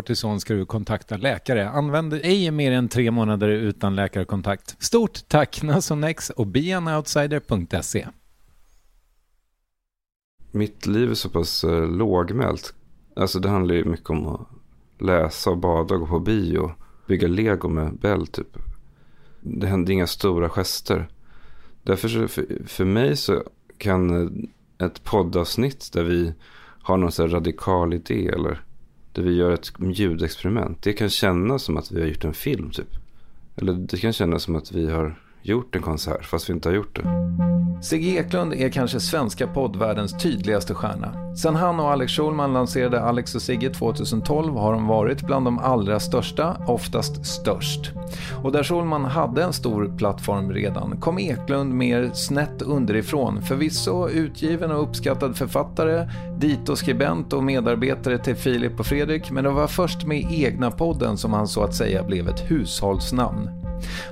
kortison 0.00 0.40
ska 0.40 0.54
du 0.54 0.66
kontakta 0.66 1.16
läkare. 1.16 1.68
Använd 1.68 2.14
ej 2.14 2.50
mer 2.50 2.72
än 2.72 2.88
tre 2.88 3.10
månader 3.10 3.48
utan 3.48 3.96
läkarkontakt. 3.96 4.76
Stort 4.78 5.28
tack 5.28 5.62
Nasonex 5.62 6.30
och 6.30 6.46
beanoutsider.se. 6.46 8.06
Mitt 10.50 10.86
liv 10.86 11.10
är 11.10 11.14
så 11.14 11.28
pass 11.28 11.64
eh, 11.64 11.86
lågmält. 11.86 12.74
Alltså 13.16 13.38
det 13.38 13.48
handlar 13.48 13.74
ju 13.74 13.84
mycket 13.84 14.10
om 14.10 14.26
att 14.26 14.48
läsa 14.98 15.50
och 15.50 15.58
bada, 15.58 15.94
och 15.94 16.00
gå 16.00 16.06
på 16.06 16.20
bio, 16.20 16.72
bygga 17.06 17.28
lego 17.28 17.68
med 17.68 17.98
Bell 17.98 18.26
typ. 18.26 18.56
Det 19.40 19.66
händer 19.66 19.92
inga 19.92 20.06
stora 20.06 20.48
gester. 20.48 21.08
Därför 21.82 22.08
så, 22.08 22.28
för, 22.28 22.46
för 22.66 22.84
mig 22.84 23.16
så 23.16 23.42
kan 23.78 24.28
ett 24.78 25.04
poddavsnitt 25.04 25.92
där 25.92 26.04
vi 26.04 26.34
har 26.82 26.96
någon 26.96 27.12
så 27.12 27.22
här 27.22 27.28
radikal 27.28 27.94
idé 27.94 28.28
eller 28.28 28.62
där 29.12 29.22
vi 29.22 29.34
gör 29.34 29.50
ett 29.50 29.72
ljudexperiment. 29.78 30.82
Det 30.82 30.92
kan 30.92 31.10
kännas 31.10 31.62
som 31.62 31.76
att 31.76 31.92
vi 31.92 32.00
har 32.00 32.08
gjort 32.08 32.24
en 32.24 32.34
film 32.34 32.70
typ. 32.70 32.94
Eller 33.56 33.72
det 33.72 33.96
kan 33.96 34.12
kännas 34.12 34.42
som 34.42 34.56
att 34.56 34.72
vi 34.72 34.90
har 34.90 35.14
gjort 35.42 35.76
en 35.76 35.82
konsert 35.82 36.24
fast 36.24 36.48
vi 36.48 36.52
inte 36.52 36.68
har 36.68 36.74
gjort 36.74 36.96
det. 36.96 37.30
Sigge 37.82 38.20
Eklund 38.20 38.54
är 38.54 38.68
kanske 38.68 39.00
svenska 39.00 39.46
poddvärldens 39.46 40.18
tydligaste 40.18 40.74
stjärna. 40.74 41.34
Sen 41.36 41.56
han 41.56 41.80
och 41.80 41.90
Alex 41.90 42.12
Schulman 42.12 42.52
lanserade 42.52 43.02
Alex 43.02 43.34
och 43.34 43.42
Sigge 43.42 43.70
2012 43.70 44.56
har 44.56 44.72
de 44.72 44.86
varit 44.86 45.22
bland 45.22 45.44
de 45.44 45.58
allra 45.58 46.00
största, 46.00 46.56
oftast 46.66 47.26
störst. 47.26 47.90
Och 48.42 48.52
där 48.52 48.62
Schulman 48.62 49.04
hade 49.04 49.42
en 49.42 49.52
stor 49.52 49.96
plattform 49.98 50.52
redan 50.52 51.00
kom 51.00 51.18
Eklund 51.18 51.74
mer 51.74 52.10
snett 52.14 52.62
underifrån. 52.62 53.42
Förvisso 53.42 54.08
utgiven 54.08 54.70
och 54.70 54.82
uppskattad 54.82 55.36
författare, 55.36 56.08
dito-skribent 56.38 57.32
och 57.32 57.44
medarbetare 57.44 58.18
till 58.18 58.36
Filip 58.36 58.80
och 58.80 58.86
Fredrik, 58.86 59.30
men 59.30 59.44
det 59.44 59.50
var 59.50 59.66
först 59.66 60.06
med 60.06 60.32
egna 60.32 60.70
podden 60.70 61.16
som 61.16 61.32
han 61.32 61.48
så 61.48 61.62
att 61.62 61.74
säga 61.74 62.02
blev 62.02 62.28
ett 62.28 62.50
hushållsnamn. 62.50 63.59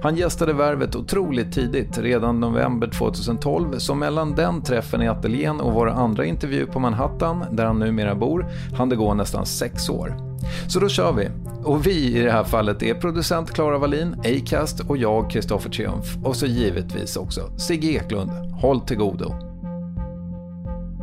Han 0.02 0.16
gästade 0.16 0.52
Värvet 0.52 0.96
otroligt 0.96 1.52
tidigt, 1.52 1.98
redan 1.98 2.40
november 2.40 2.86
2012, 2.88 3.78
så 3.78 3.94
mellan 3.94 4.34
den 4.34 4.62
träffen 4.62 5.02
i 5.02 5.08
ateljén 5.08 5.60
och 5.60 5.72
vår 5.72 5.88
andra 5.88 6.24
intervju 6.24 6.66
på 6.66 6.78
Manhattan, 6.80 7.44
där 7.50 7.64
han 7.64 7.78
numera 7.78 8.14
bor, 8.14 8.46
hann 8.76 8.88
det 8.88 8.96
gå 8.96 9.14
nästan 9.14 9.46
sex 9.46 9.88
år. 9.88 10.28
Så 10.68 10.80
då 10.80 10.88
kör 10.88 11.12
vi. 11.12 11.28
Och 11.64 11.86
vi 11.86 12.18
i 12.18 12.22
det 12.22 12.30
här 12.30 12.44
fallet 12.44 12.82
är 12.82 12.94
producent 12.94 13.50
Klara 13.50 13.78
Wallin, 13.78 14.14
Acast 14.18 14.80
och 14.80 14.96
jag, 14.96 15.30
Kristoffer 15.30 15.70
Triumf. 15.70 16.16
Och 16.24 16.36
så 16.36 16.46
givetvis 16.46 17.16
också 17.16 17.40
Sigge 17.58 17.88
Eklund. 17.88 18.30
Håll 18.60 18.80
till 18.80 18.96
godo. 18.96 19.34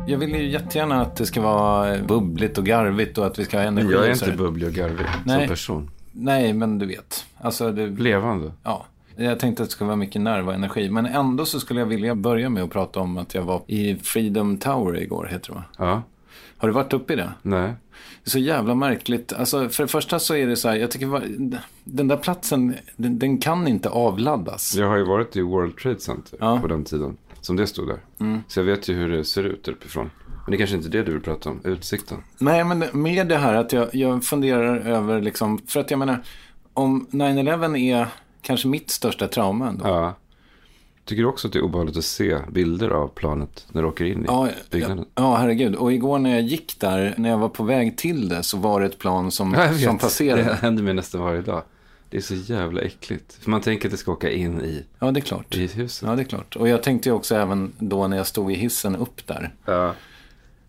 Jag 0.08 0.18
vill 0.18 0.34
ju 0.34 0.48
jättegärna 0.48 1.02
att 1.02 1.16
det 1.16 1.26
ska 1.26 1.40
vara 1.40 1.98
bubbligt 1.98 2.58
och 2.58 2.64
garvigt 2.64 3.18
och 3.18 3.26
att 3.26 3.38
vi 3.38 3.44
ska 3.44 3.58
ha 3.58 3.64
energi. 3.64 3.92
Jag 3.92 4.06
är 4.06 4.10
inte 4.10 4.32
bubblig 4.32 4.68
och 4.68 4.74
garvig 4.74 5.06
Nej. 5.24 5.38
som 5.38 5.48
person. 5.48 5.90
Nej, 6.18 6.52
men 6.52 6.78
du 6.78 6.86
vet. 6.86 7.24
Alltså, 7.38 7.72
det... 7.72 7.86
Levande. 7.86 8.52
Ja. 8.62 8.86
Jag 9.16 9.38
tänkte 9.38 9.62
att 9.62 9.68
det 9.68 9.72
skulle 9.72 9.86
vara 9.88 9.96
mycket 9.96 10.20
nerv 10.22 10.48
och 10.48 10.54
energi. 10.54 10.90
Men 10.90 11.06
ändå 11.06 11.44
så 11.44 11.60
skulle 11.60 11.80
jag 11.80 11.86
vilja 11.86 12.14
börja 12.14 12.48
med 12.48 12.62
att 12.62 12.70
prata 12.70 13.00
om 13.00 13.18
att 13.18 13.34
jag 13.34 13.42
var 13.42 13.62
i 13.66 13.96
Freedom 13.96 14.58
Tower 14.58 15.02
igår, 15.02 15.28
heter 15.32 15.48
det 15.48 15.54
va? 15.54 15.64
Ja. 15.78 16.02
Har 16.58 16.68
du 16.68 16.74
varit 16.74 16.92
uppe 16.92 17.12
i 17.12 17.16
det? 17.16 17.32
Nej. 17.42 17.74
Det 18.24 18.28
är 18.28 18.30
så 18.30 18.38
jävla 18.38 18.74
märkligt. 18.74 19.32
Alltså, 19.32 19.68
för 19.68 19.82
det 19.84 19.88
första 19.88 20.18
så 20.18 20.34
är 20.34 20.46
det 20.46 20.56
så 20.56 20.68
här, 20.68 20.76
jag 20.76 20.90
tycker 20.90 21.22
den 21.84 22.08
där 22.08 22.16
platsen, 22.16 22.74
den, 22.96 23.18
den 23.18 23.38
kan 23.38 23.68
inte 23.68 23.88
avladdas. 23.88 24.74
Jag 24.76 24.88
har 24.88 24.96
ju 24.96 25.04
varit 25.04 25.36
i 25.36 25.40
World 25.40 25.76
Trade 25.76 26.00
Center 26.00 26.38
Ja. 26.40 26.58
på 26.60 26.66
den 26.66 26.84
tiden. 26.84 27.16
Som 27.40 27.56
det 27.56 27.66
stod 27.66 27.88
där. 27.88 28.00
Så 28.48 28.60
jag 28.60 28.64
vet 28.64 28.88
ju 28.88 28.94
hur 28.94 29.08
det 29.08 29.24
ser 29.24 29.44
ut 29.44 29.68
uppifrån. 29.68 30.10
Men 30.46 30.50
det 30.50 30.56
är 30.56 30.58
kanske 30.58 30.76
inte 30.76 30.88
det 30.88 31.02
du 31.02 31.12
vill 31.12 31.20
prata 31.22 31.50
om. 31.50 31.60
Utsikten. 31.64 32.18
Nej, 32.38 32.64
men 32.64 32.84
med 32.92 33.26
det 33.28 33.36
här 33.36 33.54
att 33.54 33.72
jag, 33.72 33.94
jag 33.94 34.24
funderar 34.24 34.76
över 34.76 35.20
liksom, 35.20 35.58
för 35.66 35.80
att 35.80 35.90
jag 35.90 35.98
menar, 35.98 36.22
om 36.74 37.06
9-11 37.10 37.78
är 37.78 38.06
kanske 38.42 38.68
mitt 38.68 38.90
största 38.90 39.28
trauma 39.28 39.68
ändå. 39.68 39.88
Ja. 39.88 40.14
Tycker 41.04 41.22
du 41.22 41.28
också 41.28 41.46
att 41.48 41.52
det 41.52 41.58
är 41.58 41.62
obehagligt 41.62 41.96
att 41.96 42.04
se 42.04 42.38
bilder 42.52 42.90
av 42.90 43.08
planet 43.08 43.66
när 43.72 43.82
du 43.82 43.88
åker 43.88 44.04
in 44.04 44.22
i 44.22 44.24
Ja, 44.26 44.48
byggnaden? 44.70 44.98
ja, 45.14 45.22
ja, 45.22 45.36
herregud. 45.36 45.74
Och 45.74 45.92
igår 45.92 46.18
när 46.18 46.30
jag 46.30 46.42
gick 46.42 46.80
där, 46.80 47.14
när 47.16 47.28
jag 47.30 47.38
var 47.38 47.48
på 47.48 47.64
väg 47.64 47.96
till 47.98 48.28
det, 48.28 48.42
så 48.42 48.56
var 48.58 48.80
det 48.80 48.86
ett 48.86 48.98
plan 48.98 49.30
som, 49.30 49.52
vet. 49.52 49.80
som 49.80 49.94
Det 49.96 50.00
passerade. 50.02 50.54
händer 50.54 50.82
mig 50.82 50.94
nästan 50.94 51.20
varje 51.20 51.42
dag. 51.42 51.62
Det 52.10 52.16
är 52.16 52.20
så 52.20 52.34
jävla 52.34 52.80
äckligt. 52.80 53.34
För 53.42 53.50
man 53.50 53.60
tänker 53.60 53.88
att 53.88 53.92
det 53.92 53.96
ska 53.98 54.12
åka 54.12 54.30
in 54.30 54.60
i, 54.60 54.84
Ja, 54.98 55.10
det 55.10 55.20
är 55.20 55.22
klart. 55.22 55.54
i 55.56 55.66
huset. 55.66 56.08
Ja, 56.08 56.16
det 56.16 56.22
är 56.22 56.24
klart. 56.24 56.56
Och 56.56 56.68
jag 56.68 56.82
tänkte 56.82 57.12
också 57.12 57.34
även 57.34 57.72
då 57.78 58.08
när 58.08 58.16
jag 58.16 58.26
stod 58.26 58.52
i 58.52 58.54
hissen 58.54 58.96
upp 58.96 59.26
där. 59.26 59.54
Ja. 59.64 59.94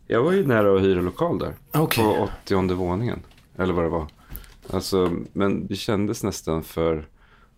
Jag 0.07 0.24
var 0.24 0.31
ju 0.31 0.48
nära 0.48 0.75
att 0.75 0.81
hyra 0.81 1.01
lokal 1.01 1.39
där. 1.39 1.54
Okej. 1.71 2.04
På 2.04 2.30
80 2.45 2.74
våningen. 2.74 3.19
Eller 3.57 3.74
vad 3.74 3.86
det 3.86 3.89
var. 3.89 4.07
Alltså, 4.69 5.12
men 5.33 5.68
det 5.68 5.75
kändes 5.75 6.24
nästan 6.24 6.63
för 6.63 7.07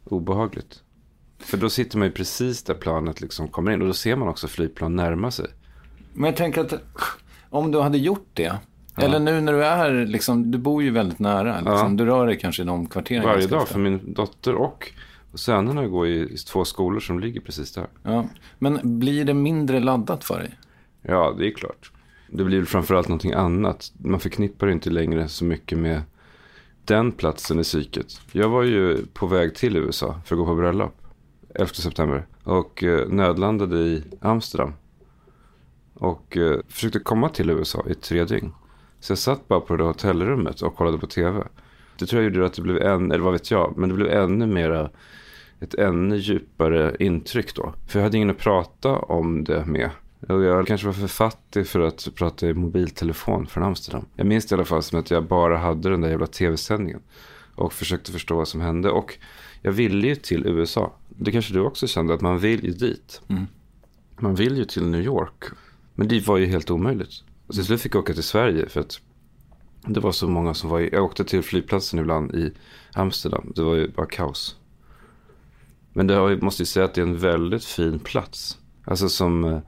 obehagligt. 0.04 0.84
För 1.40 1.58
då 1.58 1.70
sitter 1.70 1.98
man 1.98 2.08
ju 2.08 2.14
precis 2.14 2.64
där 2.64 2.74
planet 2.74 3.22
liksom 3.22 3.48
kommer 3.48 3.72
in. 3.72 3.82
Och 3.82 3.88
då 3.88 3.94
ser 3.94 4.16
man 4.16 4.28
också 4.28 4.48
flygplan 4.48 4.96
närma 4.96 5.32
sig. 5.32 5.48
Men 6.14 6.26
jag 6.26 6.36
tänker 6.36 6.62
att 6.62 6.74
om 7.50 7.72
du 7.72 7.80
hade 7.80 7.98
gjort 7.98 8.28
det, 8.34 8.58
eller 8.98 9.20
nu 9.20 9.42
när 9.42 9.54
du 9.54 9.66
är, 9.66 10.06
liksom, 10.06 10.52
du 10.52 10.58
bor 10.58 10.84
ju 10.84 10.92
väldigt 10.92 11.20
nära, 11.20 11.62
liksom, 11.62 11.98
du 11.98 12.06
rör 12.06 12.28
dig 12.28 12.40
kanske 12.40 12.62
i 12.62 12.66
de 12.66 12.88
kvarteren. 12.88 13.24
Varje 13.24 13.48
dag. 13.48 13.68
För 13.68 13.80
min 13.80 14.14
dotter 14.14 14.56
och 14.56 14.92
sönerna 15.34 15.88
går 15.88 16.08
i 16.08 16.38
två 16.38 16.66
skolor 16.66 17.00
som 17.00 17.20
ligger 17.20 17.42
precis 17.42 17.74
där. 17.74 17.88
Ja. 18.04 18.26
Men 18.60 19.00
blir 19.00 19.26
det 19.26 19.34
mindre 19.34 19.80
laddat 19.80 20.24
för 20.24 20.40
dig? 20.40 20.60
Ja, 21.02 21.36
det 21.38 21.48
är 21.48 21.52
klart. 21.52 21.92
Det 22.32 22.44
blir 22.44 22.66
framförallt 22.66 23.08
någonting 23.08 23.34
annat. 23.34 23.92
Man 23.98 24.20
förknippar 24.20 24.68
det 24.68 24.74
inte 24.74 24.90
längre 24.90 25.28
så 25.28 25.46
mycket 25.46 25.78
med 25.78 26.02
den 26.86 27.12
platsen 27.12 27.60
i 27.60 27.64
psyket. 27.64 28.22
Jag 28.32 28.50
var 28.50 28.64
ju 28.64 29.06
på 29.14 29.28
väg 29.28 29.56
till 29.56 29.78
USA 29.78 30.22
för 30.26 30.36
att 30.36 30.40
gå 30.40 30.46
på 30.46 30.56
bröllop 30.56 30.96
11 31.56 31.68
september. 31.74 32.26
Och 32.44 32.84
eh, 32.84 33.08
nödlandade 33.08 33.78
i 33.78 34.04
Amsterdam. 34.22 34.74
Och 35.94 36.38
eh, 36.38 36.60
försökte 36.68 37.00
komma 37.00 37.30
till 37.30 37.50
USA 37.50 37.86
i 37.90 37.94
tre 37.94 38.26
dygn. 38.26 38.52
Så 39.00 39.12
jag 39.12 39.18
satt 39.18 39.48
bara 39.48 39.60
på 39.60 39.76
det 39.76 39.84
hotellrummet 39.84 40.62
och 40.62 40.76
kollade 40.76 40.98
på 40.98 41.08
tv. 41.08 41.44
Det 42.00 42.06
tror 42.06 42.22
jag 42.22 42.34
gjorde 42.34 42.46
att 42.46 42.54
det 42.54 42.62
blev 42.62 42.78
en, 42.78 43.12
eller 43.12 43.24
vad 43.24 43.34
vet 43.34 43.52
jag, 43.52 43.74
men 43.78 43.90
det 43.90 43.96
blev 43.96 44.08
ännu 44.08 44.48
mera, 44.48 44.90
ett 45.60 45.74
ännu 45.74 46.18
djupare 46.18 46.96
intryck 47.00 47.56
då. 47.56 47.74
För 47.88 48.00
jag 48.00 48.04
hade 48.04 48.18
ingen 48.18 48.30
att 48.30 48.38
prata 48.38 48.98
om 48.98 49.44
det 49.44 49.66
med. 49.66 49.90
Jag 50.28 50.68
kanske 50.68 50.88
var 50.88 50.94
för 50.94 51.08
fattig 51.08 51.68
för 51.68 51.80
att 51.80 52.08
prata 52.16 52.48
i 52.48 52.54
mobiltelefon 52.54 53.48
från 53.48 53.64
Amsterdam. 53.64 54.06
Jag 54.16 54.28
minns 54.28 54.46
det 54.46 54.54
i 54.54 54.56
alla 54.56 54.66
fall 54.66 54.84
som 54.84 55.00
att 55.00 55.12
jag 55.12 55.28
bara 55.28 55.58
hade 55.58 55.90
den 55.90 56.02
där 56.02 56.10
jävla 56.10 56.28
tv-sändningen. 56.28 57.02
Och 57.56 57.74
försökte 57.74 58.12
förstå 58.12 58.36
vad 58.36 58.48
som 58.48 58.62
hände. 58.62 58.90
Och 58.90 59.18
jag 59.62 59.72
ville 59.72 60.08
ju 60.08 60.16
till 60.16 60.48
USA. 60.48 60.94
Det 61.10 61.32
kanske 61.32 61.54
du 61.54 61.60
också 61.60 61.88
kände, 61.88 62.14
att 62.14 62.22
man 62.22 62.40
vill 62.40 62.66
ju 62.66 62.72
dit. 62.72 63.22
Man 64.20 64.36
vill 64.36 64.58
ju 64.58 64.66
till 64.66 64.88
New 64.88 65.02
York. 65.02 65.44
Men 65.96 66.08
det 66.08 66.28
var 66.28 66.38
ju 66.38 66.46
helt 66.46 66.72
omöjligt. 66.72 67.24
Och 67.48 67.54
till 67.54 67.66
slut 67.66 67.82
fick 67.82 67.96
jag 67.96 68.00
åka 68.00 68.14
till 68.14 68.24
Sverige 68.24 68.70
för 68.70 68.80
att 68.80 69.02
det 69.88 70.00
var 70.00 70.12
så 70.12 70.28
många 70.28 70.54
som 70.54 70.70
var 70.70 70.80
i, 70.80 70.90
Jag 70.92 71.04
åkte 71.04 71.24
till 71.24 71.42
flygplatsen 71.44 72.00
ibland 72.00 72.36
i 72.36 72.54
Amsterdam. 72.94 73.52
Det 73.56 73.64
var 73.64 73.76
ju 73.76 73.88
bara 73.88 74.06
kaos. 74.06 74.56
Men 75.94 76.08
det 76.08 76.14
har, 76.14 76.30
jag 76.30 76.44
måste 76.44 76.62
ju 76.62 76.66
säga 76.66 76.86
att 76.86 76.94
det 76.94 77.02
är 77.02 77.06
en 77.06 77.18
väldigt 77.18 77.66
fin 77.66 78.00
plats. 78.00 78.58
Alltså 78.86 79.10
som 79.10 79.44
eh, 79.44 79.60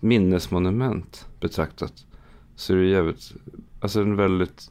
minnesmonument 0.00 1.26
betraktat. 1.40 1.92
Så 2.56 2.72
är 2.72 2.76
det 2.76 2.86
jävligt, 2.86 3.32
alltså 3.80 4.00
en 4.00 4.16
väldigt 4.16 4.70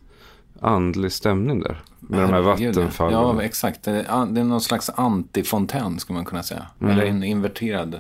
andlig 0.59 1.11
stämning 1.11 1.59
där. 1.59 1.81
Med 1.99 2.19
de 2.19 2.33
här 2.33 2.43
Herregud, 2.43 2.75
vattenfallen. 2.75 3.13
Ja, 3.13 3.41
exakt. 3.41 3.83
Det 3.83 3.91
är, 3.91 4.25
det 4.25 4.39
är 4.39 4.43
någon 4.43 4.61
slags 4.61 4.89
antifontän, 4.89 5.99
skulle 5.99 6.15
man 6.15 6.25
kunna 6.25 6.43
säga. 6.43 6.65
Mm. 6.81 6.93
Eller 6.93 7.05
en 7.05 7.23
inverterad 7.23 7.99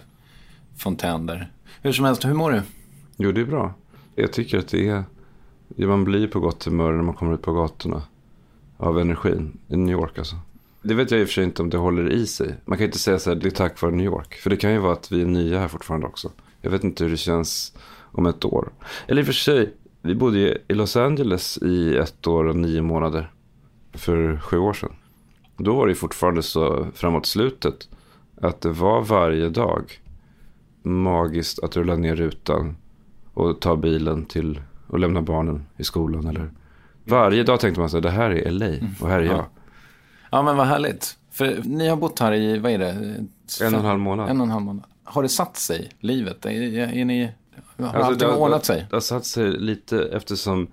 fontän 0.77 1.25
där. 1.25 1.51
Hur 1.81 1.91
som 1.91 2.05
helst, 2.05 2.25
hur 2.25 2.33
mår 2.33 2.51
du? 2.51 2.61
Jo, 3.17 3.31
det 3.31 3.41
är 3.41 3.45
bra. 3.45 3.73
Jag 4.15 4.33
tycker 4.33 4.59
att 4.59 4.67
det 4.67 4.87
är... 4.87 5.03
Man 5.77 6.03
blir 6.03 6.27
på 6.27 6.39
gott 6.39 6.65
humör 6.65 6.91
när 6.91 7.03
man 7.03 7.15
kommer 7.15 7.33
ut 7.33 7.41
på 7.41 7.53
gatorna. 7.53 8.01
Av 8.77 8.99
energin. 8.99 9.57
I 9.67 9.77
New 9.77 9.91
York 9.99 10.17
alltså. 10.17 10.35
Det 10.81 10.93
vet 10.93 11.11
jag 11.11 11.19
i 11.19 11.23
och 11.23 11.27
för 11.27 11.33
sig 11.33 11.43
inte 11.43 11.61
om 11.61 11.69
det 11.69 11.77
håller 11.77 12.09
i 12.09 12.27
sig. 12.27 12.55
Man 12.65 12.77
kan 12.77 12.85
inte 12.85 12.99
säga 12.99 13.19
så 13.19 13.29
här, 13.29 13.37
det 13.37 13.47
är 13.47 13.51
tack 13.51 13.81
vare 13.81 13.91
New 13.91 14.05
York. 14.05 14.33
För 14.33 14.49
det 14.49 14.57
kan 14.57 14.71
ju 14.71 14.77
vara 14.77 14.93
att 14.93 15.11
vi 15.11 15.21
är 15.21 15.25
nya 15.25 15.59
här 15.59 15.67
fortfarande 15.67 16.07
också. 16.07 16.31
Jag 16.61 16.71
vet 16.71 16.83
inte 16.83 17.03
hur 17.03 17.11
det 17.11 17.17
känns 17.17 17.73
om 18.11 18.25
ett 18.25 18.45
år. 18.45 18.71
Eller 19.07 19.21
i 19.21 19.23
och 19.23 19.25
för 19.25 19.33
sig, 19.33 19.73
vi 20.01 20.15
bodde 20.15 20.39
ju 20.39 20.57
i 20.67 20.73
Los 20.73 20.95
Angeles 20.95 21.57
i 21.57 21.97
ett 21.97 22.27
år 22.27 22.45
och 22.45 22.55
nio 22.55 22.81
månader. 22.81 23.31
För 23.93 24.37
sju 24.37 24.57
år 24.57 24.73
sedan. 24.73 24.93
Då 25.57 25.75
var 25.75 25.87
det 25.87 25.95
fortfarande 25.95 26.43
så 26.43 26.87
framåt 26.93 27.25
slutet. 27.25 27.89
Att 28.41 28.61
det 28.61 28.71
var 28.71 29.01
varje 29.01 29.49
dag 29.49 30.01
magiskt 30.83 31.63
att 31.63 31.77
rulla 31.77 31.95
ner 31.95 32.15
rutan 32.15 32.77
och 33.33 33.61
ta 33.61 33.75
bilen 33.75 34.25
till 34.25 34.61
och 34.87 34.99
lämna 34.99 35.21
barnen 35.21 35.65
i 35.77 35.83
skolan. 35.83 36.27
Eller 36.27 36.51
varje 37.03 37.43
dag 37.43 37.59
tänkte 37.59 37.79
man 37.79 37.89
så 37.89 37.97
här, 37.97 38.01
det 38.01 38.09
här 38.09 38.29
är 38.29 38.51
LA 38.51 38.87
och 39.01 39.09
här 39.09 39.19
är 39.19 39.25
jag. 39.25 39.45
Ja, 40.31 40.41
men 40.41 40.57
vad 40.57 40.67
härligt. 40.67 41.17
För 41.31 41.61
ni 41.63 41.87
har 41.87 41.97
bott 41.97 42.19
här 42.19 42.33
i, 42.33 42.59
vad 42.59 42.71
är 42.71 42.77
det? 42.77 42.89
En 43.61 43.73
och 43.73 43.79
en 43.79 43.85
halv 43.85 43.99
månad. 43.99 44.29
En 44.29 44.39
och 44.39 44.45
en 44.45 44.51
halv 44.51 44.63
månad. 44.63 44.83
Har 45.09 45.23
det 45.23 45.29
satt 45.29 45.57
sig, 45.57 45.91
livet? 45.99 46.45
Är, 46.45 46.51
är, 46.51 47.05
ni, 47.05 47.31
har 47.77 47.85
Alltså, 47.85 48.01
allting 48.01 48.27
det 48.27 48.35
ordnat 48.35 48.65
sig? 48.65 48.85
Det 48.89 48.95
har 48.95 49.01
satt 49.01 49.25
sig 49.25 49.51
lite 49.51 50.03
eftersom 50.03 50.67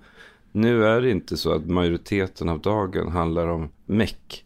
nu 0.51 0.85
är 0.85 1.01
det 1.01 1.11
inte 1.11 1.37
så 1.37 1.51
att 1.51 1.65
majoriteten 1.65 2.49
av 2.49 2.61
dagen 2.61 3.11
handlar 3.11 3.47
om 3.47 3.69
meck. 3.85 4.45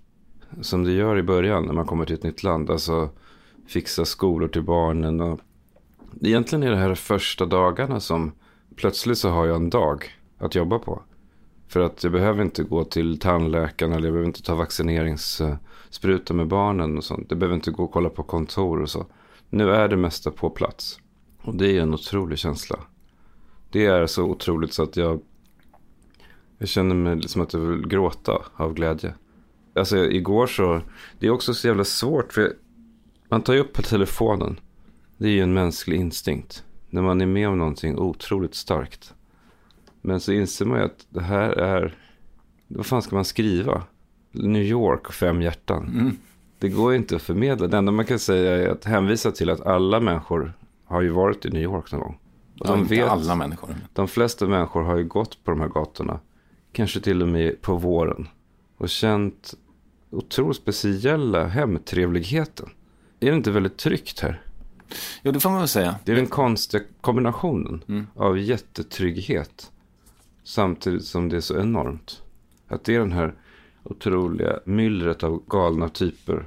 Som 0.62 0.84
det 0.84 0.92
gör 0.92 1.18
i 1.18 1.24
början 1.24 1.66
när 1.66 1.74
man 1.74 1.86
kommer 1.86 2.06
till 2.06 2.16
ett 2.16 2.24
nytt 2.24 2.44
land. 2.44 2.70
Alltså 2.70 3.10
fixa 3.68 4.06
skolor 4.06 4.48
till 4.48 4.62
barnen. 4.62 5.22
Och... 5.22 5.40
Egentligen 6.22 6.64
är 6.64 6.72
det 6.72 6.78
här 6.78 6.96
första 6.96 7.46
dagarna 7.46 8.00
som 8.00 8.32
plötsligt 8.76 9.18
så 9.18 9.30
har 9.30 9.46
jag 9.46 9.56
en 9.56 9.70
dag 9.70 10.06
att 10.38 10.56
jobba 10.56 10.80
på. 10.80 11.02
För 11.68 11.80
att 11.80 12.04
jag 12.04 12.14
behöver 12.14 12.44
inte 12.44 12.64
gå 12.64 12.84
till 12.84 13.20
tandläkaren 13.20 13.92
eller 13.94 14.06
jag 14.08 14.14
behöver 14.14 14.28
inte 14.28 14.44
ta 14.44 14.56
vaccineringsspruta 14.56 16.34
med 16.34 16.48
barnen 16.48 16.98
och 16.98 17.04
sånt. 17.04 17.26
Jag 17.30 17.38
behöver 17.38 17.56
inte 17.56 17.72
gå 17.72 17.84
och 17.84 17.92
kolla 17.92 18.10
på 18.10 18.24
kontor 18.24 18.82
och 18.82 18.90
så. 18.90 19.06
Nu 19.54 19.72
är 19.72 19.88
det 19.88 19.98
mesta 19.98 20.32
på 20.32 20.50
plats. 20.50 21.00
Och 21.42 21.56
det 21.56 21.78
är 21.78 21.82
en 21.82 21.94
otrolig 21.94 22.40
känsla. 22.40 22.80
Det 23.70 23.86
är 23.86 24.08
så 24.08 24.24
otroligt 24.24 24.74
så 24.74 24.84
att 24.84 24.98
jag, 24.98 25.22
jag 26.58 26.68
känner 26.70 26.96
mig 26.96 27.30
som 27.30 27.42
att 27.42 27.54
jag 27.54 27.60
vill 27.60 27.88
gråta 27.88 28.42
av 28.56 28.74
glädje. 28.74 29.14
Alltså 29.76 29.98
igår 29.98 30.48
så, 30.48 30.82
det 31.20 31.28
är 31.28 31.32
också 31.32 31.54
så 31.54 31.68
jävla 31.68 31.84
svårt 31.84 32.34
för 32.34 32.54
man 33.30 33.42
tar 33.42 33.54
ju 33.54 33.60
upp 33.60 33.74
på 33.74 33.82
telefonen. 33.82 34.60
Det 35.18 35.28
är 35.28 35.32
ju 35.32 35.42
en 35.42 35.54
mänsklig 35.54 36.00
instinkt. 36.00 36.64
När 36.90 37.02
man 37.02 37.22
är 37.22 37.26
med 37.26 37.50
om 37.50 37.58
någonting 37.58 37.98
otroligt 37.98 38.56
starkt. 38.56 39.14
Men 40.02 40.20
så 40.20 40.32
inser 40.32 40.66
man 40.66 40.80
ju 40.80 40.86
att 40.86 41.06
det 41.10 41.22
här 41.22 41.50
är, 41.50 41.96
vad 42.68 42.86
fan 42.86 43.02
ska 43.02 43.16
man 43.16 43.26
skriva? 43.26 43.84
New 44.32 44.64
York 44.64 45.08
och 45.08 45.14
fem 45.14 45.42
hjärtan. 45.42 45.84
Mm. 45.84 46.18
Det 46.62 46.70
går 46.70 46.92
ju 46.92 46.98
inte 46.98 47.16
att 47.16 47.22
förmedla. 47.22 47.68
Det 47.68 47.78
enda 47.78 47.92
man 47.92 48.06
kan 48.06 48.20
säga 48.20 48.58
är 48.58 48.70
att 48.70 48.86
hänvisa 48.86 49.32
till 49.32 49.50
att 49.50 49.62
alla 49.62 50.00
människor 50.00 50.54
har 50.86 51.02
ju 51.02 51.10
varit 51.10 51.46
i 51.46 51.50
New 51.50 51.62
York 51.62 51.92
någon 51.92 52.02
gång. 52.02 52.20
Och 52.60 52.68
de 52.68 52.86
vet, 52.86 53.10
alla 53.10 53.36
människor. 53.36 53.76
de 53.94 54.08
flesta 54.08 54.48
människor 54.48 54.84
har 54.84 54.98
ju 54.98 55.04
gått 55.04 55.44
på 55.44 55.52
de 55.52 55.60
här 55.62 55.68
gatorna. 55.68 56.20
Kanske 56.72 57.00
till 57.00 57.22
och 57.22 57.28
med 57.28 57.62
på 57.62 57.76
våren. 57.76 58.28
Och 58.78 58.90
känt 58.90 59.54
otroligt 60.10 60.58
speciella 60.58 61.48
hemtrevligheten. 61.48 62.70
Är 63.20 63.32
det 63.32 63.38
inte 63.38 63.52
väldigt 63.52 63.78
tryggt 63.78 64.20
här? 64.20 64.42
Jo, 65.24 65.32
det 65.32 65.40
får 65.40 65.50
man 65.50 65.60
väl 65.60 65.68
säga. 65.68 65.96
Det 66.06 66.12
är 66.12 66.16
den 66.16 66.28
konstiga 66.28 66.84
kombinationen 67.02 68.08
av 68.16 68.40
jättetrygghet. 68.40 69.72
Samtidigt 70.44 71.06
som 71.06 71.30
det 71.30 71.36
är 71.36 71.42
så 71.42 71.60
enormt. 71.60 72.22
Att 72.68 72.84
det 72.84 72.96
är 72.96 73.00
den 73.00 73.12
här 73.12 73.34
otroliga 73.84 74.60
myllret 74.66 75.24
av 75.24 75.44
galna 75.48 75.90
typer. 75.90 76.46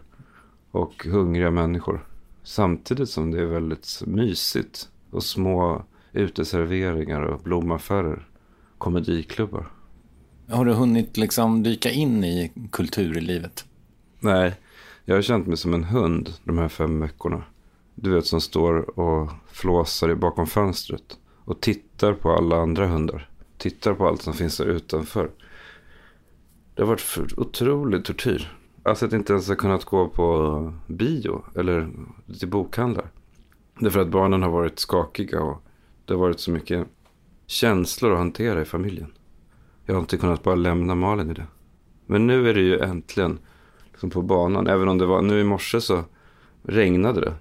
Och 0.74 1.06
hungriga 1.06 1.50
människor. 1.50 2.06
Samtidigt 2.42 3.08
som 3.08 3.30
det 3.30 3.40
är 3.40 3.46
väldigt 3.46 4.02
mysigt. 4.06 4.88
Och 5.10 5.22
små 5.22 5.84
uteserveringar 6.12 7.20
och 7.20 7.40
blomaffärer. 7.40 8.28
Komediklubbar. 8.78 9.70
Har 10.48 10.64
du 10.64 10.72
hunnit 10.72 11.16
liksom 11.16 11.62
dyka 11.62 11.90
in 11.90 12.24
i 12.24 12.52
kulturlivet? 12.72 13.64
Nej, 14.20 14.54
jag 15.04 15.14
har 15.14 15.22
känt 15.22 15.46
mig 15.46 15.56
som 15.56 15.74
en 15.74 15.84
hund 15.84 16.30
de 16.44 16.58
här 16.58 16.68
fem 16.68 17.00
veckorna. 17.00 17.42
Du 17.94 18.14
vet 18.14 18.26
som 18.26 18.40
står 18.40 19.00
och 19.00 19.30
flåsar 19.52 20.14
bakom 20.14 20.46
fönstret. 20.46 21.18
Och 21.44 21.60
tittar 21.60 22.12
på 22.12 22.32
alla 22.32 22.56
andra 22.56 22.86
hundar. 22.86 23.30
Tittar 23.58 23.94
på 23.94 24.08
allt 24.08 24.22
som 24.22 24.34
finns 24.34 24.56
där 24.56 24.66
utanför. 24.66 25.30
Det 26.74 26.82
har 26.82 26.88
varit 26.88 27.32
otrolig 27.36 28.04
tortyr. 28.04 28.58
Alltså 28.86 29.06
att 29.06 29.12
inte 29.12 29.32
ens 29.32 29.48
ha 29.48 29.54
kunnat 29.54 29.84
gå 29.84 30.08
på 30.08 30.72
bio 30.86 31.44
eller 31.54 31.88
till 32.38 32.48
bokhandlar. 32.48 33.10
Därför 33.78 34.00
att 34.00 34.08
barnen 34.08 34.42
har 34.42 34.50
varit 34.50 34.78
skakiga 34.78 35.42
och 35.42 35.62
det 36.04 36.14
har 36.14 36.20
varit 36.20 36.40
så 36.40 36.50
mycket 36.50 36.86
känslor 37.46 38.12
att 38.12 38.18
hantera 38.18 38.62
i 38.62 38.64
familjen. 38.64 39.12
Jag 39.86 39.94
har 39.94 40.00
inte 40.00 40.16
kunnat 40.16 40.42
bara 40.42 40.54
lämna 40.54 40.94
Malin 40.94 41.30
i 41.30 41.34
det. 41.34 41.46
Men 42.06 42.26
nu 42.26 42.48
är 42.48 42.54
det 42.54 42.60
ju 42.60 42.78
äntligen 42.78 43.38
liksom 43.90 44.10
på 44.10 44.22
banan. 44.22 44.66
Även 44.66 44.88
om 44.88 44.98
det 44.98 45.06
var, 45.06 45.22
nu 45.22 45.40
i 45.40 45.44
morse 45.44 45.80
så 45.80 46.04
regnade 46.62 47.20
det. 47.20 47.34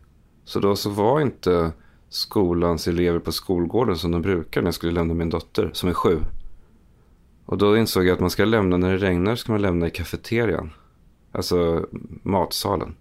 Så 0.44 0.60
då 0.60 0.76
så 0.76 0.90
var 0.90 1.22
inte 1.22 1.72
skolans 2.10 2.88
elever 2.88 3.20
på 3.20 3.32
skolgården 3.32 3.98
som 3.98 4.12
de 4.12 4.22
brukar 4.22 4.62
när 4.62 4.68
jag 4.68 4.76
skulle 4.76 4.92
lämna 4.92 5.14
min 5.14 5.30
dotter 5.30 5.70
som 5.74 5.90
är 5.90 5.94
sju. 5.94 6.20
Och 7.46 7.58
då 7.58 7.78
insåg 7.78 8.06
jag 8.06 8.14
att 8.14 8.20
man 8.20 8.30
ska 8.30 8.46
lämna 8.46 8.78
när 8.78 8.92
det 8.92 8.98
regnar 8.98 9.36
ska 9.36 9.52
man 9.52 9.62
lämna 9.62 9.88
i 9.88 9.92
kafeterian. 9.92 10.72
Alltså 11.34 11.88
matsalen. 12.24 12.96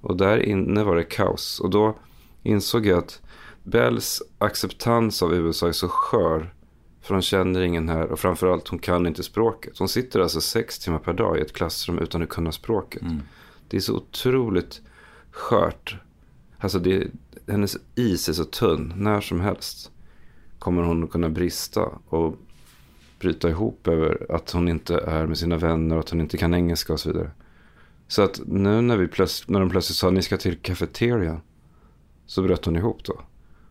Och 0.00 0.16
där 0.16 0.38
inne 0.38 0.84
var 0.84 0.96
det 0.96 1.04
kaos. 1.04 1.60
Och 1.60 1.70
då 1.70 1.94
insåg 2.42 2.86
jag 2.86 2.98
att 2.98 3.20
Bells 3.62 4.22
acceptans 4.38 5.22
av 5.22 5.34
USA 5.34 5.68
är 5.68 5.72
så 5.72 5.88
skör. 5.88 6.54
För 7.00 7.14
hon 7.14 7.22
känner 7.22 7.60
ingen 7.60 7.88
här 7.88 8.06
och 8.06 8.18
framförallt 8.18 8.68
hon 8.68 8.78
kan 8.78 9.06
inte 9.06 9.22
språket. 9.22 9.78
Hon 9.78 9.88
sitter 9.88 10.20
alltså 10.20 10.40
sex 10.40 10.78
timmar 10.78 10.98
per 10.98 11.12
dag 11.12 11.38
i 11.38 11.40
ett 11.40 11.52
klassrum 11.52 11.98
utan 11.98 12.22
att 12.22 12.28
kunna 12.28 12.52
språket. 12.52 13.02
Mm. 13.02 13.22
Det 13.68 13.76
är 13.76 13.80
så 13.80 13.96
otroligt 13.96 14.80
skört. 15.30 15.96
Alltså 16.58 16.78
det, 16.78 17.06
hennes 17.46 17.76
is 17.94 18.28
är 18.28 18.32
så 18.32 18.44
tunn. 18.44 18.92
När 18.96 19.20
som 19.20 19.40
helst 19.40 19.90
kommer 20.58 20.82
hon 20.82 21.04
att 21.04 21.10
kunna 21.10 21.28
brista 21.28 21.88
och 22.08 22.36
bryta 23.18 23.48
ihop 23.48 23.88
över 23.88 24.26
att 24.28 24.50
hon 24.50 24.68
inte 24.68 24.98
är 24.98 25.26
med 25.26 25.38
sina 25.38 25.56
vänner 25.56 25.96
och 25.96 26.00
att 26.00 26.10
hon 26.10 26.20
inte 26.20 26.36
kan 26.36 26.54
engelska 26.54 26.92
och 26.92 27.00
så 27.00 27.12
vidare. 27.12 27.30
Så 28.10 28.22
att 28.22 28.40
nu 28.46 28.80
när, 28.80 28.96
vi 28.96 29.08
plöts 29.08 29.48
när 29.48 29.60
de 29.60 29.70
plötsligt 29.70 29.96
sa 29.96 30.08
att 30.08 30.14
ni 30.14 30.22
ska 30.22 30.36
till 30.36 30.58
cafeteria 30.58 31.40
så 32.26 32.42
bröt 32.42 32.64
hon 32.64 32.76
ihop 32.76 33.04
då. 33.04 33.20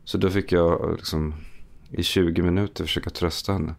Så 0.04 0.18
då 0.18 0.30
fick 0.30 0.52
jag 0.52 0.96
liksom 0.98 1.34
i 1.90 2.04
20 2.04 2.42
minuter 2.42 2.84
försöka 2.84 3.10
trösta 3.10 3.54
henne. 3.54 3.76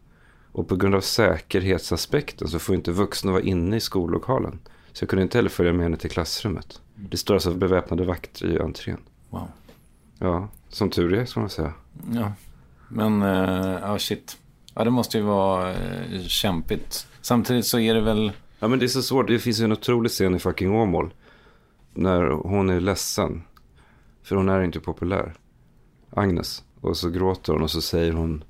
Och 0.53 0.69
på 0.69 0.77
grund 0.77 0.95
av 0.95 1.01
säkerhetsaspekten 1.01 2.49
så 2.49 2.59
får 2.59 2.75
inte 2.75 2.93
vuxna 2.93 3.33
vara 3.33 3.43
inne 3.43 3.77
i 3.77 3.81
skollokalen. 3.81 4.59
Så 4.93 5.03
jag 5.03 5.11
kunde 5.11 5.23
inte 5.23 5.39
heller 5.39 5.51
följa 5.51 5.73
med 5.73 5.83
henne 5.83 5.97
till 5.97 6.11
klassrummet. 6.11 6.81
Det 6.95 7.17
står 7.17 7.35
alltså 7.35 7.55
beväpnade 7.55 8.05
vakter 8.05 8.47
i 8.47 8.59
entrén. 8.59 9.01
Wow. 9.31 9.49
Ja, 10.19 10.49
som 10.69 10.91
tur 10.91 11.15
är 11.15 11.25
ska 11.25 11.41
man 11.41 11.51
säga. 11.51 11.73
Ja, 12.13 12.33
men 12.89 13.23
uh, 13.23 13.79
ja 13.83 13.99
shit. 13.99 14.39
Ja, 14.75 14.85
det 14.85 14.91
måste 14.91 15.19
ju 15.19 15.25
vara 15.25 15.71
uh, 15.71 16.23
kämpigt. 16.27 17.07
Samtidigt 17.21 17.67
så 17.67 17.79
är 17.79 17.95
det 17.95 18.01
väl... 18.01 18.33
Ja, 18.63 18.69
men 18.69 18.79
det 18.79 18.85
är 18.85 18.89
så 18.89 19.03
svårt. 19.03 19.29
Det 19.29 19.39
finns 19.39 19.61
ju 19.61 19.65
en 19.65 19.73
otrolig 19.73 20.11
scen 20.11 20.35
i 20.35 20.39
fucking 20.39 20.75
Åmål. 20.75 21.15
När 21.95 22.23
hon 22.23 22.71
är 22.71 22.81
ledsen. 22.81 23.43
För 24.23 24.37
hon 24.37 24.49
är 24.49 24.63
inte 24.63 24.81
populär. 24.81 25.35
Agnes. 26.11 26.65
Och 26.81 26.97
så 26.97 27.11
gråter 27.11 27.53
hon 27.53 27.63
och 27.63 27.71
så 27.71 27.81
säger 27.81 28.13
hon 28.13 28.45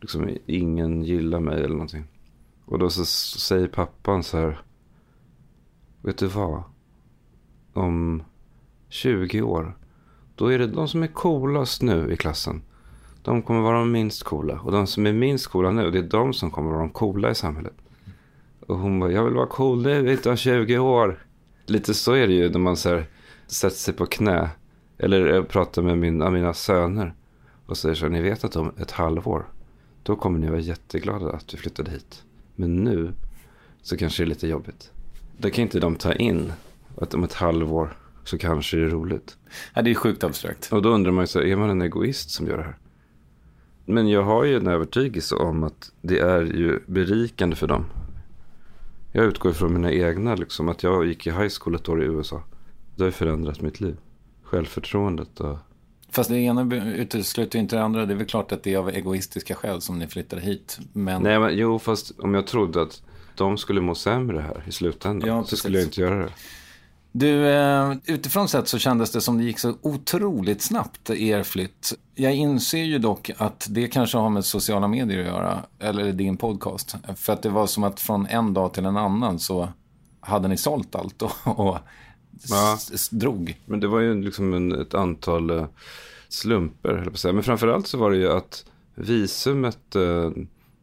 liksom 0.00 0.30
ingen 0.46 1.02
gillar 1.02 1.40
mig 1.40 1.58
eller 1.58 1.74
någonting. 1.74 2.04
Och 2.64 2.78
då 2.78 2.90
så 2.90 3.04
säger 3.38 3.68
pappan 3.68 4.22
så 4.22 4.38
här. 4.38 4.60
Vet 6.02 6.18
du 6.18 6.26
vad? 6.26 6.62
Om 7.72 8.22
20 8.88 9.42
år. 9.42 9.76
Då 10.34 10.46
är 10.46 10.58
det 10.58 10.66
de 10.66 10.88
som 10.88 11.02
är 11.02 11.06
coolast 11.06 11.82
nu 11.82 12.12
i 12.12 12.16
klassen. 12.16 12.62
De 13.22 13.42
kommer 13.42 13.60
vara 13.60 13.78
de 13.78 13.92
minst 13.92 14.22
coola. 14.22 14.60
Och 14.60 14.72
de 14.72 14.86
som 14.86 15.06
är 15.06 15.12
minst 15.12 15.46
coola 15.46 15.70
nu, 15.70 15.90
det 15.90 15.98
är 15.98 16.02
de 16.02 16.32
som 16.32 16.50
kommer 16.50 16.70
vara 16.70 16.80
de 16.80 16.90
coola 16.90 17.30
i 17.30 17.34
samhället. 17.34 17.74
Och 18.68 18.78
hon 18.78 19.00
bara, 19.00 19.12
jag 19.12 19.24
vill 19.24 19.34
vara 19.34 19.46
cool 19.46 19.82
nu, 19.82 20.12
inte 20.12 20.30
om 20.30 20.36
20 20.36 20.78
år. 20.78 21.24
Lite 21.66 21.94
så 21.94 22.12
är 22.12 22.26
det 22.26 22.32
ju 22.32 22.50
när 22.50 22.58
man 22.58 22.76
så 22.76 22.88
här, 22.88 23.06
sätter 23.46 23.76
sig 23.76 23.94
på 23.94 24.06
knä. 24.06 24.50
Eller 24.98 25.42
pratar 25.42 25.82
med 25.82 25.98
min, 25.98 26.32
mina 26.32 26.54
söner. 26.54 27.14
Och 27.66 27.76
säger 27.76 27.94
så 27.94 28.04
här, 28.04 28.12
ni 28.12 28.22
vet 28.22 28.44
att 28.44 28.56
om 28.56 28.72
ett 28.78 28.90
halvår. 28.90 29.48
Då 30.02 30.16
kommer 30.16 30.38
ni 30.38 30.48
vara 30.48 30.60
jätteglada 30.60 31.32
att 31.32 31.54
vi 31.54 31.58
flyttade 31.58 31.90
hit. 31.90 32.22
Men 32.54 32.84
nu 32.84 33.12
så 33.82 33.96
kanske 33.96 34.22
det 34.22 34.24
är 34.24 34.28
lite 34.28 34.48
jobbigt. 34.48 34.90
Det 35.38 35.50
kan 35.50 35.62
inte 35.62 35.80
de 35.80 35.96
ta 35.96 36.12
in. 36.12 36.52
Att 36.96 37.14
om 37.14 37.24
ett 37.24 37.34
halvår 37.34 37.96
så 38.24 38.38
kanske 38.38 38.76
det 38.76 38.82
är 38.82 38.88
roligt. 38.88 39.36
Ja, 39.74 39.82
det 39.82 39.90
är 39.90 39.94
sjukt 39.94 40.24
abstrakt. 40.24 40.72
Och 40.72 40.82
då 40.82 40.88
undrar 40.88 41.12
man 41.12 41.22
ju 41.22 41.26
så 41.26 41.38
här, 41.38 41.46
är 41.46 41.56
man 41.56 41.70
en 41.70 41.82
egoist 41.82 42.30
som 42.30 42.46
gör 42.46 42.56
det 42.56 42.62
här? 42.62 42.76
Men 43.84 44.08
jag 44.08 44.22
har 44.22 44.44
ju 44.44 44.56
en 44.56 44.66
övertygelse 44.66 45.34
om 45.34 45.64
att 45.64 45.92
det 46.02 46.18
är 46.18 46.42
ju 46.42 46.80
berikande 46.86 47.56
för 47.56 47.66
dem. 47.66 47.84
Jag 49.18 49.26
utgår 49.26 49.52
från 49.52 49.72
mina 49.72 49.92
egna, 49.92 50.34
liksom, 50.34 50.68
att 50.68 50.82
jag 50.82 51.06
gick 51.06 51.26
i 51.26 51.30
high 51.30 51.48
school 51.60 51.74
ett 51.74 51.88
år 51.88 52.02
i 52.02 52.06
USA. 52.06 52.42
Det 52.96 53.04
har 53.04 53.10
förändrat 53.10 53.60
mitt 53.60 53.80
liv. 53.80 53.96
Självförtroendet 54.42 55.40
och... 55.40 55.58
Fast 56.10 56.30
det 56.30 56.38
ena 56.38 56.76
utesluter 56.76 57.58
inte 57.58 57.76
det 57.76 57.82
andra. 57.82 58.06
Det 58.06 58.12
är 58.12 58.16
väl 58.16 58.26
klart 58.26 58.52
att 58.52 58.62
det 58.62 58.74
är 58.74 58.78
av 58.78 58.88
egoistiska 58.88 59.54
skäl 59.54 59.80
som 59.80 59.98
ni 59.98 60.06
flyttade 60.06 60.42
hit. 60.42 60.78
Men... 60.92 61.22
Nej, 61.22 61.38
men 61.38 61.56
jo, 61.56 61.78
fast 61.78 62.18
om 62.18 62.34
jag 62.34 62.46
trodde 62.46 62.82
att 62.82 63.02
de 63.34 63.58
skulle 63.58 63.80
må 63.80 63.94
sämre 63.94 64.40
här 64.40 64.64
i 64.66 64.72
slutändan 64.72 65.28
ja, 65.28 65.44
så 65.44 65.56
skulle 65.56 65.78
jag 65.78 65.86
inte 65.86 66.00
göra 66.00 66.18
det. 66.18 66.32
Du, 67.12 67.48
eh, 67.48 67.92
utifrån 68.04 68.48
sett 68.48 68.68
så 68.68 68.78
kändes 68.78 69.12
det 69.12 69.20
som 69.20 69.38
det 69.38 69.44
gick 69.44 69.58
så 69.58 69.74
otroligt 69.82 70.62
snabbt, 70.62 71.10
er 71.10 71.42
flytt. 71.42 71.98
Jag 72.14 72.34
inser 72.34 72.84
ju 72.84 72.98
dock 72.98 73.30
att 73.36 73.66
det 73.70 73.88
kanske 73.88 74.18
har 74.18 74.30
med 74.30 74.44
sociala 74.44 74.88
medier 74.88 75.20
att 75.20 75.26
göra, 75.26 75.62
eller 75.78 76.12
din 76.12 76.36
podcast. 76.36 76.94
För 77.16 77.32
att 77.32 77.42
det 77.42 77.48
var 77.48 77.66
som 77.66 77.84
att 77.84 78.00
från 78.00 78.26
en 78.26 78.54
dag 78.54 78.74
till 78.74 78.84
en 78.84 78.96
annan 78.96 79.38
så 79.38 79.68
hade 80.20 80.48
ni 80.48 80.56
sålt 80.56 80.94
allt 80.94 81.22
och, 81.22 81.32
och 81.44 81.78
ja. 82.48 82.78
drog. 83.10 83.58
Men 83.64 83.80
det 83.80 83.86
var 83.86 84.00
ju 84.00 84.22
liksom 84.22 84.54
en, 84.54 84.80
ett 84.80 84.94
antal 84.94 85.50
uh, 85.50 85.66
slumper, 86.28 87.08
på 87.10 87.16
säga. 87.16 87.32
Men 87.32 87.42
framförallt 87.42 87.86
så 87.86 87.98
var 87.98 88.10
det 88.10 88.16
ju 88.16 88.32
att 88.32 88.64
visumet, 88.94 89.96
uh, 89.96 90.30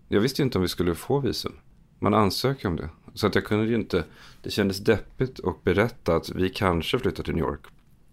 jag 0.07 0.21
visste 0.21 0.41
ju 0.41 0.45
inte 0.45 0.57
om 0.57 0.61
vi 0.61 0.67
skulle 0.67 0.95
få 0.95 1.19
visum. 1.19 1.53
Man 1.99 2.13
ansöker 2.13 2.67
om 2.67 2.75
det. 2.75 2.89
Så 3.15 3.27
att 3.27 3.35
jag 3.35 3.45
kunde 3.45 3.65
ju 3.65 3.75
inte, 3.75 4.03
det 4.41 4.51
kändes 4.51 4.77
deppigt 4.77 5.39
att 5.43 5.63
berätta 5.63 6.15
att 6.15 6.29
vi 6.29 6.49
kanske 6.49 6.99
flyttar 6.99 7.23
till 7.23 7.35
New 7.35 7.43
York. 7.43 7.61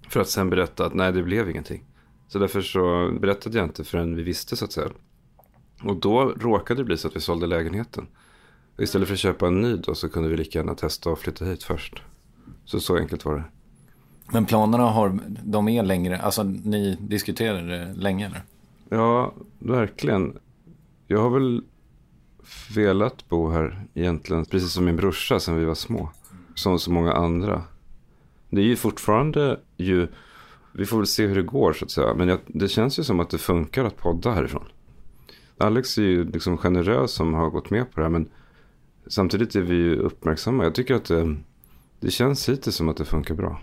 För 0.09 0.21
att 0.21 0.29
sen 0.29 0.51
berätta 0.51 0.87
att 0.87 0.95
nej, 0.95 1.13
det 1.13 1.23
blev 1.23 1.51
ingenting. 1.51 1.85
Så 2.29 2.39
därför 2.39 2.61
så 2.61 3.13
berättade 3.21 3.59
jag 3.59 3.67
inte 3.67 3.85
förrän 3.85 4.17
vi 4.17 4.23
visste 4.23 4.57
så 4.57 4.65
att 4.65 4.73
säga. 4.73 4.91
Och 5.83 5.97
då 5.97 6.25
råkade 6.25 6.81
det 6.81 6.85
bli 6.85 6.97
så 6.97 7.09
att 7.09 7.17
vi 7.17 7.21
sålde 7.21 7.47
lägenheten. 7.47 8.07
Och 8.77 8.83
istället 8.83 9.09
för 9.09 9.15
att 9.15 9.21
köpa 9.21 9.47
en 9.47 9.61
ny 9.61 9.77
då 9.77 9.95
så 9.95 10.09
kunde 10.09 10.29
vi 10.29 10.37
lika 10.37 10.59
gärna 10.59 10.75
testa 10.75 11.11
att 11.11 11.19
flytta 11.19 11.45
hit 11.45 11.63
först. 11.63 12.03
Så 12.65 12.81
så 12.81 12.97
enkelt 12.97 13.25
var 13.25 13.35
det. 13.35 13.45
Men 14.33 14.47
planerna 14.47 14.85
har, 14.85 15.19
de 15.45 15.69
är 15.69 15.83
längre, 15.83 16.19
alltså 16.19 16.43
ni 16.43 16.99
diskuterar 17.01 17.63
det 17.63 17.95
länge 17.95 18.27
eller? 18.27 18.43
Ja, 18.89 19.35
verkligen. 19.59 20.39
Jag 21.07 21.21
har 21.21 21.31
väl 21.31 21.63
velat 22.75 23.29
bo 23.29 23.51
här 23.51 23.85
egentligen, 23.95 24.45
precis 24.45 24.73
som 24.73 24.85
min 24.85 24.97
brorsa 24.97 25.41
sen 25.41 25.57
vi 25.57 25.65
var 25.65 25.75
små. 25.75 26.11
Som 26.55 26.79
så 26.79 26.93
många 26.93 27.13
andra. 27.13 27.63
Det 28.51 28.61
är 28.61 28.65
ju 28.65 28.77
fortfarande 28.77 29.61
ju, 29.77 30.09
vi 30.73 30.87
får 30.87 30.97
väl 30.97 31.07
se 31.07 31.27
hur 31.27 31.37
det 31.37 31.43
går 31.43 31.73
så 31.73 31.85
att 31.85 31.91
säga. 31.91 32.15
Men 32.15 32.29
jag, 32.29 32.39
det 32.47 32.69
känns 32.69 32.99
ju 32.99 33.03
som 33.03 33.21
att 33.21 33.31
det 33.31 33.39
funkar 33.39 33.85
att 33.85 33.97
podda 33.97 34.33
härifrån. 34.33 34.65
Alex 35.59 35.99
är 35.99 36.03
ju 36.03 36.25
liksom 36.25 36.59
generös 36.59 37.13
som 37.13 37.35
har 37.35 37.51
gått 37.51 37.71
med 37.71 37.93
på 37.93 38.01
det 38.01 38.05
här. 38.05 38.11
Men 38.11 38.29
samtidigt 39.07 39.55
är 39.55 39.61
vi 39.61 39.75
ju 39.75 39.97
uppmärksamma. 39.97 40.65
Jag 40.65 40.75
tycker 40.75 40.95
att 40.95 41.05
det, 41.05 41.37
det 42.01 42.11
känns 42.11 42.49
hittills 42.49 42.77
som 42.77 42.89
att 42.89 42.97
det 42.97 43.05
funkar 43.05 43.35
bra. 43.35 43.61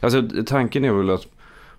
Alltså 0.00 0.22
tanken 0.46 0.84
är 0.84 0.92
väl 0.92 1.10
att 1.10 1.26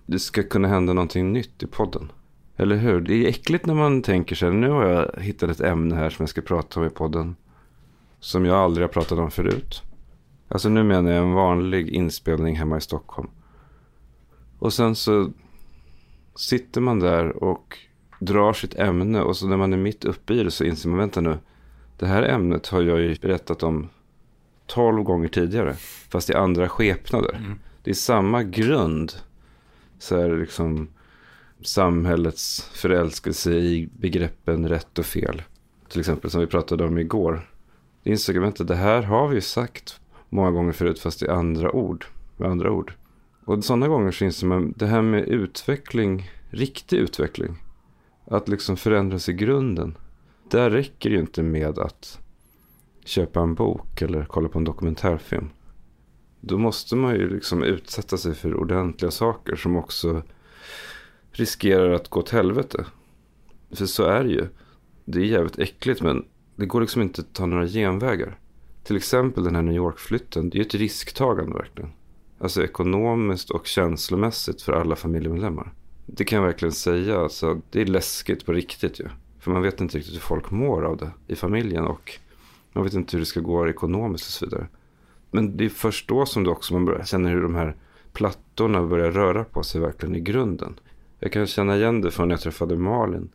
det 0.05 0.19
ska 0.19 0.43
kunna 0.43 0.67
hända 0.67 0.93
någonting 0.93 1.33
nytt 1.33 1.63
i 1.63 1.67
podden. 1.67 2.11
Eller 2.57 2.75
hur? 2.75 3.01
Det 3.01 3.13
är 3.13 3.29
äckligt 3.29 3.65
när 3.65 3.73
man 3.73 4.01
tänker 4.01 4.35
sig, 4.35 4.51
nu 4.51 4.69
har 4.69 4.85
jag 4.85 5.21
hittat 5.21 5.49
ett 5.49 5.61
ämne 5.61 5.95
här 5.95 6.09
som 6.09 6.23
jag 6.23 6.29
ska 6.29 6.41
prata 6.41 6.79
om 6.79 6.85
i 6.85 6.89
podden. 6.89 7.35
Som 8.19 8.45
jag 8.45 8.55
aldrig 8.55 8.87
har 8.87 8.93
pratat 8.93 9.19
om 9.19 9.31
förut. 9.31 9.81
Alltså 10.47 10.69
nu 10.69 10.83
menar 10.83 11.11
jag 11.11 11.23
en 11.23 11.33
vanlig 11.33 11.89
inspelning 11.89 12.55
hemma 12.55 12.77
i 12.77 12.81
Stockholm. 12.81 13.29
Och 14.59 14.73
sen 14.73 14.95
så 14.95 15.31
sitter 16.35 16.81
man 16.81 16.99
där 16.99 17.43
och 17.43 17.77
drar 18.19 18.53
sitt 18.53 18.75
ämne. 18.75 19.21
Och 19.21 19.37
så 19.37 19.47
när 19.47 19.57
man 19.57 19.73
är 19.73 19.77
mitt 19.77 20.05
uppe 20.05 20.33
i 20.33 20.43
det 20.43 20.51
så 20.51 20.63
inser 20.63 20.89
man, 20.89 20.97
vänta 20.97 21.21
nu. 21.21 21.37
Det 21.97 22.05
här 22.05 22.23
ämnet 22.23 22.67
har 22.67 22.81
jag 22.81 22.99
ju 22.99 23.15
berättat 23.21 23.63
om 23.63 23.89
tolv 24.67 25.03
gånger 25.03 25.27
tidigare. 25.27 25.73
Fast 26.09 26.29
i 26.29 26.33
andra 26.33 26.69
skepnader. 26.69 27.35
Mm. 27.35 27.59
Det 27.83 27.89
är 27.89 27.95
samma 27.95 28.43
grund. 28.43 29.13
Så 29.99 30.19
här 30.19 30.37
liksom 30.37 30.87
samhällets 31.67 32.69
förälskelse 32.73 33.53
i 33.53 33.89
begreppen 33.97 34.69
rätt 34.69 34.99
och 34.99 35.05
fel. 35.05 35.41
Till 35.89 35.99
exempel 35.99 36.31
som 36.31 36.41
vi 36.41 36.47
pratade 36.47 36.85
om 36.85 36.97
igår. 36.97 37.49
Insåg 38.03 38.35
jag 38.35 38.45
inte, 38.45 38.63
det 38.63 38.75
här 38.75 39.01
har 39.01 39.27
vi 39.27 39.35
ju 39.35 39.41
sagt 39.41 39.99
många 40.29 40.51
gånger 40.51 40.71
förut 40.71 40.99
fast 40.99 41.23
i 41.23 41.27
andra 41.27 41.71
ord. 41.71 42.05
Med 42.37 42.51
andra 42.51 42.71
ord. 42.71 42.93
Och 43.45 43.63
sådana 43.63 43.87
gånger 43.87 44.11
så 44.11 44.25
inser 44.25 44.47
man 44.47 44.73
det 44.77 44.85
här 44.85 45.01
med 45.01 45.27
utveckling, 45.27 46.29
riktig 46.49 46.97
utveckling. 46.97 47.57
Att 48.25 48.47
liksom 48.47 48.77
förändras 48.77 49.29
i 49.29 49.33
grunden. 49.33 49.97
Där 50.49 50.69
räcker 50.69 51.09
det 51.09 51.15
ju 51.15 51.21
inte 51.21 51.43
med 51.43 51.79
att 51.79 52.19
köpa 53.05 53.39
en 53.39 53.55
bok 53.55 54.01
eller 54.01 54.25
kolla 54.25 54.49
på 54.49 54.57
en 54.57 54.65
dokumentärfilm. 54.65 55.49
Då 56.39 56.57
måste 56.57 56.95
man 56.95 57.15
ju 57.15 57.29
liksom 57.29 57.63
utsätta 57.63 58.17
sig 58.17 58.33
för 58.33 58.55
ordentliga 58.55 59.11
saker 59.11 59.55
som 59.55 59.75
också 59.75 60.23
riskerar 61.33 61.89
att 61.89 62.09
gå 62.09 62.19
åt 62.19 62.29
helvete. 62.29 62.85
För 63.71 63.85
så 63.85 64.03
är 64.03 64.23
det 64.23 64.29
ju. 64.29 64.47
Det 65.05 65.19
är 65.19 65.25
jävligt 65.25 65.59
äckligt 65.59 66.01
men 66.01 66.25
det 66.55 66.65
går 66.65 66.81
liksom 66.81 67.01
inte 67.01 67.21
att 67.21 67.33
ta 67.33 67.45
några 67.45 67.67
genvägar. 67.67 68.39
Till 68.83 68.95
exempel 68.95 69.43
den 69.43 69.55
här 69.55 69.61
New 69.61 69.75
York-flytten. 69.75 70.49
Det 70.49 70.55
är 70.55 70.59
ju 70.59 70.65
ett 70.65 70.75
risktagande 70.75 71.53
verkligen. 71.53 71.91
Alltså 72.39 72.63
ekonomiskt 72.63 73.49
och 73.49 73.67
känslomässigt 73.67 74.61
för 74.61 74.73
alla 74.73 74.95
familjemedlemmar. 74.95 75.73
Det 76.05 76.23
kan 76.23 76.39
jag 76.39 76.45
verkligen 76.45 76.71
säga. 76.71 77.19
Alltså, 77.19 77.61
det 77.69 77.81
är 77.81 77.85
läskigt 77.85 78.45
på 78.45 78.53
riktigt 78.53 78.99
ju. 78.99 79.07
För 79.39 79.51
man 79.51 79.61
vet 79.61 79.81
inte 79.81 79.97
riktigt 79.97 80.15
hur 80.15 80.19
folk 80.19 80.51
mår 80.51 80.85
av 80.85 80.97
det 80.97 81.11
i 81.27 81.35
familjen. 81.35 81.83
Och 81.85 82.19
man 82.73 82.83
vet 82.83 82.93
inte 82.93 83.17
hur 83.17 83.19
det 83.19 83.25
ska 83.25 83.39
gå 83.39 83.67
ekonomiskt 83.67 84.27
och 84.27 84.31
så 84.31 84.45
vidare. 84.45 84.67
Men 85.31 85.57
det 85.57 85.65
är 85.65 85.69
först 85.69 86.07
då 86.07 86.25
som 86.25 86.43
du 86.43 86.49
också 86.49 86.73
man 86.73 86.85
börjar 86.85 87.03
känna 87.03 87.29
hur 87.29 87.41
de 87.41 87.55
här 87.55 87.75
plattorna 88.13 88.83
börjar 88.83 89.11
röra 89.11 89.43
på 89.43 89.63
sig 89.63 89.81
verkligen 89.81 90.15
i 90.15 90.19
grunden. 90.19 90.79
Jag 91.23 91.31
kan 91.31 91.47
känna 91.47 91.75
igen 91.75 92.01
det 92.01 92.11
från 92.11 92.27
när 92.27 92.35
jag 92.35 92.41
träffade 92.41 92.75
Malin. 92.75 93.29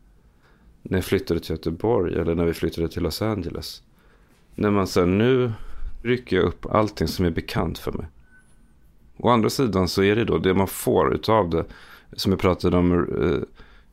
När 0.81 0.97
jag 0.97 1.05
flyttade 1.05 1.39
till 1.39 1.51
Göteborg 1.51 2.15
eller 2.15 2.35
när 2.35 2.45
vi 2.45 2.53
flyttade 2.53 2.89
till 2.89 3.03
Los 3.03 3.21
Angeles. 3.21 3.83
När 4.55 4.71
man 4.71 4.87
säger 4.87 5.07
nu 5.07 5.51
rycker 6.03 6.35
jag 6.35 6.45
upp 6.45 6.65
allting 6.65 7.07
som 7.07 7.25
är 7.25 7.29
bekant 7.29 7.77
för 7.77 7.91
mig. 7.91 8.05
Å 9.17 9.29
andra 9.29 9.49
sidan 9.49 9.87
så 9.87 10.03
är 10.03 10.15
det 10.15 10.25
då 10.25 10.37
det 10.37 10.53
man 10.53 10.67
får 10.67 11.13
utav 11.13 11.49
det. 11.49 11.65
Som 12.13 12.31
jag 12.31 12.41
pratade 12.41 12.77
om 12.77 12.91
eh, 12.93 13.41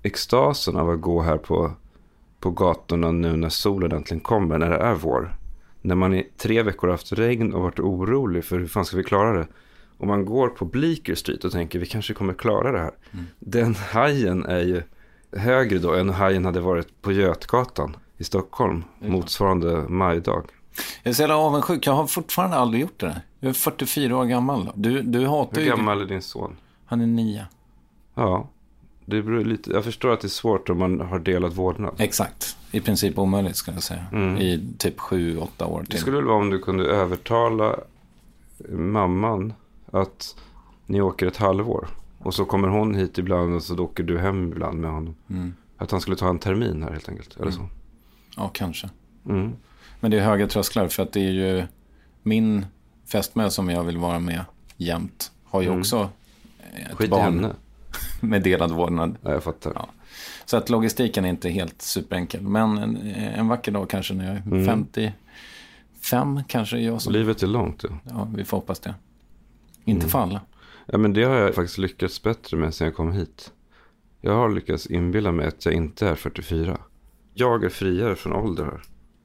extasen 0.02 0.76
av 0.76 0.90
att 0.90 1.00
gå 1.00 1.22
här 1.22 1.38
på, 1.38 1.72
på 2.40 2.50
gatorna 2.50 3.12
nu 3.12 3.36
när 3.36 3.48
solen 3.48 3.92
äntligen 3.92 4.20
kommer, 4.20 4.58
när 4.58 4.70
det 4.70 4.76
är 4.76 4.94
vår. 4.94 5.36
När 5.82 5.94
man 5.94 6.14
i 6.14 6.28
tre 6.36 6.62
veckor 6.62 6.88
haft 6.88 7.12
regn 7.12 7.54
och 7.54 7.62
varit 7.62 7.80
orolig 7.80 8.44
för 8.44 8.58
hur 8.58 8.66
fan 8.66 8.84
ska 8.84 8.96
vi 8.96 9.04
klara 9.04 9.38
det. 9.38 9.46
Och 9.98 10.06
man 10.06 10.24
går 10.24 10.48
på 10.48 10.64
Bleecker 10.64 11.14
Street 11.14 11.44
och 11.44 11.52
tänker 11.52 11.78
vi 11.78 11.86
kanske 11.86 12.14
kommer 12.14 12.34
klara 12.34 12.72
det 12.72 12.78
här. 12.78 12.94
Mm. 13.12 13.26
Den 13.38 13.74
hajen 13.74 14.44
är 14.44 14.60
ju 14.60 14.82
högre 15.32 15.78
då 15.78 15.94
än 15.94 16.10
hajen 16.10 16.44
hade 16.44 16.60
varit 16.60 17.02
på 17.02 17.12
Götgatan 17.12 17.96
i 18.18 18.24
Stockholm 18.24 18.84
motsvarande 18.98 19.88
majdag. 19.88 20.44
Jag 21.02 21.10
är 21.10 21.14
så 21.14 21.22
jävla 21.22 21.36
avundsjuk. 21.36 21.86
Jag 21.86 21.92
har 21.92 22.06
fortfarande 22.06 22.56
aldrig 22.56 22.80
gjort 22.80 23.00
det. 23.00 23.22
Jag 23.40 23.48
är 23.48 23.52
44 23.52 24.16
år 24.16 24.24
gammal. 24.24 24.70
Du, 24.74 25.02
du 25.02 25.26
hatar 25.26 25.60
Hur 25.60 25.68
gammal 25.68 26.00
är 26.00 26.06
din 26.06 26.22
son? 26.22 26.56
Han 26.86 27.00
är 27.00 27.06
nio. 27.06 27.46
Ja, 28.14 28.48
det 29.04 29.22
beror 29.22 29.44
lite. 29.44 29.70
Jag 29.70 29.84
förstår 29.84 30.12
att 30.12 30.20
det 30.20 30.26
är 30.26 30.28
svårt 30.28 30.68
om 30.68 30.78
man 30.78 31.00
har 31.00 31.18
delat 31.18 31.54
vårdnad. 31.54 31.94
Exakt. 31.98 32.56
I 32.70 32.80
princip 32.80 33.18
omöjligt 33.18 33.56
ska 33.56 33.72
jag 33.72 33.82
säga. 33.82 34.04
Mm. 34.12 34.36
I 34.36 34.68
typ 34.78 35.00
sju, 35.00 35.38
åtta 35.38 35.66
år 35.66 35.80
till. 35.80 35.88
Det 35.88 35.98
skulle 35.98 36.16
väl 36.16 36.26
vara 36.26 36.36
om 36.36 36.50
du 36.50 36.58
kunde 36.58 36.84
övertala 36.84 37.76
mamman 38.68 39.52
att 39.92 40.36
ni 40.86 41.00
åker 41.00 41.26
ett 41.26 41.36
halvår. 41.36 41.88
Och 42.18 42.34
så 42.34 42.44
kommer 42.44 42.68
hon 42.68 42.94
hit 42.94 43.18
ibland 43.18 43.54
och 43.54 43.62
så 43.62 43.78
åker 43.78 44.02
du 44.02 44.18
hem 44.18 44.52
ibland 44.52 44.80
med 44.80 44.90
honom. 44.90 45.14
Mm. 45.30 45.54
Att 45.76 45.90
han 45.90 46.00
skulle 46.00 46.16
ta 46.16 46.28
en 46.28 46.38
termin 46.38 46.82
här 46.82 46.90
helt 46.90 47.08
enkelt. 47.08 47.36
Eller 47.36 47.50
så. 47.50 47.60
Mm. 47.60 47.70
Ja, 48.36 48.50
kanske. 48.54 48.90
Mm. 49.26 49.52
Men 50.00 50.10
det 50.10 50.18
är 50.18 50.24
höga 50.24 50.46
trösklar 50.46 50.88
för 50.88 51.02
att 51.02 51.12
det 51.12 51.20
är 51.20 51.30
ju 51.30 51.64
min 52.22 52.66
fästmö 53.06 53.50
som 53.50 53.70
jag 53.70 53.84
vill 53.84 53.98
vara 53.98 54.18
med 54.18 54.44
jämt. 54.76 55.32
Har 55.44 55.60
ju 55.60 55.66
mm. 55.66 55.80
också 55.80 56.10
ett 56.74 56.96
Skit 56.96 57.10
barn 57.10 57.22
henne. 57.22 57.54
med 58.20 58.42
delad 58.42 58.70
vårdnad. 58.70 59.16
Ja, 59.22 59.32
jag 59.32 59.42
fattar. 59.42 59.72
Ja. 59.74 59.88
Så 60.44 60.56
att 60.56 60.70
logistiken 60.70 61.24
är 61.24 61.28
inte 61.28 61.48
helt 61.48 61.82
superenkel. 61.82 62.42
Men 62.42 62.78
en, 62.78 62.96
en 63.14 63.48
vacker 63.48 63.72
dag 63.72 63.90
kanske 63.90 64.14
när 64.14 64.26
jag 64.26 64.36
är 64.36 64.42
mm. 64.42 64.66
55 64.66 66.44
kanske 66.48 66.78
jag 66.78 67.02
som... 67.02 67.12
Livet 67.12 67.42
är 67.42 67.46
långt. 67.46 67.84
Ja, 67.84 67.98
ja 68.04 68.28
vi 68.34 68.44
får 68.44 68.56
hoppas 68.56 68.80
det. 68.80 68.94
Inte 69.86 70.04
mm. 70.04 70.10
för 70.10 70.18
alla. 70.18 70.40
Ja, 70.86 70.98
men 70.98 71.12
det 71.12 71.24
har 71.24 71.36
jag 71.36 71.54
faktiskt 71.54 71.78
lyckats 71.78 72.22
bättre 72.22 72.56
med 72.56 72.74
sen 72.74 72.84
jag 72.84 72.94
kom 72.94 73.12
hit. 73.12 73.52
Jag 74.20 74.32
har 74.32 74.48
lyckats 74.50 74.86
inbilla 74.86 75.32
mig 75.32 75.46
att 75.46 75.64
jag 75.64 75.74
inte 75.74 76.08
är 76.08 76.14
44. 76.14 76.78
Jag 77.34 77.64
är 77.64 77.68
friare 77.68 78.14
från 78.14 78.32
ålder. 78.32 78.82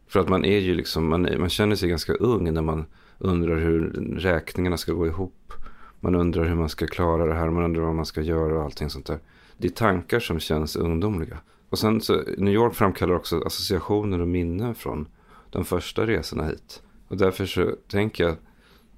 För 0.08 0.20
att 0.20 0.30
man 0.30 0.46
är 0.46 0.60
ju 0.60 0.74
liksom, 0.74 1.10
man, 1.10 1.28
man 1.40 1.50
känner 1.50 1.76
sig 1.76 1.90
ganska 1.90 2.14
ung 2.14 2.54
när 2.54 2.62
man 2.62 2.86
undrar 3.18 3.60
hur 3.60 3.90
räkningarna 4.18 4.78
ska 4.78 4.94
gå 4.94 5.08
ihop. 5.08 5.54
Man 6.00 6.16
undrar 6.16 6.46
hur 6.46 6.56
man 6.56 6.70
ska 6.70 6.88
klara 6.88 7.26
det 7.26 7.34
här, 7.34 7.50
man 7.50 7.64
undrar 7.64 7.84
vad 7.84 7.96
man 7.96 8.06
ska 8.06 8.22
göra 8.22 8.58
och 8.58 8.64
allting 8.64 8.90
sånt 8.90 9.06
där. 9.06 9.20
Det 9.58 9.68
är 9.68 9.72
tankar 9.72 10.20
som 10.20 10.40
känns 10.40 10.76
ungdomliga. 10.76 11.38
Och 11.70 11.80
sen 11.80 12.02
så, 12.02 12.22
New 12.38 12.54
York 12.54 12.74
framkallar 12.74 13.16
också 13.16 13.42
associationer 13.46 14.22
och 14.22 14.28
minnen 14.28 14.76
från 14.76 15.08
de 15.50 15.66
första 15.66 16.08
resorna 16.08 16.46
hit. 16.46 16.82
Och 17.08 17.18
därför 17.18 17.46
så 17.46 17.76
tänker 17.88 18.24
jag 18.24 18.36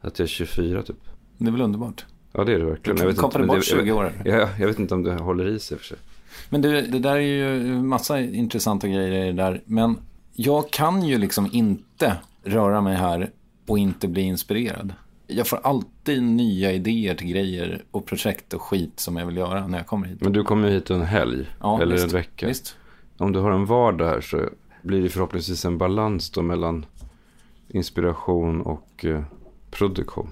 att 0.02 0.20
jag 0.20 0.26
är 0.26 0.30
24 0.30 0.84
typ. 0.84 1.13
Det 1.38 1.48
är 1.48 1.52
väl 1.52 1.62
underbart? 1.62 2.06
Ja, 2.32 2.44
det 2.44 2.54
är 2.54 2.60
det 2.60 2.66
verkligen. 2.66 3.08
Du 3.08 3.16
kapade 3.16 3.46
bort 3.46 3.66
20 3.66 3.92
år. 3.92 4.12
Ja, 4.26 4.50
jag 4.60 4.68
vet 4.68 4.80
inte 4.80 4.94
om 4.94 5.04
det 5.04 5.14
håller 5.14 5.48
i 5.48 5.60
sig 5.60 5.78
för 5.78 5.86
sig. 5.86 5.98
Men 6.50 6.62
du, 6.62 6.82
det 6.82 7.00
där 7.00 7.16
är 7.16 7.20
ju 7.20 7.82
massa 7.82 8.20
intressanta 8.20 8.88
grejer 8.88 9.24
i 9.24 9.26
det 9.26 9.34
där. 9.34 9.62
Men 9.66 9.98
jag 10.34 10.72
kan 10.72 11.04
ju 11.04 11.18
liksom 11.18 11.50
inte 11.52 12.18
röra 12.44 12.82
mig 12.82 12.96
här 12.96 13.32
och 13.68 13.80
inte 13.80 14.08
bli 14.08 14.22
inspirerad. 14.22 14.94
Jag 15.28 15.48
får 15.48 15.60
alltid 15.64 16.24
nya 16.24 16.72
idéer 16.72 17.16
till 17.16 17.28
grejer 17.28 17.84
och 17.92 18.06
projekt 18.06 18.54
och 18.54 18.62
skit 18.62 19.00
som 19.00 19.18
jag 19.18 19.26
vill 19.26 19.38
göra 19.38 19.68
när 19.68 19.78
jag 19.78 19.88
kommer 19.88 20.08
hit. 20.08 20.22
Men 20.22 20.34
du 20.34 20.44
kommer 20.44 20.70
hit 20.70 20.90
en 20.90 21.02
helg 21.02 21.46
ja, 21.60 21.82
eller 21.82 21.92
visst, 21.92 22.06
en 22.06 22.12
vecka. 22.12 22.48
Visst. 22.48 22.76
Om 23.18 23.32
du 23.32 23.40
har 23.40 23.52
en 23.52 23.66
vardag 23.66 24.06
här 24.06 24.22
så 24.22 24.50
blir 24.82 25.02
det 25.02 25.10
förhoppningsvis 25.10 25.66
en 25.66 25.78
balans 25.78 26.30
då 26.30 26.42
mellan 26.42 26.86
inspiration 27.68 28.62
och 28.62 29.06
eh, 29.06 29.24
produktion. 29.72 30.30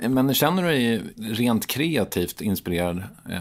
Men 0.00 0.34
känner 0.34 0.62
du 0.62 0.68
dig 0.68 1.02
rent 1.16 1.66
kreativt 1.66 2.40
inspirerad? 2.40 3.02
Eh, 3.30 3.38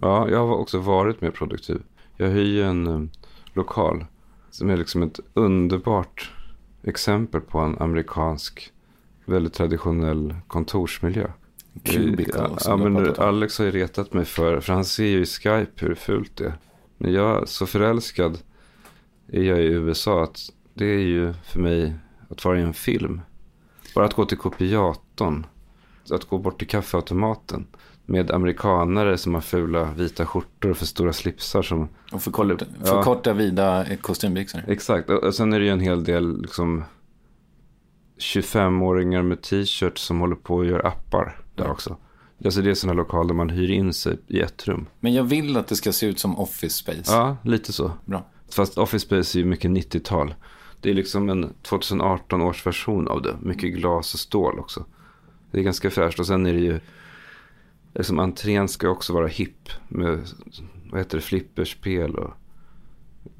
ja, 0.00 0.28
jag 0.28 0.46
har 0.46 0.56
också 0.56 0.78
varit 0.78 1.20
mer 1.20 1.30
produktiv. 1.30 1.82
Jag 2.16 2.28
hyr 2.28 2.62
en 2.62 2.86
um, 2.86 3.10
lokal 3.52 4.04
som 4.50 4.70
är 4.70 4.76
liksom 4.76 5.02
ett 5.02 5.20
underbart 5.34 6.30
exempel 6.82 7.40
på 7.40 7.58
en 7.58 7.78
amerikansk, 7.78 8.72
väldigt 9.24 9.52
traditionell 9.52 10.34
kontorsmiljö. 10.46 11.30
Cubicle, 11.82 12.50
ja, 12.64 12.76
men 12.76 13.14
Alex 13.18 13.58
har 13.58 13.64
ju 13.64 13.70
retat 13.70 14.12
mig 14.12 14.24
för, 14.24 14.60
för 14.60 14.72
han 14.72 14.84
ser 14.84 15.06
ju 15.06 15.22
i 15.22 15.26
Skype 15.26 15.86
hur 15.86 15.94
fult 15.94 16.36
det 16.36 16.44
är. 16.44 16.54
Men 16.98 17.12
jag, 17.12 17.48
så 17.48 17.66
förälskad 17.66 18.38
är 19.28 19.42
jag 19.42 19.60
i 19.60 19.66
USA 19.66 20.22
att 20.22 20.38
det 20.74 20.86
är 20.86 21.00
ju 21.00 21.34
för 21.44 21.60
mig 21.60 21.94
att 22.28 22.44
vara 22.44 22.58
i 22.58 22.62
en 22.62 22.74
film. 22.74 23.20
Bara 23.94 24.04
att 24.04 24.14
gå 24.14 24.24
till 24.24 24.38
kopiatorn 24.38 25.46
att 26.10 26.24
gå 26.24 26.38
bort 26.38 26.58
till 26.58 26.68
kaffeautomaten 26.68 27.66
med 28.06 28.30
amerikanare 28.30 29.18
som 29.18 29.34
har 29.34 29.40
fula 29.40 29.84
vita 29.96 30.26
skjortor 30.26 30.70
och 30.70 30.76
för 30.76 30.86
stora 30.86 31.12
slipsar. 31.12 31.62
Som, 31.62 31.88
och 32.12 32.22
för, 32.22 32.30
kort, 32.30 32.62
för 32.84 33.02
korta 33.02 33.32
vida 33.32 33.86
kostymbyxor. 34.00 34.64
Exakt, 34.68 35.10
och 35.10 35.34
sen 35.34 35.52
är 35.52 35.58
det 35.58 35.64
ju 35.64 35.70
en 35.70 35.80
hel 35.80 36.04
del 36.04 36.42
liksom 36.42 36.84
25-åringar 38.18 39.22
med 39.22 39.42
t-shirt 39.42 39.98
som 39.98 40.20
håller 40.20 40.36
på 40.36 40.56
och 40.56 40.66
gör 40.66 40.86
appar 40.86 41.40
där 41.54 41.64
mm. 41.64 41.72
också. 41.72 41.96
Alltså 42.44 42.62
det 42.62 42.70
är 42.70 42.74
sådana 42.74 42.96
lokaler 42.96 43.28
där 43.28 43.34
man 43.34 43.50
hyr 43.50 43.70
in 43.70 43.92
sig 43.92 44.18
i 44.26 44.40
ett 44.40 44.68
rum. 44.68 44.86
Men 45.00 45.14
jag 45.14 45.24
vill 45.24 45.56
att 45.56 45.66
det 45.66 45.76
ska 45.76 45.92
se 45.92 46.06
ut 46.06 46.18
som 46.18 46.38
Office 46.38 46.76
Space. 46.76 47.12
Ja, 47.12 47.36
lite 47.42 47.72
så. 47.72 47.92
Bra. 48.04 48.26
Fast 48.52 48.78
Office 48.78 49.06
Space 49.06 49.38
är 49.38 49.40
ju 49.40 49.46
mycket 49.46 49.70
90-tal. 49.70 50.34
Det 50.80 50.90
är 50.90 50.94
liksom 50.94 51.28
en 51.28 51.52
2018 51.62 52.42
års 52.42 52.66
version 52.66 53.08
av 53.08 53.22
det. 53.22 53.36
Mycket 53.40 53.74
glas 53.74 54.14
och 54.14 54.20
stål 54.20 54.58
också. 54.58 54.84
Det 55.52 55.58
är 55.58 55.62
ganska 55.62 55.90
fräscht 55.90 56.18
och 56.18 56.26
sen 56.26 56.46
är 56.46 56.52
det 56.52 56.60
ju 56.60 56.80
liksom 57.94 58.18
entrén 58.18 58.68
ska 58.68 58.88
också 58.88 59.12
vara 59.12 59.26
hipp 59.26 59.68
med 59.88 60.28
vad 60.90 61.00
heter 61.00 61.18
det, 61.18 61.22
flipperspel 61.22 62.14
och 62.14 62.34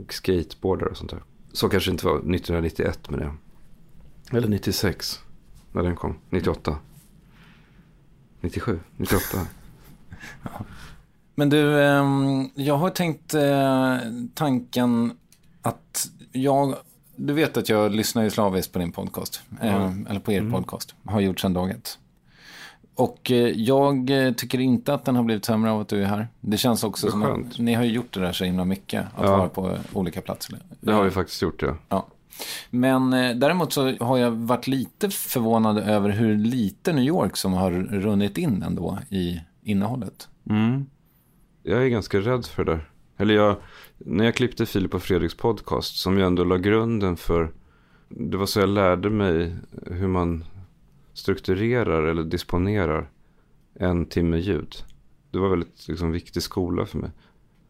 skateboardar 0.09 0.87
och 0.87 0.96
sånt 0.96 1.11
där. 1.11 1.22
Så 1.53 1.68
kanske 1.68 1.90
det 1.90 1.92
inte 1.92 2.07
var 2.07 2.16
1991 2.16 3.11
med 3.11 3.18
det. 3.18 3.35
Eller 4.37 4.48
96 4.48 5.20
när 5.72 5.83
den 5.83 5.96
kom. 5.96 6.18
98. 6.31 6.77
97, 8.40 8.81
98. 8.96 9.25
ja. 10.42 10.51
Men 11.35 11.51
du, 11.51 11.83
ehm, 11.83 12.51
jag 12.55 12.77
har 12.77 12.90
tänkt 12.90 13.35
eh, 13.35 13.96
tanken 14.35 15.12
att 15.62 16.11
jag, 16.33 16.75
du 17.16 17.33
vet 17.33 17.57
att 17.57 17.68
jag 17.68 17.92
lyssnar 17.92 18.22
ju 18.22 18.31
slaviskt 18.31 18.72
på 18.72 18.79
din 18.79 18.92
podcast. 18.92 19.42
Mm. 19.61 20.07
Eller 20.07 20.20
på 20.20 20.33
er 20.33 20.40
mm. 20.40 20.53
podcast. 20.53 20.94
Har 21.05 21.20
gjort 21.20 21.40
sedan 21.40 21.53
dag 21.53 21.70
ett. 21.70 21.98
Och 22.94 23.31
eh, 23.31 23.48
jag 23.48 24.11
eh, 24.11 24.33
tycker 24.33 24.61
inte 24.61 24.94
att 24.94 25.05
den 25.05 25.16
har 25.16 25.22
blivit 25.22 25.44
sämre 25.44 25.70
av 25.70 25.81
att 25.81 25.88
du 25.88 26.02
är 26.02 26.07
här. 26.07 26.28
Det 26.40 26.57
känns 26.57 26.85
också 26.85 27.07
det 27.07 27.12
som 27.12 27.22
att 27.22 27.59
ni 27.59 27.74
har 27.74 27.85
gjort 27.85 28.14
det 28.14 28.20
där 28.20 28.33
så 28.33 28.44
himla 28.44 28.64
mycket. 28.64 29.05
Att 29.16 29.24
ja. 29.24 29.37
vara 29.37 29.48
på 29.48 29.76
olika 29.92 30.20
platser. 30.20 30.59
Det 30.81 30.92
har 30.92 31.05
vi 31.05 31.11
faktiskt 31.11 31.42
gjort, 31.42 31.62
ja. 31.62 31.76
ja. 31.88 32.07
Men 32.70 33.12
eh, 33.12 33.37
däremot 33.37 33.72
så 33.72 33.96
har 33.96 34.18
jag 34.18 34.31
varit 34.31 34.66
lite 34.66 35.11
förvånad 35.11 35.78
över 35.78 36.09
hur 36.09 36.37
lite 36.37 36.92
New 36.92 37.05
York 37.05 37.37
som 37.37 37.52
har 37.52 37.70
runnit 37.72 38.38
in 38.38 38.62
ändå 38.62 38.98
i 39.11 39.40
innehållet. 39.62 40.28
Mm. 40.50 40.87
Jag 41.62 41.85
är 41.85 41.88
ganska 41.88 42.18
rädd 42.18 42.46
för 42.46 42.64
det. 42.64 42.81
Eller 43.16 43.35
jag, 43.35 43.57
när 43.98 44.24
jag 44.24 44.35
klippte 44.35 44.66
Filip 44.66 44.94
och 44.94 45.02
Fredriks 45.02 45.37
podcast 45.37 45.96
som 45.96 46.18
ju 46.18 46.24
ändå 46.24 46.44
la 46.44 46.57
grunden 46.57 47.16
för, 47.16 47.52
det 48.09 48.37
var 48.37 48.46
så 48.46 48.61
jag 48.61 48.68
lärde 48.68 49.11
mig 49.11 49.57
hur 49.87 50.09
man 50.09 50.44
strukturerar 51.14 52.03
eller 52.03 52.22
disponerar 52.22 53.11
en 53.75 54.07
timme 54.07 54.37
ljud. 54.38 54.77
Det 55.31 55.38
var 55.38 55.48
väldigt 55.48 55.88
liksom, 55.88 56.12
viktig 56.12 56.42
skola 56.42 56.87
för 56.87 56.98
mig. 56.98 57.11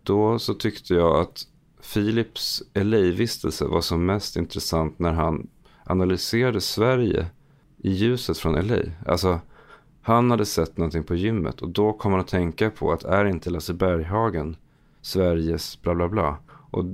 Då 0.02 0.38
så 0.38 0.55
tyckte 0.55 0.94
jag 0.94 1.16
att 1.16 1.46
Philips 1.94 2.62
LA-vistelse 2.74 3.64
var 3.64 3.81
som 3.81 4.07
mest 4.07 4.37
intressant 4.37 4.98
när 4.98 5.12
han 5.12 5.48
analyserade 5.85 6.61
Sverige 6.61 7.26
i 7.78 7.90
ljuset 7.90 8.38
från 8.38 8.66
LA. 8.66 8.78
Alltså 9.07 9.40
Han 10.02 10.31
hade 10.31 10.46
sett 10.46 10.76
någonting 10.76 11.05
på 11.05 11.14
gymmet 11.14 11.62
och 11.62 11.68
då 11.68 11.92
kom 11.92 12.12
han 12.12 12.20
att 12.20 12.28
tänka 12.28 12.70
på 12.70 12.92
att 12.92 13.05
är 13.05 13.24
inte 13.24 13.50
Lasse 13.50 13.74
Berghagen 13.74 14.57
Sveriges 15.02 15.83
bla 15.83 15.94
bla 15.94 16.09
bla. 16.09 16.37
Och 16.70 16.85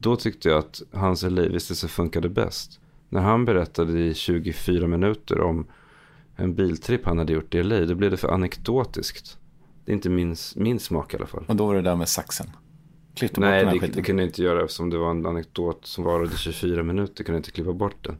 då 0.00 0.16
tyckte 0.16 0.48
jag 0.48 0.58
att 0.58 0.82
hans 0.92 1.22
LA-vistelse 1.22 1.88
funkade 1.88 2.28
bäst. 2.28 2.80
När 3.08 3.20
han 3.20 3.44
berättade 3.44 4.00
i 4.00 4.14
24 4.14 4.86
minuter 4.86 5.40
om 5.40 5.66
en 6.36 6.54
biltripp 6.54 7.04
han 7.04 7.18
hade 7.18 7.32
gjort 7.32 7.54
i 7.54 7.62
LA, 7.62 7.80
då 7.80 7.94
blev 7.94 8.10
det 8.10 8.16
för 8.16 8.28
anekdotiskt. 8.28 9.38
Det 9.84 9.92
är 9.92 9.94
inte 9.94 10.10
min, 10.10 10.36
min 10.56 10.80
smak 10.80 11.14
i 11.14 11.16
alla 11.16 11.26
fall. 11.26 11.44
Och 11.48 11.56
då 11.56 11.66
var 11.66 11.74
det 11.74 11.82
där 11.82 11.96
med 11.96 12.08
saxen. 12.08 12.50
Klippte 13.14 13.40
bort 13.40 13.48
Nej, 13.48 13.64
den 13.64 13.68
här 13.68 13.80
det, 13.80 13.86
det 13.86 14.02
kunde 14.02 14.22
jag 14.22 14.28
inte 14.28 14.42
göra 14.42 14.62
eftersom 14.62 14.90
det 14.90 14.98
var 14.98 15.10
en 15.10 15.26
anekdot 15.26 15.86
som 15.86 16.04
varade 16.04 16.36
24 16.36 16.82
minuter. 16.82 17.24
kunde 17.24 17.36
jag 17.36 17.38
inte 17.38 17.50
klippa 17.50 17.72
bort 17.72 18.04
den. 18.04 18.16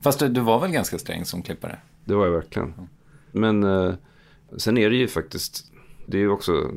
Fast 0.00 0.18
du, 0.18 0.28
du 0.28 0.40
var 0.40 0.60
väl 0.60 0.70
ganska 0.70 0.98
sträng 0.98 1.24
som 1.24 1.42
klippare? 1.42 1.78
Det 2.04 2.14
var 2.14 2.24
jag 2.24 2.32
verkligen. 2.32 2.74
Men 3.32 3.64
eh, 3.64 3.94
sen 4.56 4.78
är 4.78 4.90
det 4.90 4.96
ju 4.96 5.08
faktiskt, 5.08 5.72
det 6.06 6.16
är 6.16 6.20
ju 6.20 6.30
också 6.30 6.70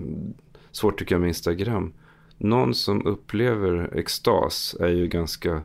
svårt 0.71 0.99
tycker 0.99 1.15
jag 1.15 1.19
med 1.21 1.27
Instagram. 1.27 1.93
Någon 2.37 2.73
som 2.73 3.05
upplever 3.05 3.97
extas 3.97 4.75
är 4.79 4.89
ju 4.89 5.07
ganska 5.07 5.61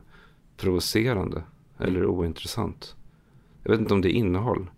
provocerande 0.57 1.43
eller 1.79 2.05
ointressant. 2.05 2.95
Jag 3.63 3.71
vet 3.71 3.79
inte 3.79 3.93
om 3.93 4.01
det 4.01 4.09
är 4.09 4.13
innehåll. 4.13 4.69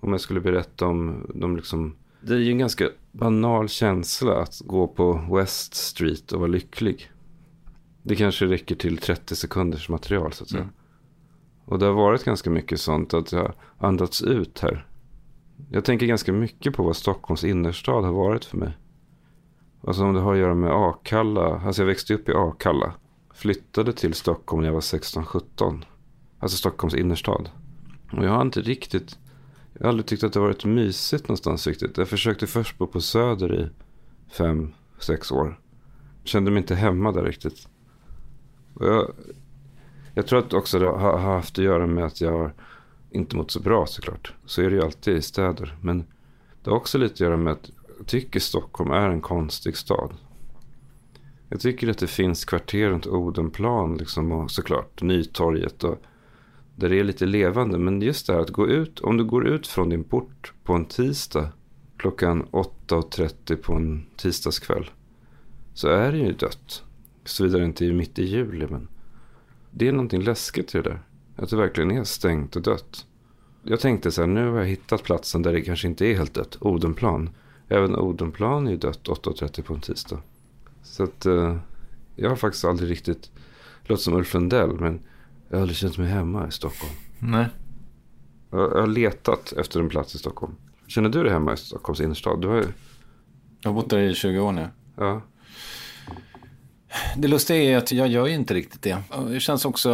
Om 0.00 0.12
jag 0.12 0.20
skulle 0.20 0.40
berätta 0.40 0.86
om 0.86 1.30
de 1.34 1.56
liksom, 1.56 1.96
det 2.20 2.34
är 2.34 2.38
ju 2.38 2.50
en 2.50 2.58
ganska 2.58 2.88
banal 3.12 3.68
känsla 3.68 4.36
att 4.36 4.60
gå 4.64 4.88
på 4.88 5.12
West 5.36 5.74
Street 5.74 6.32
och 6.32 6.40
vara 6.40 6.50
lycklig. 6.50 7.10
Det 8.02 8.16
kanske 8.16 8.46
räcker 8.46 8.74
till 8.74 8.98
30 8.98 9.36
sekunders 9.36 9.88
material 9.88 10.32
så 10.32 10.44
att 10.44 10.50
säga. 10.50 10.68
Och 11.64 11.78
det 11.78 11.86
har 11.86 11.92
varit 11.92 12.24
ganska 12.24 12.50
mycket 12.50 12.80
sånt 12.80 13.14
att 13.14 13.32
jag 13.32 13.52
andats 13.78 14.22
ut 14.22 14.60
här. 14.60 14.86
Jag 15.70 15.84
tänker 15.84 16.06
ganska 16.06 16.32
mycket 16.32 16.74
på 16.74 16.82
vad 16.82 16.96
Stockholms 16.96 17.44
innerstad 17.44 18.04
har 18.04 18.12
varit 18.12 18.44
för 18.44 18.56
mig. 18.56 18.78
Alltså 19.86 20.04
om 20.04 20.14
det 20.14 20.20
har 20.20 20.32
att 20.32 20.38
göra 20.38 20.54
med 20.54 20.70
Akalla. 20.70 21.60
Alltså 21.60 21.82
jag 21.82 21.86
växte 21.86 22.14
upp 22.14 22.28
i 22.28 22.32
Akalla. 22.32 22.92
Flyttade 23.34 23.92
till 23.92 24.14
Stockholm 24.14 24.60
när 24.60 24.68
jag 24.68 24.74
var 24.74 24.80
16-17. 24.80 25.82
Alltså 26.38 26.56
Stockholms 26.56 26.94
innerstad. 26.94 27.50
Och 28.12 28.24
jag 28.24 28.30
har 28.30 28.42
inte 28.42 28.60
riktigt. 28.60 29.18
Jag 29.80 29.86
har 29.86 29.88
aldrig 29.88 30.06
tyckt 30.06 30.24
att 30.24 30.32
det 30.32 30.40
har 30.40 30.46
varit 30.46 30.64
mysigt 30.64 31.28
någonstans 31.28 31.66
riktigt. 31.66 31.98
Jag 31.98 32.08
försökte 32.08 32.46
först 32.46 32.78
bo 32.78 32.86
på 32.86 33.00
Söder 33.00 33.60
i 33.60 33.68
fem, 34.32 34.72
sex 34.98 35.32
år. 35.32 35.60
Kände 36.24 36.50
mig 36.50 36.60
inte 36.60 36.74
hemma 36.74 37.12
där 37.12 37.24
riktigt. 37.24 37.68
Och 38.74 38.86
jag, 38.86 39.12
jag 40.14 40.26
tror 40.26 40.38
att 40.38 40.52
också 40.52 40.78
det 40.78 40.86
har 40.86 41.18
har 41.18 41.34
haft 41.34 41.58
att 41.58 41.64
göra 41.64 41.86
med 41.86 42.04
att 42.04 42.20
jag 42.20 42.32
har 42.32 42.54
inte 43.10 43.36
mått 43.36 43.50
så 43.50 43.60
bra 43.60 43.86
såklart. 43.86 44.34
Så 44.46 44.62
är 44.62 44.70
det 44.70 44.76
ju 44.76 44.82
alltid 44.82 45.16
i 45.16 45.22
städer. 45.22 45.76
Men 45.80 46.04
det 46.62 46.70
har 46.70 46.76
också 46.76 46.98
lite 46.98 47.12
att 47.12 47.20
göra 47.20 47.36
med 47.36 47.52
att 47.52 47.70
jag 47.98 48.06
tycker 48.06 48.40
Stockholm 48.40 48.90
är 48.90 49.08
en 49.08 49.20
konstig 49.20 49.76
stad. 49.76 50.14
Jag 51.48 51.60
tycker 51.60 51.88
att 51.88 51.98
det 51.98 52.06
finns 52.06 52.44
kvarter 52.44 52.90
runt 52.90 53.06
Odenplan 53.06 53.96
liksom 53.96 54.32
och 54.32 54.50
såklart 54.50 55.02
Nytorget 55.02 55.84
och 55.84 56.02
där 56.80 56.88
det 56.88 57.00
är 57.00 57.04
lite 57.04 57.26
levande. 57.26 57.78
Men 57.78 58.02
just 58.02 58.26
det 58.26 58.32
här 58.32 58.40
att 58.40 58.50
gå 58.50 58.68
ut, 58.68 59.00
om 59.00 59.16
du 59.16 59.24
går 59.24 59.46
ut 59.46 59.66
från 59.66 59.88
din 59.88 60.04
port 60.04 60.52
på 60.64 60.72
en 60.72 60.84
tisdag 60.84 61.48
klockan 61.96 62.46
8.30 62.50 63.56
på 63.56 63.72
en 63.72 64.06
tisdagskväll 64.16 64.90
så 65.74 65.88
är 65.88 66.12
det 66.12 66.18
ju 66.18 66.32
dött. 66.32 66.82
Såvida 67.24 67.58
det 67.58 67.64
inte 67.64 67.86
är 67.86 67.92
mitt 67.92 68.18
i 68.18 68.24
juli 68.24 68.66
men 68.70 68.88
det 69.70 69.88
är 69.88 69.92
någonting 69.92 70.22
läskigt 70.22 70.74
i 70.74 70.78
det 70.78 70.82
där. 70.82 71.00
Att 71.36 71.50
det 71.50 71.56
verkligen 71.56 71.90
är 71.90 72.04
stängt 72.04 72.56
och 72.56 72.62
dött. 72.62 73.06
Jag 73.62 73.80
tänkte 73.80 74.10
så 74.10 74.22
här, 74.22 74.28
nu 74.28 74.50
har 74.50 74.58
jag 74.58 74.66
hittat 74.66 75.02
platsen 75.02 75.42
där 75.42 75.52
det 75.52 75.60
kanske 75.60 75.88
inte 75.88 76.06
är 76.06 76.14
helt 76.14 76.34
dött. 76.34 76.56
Odenplan. 76.60 77.30
Även 77.68 77.96
Odenplan 77.96 78.66
är 78.66 78.70
ju 78.70 78.76
dött 78.76 79.08
8.30 79.08 79.62
på 79.62 79.74
en 79.74 79.80
tisdag. 79.80 80.18
Så 80.82 81.04
att 81.04 81.26
eh, 81.26 81.56
jag 82.16 82.28
har 82.28 82.36
faktiskt 82.36 82.64
aldrig 82.64 82.90
riktigt, 82.90 83.30
det 83.82 83.88
låter 83.88 84.02
som 84.02 84.14
Ulf 84.14 84.34
Lundell, 84.34 84.72
men 84.72 85.00
jag 85.50 85.56
har 85.56 85.60
aldrig 85.62 85.76
känt 85.76 85.98
mig 85.98 86.08
hemma 86.08 86.48
i 86.48 86.50
Stockholm. 86.50 86.92
Nej. 87.18 87.46
Jag, 88.50 88.60
jag 88.60 88.80
har 88.80 88.86
letat 88.86 89.52
efter 89.52 89.80
en 89.80 89.88
plats 89.88 90.14
i 90.14 90.18
Stockholm. 90.18 90.54
Känner 90.86 91.08
du 91.08 91.22
dig 91.22 91.32
hemma 91.32 91.52
i 91.52 91.56
Stockholms 91.56 92.00
innerstad? 92.00 92.40
Du 92.40 92.48
har 92.48 92.56
ju, 92.56 92.66
Jag 93.60 93.70
har 93.70 93.74
bott 93.74 93.90
där 93.90 93.98
i 93.98 94.14
20 94.14 94.38
år 94.38 94.52
nu. 94.52 94.68
ja. 94.96 95.22
Det 97.16 97.28
lustiga 97.28 97.56
är 97.58 97.76
att 97.76 97.92
jag 97.92 98.08
gör 98.08 98.26
ju 98.26 98.34
inte 98.34 98.54
riktigt 98.54 98.82
det. 98.82 98.98
Det 99.28 99.40
känns 99.40 99.64
också 99.64 99.90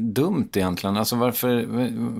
dumt 0.00 0.48
egentligen. 0.52 0.96
Alltså 0.96 1.16
varför, 1.16 1.66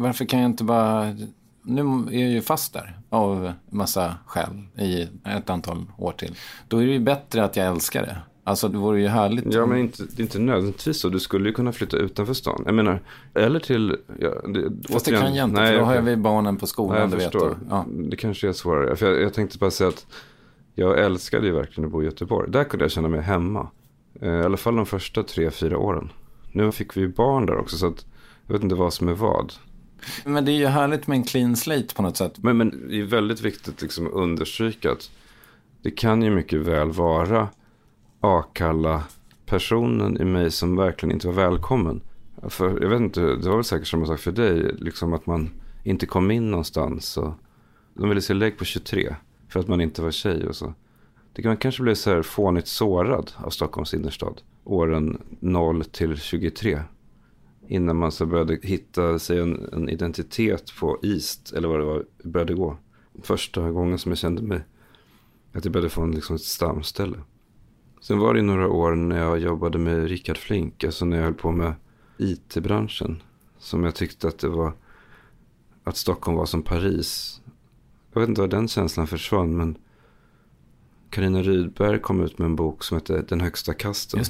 varför 0.00 0.24
kan 0.24 0.40
jag 0.40 0.50
inte 0.50 0.64
bara... 0.64 1.16
Nu 1.64 1.80
är 1.82 2.20
jag 2.20 2.30
ju 2.30 2.42
fast 2.42 2.72
där 2.72 2.98
av 3.08 3.52
massa 3.70 4.14
skäl 4.26 4.62
i 4.78 5.08
ett 5.24 5.50
antal 5.50 5.84
år 5.98 6.12
till. 6.12 6.34
Då 6.68 6.82
är 6.82 6.86
det 6.86 6.92
ju 6.92 7.00
bättre 7.00 7.44
att 7.44 7.56
jag 7.56 7.66
älskar 7.66 8.02
det. 8.02 8.18
Alltså 8.44 8.68
det 8.68 8.78
vore 8.78 9.00
ju 9.00 9.09
härligt. 9.09 9.55
Ja, 9.55 9.66
men 9.66 9.78
inte, 9.78 10.02
det 10.02 10.20
är 10.20 10.24
inte 10.24 10.38
nödvändigtvis 10.38 11.00
så. 11.00 11.09
Du 11.09 11.20
skulle 11.20 11.48
ju 11.48 11.55
kunna 11.55 11.72
flytta 11.72 11.96
utanför 11.96 12.35
stan. 12.35 12.62
Jag 12.66 12.74
menar, 12.74 13.00
eller 13.35 13.61
till... 13.61 13.96
Ja, 14.18 14.28
det, 14.48 14.88
Fast 14.92 15.05
det 15.07 15.12
kan 15.12 15.35
jag 15.35 15.48
inte, 15.48 15.61
nej, 15.61 15.72
för 15.72 15.78
då 15.78 15.85
har 15.85 15.94
jag 15.94 16.02
vi 16.02 16.16
barnen 16.16 16.57
på 16.57 16.64
Nej, 16.64 16.68
skolan, 16.68 17.00
jag 17.00 17.11
du 17.11 17.16
vet. 17.16 17.24
förstår. 17.24 17.50
Och, 17.50 17.57
ja. 17.70 17.87
Det 18.11 18.16
kanske 18.16 18.48
är 18.48 18.52
svårare. 18.52 18.96
För 18.96 19.11
jag, 19.11 19.22
jag 19.22 19.35
tänkte 19.35 19.59
bara 19.59 19.70
säga 19.70 19.88
att 19.88 20.07
jag 20.74 21.00
älskade 21.00 21.46
ju 21.46 21.52
verkligen 21.52 21.87
att 21.87 21.92
bo 21.92 22.02
i 22.02 22.05
Göteborg. 22.05 22.50
Där 22.50 22.64
kunde 22.64 22.85
jag 22.85 22.92
känna 22.92 23.09
mig 23.09 23.20
hemma. 23.20 23.68
Eh, 24.20 24.28
I 24.28 24.42
alla 24.42 24.57
fall 24.57 24.76
de 24.76 24.87
första 24.87 25.22
tre, 25.22 25.50
fyra 25.50 25.78
åren. 25.78 26.12
Nu 26.52 26.72
fick 26.72 26.96
vi 26.96 27.00
ju 27.00 27.09
barn 27.09 27.46
där 27.46 27.59
också 27.59 27.76
så 27.76 27.87
att 27.87 28.07
jag 28.46 28.52
vet 28.55 28.62
inte 28.62 28.74
vad 28.74 28.92
som 28.92 29.09
är 29.09 29.14
vad. 29.14 29.52
Men 30.24 30.44
det 30.44 30.52
är 30.52 30.57
ju 30.57 30.66
härligt 30.66 31.07
med 31.07 31.16
en 31.16 31.24
clean 31.24 31.57
slate 31.57 31.94
på 31.94 32.02
något 32.02 32.16
sätt. 32.16 32.33
Men, 32.38 32.57
men 32.57 32.88
det 32.88 33.00
är 33.00 33.05
väldigt 33.05 33.40
viktigt 33.40 33.83
liksom 33.83 34.07
att 34.07 34.12
understryka 34.12 34.92
att 34.92 35.11
det 35.83 35.90
kan 35.90 36.22
ju 36.22 36.31
mycket 36.31 36.61
väl 36.61 36.92
vara 36.92 37.48
Akalla 38.24 39.04
personen 39.46 40.20
i 40.20 40.24
mig 40.24 40.50
som 40.50 40.76
verkligen 40.76 41.12
inte 41.12 41.26
var 41.26 41.35
välkommen. 41.35 42.00
För 42.42 42.82
jag 42.82 42.88
vet 42.88 43.00
inte, 43.00 43.20
det 43.20 43.48
var 43.48 43.56
väl 43.56 43.64
säkert 43.64 43.88
samma 43.88 44.06
sak 44.06 44.20
för 44.20 44.32
dig, 44.32 44.74
liksom 44.78 45.12
att 45.12 45.26
man 45.26 45.50
inte 45.85 46.06
kom 46.06 46.30
in 46.30 46.50
någonstans. 46.50 47.16
Och 47.16 47.32
de 47.94 48.08
ville 48.08 48.20
se 48.20 48.35
lägg 48.35 48.58
på 48.58 48.64
23 48.64 49.16
för 49.48 49.61
att 49.61 49.68
man 49.68 49.80
inte 49.80 50.02
var 50.02 50.11
tjej 50.11 50.48
och 50.48 50.56
så. 50.56 50.74
Det 51.32 51.42
kan 51.42 51.56
kanske 51.56 51.82
bli 51.82 51.94
så 51.94 52.11
här 52.11 52.22
fånigt 52.22 52.68
sårad 52.68 53.32
av 53.37 53.50
Stockholms 53.50 53.94
innerstad. 53.94 54.40
Åren 54.64 55.22
0 55.40 55.85
till 55.85 56.16
23. 56.16 56.80
Innan 57.68 57.96
man 57.96 58.12
så 58.12 58.26
började 58.26 58.58
hitta 58.62 59.18
sig 59.18 59.38
en, 59.38 59.68
en 59.72 59.88
identitet 59.88 60.72
på 60.80 60.98
East, 61.02 61.52
eller 61.52 61.68
vad 61.68 61.80
det 61.80 61.85
var, 61.85 62.04
började 62.24 62.54
gå. 62.54 62.76
Första 63.22 63.70
gången 63.70 63.98
som 63.98 64.11
jag 64.11 64.18
kände 64.18 64.42
mig, 64.42 64.61
att 65.52 65.64
jag 65.64 65.72
började 65.72 65.90
få 65.90 66.02
en, 66.02 66.11
liksom 66.11 66.37
ett 66.37 66.42
stamställe. 66.42 67.16
Sen 68.02 68.18
var 68.18 68.34
det 68.34 68.42
några 68.42 68.68
år 68.68 68.94
när 68.94 69.18
jag 69.18 69.38
jobbade 69.38 69.78
med 69.78 70.08
Rickard 70.08 70.38
Flink, 70.38 70.84
alltså 70.84 71.04
när 71.04 71.16
jag 71.16 71.24
höll 71.24 71.34
på 71.34 71.50
med 71.50 71.74
IT-branschen. 72.18 73.22
Som 73.58 73.84
jag 73.84 73.94
tyckte 73.94 74.28
att 74.28 74.38
det 74.38 74.48
var, 74.48 74.72
att 75.84 75.96
Stockholm 75.96 76.36
var 76.36 76.46
som 76.46 76.62
Paris. 76.62 77.40
Jag 78.12 78.20
vet 78.20 78.28
inte 78.28 78.40
var 78.40 78.48
den 78.48 78.68
känslan 78.68 79.06
försvann, 79.06 79.56
men 79.56 79.78
Carina 81.10 81.42
Rydberg 81.42 82.00
kom 82.00 82.20
ut 82.20 82.38
med 82.38 82.46
en 82.46 82.56
bok 82.56 82.84
som 82.84 82.96
heter 82.96 83.24
Den 83.28 83.40
högsta 83.40 83.74
kasten. 83.74 84.20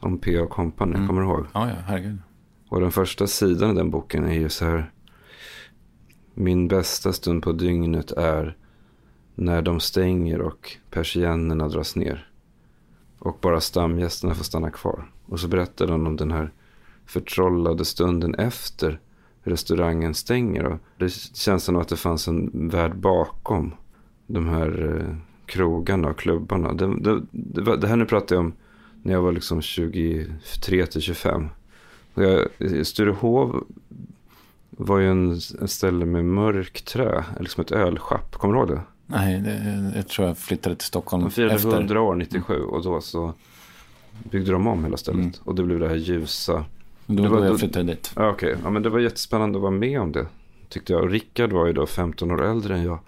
Om 0.00 0.18
P.A. 0.18 0.46
Company, 0.46 1.06
kommer 1.06 1.22
du 1.22 1.28
ihåg? 1.28 1.46
Ja, 1.54 1.68
ja, 1.68 1.74
herregud. 1.86 2.18
Och 2.68 2.80
den 2.80 2.92
första 2.92 3.26
sidan 3.26 3.70
i 3.70 3.74
den 3.74 3.90
boken 3.90 4.24
är 4.24 4.40
ju 4.40 4.48
så 4.48 4.64
här. 4.64 4.92
Min 6.34 6.68
bästa 6.68 7.12
stund 7.12 7.42
på 7.42 7.52
dygnet 7.52 8.10
är 8.12 8.56
när 9.34 9.62
de 9.62 9.80
stänger 9.80 10.40
och 10.40 10.76
persiennerna 10.90 11.68
dras 11.68 11.96
ner. 11.96 12.29
Och 13.20 13.38
bara 13.40 13.60
stamgästerna 13.60 14.34
får 14.34 14.44
stanna 14.44 14.70
kvar. 14.70 15.10
Och 15.26 15.40
så 15.40 15.48
berättar 15.48 15.88
han 15.88 16.06
om 16.06 16.16
den 16.16 16.30
här 16.30 16.52
förtrollade 17.06 17.84
stunden 17.84 18.34
efter 18.34 19.00
restaurangen 19.42 20.14
stänger. 20.14 20.64
Och 20.64 20.78
det 20.98 21.10
känns 21.34 21.64
som 21.64 21.76
att 21.76 21.88
det 21.88 21.96
fanns 21.96 22.28
en 22.28 22.68
värld 22.68 22.96
bakom 22.96 23.74
de 24.26 24.48
här 24.48 24.96
eh, 24.96 25.16
krogarna 25.46 26.08
och 26.08 26.18
klubbarna. 26.18 26.72
Det, 26.72 27.00
det, 27.00 27.22
det, 27.30 27.76
det 27.76 27.88
här 27.88 27.96
nu 27.96 28.06
pratar 28.06 28.36
jag 28.36 28.44
om 28.44 28.52
när 29.02 29.12
jag 29.12 29.22
var 29.22 29.32
liksom 29.32 29.62
23 29.62 30.86
till 30.86 31.00
25. 31.00 31.48
Och 32.14 32.22
jag, 32.22 32.48
Sturehov 32.86 33.64
var 34.70 34.98
ju 34.98 35.10
en, 35.10 35.30
en 35.60 35.68
ställe 35.68 36.06
med 36.06 36.24
mörk 36.24 36.82
trä, 36.82 37.24
liksom 37.40 37.60
ett 37.60 37.72
ölschapp. 37.72 38.36
Kommer 38.36 38.54
du 38.54 38.60
ihåg 38.60 38.68
det? 38.68 38.82
Nej, 39.10 39.42
jag 39.96 40.08
tror 40.08 40.28
jag 40.28 40.38
flyttade 40.38 40.76
till 40.76 40.86
Stockholm 40.86 41.22
De 41.22 41.30
firade 41.30 41.54
efter. 41.54 41.72
100 41.72 42.00
år 42.00 42.14
97 42.14 42.62
och 42.62 42.84
då 42.84 43.00
så 43.00 43.34
byggde 44.30 44.52
de 44.52 44.66
om 44.66 44.84
hela 44.84 44.96
stället. 44.96 45.20
Mm. 45.20 45.32
Och 45.44 45.54
det 45.54 45.62
blev 45.62 45.80
det 45.80 45.88
här 45.88 45.96
ljusa. 45.96 46.64
Då 47.06 47.22
Det 47.22 47.28
var 47.28 47.38
då 47.38 47.44
jag 47.44 47.58
flyttade 47.58 47.84
dit. 47.84 48.12
Ja, 48.16 48.30
Okej, 48.30 48.56
ja, 48.62 48.70
men 48.70 48.82
det 48.82 48.90
var 48.90 48.98
jättespännande 48.98 49.58
att 49.58 49.62
vara 49.62 49.70
med 49.72 50.00
om 50.00 50.12
det. 50.12 50.26
Tyckte 50.68 50.92
jag. 50.92 51.02
Och 51.02 51.10
Rickard 51.10 51.52
var 51.52 51.66
ju 51.66 51.72
då 51.72 51.86
15 51.86 52.30
år 52.30 52.44
äldre 52.44 52.74
än 52.74 52.84
jag. 52.84 52.98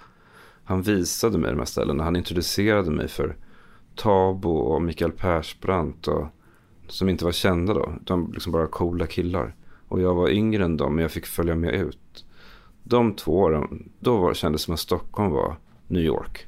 Han 0.64 0.82
visade 0.82 1.38
mig 1.38 1.50
de 1.50 1.58
här 1.58 1.66
ställena. 1.66 2.04
Han 2.04 2.16
introducerade 2.16 2.90
mig 2.90 3.08
för 3.08 3.36
Tabo 3.96 4.50
och 4.50 4.82
Mikael 4.82 5.12
Persbrandt. 5.12 6.08
Och, 6.08 6.26
som 6.88 7.08
inte 7.08 7.24
var 7.24 7.32
kända 7.32 7.74
då. 7.74 7.92
Utan 8.02 8.30
liksom 8.34 8.52
bara 8.52 8.66
coola 8.66 9.06
killar. 9.06 9.54
Och 9.88 10.00
jag 10.00 10.14
var 10.14 10.28
yngre 10.28 10.64
än 10.64 10.76
dem 10.76 10.94
men 10.94 11.02
jag 11.02 11.10
fick 11.10 11.26
följa 11.26 11.54
med 11.54 11.74
ut. 11.74 12.24
De 12.82 13.14
två 13.14 13.38
åren, 13.38 13.90
då 14.00 14.16
var, 14.16 14.34
kändes 14.34 14.62
det 14.62 14.64
som 14.64 14.74
att 14.74 14.80
Stockholm 14.80 15.30
var 15.30 15.56
New 15.92 16.02
York. 16.02 16.46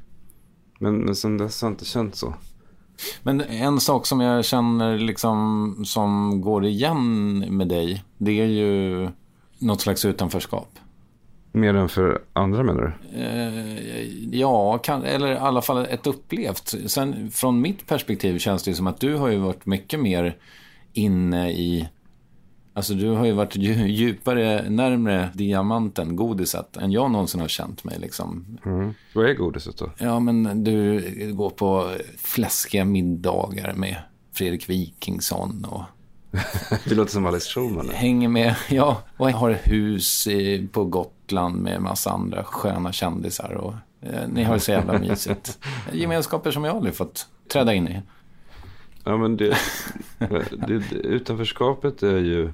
Men, 0.79 0.97
men 0.97 1.17
sen 1.17 1.39
dess 1.39 1.63
har 1.63 1.69
jag 1.69 1.73
inte 1.73 1.85
känt 1.85 2.15
så. 2.15 2.35
Men 3.23 3.41
en 3.41 3.81
sak 3.81 4.07
som 4.07 4.21
jag 4.21 4.45
känner 4.45 4.99
liksom 4.99 5.85
som 5.85 6.41
går 6.41 6.65
igen 6.65 7.39
med 7.39 7.69
dig, 7.69 8.05
det 8.19 8.41
är 8.41 8.47
ju 8.47 9.09
något 9.59 9.81
slags 9.81 10.05
utanförskap. 10.05 10.69
Mer 11.53 11.75
än 11.75 11.89
för 11.89 12.23
andra 12.33 12.63
menar 12.63 12.81
du? 12.83 13.19
Eh, 13.21 14.39
ja, 14.39 14.79
kan, 14.79 15.03
eller 15.03 15.33
i 15.33 15.37
alla 15.37 15.63
fall 15.63 15.87
ett 15.87 16.07
upplevt. 16.07 16.75
Sen 16.87 17.31
från 17.31 17.61
mitt 17.61 17.87
perspektiv 17.87 18.39
känns 18.39 18.63
det 18.63 18.71
ju 18.71 18.75
som 18.75 18.87
att 18.87 19.01
du 19.01 19.15
har 19.15 19.29
ju 19.29 19.39
varit 19.39 19.67
mycket 19.67 20.01
mer 20.01 20.37
inne 20.93 21.51
i 21.53 21.89
Alltså 22.77 22.95
du 22.95 23.09
har 23.09 23.25
ju 23.25 23.33
varit 23.33 23.57
djupare, 23.57 24.71
närmre 24.71 25.31
diamanten, 25.35 26.17
godiset, 26.17 26.77
än 26.77 26.93
jag 26.93 27.11
någonsin 27.11 27.41
har 27.41 27.49
känt 27.49 27.85
mig 27.85 27.99
liksom. 27.99 28.59
Mm. 28.65 28.95
Vad 29.13 29.27
är 29.27 29.35
godiset 29.35 29.77
då? 29.77 29.91
Ja, 29.99 30.21
men 30.21 30.65
du 30.65 31.03
går 31.35 31.51
på 31.51 31.91
fläskiga 32.19 32.85
middagar 32.85 33.73
med 33.73 33.97
Fredrik 34.33 34.71
Wikingsson 34.71 35.65
och... 35.65 35.83
det 36.85 36.95
låter 36.95 37.13
som 37.13 37.27
Alex 37.27 37.47
Schulman. 37.47 37.91
Hänger 37.93 38.29
med, 38.29 38.55
ja, 38.71 39.03
och 39.17 39.31
har 39.31 39.51
hus 39.51 40.29
på 40.73 40.85
Gotland 40.85 41.63
med 41.63 41.83
massa 41.83 42.11
andra 42.11 42.45
sköna 42.45 42.93
kändisar 42.93 43.53
och 43.53 43.75
eh, 44.01 44.29
ni 44.29 44.43
har 44.43 44.55
det 44.55 44.61
så 44.61 44.71
jävla 44.71 44.99
mysigt. 44.99 45.59
Gemenskaper 45.93 46.51
som 46.51 46.65
jag 46.65 46.77
aldrig 46.77 46.95
fått 46.95 47.27
träda 47.49 47.75
in 47.75 47.89
i. 47.89 48.03
Ja, 49.05 49.17
men 49.17 49.37
det, 49.37 49.57
det 50.69 50.83
utanförskapet 50.93 52.03
är 52.03 52.19
ju 52.19 52.53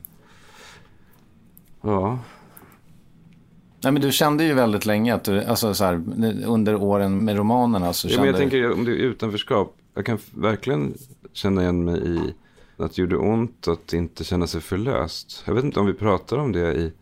Ja. 1.83 2.19
Nej, 3.83 3.93
men 3.93 4.03
du 4.03 4.13
kände 4.13 4.45
ju 4.45 4.55
väldigt 4.55 4.87
länge 4.87 5.15
att 5.15 5.25
du, 5.25 5.45
alltså 5.45 5.75
så 5.75 5.85
här, 5.85 6.03
under 6.47 6.75
åren 6.75 7.25
med 7.25 7.37
romanerna 7.37 7.93
så 7.93 8.09
ja, 8.09 8.11
kände 8.11 8.23
men 8.23 8.41
jag 8.41 8.51
tänker 8.51 8.73
om 8.73 8.85
det 8.85 8.91
är 8.91 8.95
utanförskap. 8.95 9.77
Jag 9.95 10.07
kan 10.07 10.19
verkligen 10.35 10.95
känna 11.33 11.63
igen 11.63 11.85
mig 11.85 12.09
i 12.09 12.35
att 12.77 12.95
det 12.95 13.03
gjorde 13.03 13.17
ont 13.17 13.69
att 13.69 13.93
inte 13.93 14.25
känna 14.25 14.47
sig 14.47 14.61
förlöst. 14.61 15.43
Jag 15.47 15.55
vet 15.55 15.65
inte 15.65 15.81
om 15.81 15.87
vi 15.87 15.95
pratar 15.95 16.39
om 16.39 16.53
det 16.53 16.75
i, 16.75 16.93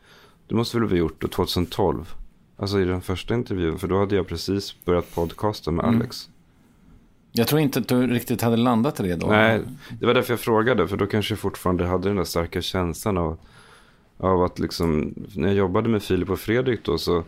det 0.49 0.55
måste 0.55 0.79
väl 0.79 0.89
vi 0.89 0.97
gjort 0.97 1.21
då 1.21 1.29
2012. 1.29 2.15
Alltså 2.57 2.81
i 2.81 2.85
den 2.85 3.01
första 3.01 3.35
intervjun, 3.35 3.79
för 3.79 3.89
då 3.89 3.99
hade 3.99 4.17
jag 4.17 4.27
precis 4.27 4.85
börjat 4.85 5.15
podcasta 5.15 5.71
med 5.71 5.85
mm. 5.85 5.97
Alex. 5.97 6.29
Jag 7.33 7.49
tror 7.49 7.61
inte 7.61 7.79
att 7.79 7.89
du 7.89 8.07
riktigt 8.07 8.43
hade 8.43 8.57
landat 8.57 9.01
i 9.01 9.03
det 9.03 9.17
då. 9.17 9.27
Nej, 9.27 9.61
det 10.01 10.07
var 10.07 10.15
därför 10.15 10.33
jag 10.33 10.41
frågade, 10.41 10.89
för 10.89 10.97
då 10.97 11.07
kanske 11.07 11.33
jag 11.33 11.39
fortfarande 11.39 11.87
hade 11.87 12.09
den 12.09 12.17
där 12.17 12.25
starka 12.25 12.63
känslan 12.63 13.19
av 13.19 13.39
av 14.19 14.43
att 14.43 14.59
liksom, 14.59 15.15
när 15.35 15.49
jag 15.49 15.57
jobbade 15.57 15.89
med 15.89 16.03
Filip 16.03 16.31
och 16.31 16.41
Fredrik 16.41 16.85
då 16.85 16.99
så, 16.99 17.25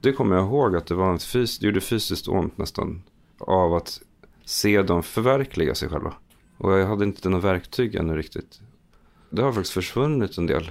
det 0.00 0.12
kommer 0.12 0.36
jag 0.36 0.44
ihåg 0.44 0.76
att 0.76 0.86
det 0.86 0.94
var 0.94 1.10
en 1.10 1.18
fys, 1.18 1.58
det 1.58 1.66
gjorde 1.66 1.80
fysiskt 1.80 2.28
ont 2.28 2.58
nästan, 2.58 3.02
av 3.38 3.74
att 3.74 4.00
se 4.44 4.82
dem 4.82 5.02
förverkliga 5.02 5.74
sig 5.74 5.88
själva. 5.88 6.12
Och 6.58 6.72
jag 6.72 6.86
hade 6.86 7.04
inte 7.04 7.28
något 7.28 7.44
verktyg 7.44 7.94
ännu 7.94 8.16
riktigt. 8.16 8.60
Det 9.30 9.42
har 9.42 9.52
faktiskt 9.52 9.74
försvunnit 9.74 10.38
en 10.38 10.46
del. 10.46 10.70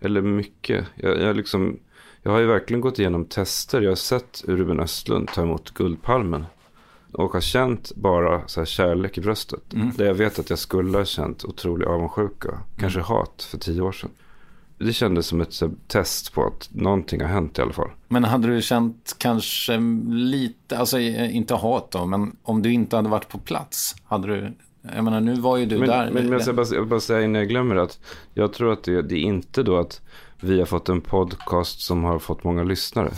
Eller 0.00 0.22
mycket. 0.22 0.84
Jag, 0.94 1.20
jag, 1.20 1.36
liksom, 1.36 1.78
jag 2.22 2.30
har 2.30 2.38
ju 2.38 2.46
verkligen 2.46 2.80
gått 2.80 2.98
igenom 2.98 3.24
tester. 3.24 3.82
Jag 3.82 3.90
har 3.90 3.96
sett 3.96 4.44
Ruben 4.46 4.80
Östlund 4.80 5.28
ta 5.28 5.42
emot 5.42 5.74
Guldpalmen. 5.74 6.44
Och 7.12 7.32
har 7.32 7.40
känt 7.40 7.92
bara 7.94 8.48
så 8.48 8.60
här 8.60 8.66
kärlek 8.66 9.18
i 9.18 9.20
bröstet. 9.20 9.74
Mm. 9.74 9.90
Där 9.96 10.06
jag 10.06 10.14
vet 10.14 10.38
att 10.38 10.50
jag 10.50 10.58
skulle 10.58 10.98
ha 10.98 11.04
känt 11.04 11.44
otrolig 11.44 11.86
avundsjuka. 11.86 12.48
Mm. 12.48 12.62
Kanske 12.78 13.00
hat 13.00 13.48
för 13.50 13.58
tio 13.58 13.80
år 13.80 13.92
sedan 13.92 14.10
det 14.78 14.92
kändes 14.92 15.26
som 15.26 15.40
ett 15.40 15.62
test 15.86 16.32
på 16.32 16.46
att 16.46 16.68
någonting 16.72 17.20
har 17.20 17.28
hänt 17.28 17.58
i 17.58 17.62
alla 17.62 17.72
fall. 17.72 17.90
Men 18.08 18.24
hade 18.24 18.48
du 18.48 18.62
känt 18.62 19.16
kanske 19.18 19.78
lite, 20.08 20.78
alltså 20.78 20.98
inte 20.98 21.54
hat 21.54 21.90
då, 21.90 22.06
men 22.06 22.36
om 22.42 22.62
du 22.62 22.72
inte 22.72 22.96
hade 22.96 23.08
varit 23.08 23.28
på 23.28 23.38
plats, 23.38 23.96
hade 24.04 24.26
du, 24.26 24.52
jag 24.94 25.04
menar 25.04 25.20
nu 25.20 25.34
var 25.34 25.56
ju 25.56 25.66
du 25.66 25.78
men, 25.78 25.88
där. 25.88 26.10
Men, 26.10 26.24
men 26.24 26.32
jag 26.32 26.42
ska 26.42 26.52
bara, 26.52 26.66
jag 26.72 26.88
bara 26.88 27.00
säga 27.00 27.22
innan 27.22 27.40
jag 27.40 27.48
glömmer 27.48 27.76
att 27.76 28.00
jag 28.34 28.52
tror 28.52 28.72
att 28.72 28.84
det, 28.84 29.02
det 29.02 29.14
är 29.14 29.22
inte 29.22 29.62
då 29.62 29.76
att 29.76 30.00
vi 30.40 30.58
har 30.58 30.66
fått 30.66 30.88
en 30.88 31.00
podcast 31.00 31.80
som 31.80 32.04
har 32.04 32.18
fått 32.18 32.44
många 32.44 32.64
lyssnare. 32.64 33.10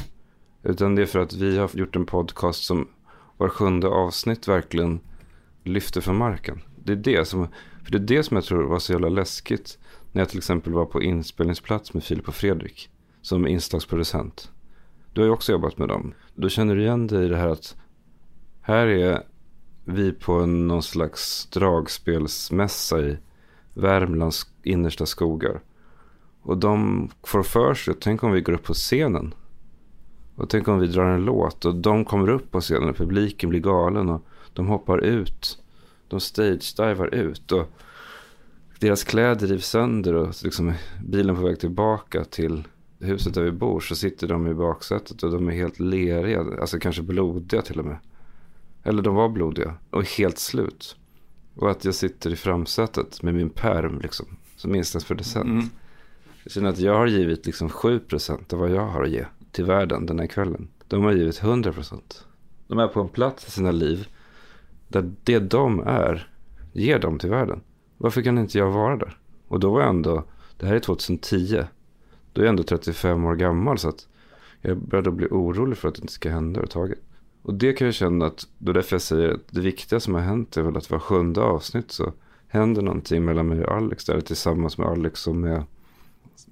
Utan 0.62 0.94
det 0.94 1.02
är 1.02 1.06
för 1.06 1.18
att 1.18 1.32
vi 1.32 1.58
har 1.58 1.70
gjort 1.74 1.96
en 1.96 2.06
podcast 2.06 2.64
som 2.64 2.88
var 3.36 3.48
sjunde 3.48 3.88
avsnitt 3.88 4.48
verkligen 4.48 5.00
lyfter 5.64 6.00
från 6.00 6.16
marken. 6.16 6.60
Det 6.84 6.92
är 6.92 6.96
det 6.96 7.28
som, 7.28 7.48
för 7.84 7.92
det 7.92 7.98
är 7.98 8.16
det 8.16 8.22
som 8.22 8.36
jag 8.36 8.44
tror 8.44 8.62
var 8.62 8.78
så 8.78 8.92
jävla 8.92 9.08
läskigt 9.08 9.78
när 10.12 10.22
jag 10.22 10.28
till 10.28 10.38
exempel 10.38 10.72
var 10.72 10.84
på 10.84 11.02
inspelningsplats 11.02 11.94
med 11.94 12.04
Filip 12.04 12.28
och 12.28 12.34
Fredrik 12.34 12.90
som 13.22 13.46
inslagsproducent. 13.46 14.50
Du 15.12 15.20
har 15.20 15.26
ju 15.26 15.32
också 15.32 15.52
jobbat 15.52 15.78
med 15.78 15.88
dem. 15.88 16.14
Då 16.34 16.48
känner 16.48 16.76
du 16.76 16.82
igen 16.82 17.06
dig 17.06 17.24
i 17.24 17.28
det 17.28 17.36
här 17.36 17.48
att 17.48 17.76
här 18.60 18.86
är 18.86 19.22
vi 19.84 20.12
på 20.12 20.46
någon 20.46 20.82
slags 20.82 21.46
dragspelsmässa 21.46 23.00
i 23.00 23.18
Värmlands 23.74 24.46
innersta 24.62 25.06
skogar. 25.06 25.60
Och 26.42 26.58
de 26.58 27.08
får 27.22 27.42
för 27.42 27.74
sig, 27.74 27.94
tänk 28.00 28.22
om 28.22 28.32
vi 28.32 28.40
går 28.40 28.52
upp 28.52 28.64
på 28.64 28.74
scenen. 28.74 29.34
Och 30.36 30.48
tänk 30.48 30.68
om 30.68 30.78
vi 30.78 30.86
drar 30.86 31.04
en 31.04 31.24
låt 31.24 31.64
och 31.64 31.74
de 31.74 32.04
kommer 32.04 32.28
upp 32.28 32.50
på 32.50 32.60
scenen 32.60 32.88
och 32.88 32.96
publiken 32.96 33.50
blir 33.50 33.60
galen 33.60 34.08
och 34.08 34.24
de 34.52 34.66
hoppar 34.66 34.98
ut. 34.98 35.58
De 36.08 36.20
stage-divar 36.20 37.14
ut. 37.14 37.52
Och 37.52 37.68
deras 38.80 39.04
kläder 39.04 39.46
rivs 39.46 39.66
sönder 39.66 40.14
och 40.14 40.34
liksom 40.44 40.72
bilen 41.04 41.36
på 41.36 41.42
väg 41.42 41.60
tillbaka 41.60 42.24
till 42.24 42.68
huset 42.98 43.34
där 43.34 43.42
vi 43.42 43.50
bor 43.50 43.80
så 43.80 43.96
sitter 43.96 44.28
de 44.28 44.46
i 44.46 44.54
baksätet 44.54 45.22
och 45.22 45.30
de 45.30 45.48
är 45.48 45.52
helt 45.52 45.80
leriga, 45.80 46.44
alltså 46.60 46.78
kanske 46.78 47.02
blodiga 47.02 47.62
till 47.62 47.78
och 47.78 47.84
med. 47.84 47.96
Eller 48.82 49.02
de 49.02 49.14
var 49.14 49.28
blodiga 49.28 49.74
och 49.90 50.04
helt 50.18 50.38
slut. 50.38 50.96
Och 51.54 51.70
att 51.70 51.84
jag 51.84 51.94
sitter 51.94 52.32
i 52.32 52.36
framsätet 52.36 53.22
med 53.22 53.34
min 53.34 53.50
perm 53.50 54.00
liksom, 54.00 54.26
som 54.56 54.74
insatsproducent. 54.74 55.46
Mm. 55.46 55.64
Jag 56.42 56.52
känner 56.52 56.68
att 56.68 56.78
jag 56.78 56.94
har 56.94 57.06
givit 57.06 57.46
liksom 57.46 57.68
7% 57.68 58.54
av 58.54 58.60
vad 58.60 58.70
jag 58.70 58.86
har 58.86 59.02
att 59.02 59.10
ge 59.10 59.24
till 59.52 59.64
världen 59.64 60.06
den 60.06 60.18
här 60.18 60.26
kvällen. 60.26 60.68
De 60.88 61.04
har 61.04 61.12
givit 61.12 61.40
100%. 61.40 62.00
De 62.66 62.78
är 62.78 62.88
på 62.88 63.00
en 63.00 63.08
plats 63.08 63.48
i 63.48 63.50
sina 63.50 63.70
liv 63.70 64.08
där 64.88 65.12
det 65.24 65.38
de 65.38 65.80
är 65.80 66.28
ger 66.72 66.98
dem 66.98 67.18
till 67.18 67.30
världen. 67.30 67.60
Varför 68.02 68.22
kan 68.22 68.38
inte 68.38 68.58
jag 68.58 68.70
vara 68.70 68.96
där? 68.96 69.18
Och 69.48 69.60
då 69.60 69.70
var 69.70 69.80
jag 69.80 69.90
ändå, 69.90 70.24
det 70.56 70.66
här 70.66 70.74
är 70.74 70.80
2010. 70.80 71.64
Då 72.32 72.40
är 72.40 72.44
jag 72.44 72.50
ändå 72.50 72.62
35 72.62 73.24
år 73.24 73.34
gammal 73.34 73.78
så 73.78 73.88
att 73.88 74.06
jag 74.60 74.76
började 74.76 75.10
bli 75.10 75.26
orolig 75.30 75.78
för 75.78 75.88
att 75.88 75.94
det 75.94 76.00
inte 76.00 76.12
ska 76.12 76.30
hända 76.30 76.50
överhuvudtaget. 76.50 76.98
Och 77.42 77.54
det 77.54 77.72
kan 77.72 77.86
jag 77.86 77.94
känna 77.94 78.26
att, 78.26 78.46
då 78.58 78.72
därför 78.72 78.94
jag 78.94 79.02
säger 79.02 79.28
att 79.28 79.48
det 79.50 79.60
viktiga 79.60 80.00
som 80.00 80.14
har 80.14 80.20
hänt 80.20 80.56
är 80.56 80.62
väl 80.62 80.76
att 80.76 80.90
var 80.90 80.98
sjunde 80.98 81.40
avsnitt 81.40 81.90
så 81.90 82.12
händer 82.48 82.82
någonting 82.82 83.24
mellan 83.24 83.48
mig 83.48 83.64
och 83.64 83.76
Alex 83.76 84.04
där 84.04 84.20
tillsammans 84.20 84.78
med 84.78 84.88
Alex 84.88 85.20
som 85.20 85.44
är, 85.44 85.64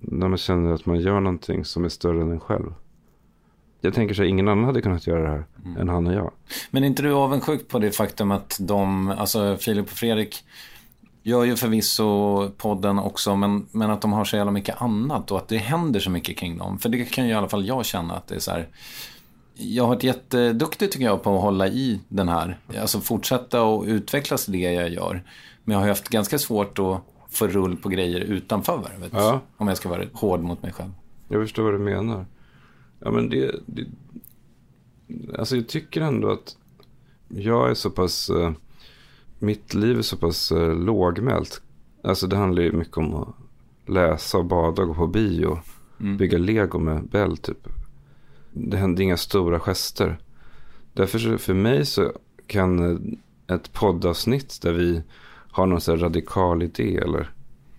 när 0.00 0.28
man 0.28 0.38
känner 0.38 0.72
att 0.72 0.87
man 0.87 1.00
gör 1.00 1.20
någonting 1.20 1.64
som 1.64 1.84
är 1.84 1.88
större 1.88 2.22
än 2.22 2.30
en 2.30 2.40
själv. 2.40 2.74
Jag 3.80 3.94
tänker 3.94 4.14
så 4.14 4.22
att 4.22 4.28
ingen 4.28 4.48
annan 4.48 4.64
hade 4.64 4.82
kunnat 4.82 5.06
göra 5.06 5.22
det 5.22 5.28
här 5.28 5.44
mm. 5.64 5.76
än 5.76 5.88
han 5.88 6.06
och 6.06 6.14
jag. 6.14 6.32
Men 6.70 6.82
är 6.82 6.87
inte 6.87 7.02
du 7.02 7.12
avundsjuk 7.12 7.68
på 7.68 7.78
det 7.78 7.90
faktum 7.90 8.30
att 8.30 8.56
de, 8.61 9.08
alltså 9.08 9.56
Filip 9.56 9.84
och 9.84 9.90
Fredrik, 9.90 10.44
gör 11.29 11.45
ju 11.45 11.57
förvisso 11.57 12.49
podden 12.51 12.99
också, 12.99 13.37
men, 13.37 13.67
men 13.71 13.91
att 13.91 14.01
de 14.01 14.12
har 14.12 14.25
så 14.25 14.37
jävla 14.37 14.53
mycket 14.53 14.83
annat 14.83 15.31
och 15.31 15.38
att 15.38 15.49
det 15.49 15.57
händer 15.57 16.01
så 16.01 16.11
mycket 16.11 16.37
kring 16.37 16.59
dem. 16.59 16.79
För 16.79 16.88
det 16.88 17.05
kan 17.05 17.25
ju 17.25 17.31
i 17.31 17.35
alla 17.35 17.49
fall 17.49 17.67
jag 17.67 17.87
känna 17.87 18.14
att 18.14 18.27
det 18.27 18.35
är 18.35 18.38
så 18.38 18.51
här. 18.51 18.69
Jag 19.55 19.83
har 19.85 19.88
varit 19.88 20.03
jätteduktig 20.03 20.93
tycker 20.93 21.05
jag 21.05 21.23
på 21.23 21.37
att 21.37 21.43
hålla 21.43 21.69
i 21.69 22.01
den 22.09 22.29
här. 22.29 22.59
Alltså 22.81 23.01
fortsätta 23.01 23.62
och 23.62 23.85
utvecklas 23.85 24.47
det 24.47 24.59
jag 24.59 24.88
gör. 24.88 25.23
Men 25.64 25.75
jag 25.75 25.81
har 25.81 25.88
haft 25.88 26.09
ganska 26.09 26.38
svårt 26.38 26.79
att 26.79 27.01
få 27.31 27.47
rull 27.47 27.77
på 27.77 27.88
grejer 27.88 28.21
utanför 28.21 28.77
varvet. 28.77 29.12
Ja. 29.12 29.41
Om 29.57 29.69
jag 29.69 29.77
ska 29.77 29.88
vara 29.88 30.05
hård 30.12 30.41
mot 30.41 30.62
mig 30.62 30.73
själv. 30.73 30.91
Jag 31.29 31.43
förstår 31.43 31.62
vad 31.62 31.75
du 31.75 31.79
menar. 31.79 32.27
Ja 33.01 33.11
men 33.11 33.31
det, 33.31 33.55
det 33.67 33.85
Alltså 35.38 35.57
jag 35.57 35.69
tycker 35.69 36.01
ändå 36.01 36.31
att 36.31 36.57
jag 37.29 37.71
är 37.71 37.75
så 37.75 37.91
pass... 37.91 38.31
Mitt 39.38 39.74
liv 39.74 39.98
är 39.98 40.03
så 40.03 40.16
pass 40.16 40.53
eh, 40.53 40.74
lågmält. 40.74 41.62
Alltså 42.03 42.27
det 42.27 42.37
handlar 42.37 42.62
ju 42.62 42.72
mycket 42.72 42.96
om 42.96 43.14
att 43.14 43.29
läsa 43.87 44.38
och 44.38 44.44
bada 44.44 44.83
och 44.83 44.88
gå 44.88 44.94
på 44.94 45.07
bio. 45.07 45.59
Mm. 46.01 46.16
Bygga 46.16 46.38
lego 46.38 46.79
med 46.79 47.05
Bell 47.05 47.37
typ. 47.37 47.68
Det 48.53 48.77
händer 48.77 49.03
inga 49.03 49.16
stora 49.16 49.61
gester. 49.61 50.18
Därför 50.92 51.18
så 51.18 51.38
för 51.38 51.55
mig 51.55 51.87
så 51.87 52.12
kan 52.46 52.92
eh, 52.92 53.55
ett 53.55 53.72
poddavsnitt 53.72 54.62
där 54.62 54.72
vi 54.72 55.03
har 55.51 55.66
någon 55.66 55.81
så 55.81 55.96
radikal 55.96 56.62
idé 56.62 56.96
eller 56.96 57.31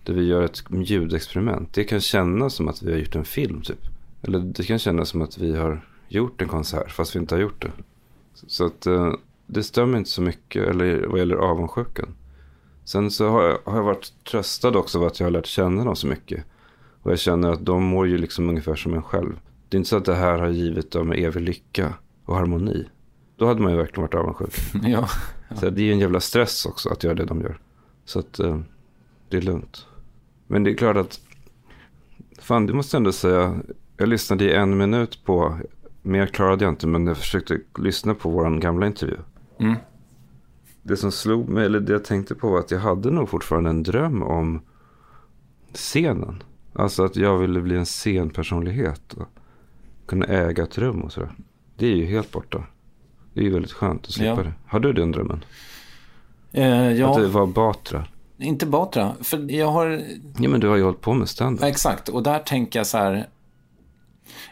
där 0.04 0.14
vi 0.14 0.26
gör 0.26 0.42
ett 0.42 0.62
ljudexperiment. 0.70 1.72
Det 1.72 1.84
kan 1.84 2.00
kännas 2.00 2.54
som 2.54 2.68
att 2.68 2.82
vi 2.82 2.92
har 2.92 2.98
gjort 2.98 3.16
en 3.16 3.24
film 3.24 3.62
typ. 3.62 3.80
Eller 4.22 4.38
det 4.38 4.62
kan 4.62 4.78
kännas 4.78 5.08
som 5.08 5.22
att 5.22 5.38
vi 5.38 5.56
har 5.56 5.84
gjort 6.08 6.42
en 6.42 6.48
konsert 6.48 6.90
fast 6.90 7.16
vi 7.16 7.20
inte 7.20 7.34
har 7.34 7.42
gjort 7.42 7.62
det. 7.62 7.72
Så 8.46 8.66
att 8.66 8.86
eh, 8.86 9.12
det 9.52 9.62
stämmer 9.62 9.98
inte 9.98 10.10
så 10.10 10.22
mycket 10.22 10.68
eller 10.68 11.06
vad 11.06 11.18
gäller 11.18 11.36
avundsjukan. 11.36 12.14
Sen 12.84 13.10
så 13.10 13.28
har 13.28 13.42
jag, 13.42 13.58
har 13.64 13.76
jag 13.76 13.84
varit 13.84 14.12
tröstad 14.30 14.78
också 14.78 14.98
av 14.98 15.04
att 15.04 15.20
jag 15.20 15.26
har 15.26 15.30
lärt 15.30 15.46
känna 15.46 15.84
dem 15.84 15.96
så 15.96 16.06
mycket. 16.06 16.44
Och 17.02 17.10
jag 17.10 17.18
känner 17.18 17.50
att 17.50 17.66
de 17.66 17.82
mår 17.84 18.06
ju 18.06 18.18
liksom 18.18 18.48
ungefär 18.48 18.74
som 18.74 18.94
en 18.94 19.02
själv. 19.02 19.40
Det 19.68 19.76
är 19.76 19.78
inte 19.78 19.90
så 19.90 19.96
att 19.96 20.04
det 20.04 20.14
här 20.14 20.38
har 20.38 20.48
givit 20.48 20.90
dem 20.90 21.12
evig 21.12 21.42
lycka 21.42 21.94
och 22.24 22.36
harmoni. 22.36 22.88
Då 23.36 23.46
hade 23.46 23.62
man 23.62 23.72
ju 23.72 23.78
verkligen 23.78 24.02
varit 24.02 24.14
avundsjuk. 24.14 24.54
ja. 24.84 25.08
Så 25.54 25.70
det 25.70 25.82
är 25.82 25.84
ju 25.84 25.92
en 25.92 25.98
jävla 25.98 26.20
stress 26.20 26.66
också 26.66 26.88
att 26.88 27.04
göra 27.04 27.14
det 27.14 27.24
de 27.24 27.40
gör. 27.40 27.58
Så 28.04 28.18
att 28.18 28.38
eh, 28.38 28.60
det 29.28 29.36
är 29.36 29.42
lugnt. 29.42 29.86
Men 30.46 30.64
det 30.64 30.70
är 30.70 30.74
klart 30.74 30.96
att, 30.96 31.20
fan 32.38 32.66
det 32.66 32.72
måste 32.72 32.96
jag 32.96 33.00
ändå 33.00 33.12
säga, 33.12 33.60
jag 33.96 34.08
lyssnade 34.08 34.44
i 34.44 34.52
en 34.52 34.76
minut 34.76 35.24
på, 35.24 35.58
mer 36.02 36.26
klarade 36.26 36.64
jag 36.64 36.72
inte, 36.72 36.86
men 36.86 37.06
jag 37.06 37.16
försökte 37.16 37.60
lyssna 37.78 38.14
på 38.14 38.30
vår 38.30 38.60
gamla 38.60 38.86
intervju. 38.86 39.16
Mm. 39.60 39.76
Det 40.82 40.96
som 40.96 41.12
slog 41.12 41.48
mig, 41.48 41.64
eller 41.66 41.80
det 41.80 41.92
jag 41.92 42.04
tänkte 42.04 42.34
på 42.34 42.50
var 42.50 42.58
att 42.58 42.70
jag 42.70 42.78
hade 42.80 43.10
nog 43.10 43.28
fortfarande 43.28 43.70
en 43.70 43.82
dröm 43.82 44.22
om 44.22 44.62
scenen. 45.74 46.42
Alltså 46.72 47.04
att 47.04 47.16
jag 47.16 47.38
ville 47.38 47.60
bli 47.60 47.76
en 47.76 47.86
scenpersonlighet 47.86 49.12
och 49.12 49.28
kunna 50.06 50.26
äga 50.26 50.62
ett 50.62 50.78
rum 50.78 51.00
och 51.02 51.12
sådär. 51.12 51.30
Det 51.76 51.86
är 51.86 51.96
ju 51.96 52.04
helt 52.06 52.30
borta. 52.32 52.64
Det 53.34 53.40
är 53.40 53.44
ju 53.44 53.50
väldigt 53.50 53.72
skönt 53.72 54.06
att 54.06 54.12
slippa 54.12 54.30
Ja. 54.36 54.42
det. 54.42 54.52
Har 54.66 54.80
du 54.80 54.92
den 54.92 55.12
drömmen? 55.12 55.44
Eh, 56.52 56.92
ja, 56.92 57.10
Att 57.10 57.22
det 57.22 57.28
var 57.28 57.46
Batra? 57.46 58.04
inte 58.38 58.66
Batra. 58.66 59.12
För 59.20 59.50
jag 59.52 59.66
har 59.72 60.02
Ja 60.38 60.48
men 60.48 60.60
du 60.60 60.68
har 60.68 60.76
ju 60.76 60.82
hållit 60.82 61.00
på 61.00 61.14
med 61.14 61.28
stand 61.28 61.58
Ja, 61.62 61.68
exakt, 61.68 62.08
och 62.08 62.22
där 62.22 62.38
tänker 62.38 62.78
jag 62.78 62.86
så 62.86 62.98
här. 62.98 63.28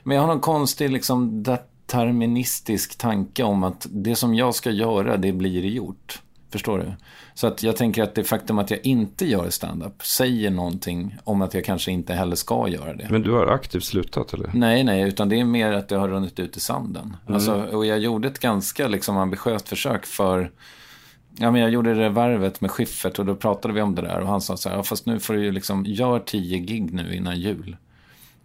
Men 0.02 0.14
jag 0.16 0.22
har 0.22 0.28
någon 0.28 0.40
konstig 0.40 0.90
liksom 0.90 1.42
deterministisk 1.88 2.98
tanke 2.98 3.42
om 3.42 3.64
att 3.64 3.86
det 3.90 4.16
som 4.16 4.34
jag 4.34 4.54
ska 4.54 4.70
göra, 4.70 5.16
det 5.16 5.32
blir 5.32 5.64
gjort. 5.64 6.22
Förstår 6.50 6.78
du? 6.78 6.92
Så 7.34 7.46
att 7.46 7.62
jag 7.62 7.76
tänker 7.76 8.02
att 8.02 8.14
det 8.14 8.24
faktum 8.24 8.58
att 8.58 8.70
jag 8.70 8.86
inte 8.86 9.26
gör 9.26 9.50
stand-up 9.50 10.02
säger 10.02 10.50
någonting 10.50 11.16
om 11.24 11.42
att 11.42 11.54
jag 11.54 11.64
kanske 11.64 11.92
inte 11.92 12.14
heller 12.14 12.36
ska 12.36 12.68
göra 12.68 12.94
det. 12.94 13.06
Men 13.10 13.22
du 13.22 13.32
har 13.32 13.46
aktivt 13.46 13.84
slutat 13.84 14.34
eller? 14.34 14.50
Nej, 14.54 14.84
nej, 14.84 15.02
utan 15.02 15.28
det 15.28 15.40
är 15.40 15.44
mer 15.44 15.72
att 15.72 15.88
det 15.88 15.96
har 15.96 16.08
runnit 16.08 16.40
ut 16.40 16.56
i 16.56 16.60
sanden. 16.60 17.16
Alltså, 17.26 17.62
och 17.72 17.86
jag 17.86 17.98
gjorde 17.98 18.28
ett 18.28 18.38
ganska 18.38 18.88
liksom, 18.88 19.16
ambitiöst 19.16 19.68
försök 19.68 20.06
för... 20.06 20.50
Ja, 21.36 21.50
men 21.50 21.60
jag 21.60 21.70
gjorde 21.70 21.94
det 21.94 22.08
varvet 22.08 22.60
med 22.60 22.70
Schiffert 22.70 23.18
och 23.18 23.26
då 23.26 23.34
pratade 23.34 23.74
vi 23.74 23.80
om 23.80 23.94
det 23.94 24.02
där. 24.02 24.20
Och 24.20 24.28
han 24.28 24.40
sa 24.40 24.56
så 24.56 24.68
här, 24.68 24.76
ja, 24.76 24.82
fast 24.82 25.06
nu 25.06 25.20
får 25.20 25.34
du 25.34 25.44
ju 25.44 25.52
liksom, 25.52 25.84
gör 25.86 26.18
tio 26.18 26.58
gig 26.58 26.92
nu 26.92 27.14
innan 27.14 27.40
jul. 27.40 27.76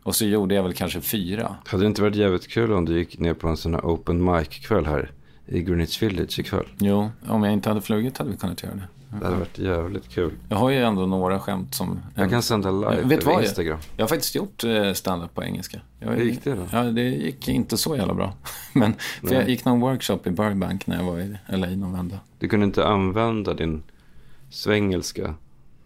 Och 0.03 0.15
så 0.15 0.25
gjorde 0.25 0.55
jag 0.55 0.63
väl 0.63 0.73
kanske 0.73 1.01
fyra. 1.01 1.55
Hade 1.65 1.83
det 1.83 1.87
inte 1.87 2.01
varit 2.01 2.15
jävligt 2.15 2.47
kul 2.47 2.71
om 2.71 2.85
du 2.85 2.97
gick 2.97 3.19
ner 3.19 3.33
på 3.33 3.47
en 3.47 3.57
sån 3.57 3.73
här 3.73 3.81
open 3.81 4.25
mic-kväll 4.25 4.85
här 4.85 5.11
i 5.45 5.63
Greenwich 5.63 6.01
Village 6.01 6.39
ikväll? 6.39 6.65
Jo, 6.77 7.11
om 7.27 7.43
jag 7.43 7.53
inte 7.53 7.69
hade 7.69 7.81
flugit 7.81 8.17
hade 8.17 8.31
vi 8.31 8.37
kunnat 8.37 8.63
göra 8.63 8.75
det. 8.75 8.87
Det 9.19 9.25
hade 9.25 9.37
varit 9.37 9.59
jävligt 9.59 10.09
kul. 10.09 10.31
Jag 10.49 10.57
har 10.57 10.69
ju 10.69 10.77
ändå 10.77 11.05
några 11.05 11.39
skämt 11.39 11.75
som... 11.75 11.99
Jag 12.15 12.29
kan 12.29 12.41
sända 12.41 12.71
live 12.71 13.01
Vet 13.03 13.25
vad? 13.25 13.43
Instagram. 13.43 13.79
Jag 13.97 14.03
har 14.03 14.09
faktiskt 14.09 14.35
gjort 14.35 14.63
eh, 14.63 14.93
stand-up 14.93 15.35
på 15.35 15.43
engelska. 15.43 15.81
Jag, 15.99 16.11
Hur 16.11 16.25
gick 16.25 16.43
det 16.43 16.55
då? 16.55 16.65
Ja, 16.71 16.83
det 16.83 17.01
gick 17.01 17.47
inte 17.47 17.77
så 17.77 17.95
jävla 17.95 18.13
bra. 18.13 18.33
Men 18.73 18.93
för 19.21 19.35
jag 19.35 19.49
gick 19.49 19.65
någon 19.65 19.79
workshop 19.79 20.19
i 20.25 20.29
Burbank 20.29 20.87
när 20.87 20.97
jag 20.97 21.03
var 21.03 21.19
i 21.19 21.37
LA 21.49 21.67
någon 21.67 21.93
vända. 21.93 22.19
Du 22.39 22.47
kunde 22.47 22.65
inte 22.65 22.87
använda 22.87 23.53
din 23.53 23.83
svengelska 24.49 25.35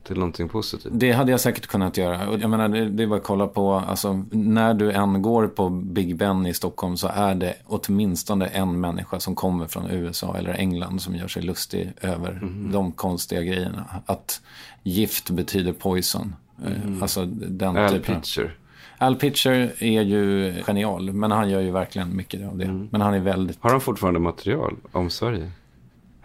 till 0.07 0.15
någonting 0.15 0.49
positivt. 0.49 0.93
Det 0.95 1.11
hade 1.11 1.31
jag 1.31 1.39
säkert 1.39 1.67
kunnat 1.67 1.97
göra. 1.97 2.37
Jag 2.41 2.49
menar, 2.49 2.69
det, 2.69 3.03
är 3.03 3.07
bara 3.07 3.19
att 3.19 3.23
kolla 3.23 3.47
på, 3.47 3.73
alltså, 3.73 4.23
när 4.31 4.73
du 4.73 4.91
än 4.91 5.21
går 5.21 5.47
på 5.47 5.69
Big 5.69 6.15
Ben 6.15 6.45
i 6.45 6.53
Stockholm 6.53 6.97
så 6.97 7.07
är 7.07 7.35
det 7.35 7.53
åtminstone 7.65 8.45
en 8.45 8.79
människa 8.79 9.19
som 9.19 9.35
kommer 9.35 9.65
från 9.67 9.89
USA 9.89 10.35
eller 10.37 10.53
England 10.53 11.01
som 11.01 11.15
gör 11.15 11.27
sig 11.27 11.43
lustig 11.43 11.93
över 12.01 12.39
de 12.73 12.91
konstiga 12.91 13.41
grejerna. 13.41 13.85
Att 14.05 14.41
gift 14.83 15.29
betyder 15.29 15.73
poison. 15.73 16.35
Eh, 16.65 17.01
Alltså 17.01 17.25
den 17.25 17.77
Al 17.77 17.89
typen. 17.89 18.15
Pitcher. 18.15 18.55
Al 18.97 19.15
Pitcher 19.15 19.73
är 19.79 20.01
ju 20.01 20.53
genial, 20.63 21.11
men 21.13 21.31
han 21.31 21.49
gör 21.49 21.61
ju 21.61 21.71
verkligen 21.71 22.15
mycket 22.15 22.47
av 22.47 22.57
det. 22.57 22.87
Men 22.91 23.01
han 23.01 23.13
är 23.13 23.19
väldigt... 23.19 23.57
Har 23.61 23.69
han 23.69 23.81
fortfarande 23.81 24.19
material 24.19 24.75
om 24.91 25.09
Sverige? 25.09 25.51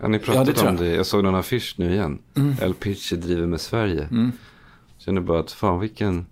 Ni 0.08 0.16
Ja, 0.18 0.22
pratat 0.24 0.46
det 0.46 0.52
tror 0.52 0.68
om 0.68 0.74
jag. 0.74 0.80
Mm. 0.82 0.90
det? 0.92 0.96
Jag 0.96 1.06
såg 1.06 1.24
någon 1.24 1.34
affisch 1.34 1.74
nu 1.78 1.92
igen. 1.94 2.18
Al 2.62 2.74
Pitcher 2.74 3.16
driver 3.16 3.46
med 3.46 3.60
Sverige. 3.60 4.08
Känner 4.98 5.20
bara 5.20 5.40
att 5.40 5.52
fan 5.52 5.80
vilken 5.80 6.26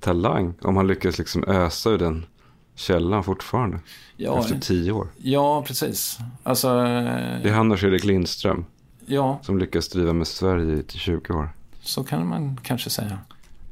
talang. 0.00 0.54
Om 0.62 0.76
han 0.76 0.86
lyckas 0.86 1.18
liksom 1.18 1.44
ösa 1.46 1.90
ur 1.90 1.98
den 1.98 2.26
källan 2.74 3.24
fortfarande. 3.24 3.78
Ja, 4.16 4.38
Efter 4.40 4.58
tio 4.58 4.92
år. 4.92 5.08
ja 5.16 5.62
precis. 5.66 6.18
Alltså, 6.42 6.68
eh, 6.68 7.42
Det 7.42 7.48
är 7.48 7.52
han 7.52 7.72
och 7.72 7.78
Fredrik 7.78 8.04
Lindström 8.04 8.64
ja, 9.06 9.40
som 9.42 9.58
lyckas 9.58 9.88
driva 9.88 10.12
med 10.12 10.26
Sverige 10.26 10.74
i 10.78 10.82
till 10.82 10.98
20 10.98 11.32
år. 11.34 11.48
så 11.80 12.04
kan 12.04 12.26
man 12.28 12.60
kanske 12.62 12.90
säga. 12.90 13.18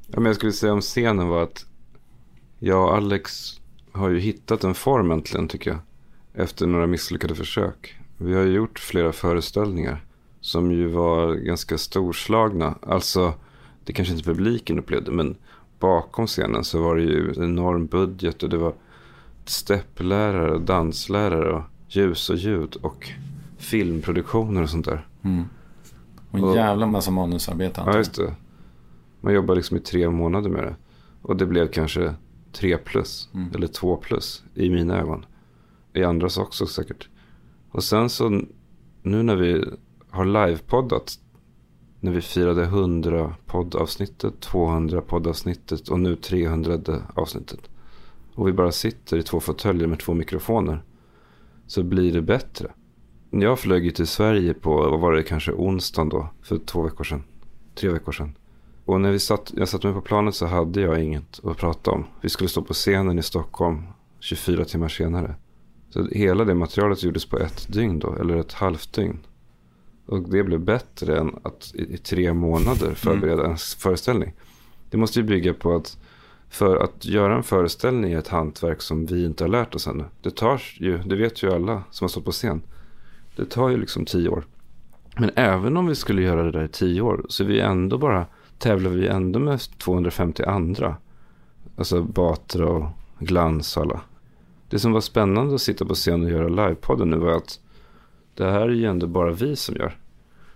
Ja, 0.06 0.14
men 0.20 0.24
jag 0.24 0.36
skulle 0.36 0.52
säga 0.52 0.72
om 0.72 0.80
scenen 0.80 1.28
var 1.28 1.42
att 1.42 1.64
jag 2.58 2.88
och 2.88 2.96
Alex 2.96 3.60
har 3.92 4.08
ju 4.08 4.18
hittat 4.18 4.64
en 4.64 4.74
form 4.74 5.10
äntligen 5.10 5.48
tycker 5.48 5.70
jag. 5.70 5.78
Efter 6.34 6.66
några 6.66 6.86
misslyckade 6.86 7.34
försök. 7.34 7.96
Vi 8.18 8.34
har 8.34 8.42
gjort 8.42 8.78
flera 8.78 9.12
föreställningar 9.12 10.04
som 10.40 10.72
ju 10.72 10.88
var 10.88 11.34
ganska 11.34 11.78
storslagna. 11.78 12.74
Alltså, 12.82 13.34
det 13.84 13.92
kanske 13.92 14.14
inte 14.14 14.24
publiken 14.24 14.78
upplevde, 14.78 15.10
men 15.10 15.36
bakom 15.78 16.26
scenen 16.26 16.64
så 16.64 16.82
var 16.82 16.96
det 16.96 17.02
ju 17.02 17.32
en 17.36 17.44
enorm 17.44 17.86
budget 17.86 18.42
och 18.42 18.48
det 18.48 18.56
var 18.56 18.74
stepplärare, 19.44 20.54
och 20.54 20.60
danslärare 20.60 21.52
och 21.52 21.62
ljus 21.88 22.30
och 22.30 22.36
ljud 22.36 22.76
och 22.76 23.08
filmproduktioner 23.58 24.62
och 24.62 24.70
sånt 24.70 24.84
där. 24.86 25.06
Och 26.30 26.38
en 26.38 26.52
jävla 26.54 26.86
massa 26.86 27.10
manusarbete 27.10 27.82
Ja, 27.86 27.96
just 27.96 28.14
det. 28.14 28.34
Man 29.20 29.34
jobbar 29.34 29.54
liksom 29.54 29.76
i 29.76 29.80
tre 29.80 30.10
månader 30.10 30.50
med 30.50 30.64
det. 30.64 30.76
Och 31.22 31.36
det 31.36 31.46
blev 31.46 31.68
kanske 31.68 32.14
tre 32.52 32.76
plus. 32.76 33.28
Eller 33.54 33.66
två 33.66 33.96
plus 33.96 34.44
i 34.54 34.70
mina 34.70 34.98
ögon. 35.00 35.26
I 35.92 36.04
andras 36.04 36.38
också 36.38 36.66
säkert. 36.66 37.08
Och 37.74 37.84
sen 37.84 38.10
så 38.10 38.28
nu 39.02 39.22
när 39.22 39.36
vi 39.36 39.64
har 40.10 40.24
livepoddat. 40.24 41.18
När 42.00 42.12
vi 42.12 42.20
firade 42.20 42.62
100 42.62 43.34
poddavsnittet, 43.46 44.40
200 44.40 45.00
poddavsnittet 45.00 45.88
och 45.88 46.00
nu 46.00 46.16
300 46.16 46.80
avsnittet. 47.14 47.60
Och 48.34 48.48
vi 48.48 48.52
bara 48.52 48.72
sitter 48.72 49.16
i 49.16 49.22
två 49.22 49.40
fåtöljer 49.40 49.86
med 49.86 49.98
två 49.98 50.14
mikrofoner. 50.14 50.82
Så 51.66 51.82
blir 51.82 52.12
det 52.12 52.22
bättre. 52.22 52.70
Jag 53.30 53.58
flög 53.58 53.84
ju 53.84 53.90
till 53.90 54.06
Sverige 54.06 54.54
på, 54.54 54.76
vad 54.76 55.00
var 55.00 55.12
det, 55.12 55.22
kanske 55.22 55.52
onsdagen 55.52 56.08
då, 56.08 56.28
för 56.42 56.58
två 56.58 56.82
veckor 56.82 57.04
sedan. 57.04 57.22
Tre 57.74 57.88
veckor 57.88 58.12
sedan. 58.12 58.36
Och 58.84 59.00
när 59.00 59.10
vi 59.10 59.18
satt, 59.18 59.52
jag 59.56 59.68
satt 59.68 59.84
med 59.84 59.94
på 59.94 60.00
planet 60.00 60.34
så 60.34 60.46
hade 60.46 60.80
jag 60.80 61.04
inget 61.04 61.40
att 61.44 61.56
prata 61.56 61.90
om. 61.90 62.04
Vi 62.20 62.28
skulle 62.28 62.48
stå 62.48 62.62
på 62.62 62.74
scenen 62.74 63.18
i 63.18 63.22
Stockholm 63.22 63.82
24 64.20 64.64
timmar 64.64 64.88
senare. 64.88 65.34
Så 65.94 66.08
hela 66.12 66.44
det 66.44 66.54
materialet 66.54 67.02
gjordes 67.02 67.26
på 67.26 67.38
ett 67.38 67.72
dygn 67.72 67.98
då, 67.98 68.14
eller 68.14 68.36
ett 68.36 68.52
halvt 68.52 68.92
dygn. 68.92 69.18
Och 70.06 70.28
det 70.28 70.44
blev 70.44 70.60
bättre 70.60 71.18
än 71.18 71.36
att 71.42 71.72
i, 71.74 71.94
i 71.94 71.96
tre 71.96 72.32
månader 72.32 72.94
förbereda 72.94 73.46
en 73.46 73.56
föreställning. 73.56 74.32
Det 74.90 74.96
måste 74.96 75.20
ju 75.20 75.26
bygga 75.26 75.54
på 75.54 75.76
att 75.76 75.98
för 76.48 76.76
att 76.76 77.04
göra 77.04 77.36
en 77.36 77.42
föreställning 77.42 78.12
är 78.12 78.18
ett 78.18 78.28
hantverk 78.28 78.82
som 78.82 79.06
vi 79.06 79.24
inte 79.24 79.44
har 79.44 79.48
lärt 79.48 79.74
oss 79.74 79.86
ännu. 79.86 80.04
Det 80.22 80.30
tar 80.30 80.62
ju, 80.74 80.98
det 80.98 81.16
vet 81.16 81.42
ju 81.42 81.52
alla 81.52 81.82
som 81.90 82.04
har 82.04 82.08
stått 82.08 82.24
på 82.24 82.32
scen. 82.32 82.62
Det 83.36 83.44
tar 83.44 83.68
ju 83.68 83.76
liksom 83.76 84.04
tio 84.04 84.28
år. 84.28 84.44
Men 85.16 85.30
även 85.34 85.76
om 85.76 85.86
vi 85.86 85.94
skulle 85.94 86.22
göra 86.22 86.42
det 86.42 86.50
där 86.50 86.64
i 86.64 86.68
tio 86.68 87.00
år 87.00 87.26
så 87.28 87.42
är 87.44 87.48
vi 87.48 87.60
ändå 87.60 87.98
bara, 87.98 88.26
tävlar 88.58 88.90
vi 88.90 89.06
ändå 89.06 89.38
med 89.38 89.60
250 89.78 90.42
andra. 90.42 90.96
Alltså 91.76 92.02
Batra 92.02 92.66
och 92.66 92.88
Glans 93.18 93.76
och 93.76 93.82
alla. 93.82 94.00
Det 94.70 94.78
som 94.78 94.92
var 94.92 95.00
spännande 95.00 95.54
att 95.54 95.60
sitta 95.60 95.84
på 95.84 95.94
scen 95.94 96.22
och 96.24 96.30
göra 96.30 96.48
livepodden 96.48 97.10
nu 97.10 97.16
var 97.16 97.32
att 97.32 97.60
det 98.34 98.44
här 98.50 98.60
är 98.60 98.68
ju 98.74 98.84
ändå 98.84 99.06
bara 99.06 99.30
vi 99.32 99.56
som 99.56 99.76
gör. 99.76 99.96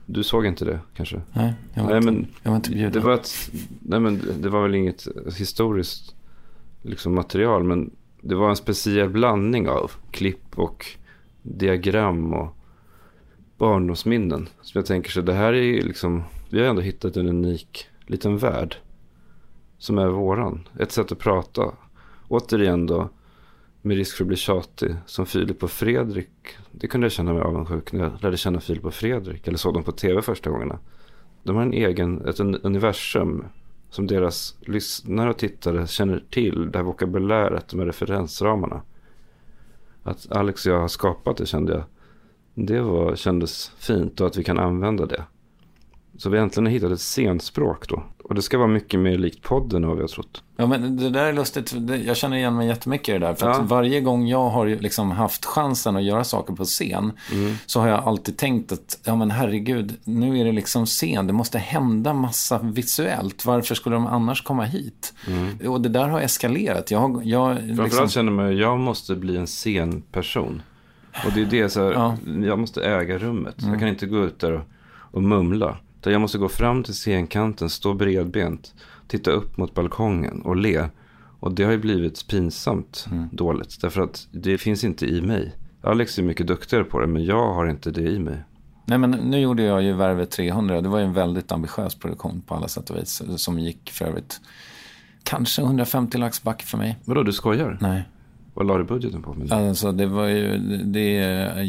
Du 0.07 0.23
såg 0.23 0.47
inte 0.47 0.65
det 0.65 0.81
kanske? 0.95 1.21
Nej, 1.33 1.55
jag 1.75 1.83
var, 1.83 1.89
Nej, 1.91 1.99
inte, 1.99 2.11
men 2.13 2.27
jag 2.43 2.51
var 2.51 2.57
inte 2.57 2.71
bjuden. 2.71 2.93
Det 2.93 3.01
var, 3.01 3.15
ett, 3.15 3.51
nej 3.81 4.01
men 4.01 4.19
det- 4.19 4.33
det 4.43 4.49
var 4.49 4.63
väl 4.63 4.75
inget 4.75 5.09
historiskt 5.39 6.15
liksom 6.83 7.15
material. 7.15 7.65
Men 7.65 7.91
det 8.21 8.35
var 8.35 8.49
en 8.51 8.57
speciell 8.57 9.09
blandning 9.09 9.69
av 9.69 9.91
klipp 10.11 10.59
och 10.59 10.87
diagram 11.43 12.35
och 12.35 12.57
barndomsminnen. 13.57 14.49
Som 14.63 14.79
jag 14.79 14.87
tänker 14.87 15.11
så 15.11 15.21
det 15.21 15.33
här 15.35 15.53
är 15.53 15.63
ju 15.63 15.83
liksom, 15.83 16.23
vi 16.51 16.61
har 16.61 16.67
ändå 16.67 16.83
hittat 16.83 17.17
en 17.17 17.29
unik 17.29 17.87
liten 18.07 18.39
värld. 18.39 18.77
Som 19.79 19.99
är 19.99 20.07
våran. 20.09 20.69
Ett 20.79 20.93
sätt 20.93 21.13
att 21.13 21.19
prata. 21.19 21.63
Återigen 22.29 22.87
då, 22.87 23.09
med 23.83 23.97
risk 23.97 24.17
för 24.17 24.25
att 24.25 24.29
bli 24.29 24.37
tjatig, 24.37 24.97
som 25.07 25.27
Filip 25.27 25.63
och 25.63 25.71
Fredrik. 25.71 26.31
Det 26.73 26.87
kunde 26.87 27.05
jag 27.05 27.13
känna 27.13 27.33
mig 27.33 27.43
avundsjuk 27.43 27.93
när 27.93 28.05
jag 28.05 28.23
lärde 28.23 28.37
känna 28.37 28.61
Filip 28.61 28.85
och 28.85 28.95
Fredrik. 28.95 29.49
Eller 29.49 29.59
såg 29.59 29.75
dem 29.75 29.85
på 29.85 29.93
tv 29.93 30.23
första 30.23 30.51
gångerna. 30.51 30.79
De 31.43 31.57
har 31.57 31.63
en 31.63 31.73
egen, 31.73 32.27
ett 32.27 32.41
universum 32.41 33.45
som 33.91 34.07
deras 34.07 34.57
lyssnare 34.61 35.31
och 35.31 35.39
tittare 35.39 35.87
känner 35.87 36.25
till. 36.31 36.71
Det 36.71 36.79
här 36.79 36.85
vokabuläret, 36.85 37.69
de 37.69 37.79
här 37.79 37.87
referensramarna. 37.87 38.83
Att 40.03 40.33
Alex 40.33 40.67
och 40.67 40.73
jag 40.73 40.81
har 40.81 40.89
skapat 40.89 41.37
det 41.37 41.47
kände 41.47 41.73
jag. 41.73 41.85
Det 42.55 42.81
var, 42.81 43.17
kändes 43.17 43.69
fint 43.69 44.21
och 44.21 44.27
att 44.27 44.37
vi 44.37 44.45
kan 44.45 44.59
använda 44.59 45.07
det. 45.07 45.25
Så 46.17 46.31
vi 46.31 46.39
äntligen 46.39 46.67
har 46.67 46.73
hittat 46.73 46.93
ett 46.93 47.01
scenspråk 47.01 47.89
då. 47.89 48.05
Och 48.29 48.35
det 48.35 48.43
ska 48.43 48.59
vara 48.59 48.69
mycket 48.69 49.01
mer 49.01 49.19
likt 49.19 49.43
podden 49.43 49.85
har 49.85 50.07
trott. 50.09 50.43
Ja, 50.57 50.67
men 50.67 50.97
det 50.97 51.11
där 51.11 51.25
är 51.25 51.33
lustigt. 51.33 51.75
Jag 52.07 52.17
känner 52.17 52.37
igen 52.37 52.57
mig 52.57 52.67
jättemycket 52.69 53.09
i 53.09 53.13
det 53.13 53.19
där. 53.19 53.35
För 53.35 53.47
Ja. 53.47 53.53
att 53.61 53.69
varje 53.69 54.01
gång 54.01 54.27
jag 54.29 54.49
har 54.49 54.67
liksom 54.67 55.11
haft 55.11 55.45
chansen 55.45 55.97
att 55.97 56.03
göra 56.03 56.25
saker 56.25 56.55
på 56.55 56.65
scen 56.65 57.13
Mm. 57.33 57.55
så 57.67 57.81
har 57.81 57.89
jag 57.89 57.99
alltid 58.05 58.37
tänkt 58.37 58.73
att, 58.73 58.99
ja 59.05 59.17
men 59.17 59.31
herregud, 59.31 59.95
nu 60.05 60.39
är 60.41 60.45
det 60.45 60.53
liksom 60.53 60.87
scen. 60.87 61.27
Det 61.27 61.33
måste 61.33 61.59
hända 61.59 62.15
massa 62.15 62.59
visuellt. 62.59 63.45
Varför 63.45 63.75
skulle 63.75 63.97
de 63.97 64.07
annars 64.07 64.43
komma 64.43 64.65
hit? 64.65 65.15
Och 65.69 65.81
det 65.81 65.89
där 65.89 66.09
har 66.09 66.21
eskalerat. 66.21 66.91
Jag, 66.91 67.21
jag, 67.25 67.51
Mm. 67.51 67.57
Framförallt 67.67 67.93
liksom, 67.93 68.09
känner 68.09 68.33
man 68.33 68.53
ju, 68.53 68.61
jag 68.61 68.79
måste 68.79 69.15
bli 69.15 69.37
en 69.37 69.47
scenperson. 69.47 70.63
Och 71.27 71.33
det 71.35 71.41
är 71.41 71.45
det, 71.47 71.69
så 71.69 71.85
här, 71.85 71.93
Ja. 71.93 72.17
jag 72.45 72.59
måste 72.59 72.85
äga 72.85 73.19
rummet. 73.19 73.55
Jag 73.59 73.79
kan 73.79 73.89
inte 73.89 74.07
gå 74.07 74.25
ut 74.25 74.39
där 74.41 74.53
och, 74.53 74.63
och 74.91 75.23
mumla. 75.23 75.77
Utan 76.01 76.13
jag 76.13 76.21
måste 76.21 76.39
gå 76.39 76.49
fram 76.49 76.83
till 76.83 76.95
scenkanten, 76.95 77.71
stå 77.71 77.95
bredbent, 77.95 78.75
titta 79.09 79.31
upp 79.31 79.57
mot 79.57 79.75
balkongen 79.75 80.43
och 80.43 80.57
le. 80.57 80.85
Och 81.41 81.53
det 81.53 81.65
har 81.65 81.73
ju 81.73 81.79
blivit 81.79 82.29
pinsamt 82.29 83.07
dåligt. 83.33 83.81
Därför 83.81 84.01
att 84.01 84.29
det 84.31 84.59
finns 84.59 84.85
inte 84.85 85.07
i 85.07 85.23
mig. 85.23 85.55
Alex 85.83 86.19
är 86.19 86.23
mycket 86.23 86.47
duktigare 86.47 86.85
på 86.85 87.01
det, 87.01 87.07
men 87.07 87.25
jag 87.25 87.55
har 87.55 87.67
inte 87.67 87.91
det 87.91 88.03
i 88.03 88.19
mig. 88.19 88.43
Nej, 88.85 88.99
men 88.99 89.11
nu 89.11 89.39
gjorde 89.39 89.63
jag 89.63 89.83
ju 89.83 89.93
Värvet 89.93 90.31
300. 90.31 90.81
Det 90.81 90.89
var 90.89 90.99
ju 90.99 91.05
en 91.05 91.13
väldigt 91.13 91.53
ambitiös 91.53 91.95
produktion 91.95 92.43
på 92.47 92.55
alla 92.55 92.69
sätt 92.69 92.91
och 92.91 92.97
vis. 92.97 93.23
Som 93.37 93.59
gick 93.59 93.91
för 93.91 94.05
övrigt 94.05 94.41
kanske 95.23 95.63
150 95.63 96.19
lax 96.19 96.43
back 96.43 96.63
för 96.63 96.79
mig. 96.79 96.99
Vadå, 97.05 97.23
du 97.23 97.33
skojar? 97.33 97.79
Nej, 97.81 98.03
Vad 98.55 98.67
la 98.67 98.79
du 98.79 98.85
budgeten 98.85 99.23
på? 99.23 99.35
Med 99.35 99.49
det? 99.49 99.69
alltså 99.69 99.93
det 99.93 100.07
var 100.07 100.27
ju, 100.27 100.59
det, 100.85 101.67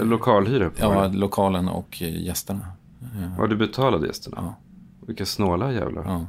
Lokalhyra 0.00 0.70
på 0.70 0.76
ja, 0.80 1.08
det? 1.08 1.16
lokalen 1.18 1.68
och 1.68 2.02
gästerna. 2.02 2.66
Har 3.36 3.46
du 3.48 3.56
betalat 3.56 4.06
gästerna? 4.06 4.36
Ja. 4.40 4.54
Vilka 5.06 5.26
snåla 5.26 5.72
jävlar. 5.72 6.04
Ja. 6.06 6.26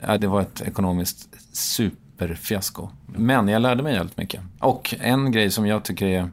Ja, 0.00 0.18
det 0.18 0.26
var 0.26 0.40
ett 0.40 0.60
ekonomiskt 0.60 1.28
superfiasko. 1.56 2.88
Men 3.06 3.48
jag 3.48 3.62
lärde 3.62 3.82
mig 3.82 3.98
väldigt 3.98 4.16
mycket. 4.16 4.40
Och 4.58 4.94
en 5.00 5.32
grej 5.32 5.50
som 5.50 5.66
jag 5.66 5.82
tycker 5.84 6.06
är... 6.06 6.22
Du 6.22 6.30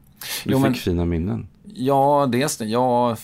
Jo, 0.52 0.58
fick 0.58 0.64
men, 0.64 0.74
fina 0.74 1.06
minnen. 1.06 1.48
ja, 1.64 2.28
dels. 2.32 2.62
Ja, 2.62 3.18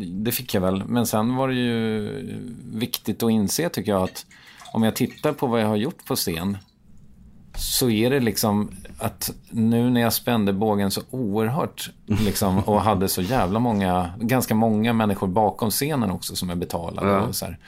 det 0.00 0.32
fick 0.32 0.54
jag 0.54 0.60
väl. 0.60 0.84
Men 0.86 1.06
sen 1.06 1.36
var 1.36 1.48
det 1.48 1.54
ju 1.54 2.40
viktigt 2.72 3.22
att 3.22 3.30
inse, 3.30 3.68
tycker 3.68 3.92
jag, 3.92 4.02
att 4.02 4.26
om 4.72 4.82
jag 4.82 4.96
tittar 4.96 5.32
på 5.32 5.46
vad 5.46 5.60
jag 5.60 5.66
har 5.68 5.76
gjort 5.76 6.04
på 6.04 6.16
scen 6.16 6.58
så 7.72 7.90
är 7.90 8.10
det 8.10 8.20
liksom 8.20 8.70
att 8.98 9.30
nu 9.50 9.90
när 9.90 10.00
jag 10.00 10.12
spände 10.12 10.52
bågen 10.52 10.90
så 10.90 11.00
oerhört 11.10 11.90
liksom, 12.06 12.58
och 12.58 12.80
hade 12.82 13.08
så 13.08 13.22
jävla 13.22 13.58
många, 13.58 14.10
ganska 14.20 14.54
många 14.54 14.92
människor 14.92 15.26
bakom 15.26 15.70
scenen 15.70 16.10
också 16.10 16.36
som 16.36 16.50
är 16.50 16.54
betalade. 16.54 17.08
Ja. 17.08 17.20
Och 17.20 17.36
så 17.36 17.44
här, 17.44 17.58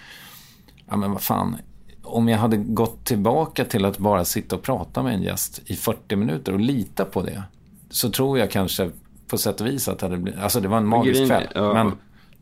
ja 0.89 0.97
men 0.97 1.13
vad 1.13 1.23
fan, 1.23 1.57
om 2.03 2.29
jag 2.29 2.39
hade 2.39 2.57
gått 2.57 3.05
tillbaka 3.05 3.65
till 3.65 3.85
att 3.85 3.99
bara 3.99 4.25
sitta 4.25 4.57
och 4.57 4.63
prata 4.63 5.03
med 5.03 5.15
en 5.15 5.23
gäst 5.23 5.61
i 5.67 5.77
40 5.77 6.17
minuter 6.17 6.53
och 6.53 6.61
lita 6.61 7.05
på 7.05 7.23
det, 7.23 7.43
så 7.91 8.11
tror 8.11 8.39
jag 8.39 8.51
kanske 8.51 8.91
på 9.27 9.39
sätt 9.39 9.61
och 9.61 9.67
vis 9.67 9.89
att 9.89 9.99
det 9.99 10.07
hade 10.07 10.17
blivit, 10.17 10.41
alltså 10.41 10.61
det 10.61 10.69
var 10.69 10.77
en 10.77 10.87
magisk 10.87 11.27
kväll. 11.27 11.49
ja. 11.55 11.75
Men, 11.75 11.93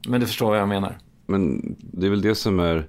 men 0.08 0.20
du 0.20 0.26
förstår 0.26 0.50
vad 0.50 0.58
jag 0.58 0.68
menar. 0.68 0.98
Men 1.26 1.74
det 1.78 2.06
är 2.06 2.10
väl 2.10 2.22
det 2.22 2.34
som 2.34 2.60
är, 2.60 2.88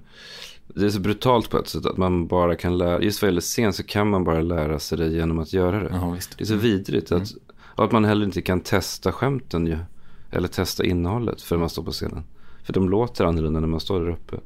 det 0.66 0.84
är 0.84 0.90
så 0.90 1.00
brutalt 1.00 1.50
på 1.50 1.58
ett 1.58 1.68
sätt 1.68 1.86
att 1.86 1.96
man 1.96 2.26
bara 2.26 2.56
kan 2.56 2.78
lära, 2.78 3.02
just 3.02 3.22
vad 3.22 3.28
gäller 3.28 3.40
scen 3.40 3.72
så 3.72 3.82
kan 3.82 4.10
man 4.10 4.24
bara 4.24 4.42
lära 4.42 4.78
sig 4.78 4.98
det 4.98 5.08
genom 5.08 5.38
att 5.38 5.52
göra 5.52 5.82
det. 5.82 6.12
Visst. 6.14 6.38
Det 6.38 6.44
är 6.44 6.46
så 6.46 6.54
vidrigt 6.54 7.12
att, 7.12 7.32
och 7.56 7.84
att 7.84 7.92
man 7.92 8.04
heller 8.04 8.26
inte 8.26 8.42
kan 8.42 8.60
testa 8.60 9.12
skämten 9.12 9.66
ju, 9.66 9.78
eller 10.30 10.48
testa 10.48 10.84
innehållet 10.84 11.42
för 11.42 11.56
man 11.56 11.70
står 11.70 11.82
på 11.82 11.90
scenen. 11.90 12.24
För 12.64 12.72
de 12.72 12.88
låter 12.88 13.24
annorlunda 13.24 13.60
när 13.60 13.68
man 13.68 13.80
står 13.80 14.00
där 14.00 14.10
uppe. 14.10 14.36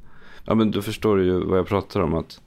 Ja 0.44 0.54
men 0.54 0.70
då 0.70 0.82
förstår 0.82 1.16
du 1.16 1.24
ju 1.24 1.44
vad 1.44 1.58
jag 1.58 1.66
pratar 1.66 2.00
om 2.00 2.14
att 2.14 2.40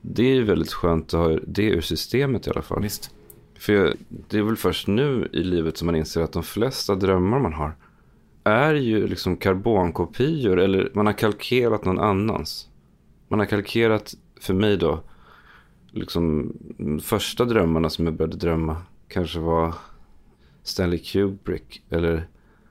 det 0.00 0.22
är 0.22 0.34
ju 0.34 0.44
väldigt 0.44 0.72
skönt 0.72 1.14
att 1.14 1.20
ha 1.20 1.38
det 1.46 1.64
ur 1.64 1.80
systemet 1.80 2.46
i 2.46 2.50
alla 2.50 2.62
fall. 2.62 2.82
Visst. 2.82 3.10
För 3.58 3.72
jag, 3.72 3.94
det 4.08 4.38
är 4.38 4.42
väl 4.42 4.56
först 4.56 4.86
nu 4.86 5.28
i 5.32 5.42
livet 5.44 5.76
som 5.76 5.86
man 5.86 5.96
inser 5.96 6.22
att 6.22 6.32
de 6.32 6.42
flesta 6.42 6.94
drömmar 6.94 7.38
man 7.38 7.52
har 7.52 7.76
är 8.44 8.74
ju 8.74 9.06
liksom 9.06 9.36
karbonkopior 9.36 10.58
eller 10.58 10.90
man 10.94 11.06
har 11.06 11.12
kalkerat 11.12 11.84
någon 11.84 11.98
annans. 11.98 12.67
Man 13.28 13.38
har 13.38 13.46
kalkerat, 13.46 14.14
för 14.40 14.54
mig 14.54 14.76
då, 14.76 15.00
liksom 15.90 16.52
de 16.78 17.00
första 17.00 17.44
drömmarna 17.44 17.90
som 17.90 18.04
jag 18.04 18.14
började 18.14 18.36
drömma 18.36 18.76
kanske 19.08 19.38
var 19.38 19.74
Stanley 20.62 20.98
Kubrick 20.98 21.82
eller 21.90 22.28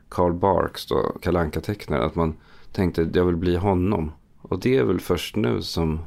Carl 0.10 0.34
Barks 0.34 0.86
då, 0.86 1.18
Kalle 1.22 1.40
Anka-tecknare. 1.40 2.06
Att 2.06 2.16
man 2.16 2.36
tänkte 2.72 3.02
att 3.02 3.16
jag 3.16 3.26
vill 3.26 3.36
bli 3.36 3.56
honom. 3.56 4.12
Och 4.42 4.60
det 4.60 4.78
är 4.78 4.84
väl 4.84 5.00
först 5.00 5.36
nu 5.36 5.62
som, 5.62 6.00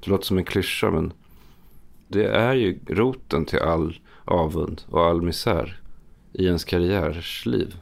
det 0.00 0.10
låter 0.10 0.24
som 0.24 0.38
en 0.38 0.44
klyscha 0.44 0.90
men 0.90 1.12
det 2.08 2.26
är 2.26 2.54
ju 2.54 2.78
roten 2.86 3.44
till 3.44 3.58
all 3.58 3.98
avund 4.24 4.82
och 4.88 5.04
all 5.04 5.22
misär 5.22 5.80
i 6.32 6.46
ens 6.46 6.64
karriärsliv. 6.64 7.76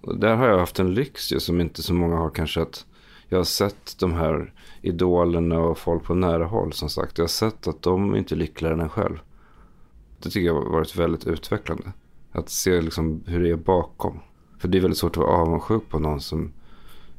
Och 0.00 0.18
där 0.18 0.36
har 0.36 0.48
jag 0.48 0.58
haft 0.58 0.78
en 0.78 0.94
lyx 0.94 1.32
ju, 1.32 1.40
som 1.40 1.60
inte 1.60 1.82
så 1.82 1.94
många 1.94 2.16
har 2.16 2.30
kanske 2.30 2.62
att 2.62 2.86
jag 3.28 3.38
har 3.38 3.44
sett 3.44 3.98
de 3.98 4.12
här 4.12 4.52
idolerna 4.84 5.58
och 5.58 5.78
folk 5.78 6.04
på 6.04 6.14
nära 6.14 6.46
håll 6.46 6.72
som 6.72 6.90
sagt. 6.90 7.18
Jag 7.18 7.22
har 7.22 7.28
sett 7.28 7.66
att 7.66 7.82
de 7.82 8.14
är 8.14 8.18
inte 8.18 8.34
lyckligare 8.34 8.74
än 8.74 8.80
en 8.80 8.88
själv. 8.88 9.18
Det 10.18 10.30
tycker 10.30 10.46
jag 10.46 10.54
har 10.54 10.70
varit 10.70 10.96
väldigt 10.96 11.26
utvecklande. 11.26 11.92
Att 12.32 12.50
se 12.50 12.80
liksom 12.80 13.22
hur 13.26 13.42
det 13.42 13.50
är 13.50 13.56
bakom. 13.56 14.20
För 14.58 14.68
det 14.68 14.78
är 14.78 14.82
väldigt 14.82 14.98
svårt 14.98 15.16
att 15.16 15.22
vara 15.22 15.36
avundsjuk 15.36 15.88
på 15.88 15.98
någon 15.98 16.20
som 16.20 16.52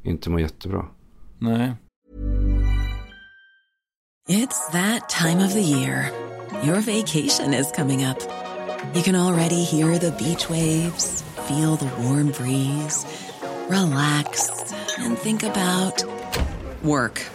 inte 0.03 0.29
mår 0.29 0.39
jättebra. 0.39 0.85
Nej. 1.39 1.73
It's 4.29 4.71
that 4.71 5.09
time 5.09 5.45
of 5.45 5.53
the 5.53 5.61
year. 5.61 6.11
Your 6.63 6.81
vacation 6.81 7.53
is 7.53 7.71
coming 7.75 8.05
up. 8.05 8.17
You 8.95 9.03
can 9.03 9.15
already 9.15 9.63
hear 9.63 9.97
the 9.99 10.11
beach 10.11 10.49
waves, 10.49 11.23
feel 11.47 11.77
the 11.77 11.89
warm 12.01 12.31
breeze, 12.31 13.05
relax, 13.69 14.49
and 14.97 15.17
think 15.17 15.43
about 15.43 16.03
work. 16.81 17.34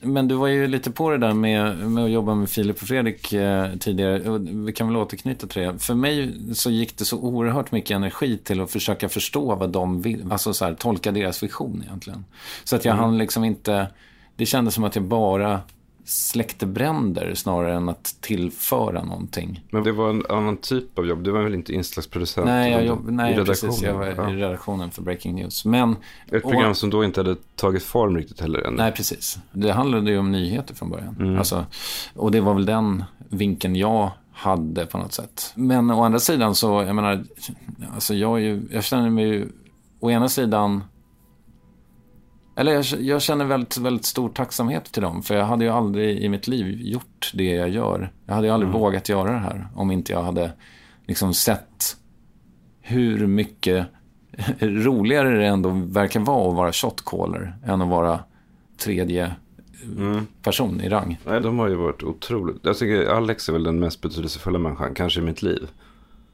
Men 0.00 0.28
du 0.28 0.34
var 0.34 0.46
ju 0.46 0.66
lite 0.66 0.90
på 0.90 1.10
det 1.10 1.18
där 1.18 1.32
med, 1.32 1.76
med 1.76 2.04
att 2.04 2.10
jobba 2.10 2.34
med 2.34 2.50
Filip 2.50 2.82
och 2.82 2.88
Fredrik 2.88 3.32
eh, 3.32 3.76
tidigare. 3.76 4.38
Vi 4.38 4.72
kan 4.72 4.86
väl 4.86 4.96
återknyta 4.96 5.46
till 5.46 5.62
det. 5.62 5.78
För 5.78 5.94
mig 5.94 6.34
så 6.54 6.70
gick 6.70 6.98
det 6.98 7.04
så 7.04 7.18
oerhört 7.18 7.72
mycket 7.72 7.94
energi 7.94 8.38
till 8.38 8.60
att 8.60 8.70
försöka 8.70 9.08
förstå 9.08 9.54
vad 9.54 9.70
de 9.70 10.02
vill. 10.02 10.32
Alltså 10.32 10.54
så 10.54 10.64
här, 10.64 10.74
tolka 10.74 11.12
deras 11.12 11.42
vision 11.42 11.82
egentligen. 11.86 12.24
Så 12.64 12.76
att 12.76 12.84
jag 12.84 12.92
mm. 12.92 13.04
hann 13.04 13.18
liksom 13.18 13.44
inte... 13.44 13.86
Det 14.36 14.46
kändes 14.46 14.74
som 14.74 14.84
att 14.84 14.96
jag 14.96 15.04
bara 15.04 15.60
släckte 16.06 16.66
bränder 16.66 17.34
snarare 17.34 17.74
än 17.74 17.88
att 17.88 18.16
tillföra 18.20 19.04
någonting. 19.04 19.64
Men 19.70 19.84
det 19.84 19.92
var 19.92 20.10
en 20.10 20.22
annan 20.28 20.56
typ 20.56 20.98
av 20.98 21.06
jobb? 21.06 21.24
Du 21.24 21.30
var 21.30 21.42
väl 21.42 21.54
inte 21.54 21.72
inslagsproducent? 21.72 22.46
Nej, 22.46 22.72
jag 22.72 22.86
jobb, 22.86 23.10
nej 23.10 23.40
i 23.40 23.44
precis. 23.44 23.82
Jag 23.82 23.94
var 23.94 24.06
ja. 24.06 24.30
i 24.30 24.36
redaktionen 24.36 24.90
för 24.90 25.02
Breaking 25.02 25.34
News. 25.34 25.64
Men, 25.64 25.96
Ett 26.30 26.42
program 26.42 26.70
och, 26.70 26.76
som 26.76 26.90
då 26.90 27.04
inte 27.04 27.20
hade 27.20 27.36
tagit 27.54 27.82
form 27.82 28.16
riktigt 28.16 28.40
heller 28.40 28.60
ännu. 28.60 28.76
Nej, 28.76 28.92
precis. 28.92 29.38
Det 29.52 29.72
handlade 29.72 30.10
ju 30.10 30.18
om 30.18 30.32
nyheter 30.32 30.74
från 30.74 30.90
början. 30.90 31.16
Mm. 31.20 31.38
Alltså, 31.38 31.66
och 32.14 32.30
det 32.30 32.40
var 32.40 32.54
väl 32.54 32.66
den 32.66 33.04
vinkeln 33.18 33.76
jag 33.76 34.10
hade 34.32 34.86
på 34.86 34.98
något 34.98 35.12
sätt. 35.12 35.52
Men 35.54 35.90
å 35.90 36.02
andra 36.02 36.18
sidan 36.18 36.54
så, 36.54 36.82
jag 36.82 36.96
menar, 36.96 37.24
alltså 37.94 38.14
jag, 38.14 38.40
ju, 38.40 38.62
jag 38.70 38.84
känner 38.84 39.10
mig 39.10 39.24
ju 39.24 39.48
å 40.00 40.10
ena 40.10 40.28
sidan 40.28 40.82
eller 42.56 42.72
jag, 42.72 42.84
jag, 42.84 43.22
känner 43.22 43.44
väldigt, 43.44 43.78
väldigt 43.78 44.04
stor 44.04 44.28
tacksamhet 44.28 44.84
till 44.84 45.02
dem. 45.02 45.22
För 45.22 45.34
jag 45.34 45.44
hade 45.44 45.64
ju 45.64 45.70
aldrig 45.70 46.18
i 46.18 46.28
mitt 46.28 46.48
liv 46.48 46.80
gjort 46.80 47.30
det 47.34 47.50
jag 47.50 47.68
gör. 47.68 48.12
Jag 48.26 48.34
hade 48.34 48.46
ju 48.46 48.52
aldrig 48.52 48.68
mm. 48.68 48.80
vågat 48.80 49.08
göra 49.08 49.32
det 49.32 49.38
här 49.38 49.68
om 49.74 49.90
inte 49.90 50.12
jag 50.12 50.22
hade 50.22 50.52
liksom 51.06 51.34
sett 51.34 51.96
hur 52.80 53.26
mycket 53.26 53.86
roligare 54.58 55.38
det 55.38 55.46
ändå 55.46 55.70
verkar 55.70 56.20
vara 56.20 56.50
att 56.50 56.56
vara 56.56 56.72
shotcaller 56.72 57.56
än 57.64 57.82
att 57.82 57.88
vara 57.88 58.20
tredje 58.78 59.34
mm. 59.96 60.26
person 60.42 60.80
i 60.80 60.88
rang. 60.88 61.20
Nej, 61.26 61.40
de 61.40 61.58
har 61.58 61.68
ju 61.68 61.74
varit 61.74 62.02
otroligt. 62.02 62.56
Jag 62.62 62.78
tycker 62.78 63.06
Alex 63.06 63.48
är 63.48 63.52
väl 63.52 63.64
den 63.64 63.80
mest 63.80 64.00
betydelsefulla 64.00 64.58
människan, 64.58 64.94
kanske 64.94 65.20
i 65.20 65.24
mitt 65.24 65.42
liv. 65.42 65.68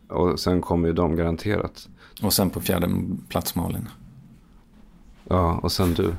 Och 0.08 0.40
sen 0.40 0.60
kommer 0.60 0.88
ju 0.88 0.94
de 0.94 1.16
garanterat. 1.16 1.88
Och 2.22 2.32
sen 2.32 2.50
på 2.50 2.60
fjärde 2.60 2.88
plats 3.28 3.54
Malin. 3.54 3.88
Ja, 5.32 5.60
och 5.62 5.72
sen 5.72 5.94
du. 5.94 6.14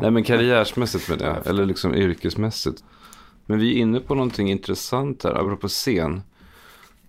Nej, 0.00 0.10
men 0.10 0.24
karriärsmässigt 0.24 1.08
med 1.08 1.18
det. 1.18 1.42
Eller 1.44 1.66
liksom 1.66 1.94
yrkesmässigt. 1.94 2.84
Men 3.46 3.58
vi 3.58 3.70
är 3.70 3.82
inne 3.82 4.00
på 4.00 4.14
någonting 4.14 4.50
intressant 4.50 5.24
här, 5.24 5.34
apropå 5.34 5.68
scen. 5.68 6.22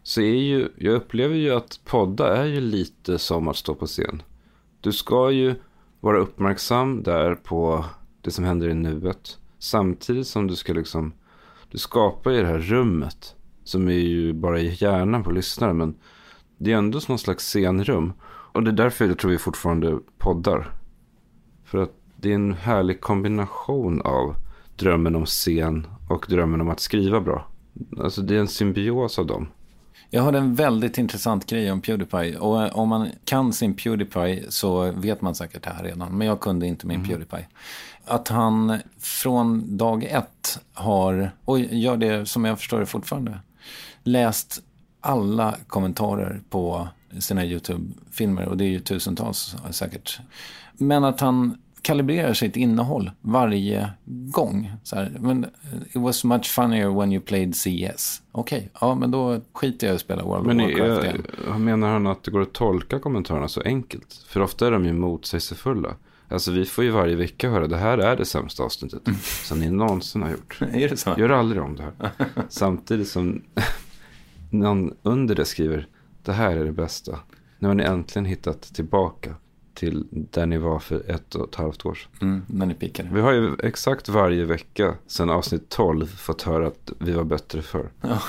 Så 0.04 0.22
är 0.22 0.36
ju, 0.36 0.70
jag 0.78 0.96
upplever 0.96 1.36
ju 1.36 1.52
att 1.52 1.80
podda 1.86 2.38
är 2.38 2.46
ju 2.46 2.62
lite 2.62 3.20
som 3.20 3.48
att 3.48 3.56
stå 3.56 3.76
på 3.76 3.86
scen. 3.86 4.22
Du 4.82 4.92
ska 4.92 5.32
ju 5.32 5.56
vara 6.00 6.20
uppmärksam 6.20 7.04
där 7.04 7.36
på 7.36 7.86
det 8.22 8.32
som 8.32 8.46
händer 8.46 8.70
i 8.70 8.74
nuet. 8.74 9.38
Samtidigt 9.60 10.28
som 10.28 10.48
du 10.48 10.56
ska 10.56 10.74
liksom, 10.74 11.14
du 11.72 11.78
skapar 11.78 12.32
ju 12.32 12.42
det 12.42 12.48
här 12.48 12.60
rummet. 12.60 13.36
Som 13.64 13.88
är 13.88 13.94
ju 13.94 14.34
bara 14.34 14.60
i 14.60 14.78
hjärnan 14.80 15.24
på 15.24 15.32
lyssnaren. 15.32 15.78
Men 15.78 15.96
det 16.58 16.72
är 16.72 16.78
ändå 16.78 17.00
någon 17.08 17.20
slags 17.20 17.46
scenrum. 17.46 18.14
Och 18.54 18.64
det 18.64 18.72
är 18.72 18.76
därför 18.76 19.06
jag 19.06 19.18
tror 19.18 19.32
vi 19.32 19.38
fortfarande 19.38 20.00
poddar. 20.18 20.79
För 21.70 21.78
att 21.78 21.92
det 22.16 22.32
är 22.32 22.36
en 22.36 22.54
härlig 22.54 23.02
kombination 23.02 24.02
av 24.02 24.36
drömmen 24.76 25.16
om 25.16 25.26
scen 25.26 25.88
och 26.10 26.26
drömmen 26.30 26.62
om 26.62 26.70
att 26.70 26.80
skriva 26.80 27.22
bra. 27.22 27.48
Alltså 28.00 28.22
det 28.22 28.36
är 28.36 28.40
en 28.40 28.48
symbios 28.48 29.20
av 29.20 29.26
dem. 29.26 29.48
Jag 30.10 30.24
hörde 30.24 30.38
en 30.38 30.56
väldigt 30.56 30.98
intressant 30.98 31.46
grej 31.46 31.72
om 31.72 31.82
Pewdiepie. 31.82 32.38
Och 32.38 32.78
om 32.78 32.90
man 32.90 33.10
kan 33.26 33.54
sin 33.54 33.74
Pewdiepie 33.74 34.46
så 34.50 34.92
vet 34.92 35.22
man 35.22 35.36
säkert 35.36 35.64
det 35.64 35.70
här 35.70 35.84
redan. 35.84 36.18
Men 36.18 36.28
jag 36.28 36.40
kunde 36.40 36.68
inte 36.68 36.88
min 36.88 36.96
mm. 36.96 37.10
Pewdiepie. 37.10 37.48
Att 38.06 38.28
han 38.28 38.78
från 39.00 39.78
dag 39.78 40.04
ett 40.04 40.60
har, 40.74 41.32
och 41.46 41.60
gör 41.60 41.98
det 41.98 42.26
som 42.26 42.46
jag 42.46 42.58
förstår 42.58 42.80
det 42.80 42.86
fortfarande, 42.86 43.40
läst 44.04 44.62
alla 45.02 45.56
kommentarer 45.68 46.42
på 46.50 46.88
sina 47.20 47.46
YouTube-filmer. 47.46 48.46
Och 48.46 48.58
det 48.58 48.64
är 48.64 48.70
ju 48.70 48.80
tusentals 48.80 49.56
säkert. 49.72 50.20
Men 50.78 51.04
att 51.04 51.20
han 51.20 51.58
kalibrerar 51.82 52.34
sitt 52.34 52.56
innehåll 52.56 53.12
varje 53.22 53.90
gång. 54.06 54.72
Så 54.84 54.96
här, 54.96 55.18
men 55.20 55.46
it 55.88 55.96
was 55.96 56.24
much 56.24 56.46
funnier 56.46 57.00
when 57.00 57.12
you 57.12 57.22
played 57.22 57.56
CS. 57.56 58.22
Okej, 58.32 58.58
okay, 58.58 58.70
ja 58.82 58.96
men 58.96 59.12
då 59.12 59.42
skiter 59.54 59.88
jag 59.88 59.94
i 59.94 59.96
att 59.96 60.02
spela 60.02 60.24
World 60.24 60.46
men 60.46 60.60
of 60.60 60.66
Warcraft 60.66 61.04
igen. 61.04 61.24
Men 61.48 61.64
menar 61.64 61.90
han 61.90 62.08
att 62.08 62.24
det 62.24 62.32
går 62.32 62.42
att 62.42 62.54
tolka 62.54 63.00
kommentarerna 63.00 63.48
så 63.48 63.62
enkelt? 63.62 64.26
För 64.28 64.42
ofta 64.42 64.68
är 64.68 64.72
de 64.72 64.86
ju 64.86 64.94
motsägelsefulla. 64.94 65.96
Alltså 66.28 66.52
vi 66.52 66.66
får 66.66 66.84
ju 66.84 66.90
varje 66.90 67.16
vecka 67.16 67.50
höra 67.50 67.68
det 67.68 67.78
här 67.78 67.98
är 67.98 68.16
det 68.16 68.26
sämsta 68.26 68.64
avsnittet 68.64 69.08
mm. 69.08 69.20
som 69.44 69.60
ni 69.60 69.70
någonsin 69.70 70.22
har 70.22 70.32
gjort. 70.32 70.60
Gör 71.18 71.30
aldrig 71.30 71.62
om 71.62 71.76
det 71.76 71.84
här. 71.84 72.20
Samtidigt 72.50 73.08
som 73.08 73.42
någon 74.50 74.94
under 75.04 75.36
det 75.36 75.46
skriver 75.46 75.88
det 76.24 76.32
här 76.32 76.58
är 76.58 76.66
det 76.66 76.72
bästa. 76.72 77.20
Nu 77.60 77.68
har 77.68 77.76
ni 77.76 77.84
äntligen 77.84 78.26
hittat 78.26 78.62
tillbaka 78.62 79.36
till 79.74 80.08
där 80.12 80.46
ni 80.46 80.58
var 80.58 80.80
för 80.80 81.12
ett 81.12 81.36
och 81.36 81.50
ett 81.50 81.56
halvt 81.56 81.86
år 81.86 81.96
sedan. 81.96 82.12
Mm, 82.22 82.42
när 82.48 82.66
ni 82.66 82.74
pickade. 82.74 83.10
Vi 83.14 83.22
har 83.22 83.32
ju 83.32 83.56
exakt 83.64 84.10
varje 84.10 84.46
vecka 84.46 84.96
sedan 85.08 85.30
avsnitt 85.30 85.70
12 85.70 86.06
fått 86.06 86.42
höra 86.42 86.68
att 86.68 86.92
vi 87.00 87.12
var 87.12 87.24
bättre 87.24 87.62
för. 87.62 87.90
Ja. 88.02 88.22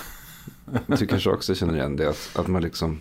du 0.98 1.06
kanske 1.06 1.30
också 1.30 1.54
känner 1.54 1.76
igen 1.76 1.96
det, 1.96 2.08
att, 2.08 2.30
att 2.34 2.46
man 2.46 2.62
liksom... 2.62 3.00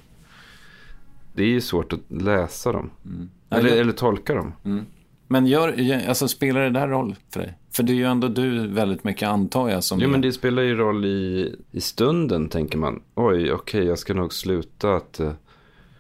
Det 1.33 1.43
är 1.43 1.47
ju 1.47 1.61
svårt 1.61 1.93
att 1.93 1.99
läsa 2.07 2.71
dem. 2.71 2.89
Mm. 3.05 3.29
Eller, 3.49 3.69
eller 3.69 3.93
tolka 3.93 4.33
dem. 4.33 4.53
Mm. 4.63 4.85
Men 5.32 5.47
gör, 5.47 6.07
alltså, 6.07 6.27
spelar 6.27 6.61
det 6.61 6.69
där 6.69 6.88
roll 6.88 7.15
för 7.30 7.39
dig? 7.39 7.57
För 7.71 7.84
det 7.84 7.91
är 7.91 7.95
ju 7.95 8.05
ändå 8.05 8.27
du 8.27 8.67
väldigt 8.67 9.03
mycket 9.03 9.30
antar 9.30 9.69
jag 9.69 9.84
som... 9.84 9.99
Jo, 9.99 10.09
men 10.09 10.21
det 10.21 10.32
spelar 10.32 10.61
ju 10.61 10.75
roll 10.75 11.05
i, 11.05 11.55
i 11.71 11.82
stunden, 11.82 12.49
tänker 12.49 12.77
man. 12.77 13.01
Oj, 13.15 13.34
okej, 13.34 13.53
okay, 13.53 13.84
jag 13.84 13.99
ska 13.99 14.13
nog 14.13 14.34
sluta 14.34 14.95
att... 14.95 15.19
Uh... 15.19 15.32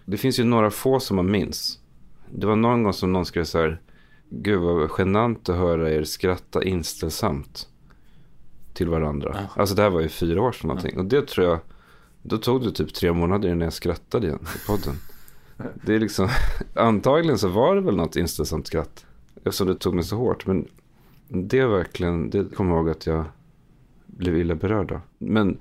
Det 0.05 0.17
finns 0.17 0.39
ju 0.39 0.43
några 0.43 0.71
få 0.71 0.99
som 0.99 1.15
man 1.15 1.31
minns. 1.31 1.79
Det 2.29 2.47
var 2.47 2.55
någon 2.55 2.83
gång 2.83 2.93
som 2.93 3.13
någon 3.13 3.25
skrev 3.25 3.43
så 3.43 3.57
här. 3.57 3.81
Gud 4.29 4.59
vad 4.59 4.89
genant 4.97 5.49
att 5.49 5.55
höra 5.55 5.91
er 5.91 6.03
skratta 6.03 6.63
inställsamt 6.63 7.67
till 8.73 8.89
varandra. 8.89 9.31
Ja. 9.33 9.61
Alltså 9.61 9.75
det 9.75 9.81
här 9.81 9.89
var 9.89 10.01
ju 10.01 10.09
fyra 10.09 10.41
år 10.41 10.51
sedan 10.51 10.67
någonting. 10.67 10.91
Ja. 10.95 10.99
Och 11.01 11.05
det 11.05 11.27
tror 11.27 11.47
jag, 11.47 11.59
då 12.21 12.37
tog 12.37 12.63
det 12.63 12.71
typ 12.71 12.93
tre 12.93 13.13
månader 13.13 13.49
innan 13.49 13.61
jag 13.61 13.73
skrattade 13.73 14.27
igen 14.27 14.47
i 14.55 14.67
podden. 14.67 14.95
det 15.85 15.95
är 15.95 15.99
liksom, 15.99 16.29
antagligen 16.73 17.37
så 17.37 17.47
var 17.47 17.75
det 17.75 17.81
väl 17.81 17.95
något 17.95 18.15
inställsamt 18.15 18.67
skratt. 18.67 19.05
Eftersom 19.43 19.67
det 19.67 19.75
tog 19.75 19.93
mig 19.93 20.03
så 20.03 20.15
hårt. 20.15 20.45
Men 20.45 20.67
det 21.27 21.59
är 21.59 21.67
verkligen, 21.67 22.29
det 22.29 22.55
kommer 22.55 22.71
jag 22.71 22.79
ihåg 22.79 22.89
att 22.89 23.05
jag 23.05 23.25
blev 24.05 24.37
illa 24.37 24.55
berörd 24.55 24.91
av. 24.91 25.01
Men 25.17 25.59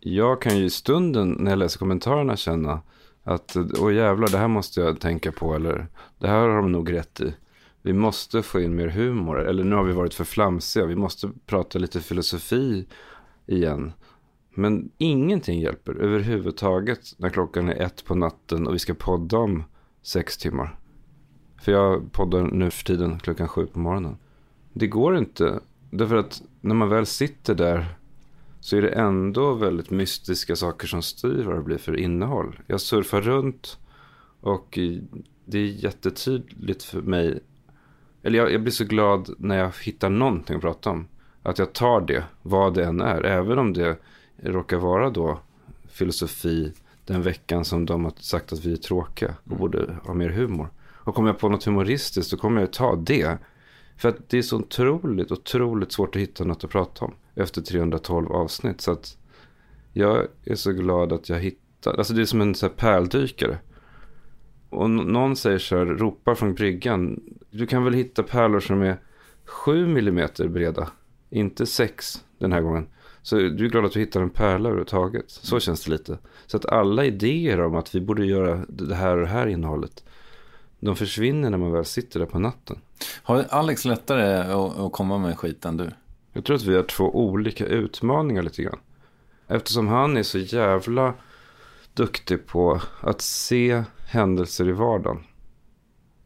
jag 0.00 0.42
kan 0.42 0.58
ju 0.58 0.64
i 0.64 0.70
stunden 0.70 1.36
när 1.38 1.50
jag 1.50 1.58
läser 1.58 1.78
kommentarerna 1.78 2.36
känna 2.36 2.80
att, 3.24 3.56
åh 3.80 3.94
jävlar, 3.94 4.28
det 4.28 4.38
här 4.38 4.48
måste 4.48 4.80
jag 4.80 5.00
tänka 5.00 5.32
på. 5.32 5.54
Eller, 5.54 5.86
det 6.18 6.28
här 6.28 6.48
har 6.48 6.56
de 6.56 6.72
nog 6.72 6.92
rätt 6.92 7.20
i. 7.20 7.34
Vi 7.82 7.92
måste 7.92 8.42
få 8.42 8.60
in 8.60 8.74
mer 8.74 8.88
humor. 8.88 9.40
Eller 9.40 9.64
nu 9.64 9.76
har 9.76 9.84
vi 9.84 9.92
varit 9.92 10.14
för 10.14 10.24
flamsiga. 10.24 10.86
Vi 10.86 10.96
måste 10.96 11.30
prata 11.46 11.78
lite 11.78 12.00
filosofi 12.00 12.86
igen. 13.46 13.92
Men 14.54 14.90
ingenting 14.98 15.60
hjälper 15.60 15.94
överhuvudtaget 15.94 17.00
när 17.16 17.28
klockan 17.28 17.68
är 17.68 17.82
ett 17.82 18.04
på 18.04 18.14
natten 18.14 18.66
och 18.66 18.74
vi 18.74 18.78
ska 18.78 18.94
podda 18.94 19.38
om 19.38 19.64
sex 20.02 20.38
timmar. 20.38 20.77
För 21.60 21.72
jag 21.72 22.12
poddar 22.12 22.42
nu 22.42 22.70
för 22.70 22.84
tiden 22.84 23.18
klockan 23.18 23.48
sju 23.48 23.66
på 23.66 23.78
morgonen. 23.78 24.16
Det 24.72 24.86
går 24.86 25.18
inte. 25.18 25.60
Därför 25.90 26.16
att 26.16 26.42
när 26.60 26.74
man 26.74 26.88
väl 26.88 27.06
sitter 27.06 27.54
där 27.54 27.86
så 28.60 28.76
är 28.76 28.82
det 28.82 28.88
ändå 28.88 29.54
väldigt 29.54 29.90
mystiska 29.90 30.56
saker 30.56 30.86
som 30.86 31.02
styr 31.02 31.44
vad 31.44 31.56
det 31.56 31.62
blir 31.62 31.78
för 31.78 31.96
innehåll. 31.96 32.60
Jag 32.66 32.80
surfar 32.80 33.20
runt 33.20 33.78
och 34.40 34.78
det 35.44 35.58
är 35.58 35.66
jättetydligt 35.66 36.82
för 36.82 37.02
mig. 37.02 37.40
Eller 38.22 38.38
jag, 38.38 38.52
jag 38.52 38.62
blir 38.62 38.72
så 38.72 38.84
glad 38.84 39.30
när 39.38 39.58
jag 39.58 39.72
hittar 39.82 40.10
någonting 40.10 40.56
att 40.56 40.62
prata 40.62 40.90
om. 40.90 41.06
Att 41.42 41.58
jag 41.58 41.72
tar 41.72 42.00
det, 42.00 42.24
vad 42.42 42.74
det 42.74 42.84
än 42.84 43.00
är. 43.00 43.22
Även 43.24 43.58
om 43.58 43.72
det 43.72 43.98
råkar 44.42 44.76
vara 44.76 45.10
då 45.10 45.40
filosofi 45.88 46.72
den 47.04 47.22
veckan 47.22 47.64
som 47.64 47.86
de 47.86 48.04
har 48.04 48.12
sagt 48.16 48.52
att 48.52 48.64
vi 48.64 48.72
är 48.72 48.76
tråkiga 48.76 49.34
och 49.44 49.46
mm. 49.46 49.58
borde 49.58 49.96
ha 50.04 50.14
mer 50.14 50.30
humor. 50.30 50.68
Och 51.08 51.14
kommer 51.14 51.28
jag 51.28 51.38
på 51.38 51.48
något 51.48 51.64
humoristiskt 51.64 52.30
så 52.30 52.36
kommer 52.36 52.60
jag 52.60 52.72
ta 52.72 52.96
det. 52.96 53.38
För 53.96 54.08
att 54.08 54.28
det 54.28 54.38
är 54.38 54.42
så 54.42 54.56
otroligt, 54.56 55.32
otroligt 55.32 55.92
svårt 55.92 56.16
att 56.16 56.22
hitta 56.22 56.44
något 56.44 56.64
att 56.64 56.70
prata 56.70 57.04
om 57.04 57.14
efter 57.34 57.62
312 57.62 58.32
avsnitt. 58.32 58.80
Så 58.80 58.92
att 58.92 59.16
jag 59.92 60.26
är 60.44 60.54
så 60.54 60.72
glad 60.72 61.12
att 61.12 61.28
jag 61.28 61.38
hittar, 61.38 61.94
alltså 61.98 62.14
det 62.14 62.20
är 62.20 62.24
som 62.24 62.40
en 62.40 62.54
så 62.54 62.66
här 62.66 62.74
pärldykare. 62.74 63.58
Och 64.70 64.90
någon 64.90 65.36
säger 65.36 65.58
så 65.58 65.78
här, 65.78 65.86
ropar 65.86 66.34
från 66.34 66.54
bryggan, 66.54 67.20
du 67.50 67.66
kan 67.66 67.84
väl 67.84 67.94
hitta 67.94 68.22
pärlor 68.22 68.60
som 68.60 68.82
är 68.82 69.00
7 69.44 69.86
millimeter 69.86 70.48
breda, 70.48 70.88
inte 71.30 71.66
6 71.66 72.24
den 72.38 72.52
här 72.52 72.60
gången. 72.60 72.86
Så 73.22 73.36
du 73.36 73.64
är 73.64 73.68
glad 73.68 73.84
att 73.84 73.92
du 73.92 74.00
hittar 74.00 74.20
en 74.20 74.30
pärla 74.30 74.68
överhuvudtaget. 74.68 75.24
Så 75.30 75.60
känns 75.60 75.84
det 75.84 75.90
lite. 75.90 76.18
Så 76.46 76.56
att 76.56 76.66
alla 76.66 77.04
idéer 77.04 77.60
om 77.60 77.74
att 77.74 77.94
vi 77.94 78.00
borde 78.00 78.26
göra 78.26 78.64
det 78.68 78.94
här 78.94 79.16
och 79.16 79.22
det 79.22 79.32
här 79.32 79.46
innehållet. 79.46 80.04
De 80.80 80.96
försvinner 80.96 81.50
när 81.50 81.58
man 81.58 81.72
väl 81.72 81.84
sitter 81.84 82.20
där 82.20 82.26
på 82.26 82.38
natten. 82.38 82.78
Har 83.22 83.44
Alex 83.50 83.84
lättare 83.84 84.52
att, 84.52 84.92
komma 84.92 85.18
med 85.18 85.38
skit 85.38 85.64
än 85.64 85.76
du? 85.76 85.90
Jag 86.32 86.44
tror 86.44 86.56
att 86.56 86.62
vi 86.62 86.76
har 86.76 86.82
två 86.82 87.16
olika 87.16 87.66
utmaningar 87.66 88.42
lite 88.42 88.62
grann. 88.62 88.78
Eftersom 89.46 89.88
han 89.88 90.16
är 90.16 90.22
så 90.22 90.38
jävla 90.38 91.14
duktig 91.94 92.46
på 92.46 92.80
att 93.00 93.20
se 93.20 93.84
händelser 94.08 94.68
i 94.68 94.72
vardagen. 94.72 95.24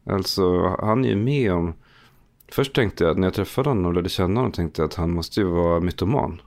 Alltså 0.05 0.75
han 0.81 1.05
är 1.05 1.09
ju 1.09 1.15
med 1.15 1.53
om. 1.53 1.73
Först 2.51 2.75
tänkte 2.75 3.03
jag 3.03 3.17
när 3.17 3.27
jag 3.27 3.33
träffade 3.33 3.69
honom 3.69 3.85
och 3.85 3.93
lärde 3.93 4.09
känna 4.09 4.39
honom 4.39 4.51
tänkte 4.51 4.81
jag 4.81 4.87
att 4.87 4.95
han 4.95 5.11
måste 5.11 5.39
ju 5.39 5.45
vara 5.45 5.79
mytoman. 5.79 6.41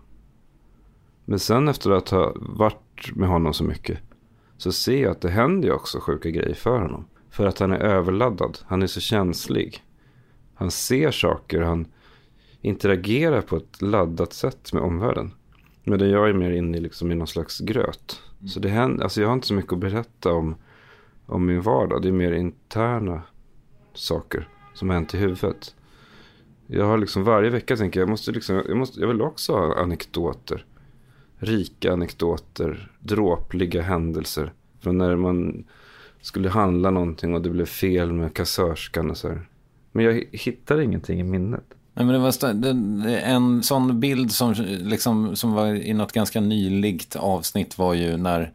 Men 1.24 1.38
sen 1.38 1.68
efter 1.68 1.90
att 1.90 2.08
ha 2.08 2.32
varit 2.36 3.16
med 3.16 3.28
honom 3.28 3.54
så 3.54 3.64
mycket 3.64 3.98
så 4.56 4.72
ser 4.72 5.02
jag 5.02 5.10
att 5.10 5.20
det 5.20 5.30
händer 5.30 5.68
ju 5.68 5.74
också 5.74 6.00
sjuka 6.00 6.30
grejer 6.30 6.54
för 6.54 6.78
honom. 6.80 7.04
För 7.36 7.46
att 7.46 7.58
han 7.58 7.72
är 7.72 7.78
överladdad. 7.78 8.58
Han 8.66 8.82
är 8.82 8.86
så 8.86 9.00
känslig. 9.00 9.84
Han 10.54 10.70
ser 10.70 11.10
saker. 11.10 11.60
Han 11.60 11.86
interagerar 12.60 13.40
på 13.40 13.56
ett 13.56 13.82
laddat 13.82 14.32
sätt 14.32 14.72
med 14.72 14.82
omvärlden. 14.82 15.30
Medan 15.84 16.10
jag 16.10 16.28
är 16.28 16.32
mer 16.32 16.50
inne 16.50 16.78
i, 16.78 16.80
liksom, 16.80 17.12
i 17.12 17.14
någon 17.14 17.26
slags 17.26 17.58
gröt. 17.58 18.22
Mm. 18.38 18.48
Så 18.48 18.60
det 18.60 18.68
händer, 18.68 19.04
alltså 19.04 19.20
jag 19.20 19.28
har 19.28 19.34
inte 19.34 19.46
så 19.46 19.54
mycket 19.54 19.72
att 19.72 19.78
berätta 19.78 20.32
om, 20.32 20.54
om 21.26 21.46
min 21.46 21.60
vardag. 21.60 22.02
Det 22.02 22.08
är 22.08 22.12
mer 22.12 22.32
interna 22.32 23.22
saker 23.94 24.48
som 24.74 24.88
har 24.88 24.94
hänt 24.94 25.14
i 25.14 25.18
huvudet. 25.18 25.74
Jag 26.66 26.84
har 26.86 26.98
liksom 26.98 27.24
varje 27.24 27.50
vecka 27.50 27.76
tänker 27.76 28.00
jag, 28.00 28.08
måste 28.08 28.32
liksom, 28.32 28.62
jag, 28.68 28.76
måste, 28.76 29.00
jag 29.00 29.08
vill 29.08 29.22
också 29.22 29.52
ha 29.52 29.82
anekdoter 29.82 30.64
rika 31.38 31.92
anekdoter, 31.92 32.90
dråpliga 33.00 33.82
händelser. 33.82 34.52
Från 34.80 34.98
när 34.98 35.16
man 35.16 35.64
skulle 36.26 36.48
handla 36.48 36.90
någonting 36.90 37.34
och 37.34 37.42
det 37.42 37.50
blev 37.50 37.66
fel 37.66 38.12
med 38.12 38.34
kassörskan 38.34 39.10
och 39.10 39.16
så 39.16 39.28
här. 39.28 39.46
Men 39.92 40.04
jag 40.04 40.24
hittar 40.32 40.80
ingenting 40.80 41.20
i 41.20 41.22
minnet. 41.22 41.64
Nej, 41.94 42.06
men 42.06 42.14
det 42.14 42.18
var 42.18 43.18
en 43.22 43.62
sån 43.62 44.00
bild 44.00 44.32
som, 44.32 44.54
liksom, 44.68 45.36
som 45.36 45.52
var 45.52 45.66
i 45.66 45.94
något 45.94 46.12
ganska 46.12 46.40
nyligt 46.40 47.16
avsnitt 47.16 47.78
var 47.78 47.94
ju 47.94 48.16
när 48.16 48.52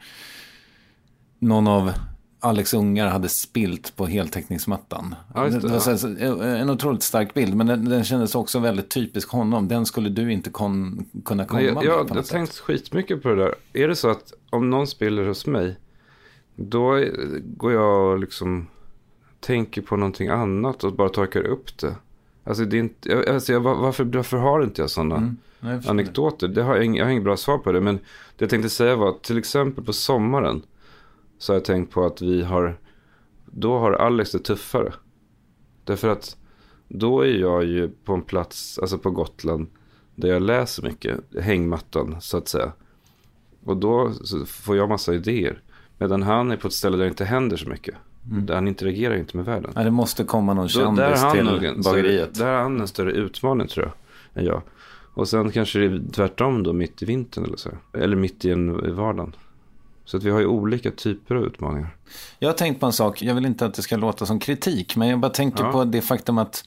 någon 1.40 1.68
av 1.68 1.92
Alex 2.40 2.74
ungar 2.74 3.08
hade 3.08 3.30
spilt 3.30 3.96
på 3.96 4.06
heltäckningsmattan. 4.06 5.16
Ja, 5.36 5.50
det, 5.50 5.68
var 5.68 5.80
så, 5.80 6.08
en 6.46 6.70
otroligt 6.70 7.04
stark 7.04 7.34
bild, 7.34 7.56
men 7.56 7.68
den, 7.68 7.90
den 7.90 8.04
kändes 8.04 8.36
också 8.36 8.60
väldigt 8.60 8.90
typisk 8.90 9.30
honom. 9.30 9.68
Den 9.68 9.86
skulle 9.86 10.10
du 10.10 10.32
inte 10.32 10.50
kon, 10.50 11.06
kunna 11.26 11.46
komma 11.46 11.60
Nej, 11.60 11.68
jag, 11.68 11.76
med. 11.76 11.84
Jag 11.84 12.16
har 12.16 12.22
tänkt 12.22 12.58
skitmycket 12.58 13.24
på 13.24 13.30
det 13.30 13.36
där. 13.36 13.56
Är 13.74 13.88
det 13.88 13.96
så 13.96 14.10
att 14.10 14.34
om 14.50 14.70
någon 14.70 14.88
spiller 14.88 15.28
hos 15.28 15.46
mig, 15.48 15.76
då 16.70 17.06
går 17.44 17.72
jag 17.72 18.12
och 18.12 18.20
liksom 18.20 18.68
tänker 19.40 19.82
på 19.82 19.96
någonting 19.96 20.28
annat 20.28 20.84
och 20.84 20.94
bara 20.94 21.10
torkar 21.10 21.48
upp 21.48 21.78
det. 21.78 21.96
Alltså, 22.44 22.66
det 22.66 22.78
är 22.78 22.80
inte, 22.80 23.34
alltså 23.34 23.60
varför, 23.60 24.04
varför 24.04 24.38
har 24.38 24.64
inte 24.64 24.82
jag 24.82 24.90
sådana 24.90 25.16
mm, 25.16 25.82
anekdoter? 25.88 26.48
Det 26.48 26.64
har 26.64 26.76
jag, 26.76 26.96
jag 26.96 27.06
har 27.06 27.12
inget 27.12 27.24
bra 27.24 27.38
svar 27.38 27.58
på 27.58 27.72
det. 27.72 27.82
Men 27.82 27.96
det 27.96 28.04
jag 28.38 28.50
tänkte 28.50 28.70
säga 28.70 28.96
var 28.96 29.10
att 29.10 29.24
till 29.24 29.38
exempel 29.38 29.84
på 29.84 29.94
sommaren 29.94 30.62
så 31.38 31.54
har 31.54 31.56
jag 31.56 31.66
tänkt 31.66 31.94
på 31.94 32.06
att 32.06 32.22
vi 32.22 32.44
har, 32.44 32.78
då 33.46 33.78
har 33.78 33.92
Alex 33.92 34.32
det 34.32 34.40
tuffare. 34.40 34.94
Därför 35.84 36.08
att 36.10 36.38
då 36.88 37.22
är 37.22 37.38
jag 37.38 37.66
ju 37.66 37.90
på 37.90 38.14
en 38.14 38.22
plats, 38.22 38.80
alltså 38.80 38.98
på 38.98 39.12
Gotland, 39.12 39.68
där 40.16 40.30
jag 40.30 40.42
läser 40.42 40.84
mycket, 40.84 41.20
hängmattan 41.42 42.22
så 42.22 42.38
att 42.38 42.48
säga. 42.48 42.72
Och 43.64 43.78
då 43.78 44.12
får 44.46 44.78
jag 44.78 44.90
massa 44.90 45.14
idéer. 45.14 45.62
Medan 46.02 46.24
han 46.24 46.52
är 46.52 46.58
på 46.58 46.68
ett 46.68 46.74
ställe 46.74 46.98
där 46.98 47.04
det 47.04 47.10
inte 47.10 47.26
händer 47.26 47.58
så 47.58 47.70
mycket. 47.70 47.96
Mm. 48.32 48.46
Där 48.46 48.56
han 48.56 48.68
interagerar 48.68 49.16
inte 49.16 49.38
med 49.38 49.46
världen. 49.46 49.72
Nej, 49.76 49.86
det 49.86 49.92
måste 49.92 50.24
komma 50.24 50.54
någon 50.54 50.70
kändis 50.70 51.26
till 51.32 51.66
en, 51.66 51.82
bageriet. 51.82 52.36
Där 52.36 52.46
har 52.46 52.62
han 52.62 52.82
en 52.82 52.88
större 52.88 53.12
utmaning 53.12 53.68
tror 53.68 53.86
jag, 53.86 54.42
än 54.42 54.48
jag. 54.48 54.62
Och 55.14 55.28
sen 55.28 55.52
kanske 55.52 55.80
det 55.80 55.86
är 55.86 56.02
tvärtom 56.14 56.64
då, 56.64 56.74
mitt 56.74 57.02
i 57.02 57.06
vintern 57.06 57.46
eller 57.46 57.58
så. 57.58 57.70
Eller 57.94 58.16
mitt 58.16 58.46
i 58.46 58.52
en 58.52 58.96
vardagen. 58.96 59.36
Så 60.06 60.18
att 60.18 60.24
vi 60.24 60.30
har 60.30 60.40
ju 60.40 60.46
olika 60.46 60.92
typer 60.92 61.36
av 61.36 61.44
utmaningar. 61.44 61.96
Jag 62.40 62.50
har 62.50 62.54
tänkt 62.54 62.80
på 62.80 62.86
en 62.86 62.94
sak, 62.94 63.22
jag 63.22 63.36
vill 63.36 63.46
inte 63.46 63.66
att 63.66 63.74
det 63.74 63.82
ska 63.82 63.98
låta 63.98 64.26
som 64.26 64.40
kritik, 64.40 64.96
men 64.96 65.08
jag 65.08 65.20
bara 65.20 65.32
tänker 65.32 65.64
ja. 65.64 65.72
på 65.72 65.84
det 65.84 66.02
faktum 66.02 66.38
att 66.38 66.66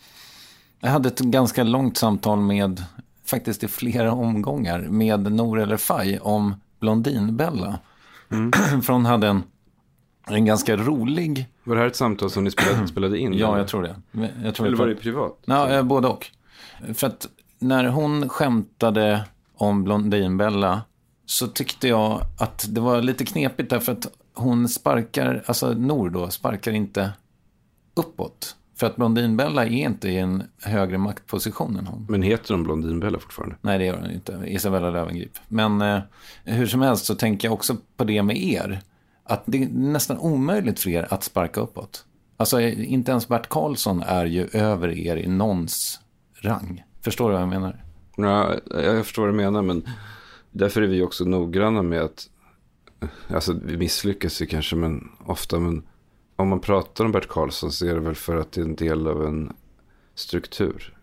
jag 0.81 0.91
hade 0.91 1.09
ett 1.09 1.21
ganska 1.21 1.63
långt 1.63 1.97
samtal 1.97 2.41
med, 2.41 2.85
faktiskt 3.25 3.65
i 3.65 3.69
flera 3.69 4.13
omgångar, 4.13 4.79
med 4.79 5.33
Nour 5.33 5.61
eller 5.61 5.77
Faj 5.77 6.19
om 6.19 6.55
Blondinbella. 6.81 7.79
Mm. 8.35 8.53
För 8.83 8.93
hon 8.93 9.07
hade 9.07 9.29
en, 9.29 9.43
en 10.27 10.45
ganska 10.45 10.77
rolig... 10.77 11.49
Var 11.65 11.75
det 11.75 11.81
här 11.81 11.89
ett 11.89 11.97
samtal 11.97 12.31
som 12.31 12.45
ni 12.45 12.51
spelade, 12.51 12.87
spelade 12.89 13.19
in? 13.19 13.35
ja, 13.35 13.59
jag 13.59 13.69
tror 13.69 13.83
det. 13.83 13.97
Jag 14.45 14.55
tror 14.55 14.67
eller 14.67 14.77
var 14.77 14.87
det 14.87 14.95
privat? 14.95 15.39
Ja, 15.45 15.83
både 15.83 16.09
och. 16.09 16.31
För 16.95 17.07
att 17.07 17.29
när 17.59 17.85
hon 17.85 18.29
skämtade 18.29 19.25
om 19.57 19.85
Blondinbella 19.85 20.83
så 21.27 21.47
tyckte 21.47 21.89
jag 21.89 22.21
att 22.39 22.67
det 22.69 22.81
var 22.81 23.03
lite 23.03 23.25
knepigt 23.25 23.71
därför 23.71 23.93
att 23.93 24.07
hon 24.35 24.69
sparkar, 24.69 25.43
alltså 25.47 25.73
Nor 25.73 26.11
då, 26.11 26.31
sparkar 26.31 26.73
inte 26.73 27.13
uppåt. 27.95 28.57
För 28.77 28.87
att 28.87 28.97
Blondinbella 28.97 29.65
är 29.65 29.71
inte 29.71 30.09
i 30.09 30.19
en 30.19 30.43
högre 30.63 30.99
maktposition 30.99 31.77
än 31.77 31.87
hon. 31.87 32.07
Men 32.09 32.23
heter 32.23 32.55
hon 32.55 32.63
Blondinbella 32.63 33.19
fortfarande? 33.19 33.57
Nej, 33.61 33.79
det 33.79 33.85
gör 33.85 33.97
hon 33.97 34.11
inte. 34.11 34.43
Isabella 34.47 34.91
Löwengrip. 34.91 35.39
Men 35.49 35.83
eh, 35.83 36.01
hur 36.45 36.67
som 36.67 36.81
helst 36.81 37.05
så 37.05 37.15
tänker 37.15 37.49
jag 37.49 37.53
också 37.53 37.77
på 37.97 38.05
det 38.05 38.23
med 38.23 38.37
er. 38.37 38.81
Att 39.25 39.43
det 39.47 39.63
är 39.63 39.69
nästan 39.69 40.19
omöjligt 40.19 40.81
för 40.81 40.91
er 40.91 41.07
att 41.11 41.25
sparka 41.25 41.61
uppåt. 41.61 42.05
Alltså, 42.37 42.61
inte 42.61 43.11
ens 43.11 43.29
Bert 43.29 43.49
Karlsson 43.49 44.03
är 44.03 44.27
ju 44.27 44.49
över 44.53 44.99
er 44.99 45.17
i 45.17 45.29
någons 45.29 46.01
rang. 46.41 46.85
Förstår 47.01 47.29
du 47.29 47.33
vad 47.33 47.43
jag 47.43 47.49
menar? 47.49 47.85
Ja, 48.17 48.55
jag 48.71 49.05
förstår 49.05 49.23
vad 49.23 49.33
du 49.33 49.37
menar, 49.37 49.63
men 49.63 49.85
Därför 50.57 50.83
är 50.83 50.87
vi 50.87 51.03
också 51.03 51.25
noggranna 51.25 51.83
med 51.83 52.01
att, 52.01 52.29
alltså 53.29 53.57
vi 53.65 53.77
misslyckas 53.77 54.43
ju 54.43 54.47
kanske 54.47 54.77
men 54.77 55.09
ofta, 55.25 55.59
men 55.59 55.83
om 56.37 56.49
man 56.49 56.61
pratar 56.61 57.05
om 57.05 57.13
Bert 57.13 57.29
Karlsson 57.29 57.73
så 57.73 57.87
är 57.87 57.95
det 57.95 58.01
väl 58.01 58.15
för 58.15 58.37
att 58.37 58.53
det 58.53 58.61
är 58.61 58.65
en 58.65 58.77
del 58.77 59.07
av 59.07 59.25
en 59.25 59.53
struktur. 60.15 60.97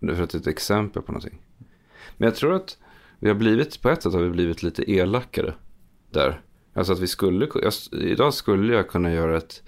För 0.00 0.22
att 0.22 0.30
det 0.30 0.38
är 0.38 0.40
ett 0.40 0.46
exempel 0.46 1.02
på 1.02 1.12
någonting. 1.12 1.42
Men 2.16 2.26
jag 2.26 2.36
tror 2.36 2.54
att 2.54 2.78
vi 3.18 3.28
har 3.28 3.34
blivit, 3.34 3.82
på 3.82 3.88
ett 3.88 4.02
sätt 4.02 4.12
har 4.12 4.20
vi 4.20 4.30
blivit 4.30 4.62
lite 4.62 4.90
elakare 4.90 5.54
där. 6.10 6.40
Alltså 6.74 6.92
att 6.92 6.98
vi 6.98 7.06
skulle, 7.06 7.48
idag 7.92 8.34
skulle 8.34 8.74
jag 8.74 8.88
kunna 8.88 9.12
göra 9.12 9.36
ett 9.36 9.62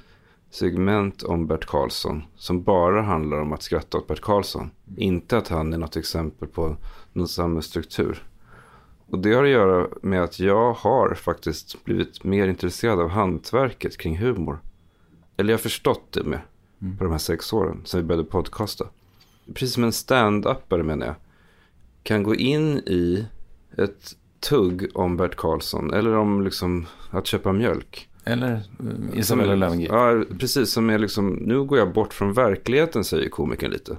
segment 0.50 1.22
om 1.22 1.46
Bert 1.46 1.66
Karlsson 1.66 2.22
som 2.36 2.62
bara 2.62 3.02
handlar 3.02 3.40
om 3.40 3.52
att 3.52 3.62
skratta 3.62 3.98
åt 3.98 4.06
Bert 4.06 4.20
Karlsson. 4.20 4.70
Inte 4.96 5.38
att 5.38 5.48
han 5.48 5.72
är 5.72 5.78
något 5.78 5.96
exempel 5.96 6.48
på 6.48 6.76
någon 7.12 7.28
samhällsstruktur. 7.28 8.22
Och 9.06 9.18
det 9.18 9.32
har 9.32 9.44
att 9.44 9.50
göra 9.50 9.88
med 10.02 10.22
att 10.22 10.40
jag 10.40 10.72
har 10.72 11.14
faktiskt 11.14 11.84
blivit 11.84 12.24
mer 12.24 12.48
intresserad 12.48 13.00
av 13.00 13.08
hantverket 13.08 13.96
kring 13.96 14.18
humor. 14.18 14.58
Eller 15.38 15.50
jag 15.50 15.58
har 15.58 15.62
förstått 15.62 16.12
det 16.12 16.24
med. 16.24 16.40
på 16.98 17.04
de 17.04 17.10
här 17.10 17.18
sex 17.18 17.52
åren 17.52 17.80
sen 17.84 18.00
vi 18.00 18.06
började 18.06 18.28
podcasta. 18.28 18.84
Precis 19.54 19.74
som 19.74 19.84
en 19.84 19.92
stand-upare 19.92 20.82
menar 20.82 21.06
jag. 21.06 21.14
Kan 22.02 22.22
gå 22.22 22.34
in 22.34 22.78
i 22.78 23.26
ett 23.76 24.16
tugg 24.40 24.90
om 24.94 25.16
Bert 25.16 25.36
Karlsson 25.36 25.92
eller 25.94 26.16
om 26.16 26.42
liksom 26.42 26.86
att 27.10 27.26
köpa 27.26 27.52
mjölk. 27.52 28.08
Eller 28.24 28.52
uh, 28.52 29.18
Isabella 29.18 29.54
Löwengrip. 29.54 29.90
Ja, 29.90 30.24
precis. 30.38 30.70
Som 30.70 30.90
är 30.90 30.98
liksom, 30.98 31.28
nu 31.28 31.64
går 31.64 31.78
jag 31.78 31.92
bort 31.92 32.14
från 32.14 32.32
verkligheten 32.32 33.04
säger 33.04 33.28
komikern 33.28 33.70
lite. 33.70 33.98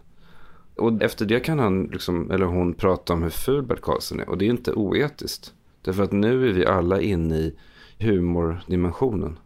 Och 0.75 1.01
efter 1.03 1.25
det 1.25 1.39
kan 1.39 1.59
han, 1.59 1.83
liksom, 1.83 2.31
eller 2.31 2.45
hon, 2.45 2.73
prata 2.73 3.13
om 3.13 3.23
hur 3.23 3.29
ful 3.29 3.63
Bert 3.63 3.81
Karlsson 3.81 4.19
är. 4.19 4.29
Och 4.29 4.37
det 4.37 4.45
är 4.45 4.49
inte 4.49 4.73
oetiskt. 4.73 5.53
Därför 5.81 6.03
att 6.03 6.11
nu 6.11 6.49
är 6.49 6.53
vi 6.53 6.65
alla 6.65 7.01
inne 7.01 7.35
i 7.37 7.55
humordimensionen. 7.99 9.39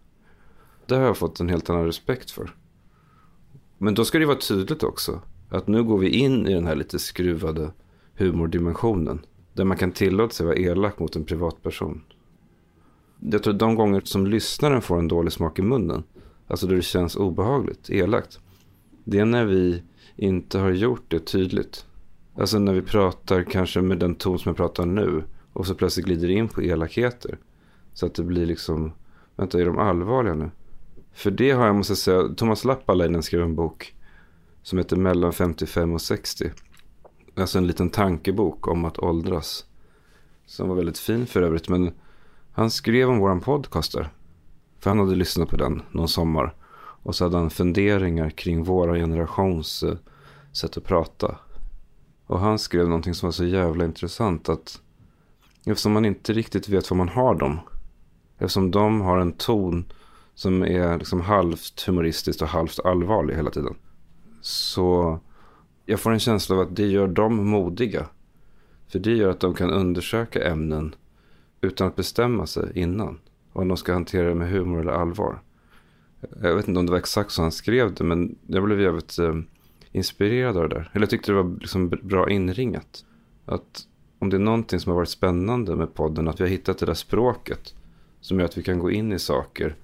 Det 0.86 0.96
har 0.96 1.04
jag 1.04 1.18
fått 1.18 1.40
en 1.40 1.50
helt 1.50 1.70
annan 1.70 1.86
respekt 1.86 2.32
för. 2.32 2.56
Men 3.78 3.94
då 3.94 4.06
ska 4.06 4.20
det 4.20 4.26
vara 4.26 4.38
tydligt 4.38 4.84
också. 4.84 5.22
Att 5.50 5.68
nu 5.68 5.84
går 5.84 5.98
vi 5.98 6.10
in 6.10 6.48
i 6.48 6.54
den 6.54 6.68
här 6.68 6.76
lite 6.76 7.00
skruvade 7.00 7.72
humordimensionen. 8.16 9.26
Där 9.54 9.64
man 9.64 9.78
kan 9.78 9.92
tillåta 9.92 10.34
sig 10.34 10.46
vara 10.46 10.56
elak 10.56 11.00
mot 11.00 11.16
en 11.16 11.26
privatperson. 11.26 12.04
Jag 13.20 13.44
tror 13.44 13.54
de 13.54 13.76
gånger 13.76 14.02
som 14.06 14.28
lyssnaren 14.28 14.82
får 14.82 15.00
en 15.00 15.08
dålig 15.08 15.34
smak 15.34 15.60
i 15.60 15.62
munnen. 15.62 16.04
Alltså 16.48 16.68
då 16.68 16.76
det 16.76 16.82
känns 16.82 17.16
obehagligt, 17.16 17.90
elakt. 17.90 18.40
Det 19.04 19.20
är 19.20 19.26
när 19.26 19.46
vi 19.46 19.84
inte 20.16 20.60
har 20.60 20.72
gjort 20.72 21.04
det 21.08 21.20
tydligt. 21.20 21.86
Alltså 22.36 22.60
när 22.60 22.74
vi 22.74 22.82
pratar 22.82 23.44
kanske 23.44 23.82
med 23.82 24.00
den 24.00 24.16
ton 24.16 24.40
som 24.40 24.50
jag 24.50 24.58
pratar 24.58 24.86
nu. 24.86 25.24
Och 25.54 25.68
så 25.68 25.76
plötsligt 25.76 26.06
glider 26.06 26.30
in 26.30 26.48
på 26.48 26.62
elakheter. 26.62 27.38
Så 27.94 28.06
att 28.06 28.14
det 28.16 28.24
blir 28.24 28.46
liksom, 28.46 28.92
vänta 29.36 29.62
är 29.62 29.66
de 29.66 29.78
allvarliga 29.78 30.34
nu? 30.34 30.52
För 31.14 31.32
det 31.32 31.52
har 31.52 31.66
jag 31.66 31.76
måste 31.76 31.96
säga, 31.96 32.30
Thomas 32.38 32.66
Lappalainen 32.66 33.24
skrev 33.24 33.42
en 33.42 33.56
bok 33.56 33.96
som 34.64 34.78
heter 34.78 34.98
Mellan 34.98 35.34
55 35.34 35.94
och 35.94 36.02
60. 36.02 36.52
Alltså 37.36 37.58
en 37.58 37.68
liten 37.68 37.90
tankebok 37.90 38.68
om 38.68 38.86
att 38.86 39.00
åldras. 39.00 39.66
Som 40.46 40.70
var 40.70 40.76
väldigt 40.76 41.00
fin 41.00 41.26
för 41.28 41.42
övrigt. 41.42 41.70
Men 41.70 41.94
han 42.52 42.72
skrev 42.72 43.10
om 43.10 43.20
våran 43.20 43.42
podcast 43.42 43.94
där. 43.94 44.10
För 44.80 44.90
han 44.90 45.00
hade 45.00 45.16
lyssnat 45.16 45.50
på 45.50 45.58
den 45.58 45.82
någon 45.92 46.08
sommar. 46.08 46.56
Och 46.76 47.16
så 47.16 47.24
hade 47.24 47.38
han 47.38 47.50
funderingar 47.50 48.30
kring 48.30 48.64
våra 48.64 48.96
generations 48.96 49.84
eh, 49.84 49.96
sätt 50.52 50.78
att 50.78 50.84
prata. 50.84 51.38
Och 52.26 52.40
han 52.40 52.60
skrev 52.60 52.88
någonting 52.88 53.14
som 53.14 53.28
var 53.28 53.32
så 53.32 53.46
jävla 53.46 53.86
intressant. 53.86 54.50
Att 54.50 54.82
eftersom 55.66 55.92
man 55.92 56.06
inte 56.06 56.34
riktigt 56.34 56.70
vet 56.70 56.92
var 56.92 56.98
man 56.98 57.10
har 57.10 57.36
dem. 57.36 57.60
Eftersom 58.38 58.72
de 58.72 59.02
har 59.02 59.18
en 59.18 59.32
ton 59.32 59.86
som 60.36 60.64
är 60.64 60.98
liksom 60.98 61.22
halvt 61.22 61.82
humoristiskt 61.88 62.42
och 62.42 62.48
halvt 62.48 62.80
allvarlig 62.80 63.36
hela 63.36 63.50
tiden. 63.50 63.76
Så 64.42 65.20
jag 65.86 66.00
får 66.00 66.12
en 66.12 66.20
känsla 66.20 66.56
av 66.56 66.62
att 66.62 66.76
det 66.76 66.88
gör 66.88 67.08
dem 67.08 67.50
modiga. 67.50 68.06
För 68.88 69.00
det 69.00 69.14
gör 69.14 69.30
att 69.30 69.40
de 69.40 69.54
kan 69.54 69.70
undersöka 69.70 70.48
ämnen 70.48 70.96
utan 71.62 71.88
att 71.88 71.96
bestämma 71.96 72.48
sig 72.48 72.72
innan. 72.76 73.20
Om 73.54 73.68
de 73.68 73.78
ska 73.78 73.94
hantera 73.94 74.28
det 74.28 74.36
med 74.36 74.50
humor 74.50 74.82
eller 74.82 74.92
allvar. 74.92 75.42
Jag 76.42 76.56
vet 76.56 76.68
inte 76.68 76.80
om 76.80 76.86
det 76.86 76.92
var 76.92 77.00
exakt 77.00 77.32
så 77.32 77.42
han 77.42 77.52
skrev 77.52 77.94
det, 77.94 78.04
men 78.04 78.36
jag 78.48 78.64
blev 78.64 78.82
jävligt 78.82 79.20
eh, 79.20 79.36
inspirerad 79.92 80.58
av 80.58 80.70
det 80.70 80.76
där. 80.76 80.90
Eller 80.94 81.04
jag 81.04 81.10
tyckte 81.10 81.32
det 81.32 81.44
var 81.44 81.58
liksom 81.60 81.90
bra 81.90 82.30
inringat. 82.30 83.06
Att 83.46 83.88
om 84.20 84.30
det 84.30 84.38
är 84.38 84.40
någonting 84.40 84.80
som 84.80 84.90
har 84.90 84.98
varit 84.98 85.10
spännande 85.10 85.76
med 85.76 85.94
podden, 85.94 86.28
att 86.28 86.40
vi 86.40 86.44
har 86.44 86.50
hittat 86.50 86.78
det 86.78 86.86
där 86.86 86.94
språket 86.94 87.76
som 88.22 88.40
gör 88.40 88.46
att 88.46 88.58
vi 88.58 88.64
kan 88.64 88.80
gå 88.80 88.92
in 88.92 89.12
i 89.12 89.20
saker. 89.20 89.76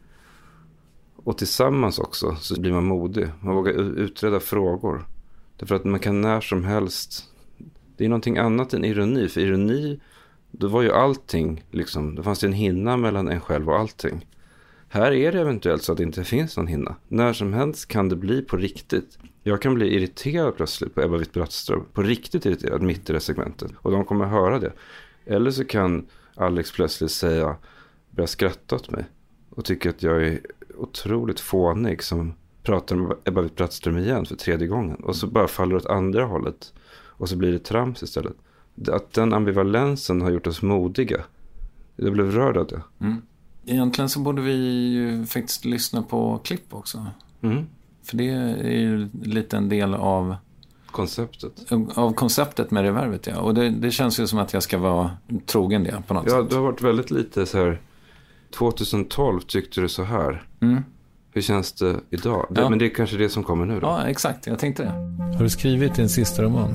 Och 1.24 1.38
tillsammans 1.38 1.99
också 1.99 2.36
så 2.36 2.61
blir 2.61 2.72
man 2.72 2.86
modig. 2.86 3.28
Man 3.41 3.55
vågar 3.55 3.74
utreda 3.99 4.39
frågor. 4.39 5.05
Därför 5.57 5.76
att 5.76 5.84
man 5.84 5.99
kan 5.99 6.22
när 6.22 6.41
som 6.41 6.63
helst. 6.63 7.26
Det 7.97 8.05
är 8.05 8.09
någonting 8.09 8.38
annat 8.38 8.74
än 8.74 8.86
ironi. 8.86 9.28
För 9.28 9.41
ironi, 9.41 9.99
då 10.51 10.67
var 10.67 10.82
ju 10.82 10.91
allting, 10.91 11.63
liksom, 11.72 12.15
det 12.15 12.24
fanns 12.24 12.43
ju 12.43 12.45
en 12.45 12.53
hinna 12.53 12.97
mellan 12.97 13.28
en 13.28 13.41
själv 13.41 13.70
och 13.70 13.80
allting. 13.80 14.26
Här 14.89 15.11
är 15.11 15.32
det 15.32 15.41
eventuellt 15.41 15.84
så 15.84 15.91
att 15.91 15.97
det 15.97 16.03
inte 16.03 16.24
finns 16.24 16.57
någon 16.57 16.67
hinna. 16.67 16.95
När 17.07 17.34
som 17.34 17.53
helst 17.53 17.88
kan 17.88 18.09
det 18.09 18.15
bli 18.15 18.41
på 18.41 18.57
riktigt. 18.57 19.17
Jag 19.43 19.61
kan 19.61 19.76
bli 19.76 19.95
irriterad 19.95 20.55
plötsligt 20.55 20.95
på 20.95 21.01
Ebba 21.01 21.17
Witt-Brattström. 21.17 21.84
På 21.93 22.01
riktigt 22.01 22.45
irriterad 22.45 22.82
mitt 22.82 23.09
i 23.09 23.13
det 23.13 23.20
segmentet. 23.20 23.72
Och 23.82 23.91
de 23.91 24.05
kommer 24.05 24.26
höra 24.26 24.59
det. 24.59 24.74
Eller 25.26 25.51
så 25.51 25.65
kan 25.65 26.05
Alex 26.36 26.72
plötsligt 26.72 27.11
säga, 27.11 27.55
börja 28.11 28.28
skratta 28.28 28.76
åt 28.76 28.91
mig. 28.91 29.05
Och 29.49 29.65
tycka 29.65 29.89
att 29.89 30.03
jag 30.03 30.28
är 30.28 30.39
otroligt 30.80 31.40
fånig 31.40 32.04
som 32.04 32.34
pratar 32.64 32.96
med 32.96 33.18
Ebba 33.26 33.42
Witt-Brattström 33.42 33.98
igen 33.98 34.26
för 34.26 34.36
tredje 34.36 34.68
gången. 34.68 34.96
Och 34.96 35.16
så 35.16 35.28
bara 35.28 35.48
faller 35.48 35.76
åt 35.76 35.86
andra 35.86 36.26
hållet. 36.26 36.74
Och 36.92 37.30
så 37.30 37.36
blir 37.36 37.52
det 37.52 37.60
trams 37.60 38.04
istället. 38.04 38.34
Att 38.88 39.14
den 39.14 39.34
ambivalensen 39.34 40.22
har 40.22 40.32
gjort 40.32 40.48
oss 40.48 40.62
modiga. 40.62 41.22
Jag 41.96 42.14
blev 42.14 42.32
rörd 42.32 42.58
av 42.58 42.68
det. 42.68 42.82
Mm. 43.00 43.22
Egentligen 43.66 44.10
så 44.10 44.20
borde 44.20 44.42
vi 44.42 44.54
ju 44.88 45.26
faktiskt 45.26 45.66
lyssna 45.66 46.02
på 46.02 46.40
klipp 46.44 46.74
också. 46.74 47.06
Mm. 47.42 47.66
För 48.04 48.18
det 48.18 48.30
är 48.30 48.80
ju 48.80 49.10
lite 49.24 49.58
en 49.58 49.70
del 49.70 49.94
av 49.94 50.36
konceptet. 50.92 51.72
Av 51.96 52.14
konceptet 52.14 52.72
med 52.72 52.84
revervet, 52.84 53.28
ja. 53.28 53.40
Och 53.40 53.54
det, 53.54 53.70
det, 53.70 53.92
känns 53.92 54.20
ju 54.20 54.28
som 54.28 54.40
att 54.40 54.54
jag 54.54 54.64
ska 54.64 54.78
vara 54.78 55.12
trogen 55.46 55.84
det 55.84 56.04
på 56.08 56.14
något 56.14 56.24
ja, 56.26 56.32
sätt. 56.32 56.40
Ja, 56.40 56.48
det 56.50 56.56
har 56.56 56.64
varit 56.64 56.82
väldigt 56.82 57.12
lite 57.12 57.46
så 57.46 57.58
här. 57.58 57.82
2012 58.58 59.39
tyckte 59.41 59.82
du 59.82 59.89
så 59.89 60.04
här. 60.04 60.43
Mm. 60.62 60.84
Hur 61.34 61.41
känns 61.41 61.72
det 61.74 61.95
idag? 62.10 62.45
Det, 62.50 62.62
Ja. 62.62 62.70
Men 62.70 62.80
det 62.80 62.86
är 62.86 62.89
kanske 62.95 63.18
det 63.18 63.30
som 63.30 63.43
kommer 63.43 63.66
nu 63.66 63.80
då? 63.80 63.88
Ja, 63.88 64.04
exakt. 64.08 64.47
Jag 64.47 64.60
tänkte 64.60 64.84
det. 64.84 64.89
Har 65.38 65.43
du 65.43 65.50
skrivit 65.50 65.95
din 65.95 66.10
sista 66.10 66.43
roman? 66.43 66.70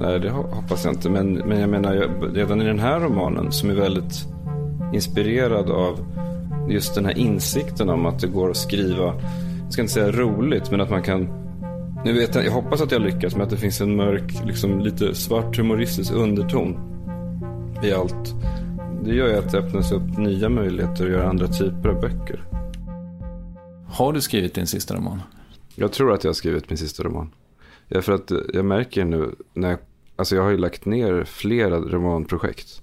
Nej, 0.00 0.20
det 0.20 0.28
ho- 0.30 0.54
hoppas 0.54 0.84
jag 0.84 0.94
inte. 0.94 1.10
Men, 1.10 1.32
men 1.34 1.60
jag 1.60 1.70
menar, 1.70 1.94
jag, 1.94 2.10
redan 2.36 2.62
i 2.62 2.64
den 2.64 2.78
här 2.78 3.00
romanen 3.00 3.52
som 3.52 3.70
är 3.70 3.74
väldigt 3.74 4.24
inspirerad 4.92 5.70
av 5.70 6.06
just 6.70 6.94
den 6.94 7.04
här 7.04 7.18
insikten 7.18 7.90
om 7.90 8.06
att 8.06 8.18
det 8.20 8.26
går 8.26 8.50
att 8.50 8.56
skriva, 8.56 9.04
jag 9.64 9.72
ska 9.72 9.82
inte 9.82 9.94
säga 9.94 10.10
roligt, 10.12 10.70
men 10.70 10.80
att 10.80 10.90
man 10.90 11.02
kan 11.02 11.28
nu 12.04 12.12
vet 12.12 12.34
jag, 12.34 12.44
jag 12.46 12.52
hoppas 12.52 12.80
att 12.80 12.92
jag 12.92 13.02
lyckas 13.02 13.36
med 13.36 13.44
att 13.44 13.50
det 13.50 13.56
finns 13.56 13.80
en 13.80 13.96
mörk, 13.96 14.32
liksom 14.46 14.80
lite 14.80 15.14
svart 15.14 15.56
humoristisk 15.58 16.12
underton 16.12 16.76
i 17.82 17.92
allt. 17.92 18.34
Det 19.06 19.14
gör 19.14 19.28
ju 19.28 19.36
att 19.36 19.52
det 19.52 19.58
öppnas 19.58 19.92
upp 19.92 20.18
nya 20.18 20.48
möjligheter 20.48 21.04
att 21.04 21.10
göra 21.10 21.28
andra 21.28 21.48
typer 21.48 21.88
av 21.88 22.00
böcker. 22.00 22.44
Har 23.88 24.12
du 24.12 24.20
skrivit 24.20 24.54
din 24.54 24.66
sista 24.66 24.96
roman? 24.96 25.22
Jag 25.74 25.92
tror 25.92 26.12
att 26.12 26.24
jag 26.24 26.28
har 26.28 26.34
skrivit 26.34 26.70
min 26.70 26.78
sista 26.78 27.02
roman. 27.02 27.34
Ja, 27.88 28.02
för 28.02 28.12
att 28.12 28.32
jag 28.54 28.64
märker 28.64 29.04
nu 29.04 29.34
när 29.52 29.70
jag, 29.70 29.78
alltså 30.16 30.36
jag 30.36 30.42
har 30.42 30.50
ju 30.50 30.56
lagt 30.56 30.84
ner 30.84 31.24
flera 31.24 31.80
romanprojekt. 31.80 32.82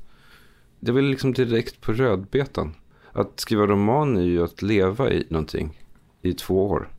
Är 0.88 0.92
väl 0.92 1.06
liksom 1.06 1.34
direkt 1.34 1.82
på 1.82 1.94
rödbetan. 1.94 2.76
Att 3.12 3.40
skriva 3.40 3.68
roman 3.68 4.18
är 4.18 4.22
ju 4.22 4.44
att 4.44 4.62
leva 4.62 5.12
i 5.12 5.28
någonting 5.30 5.80
i 6.22 6.34
två 6.34 6.68
år. 6.70 6.90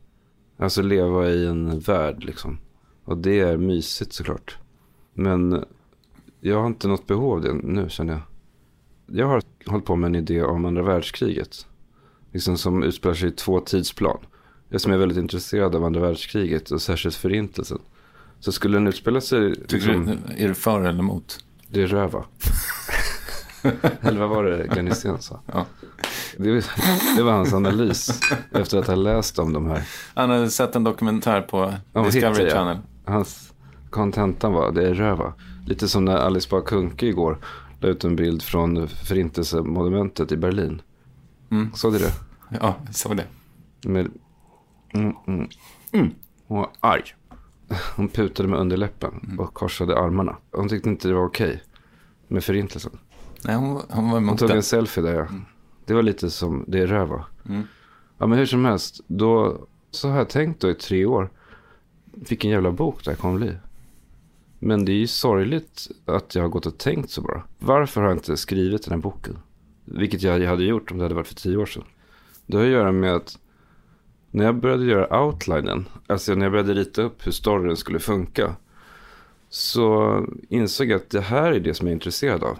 Alltså 0.57 0.81
leva 0.81 1.29
i 1.29 1.45
en 1.45 1.79
värld 1.79 2.23
liksom. 2.23 2.57
Och 3.03 3.17
det 3.17 3.39
är 3.39 3.57
mysigt 3.57 4.13
såklart. 4.13 4.57
Men 5.13 5.65
jag 6.39 6.59
har 6.59 6.67
inte 6.67 6.87
något 6.87 7.07
behov 7.07 7.33
av 7.33 7.41
det 7.41 7.53
nu 7.53 7.89
känner 7.89 8.13
jag. 8.13 8.21
Jag 9.07 9.27
har 9.27 9.41
hållit 9.65 9.85
på 9.85 9.95
med 9.95 10.07
en 10.07 10.15
idé 10.15 10.43
om 10.43 10.65
andra 10.65 10.83
världskriget. 10.83 11.65
Liksom 12.31 12.57
som 12.57 12.83
utspelar 12.83 13.15
sig 13.15 13.29
i 13.29 13.31
två 13.31 13.59
tidsplan. 13.59 14.17
Jag 14.69 14.81
som 14.81 14.91
är 14.91 14.97
väldigt 14.97 15.17
intresserad 15.17 15.75
av 15.75 15.83
andra 15.83 16.01
världskriget 16.01 16.71
och 16.71 16.81
särskilt 16.81 17.15
förintelsen. 17.15 17.79
Så 18.39 18.51
skulle 18.51 18.77
den 18.77 18.87
utspela 18.87 19.21
sig... 19.21 19.49
Liksom, 19.49 20.05
du, 20.05 20.43
är 20.43 20.47
du 20.47 20.53
för 20.53 20.81
eller 20.81 20.99
emot? 20.99 21.45
det 21.75 21.83
är 21.83 21.87
röva. 21.87 22.23
Eller 24.01 24.19
vad 24.19 24.29
var 24.29 24.43
det 24.43 24.67
Glenn 24.67 24.87
Hysén 24.87 25.21
sa? 25.21 25.39
Ja. 25.53 25.65
Det, 26.37 26.65
det 27.17 27.23
var 27.23 27.31
hans 27.31 27.53
analys 27.53 28.21
efter 28.51 28.77
att 28.77 28.87
ha 28.87 28.95
läst 28.95 29.39
om 29.39 29.53
de 29.53 29.65
här. 29.65 29.83
Han 30.13 30.29
hade 30.29 30.49
sett 30.49 30.75
en 30.75 30.83
dokumentär 30.83 31.41
på 31.41 31.73
Ja, 31.93 32.03
Discovery 32.03 32.43
Hitler. 32.43 32.49
Channel. 32.49 32.77
Hans 33.05 33.53
kontentan 33.89 34.53
var, 34.53 34.71
det 34.71 34.87
är 34.87 34.93
röva. 34.93 35.33
Lite 35.65 35.87
som 35.87 36.05
när 36.05 36.17
Alice 36.17 36.47
Bah 36.51 36.63
Kuhnke 36.63 37.05
igår 37.05 37.37
la 37.79 37.87
ut 37.89 38.03
en 38.03 38.15
bild 38.15 38.41
från 38.41 38.87
förintelsemonumentet 38.87 40.31
i 40.31 40.37
Berlin. 40.37 40.81
Mm. 41.51 41.73
Såg 41.73 41.93
du 41.93 41.99
det? 41.99 42.13
Ja, 42.61 42.75
så 42.91 43.09
var 43.09 43.15
det. 43.15 43.27
Med, 43.89 44.11
mm, 44.93 45.15
mm, 45.27 45.47
mm. 45.91 46.11
Hon 46.47 46.57
var 46.57 46.69
arg. 46.79 47.03
Hon 47.95 48.07
putade 48.07 48.49
med 48.49 48.59
underläppen 48.59 49.35
och 49.39 49.53
korsade 49.53 49.99
armarna. 49.99 50.37
Hon 50.51 50.69
tyckte 50.69 50.89
inte 50.89 51.07
det 51.07 51.13
var 51.13 51.25
okej 51.25 51.63
med 52.27 52.43
förintelsen. 52.43 52.91
Nej, 53.43 53.55
hon, 53.55 53.81
hon 53.89 54.05
var 54.09 54.13
Hon 54.13 54.23
emot 54.23 54.39
tog 54.39 54.49
det. 54.49 54.55
en 54.55 54.63
selfie 54.63 55.03
där 55.03 55.13
ja. 55.13 55.27
Det 55.85 55.93
var 55.93 56.01
lite 56.01 56.29
som, 56.29 56.65
det 56.67 56.85
röva. 56.85 57.25
Mm. 57.49 57.63
Ja 58.17 58.27
men 58.27 58.37
hur 58.37 58.45
som 58.45 58.65
helst, 58.65 59.01
då, 59.07 59.57
så 59.91 60.09
har 60.09 60.17
jag 60.17 60.29
tänkt 60.29 60.61
då 60.61 60.69
i 60.69 60.73
tre 60.73 61.05
år. 61.05 61.29
Vilken 62.11 62.51
jävla 62.51 62.71
bok 62.71 63.05
det 63.05 63.11
här 63.11 63.17
kommer 63.17 63.35
bli. 63.37 63.57
Men 64.65 64.85
det 64.85 64.91
är 64.91 64.97
ju 64.97 65.07
sorgligt 65.07 65.87
att 66.05 66.35
jag 66.35 66.41
har 66.41 66.49
gått 66.49 66.65
och 66.65 66.77
tänkt 66.77 67.09
så 67.09 67.21
bara. 67.21 67.43
Varför 67.59 68.01
har 68.01 68.07
jag 68.07 68.17
inte 68.17 68.37
skrivit 68.37 68.83
den 68.83 68.93
här 68.93 69.01
boken? 69.01 69.39
Vilket 69.85 70.21
jag 70.21 70.39
hade 70.47 70.63
gjort 70.63 70.91
om 70.91 70.97
det 70.97 71.03
hade 71.03 71.15
varit 71.15 71.27
för 71.27 71.35
tio 71.35 71.57
år 71.57 71.65
sedan. 71.65 71.83
Det 72.45 72.57
har 72.57 72.63
att 72.63 72.71
göra 72.71 72.91
med 72.91 73.15
att 73.15 73.39
när 74.31 74.45
jag 74.45 74.55
började 74.55 74.85
göra 74.85 75.25
outlinen, 75.25 75.85
alltså 76.07 76.35
när 76.35 76.45
jag 76.45 76.51
började 76.51 76.73
rita 76.73 77.01
upp 77.01 77.27
hur 77.27 77.31
storyn 77.31 77.75
skulle 77.75 77.99
funka, 77.99 78.55
så 79.49 80.25
insåg 80.49 80.87
jag 80.87 80.95
att 80.95 81.09
det 81.09 81.21
här 81.21 81.51
är 81.51 81.59
det 81.59 81.73
som 81.73 81.87
jag 81.87 81.91
är 81.91 81.95
intresserad 81.95 82.43
av. 82.43 82.57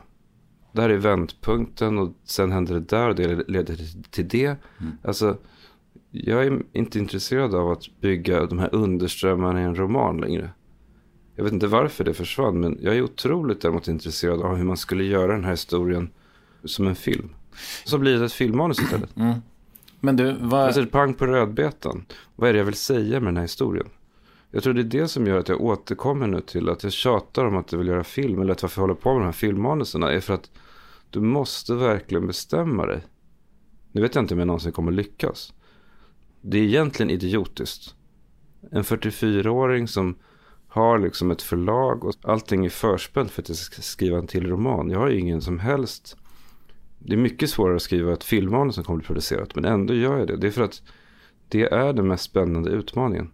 Det 0.71 0.81
här 0.81 0.89
är 0.89 0.97
vändpunkten 0.97 1.97
och 1.97 2.13
sen 2.23 2.51
händer 2.51 2.73
det 2.73 2.79
där 2.89 3.09
och 3.09 3.15
det 3.15 3.49
leder 3.49 3.77
till 4.09 4.27
det. 4.27 4.45
Mm. 4.45 4.91
Alltså, 5.03 5.37
jag 6.11 6.45
är 6.45 6.63
inte 6.73 6.99
intresserad 6.99 7.55
av 7.55 7.71
att 7.71 8.01
bygga 8.01 8.45
de 8.45 8.59
här 8.59 8.75
underströmmarna 8.75 9.61
i 9.61 9.63
en 9.63 9.75
roman 9.75 10.17
längre. 10.17 10.49
Jag 11.35 11.43
vet 11.43 11.53
inte 11.53 11.67
varför 11.67 12.03
det 12.03 12.13
försvann, 12.13 12.59
men 12.59 12.79
jag 12.81 12.95
är 12.95 13.01
otroligt 13.01 13.61
däremot 13.61 13.87
intresserad 13.87 14.41
av 14.41 14.55
hur 14.55 14.63
man 14.63 14.77
skulle 14.77 15.03
göra 15.03 15.31
den 15.31 15.43
här 15.43 15.51
historien 15.51 16.09
som 16.63 16.87
en 16.87 16.95
film. 16.95 17.29
Så 17.85 17.97
blir 17.97 18.19
det 18.19 18.25
ett 18.25 18.33
filmmanus 18.33 18.79
istället. 18.79 19.17
Mm. 19.17 19.39
Men 19.99 20.15
du, 20.15 20.35
vad... 20.39 20.65
Alltså, 20.65 20.85
pang 20.85 21.13
på 21.13 21.25
rödbetan. 21.25 22.05
Vad 22.35 22.49
är 22.49 22.53
det 22.53 22.59
jag 22.59 22.65
vill 22.65 22.73
säga 22.73 23.19
med 23.19 23.27
den 23.27 23.37
här 23.37 23.43
historien? 23.43 23.89
Jag 24.51 24.63
tror 24.63 24.73
det 24.73 24.81
är 24.81 25.01
det 25.01 25.07
som 25.07 25.27
gör 25.27 25.39
att 25.39 25.49
jag 25.49 25.61
återkommer 25.61 26.27
nu 26.27 26.41
till 26.41 26.69
att 26.69 26.83
jag 26.83 26.93
tjatar 26.93 27.45
om 27.45 27.55
att 27.55 27.71
jag 27.71 27.79
vill 27.79 27.87
göra 27.87 28.03
film. 28.03 28.41
Eller 28.41 28.51
att 28.51 28.61
varför 28.61 28.81
jag 28.81 28.87
håller 28.87 29.01
på 29.01 29.13
med 29.13 29.21
de 29.21 29.25
här 29.25 29.31
filmmanuserna. 29.31 30.11
Är 30.11 30.19
för 30.19 30.33
att 30.33 30.51
du 31.09 31.19
måste 31.19 31.73
verkligen 31.73 32.27
bestämma 32.27 32.85
dig. 32.85 33.01
Nu 33.91 34.01
vet 34.01 34.15
jag 34.15 34.23
inte 34.23 34.33
om 34.33 34.39
jag 34.39 34.47
någonsin 34.47 34.71
kommer 34.71 34.91
lyckas. 34.91 35.53
Det 36.41 36.57
är 36.57 36.63
egentligen 36.63 37.09
idiotiskt. 37.09 37.95
En 38.71 38.83
44-åring 38.83 39.87
som 39.87 40.15
har 40.75 40.99
liksom 40.99 41.31
ett 41.31 41.41
förlag 41.41 42.03
och 42.03 42.15
allting 42.21 42.65
är 42.65 42.69
förspänt 42.69 43.31
för 43.31 43.41
att 43.41 43.49
jag 43.49 43.57
ska 43.57 43.81
skriva 43.81 44.17
en 44.17 44.27
till 44.27 44.47
roman. 44.47 44.89
Jag 44.89 44.99
har 44.99 45.09
ju 45.09 45.19
ingen 45.19 45.41
som 45.41 45.59
helst... 45.59 46.17
Det 46.99 47.13
är 47.13 47.17
mycket 47.17 47.49
svårare 47.49 47.75
att 47.75 47.81
skriva 47.81 48.13
ett 48.13 48.23
filmmanus 48.23 48.75
som 48.75 48.83
kommer 48.83 48.97
bli 48.97 49.07
producerat. 49.07 49.55
Men 49.55 49.65
ändå 49.65 49.93
gör 49.93 50.17
jag 50.17 50.27
det. 50.27 50.37
Det 50.37 50.47
är 50.47 50.51
för 50.51 50.63
att 50.63 50.81
det 51.49 51.63
är 51.63 51.93
den 51.93 52.07
mest 52.07 52.23
spännande 52.23 52.69
utmaningen. 52.69 53.31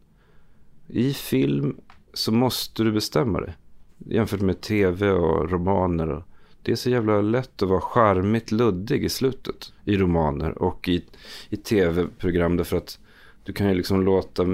I 0.87 1.13
film 1.13 1.77
så 2.13 2.31
måste 2.31 2.83
du 2.83 2.91
bestämma 2.91 3.41
dig. 3.41 3.53
Jämfört 3.97 4.41
med 4.41 4.61
tv 4.61 5.11
och 5.11 5.51
romaner. 5.51 6.09
Och 6.11 6.23
det 6.61 6.71
är 6.71 6.75
så 6.75 6.89
jävla 6.89 7.21
lätt 7.21 7.61
att 7.61 7.69
vara 7.69 7.81
charmigt 7.81 8.51
luddig 8.51 9.03
i 9.03 9.09
slutet. 9.09 9.73
I 9.85 9.97
romaner 9.97 10.61
och 10.61 10.89
i, 10.89 11.05
i 11.49 11.57
tv-program. 11.57 12.57
Därför 12.57 12.77
att 12.77 12.99
du 13.43 13.53
kan 13.53 13.69
ju 13.69 13.73
liksom 13.73 14.05
låta 14.05 14.45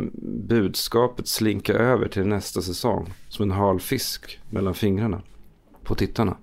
budskapet 0.47 1.27
slinka 1.27 1.73
över 1.73 2.07
till 2.07 2.27
nästa 2.27 2.61
säsong. 2.61 3.13
Som 3.29 3.43
en 3.43 3.51
hal 3.51 3.79
fisk 3.79 4.39
mellan 4.49 4.73
fingrarna 4.73 5.21
på 5.83 5.95
tittarna. 5.95 6.37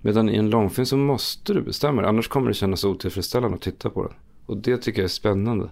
Medan 0.00 0.28
i 0.28 0.36
en 0.36 0.50
långfilm 0.50 0.86
så 0.86 0.96
måste 0.96 1.54
du 1.54 1.62
bestämma 1.62 2.02
dig. 2.02 2.08
Annars 2.08 2.28
kommer 2.28 2.48
det 2.48 2.54
kännas 2.54 2.84
otillfredsställande 2.84 3.54
att 3.54 3.62
titta 3.62 3.90
på 3.90 4.02
den. 4.02 4.12
Och 4.46 4.56
det 4.56 4.76
tycker 4.76 4.98
jag 4.98 5.04
är 5.04 5.08
spännande. 5.08 5.70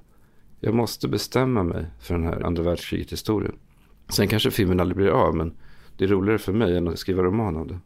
Jag 0.60 0.74
måste 0.74 1.08
bestämma 1.08 1.62
mig 1.62 1.86
för 2.00 2.14
den 2.14 2.24
här 2.24 2.46
andra 2.46 2.62
världskriget 2.62 3.12
historien. 3.12 3.56
Sen 4.08 4.28
kanske 4.28 4.50
filmen 4.50 4.80
aldrig 4.80 4.96
blir 4.96 5.08
av, 5.08 5.36
men 5.36 5.52
det 5.96 6.04
är 6.04 6.08
roligare 6.08 6.38
för 6.38 6.52
mig 6.52 6.76
än 6.76 6.88
att 6.88 6.98
skriva 6.98 7.22
roman 7.22 7.56
om 7.56 7.68
det. 7.68 7.78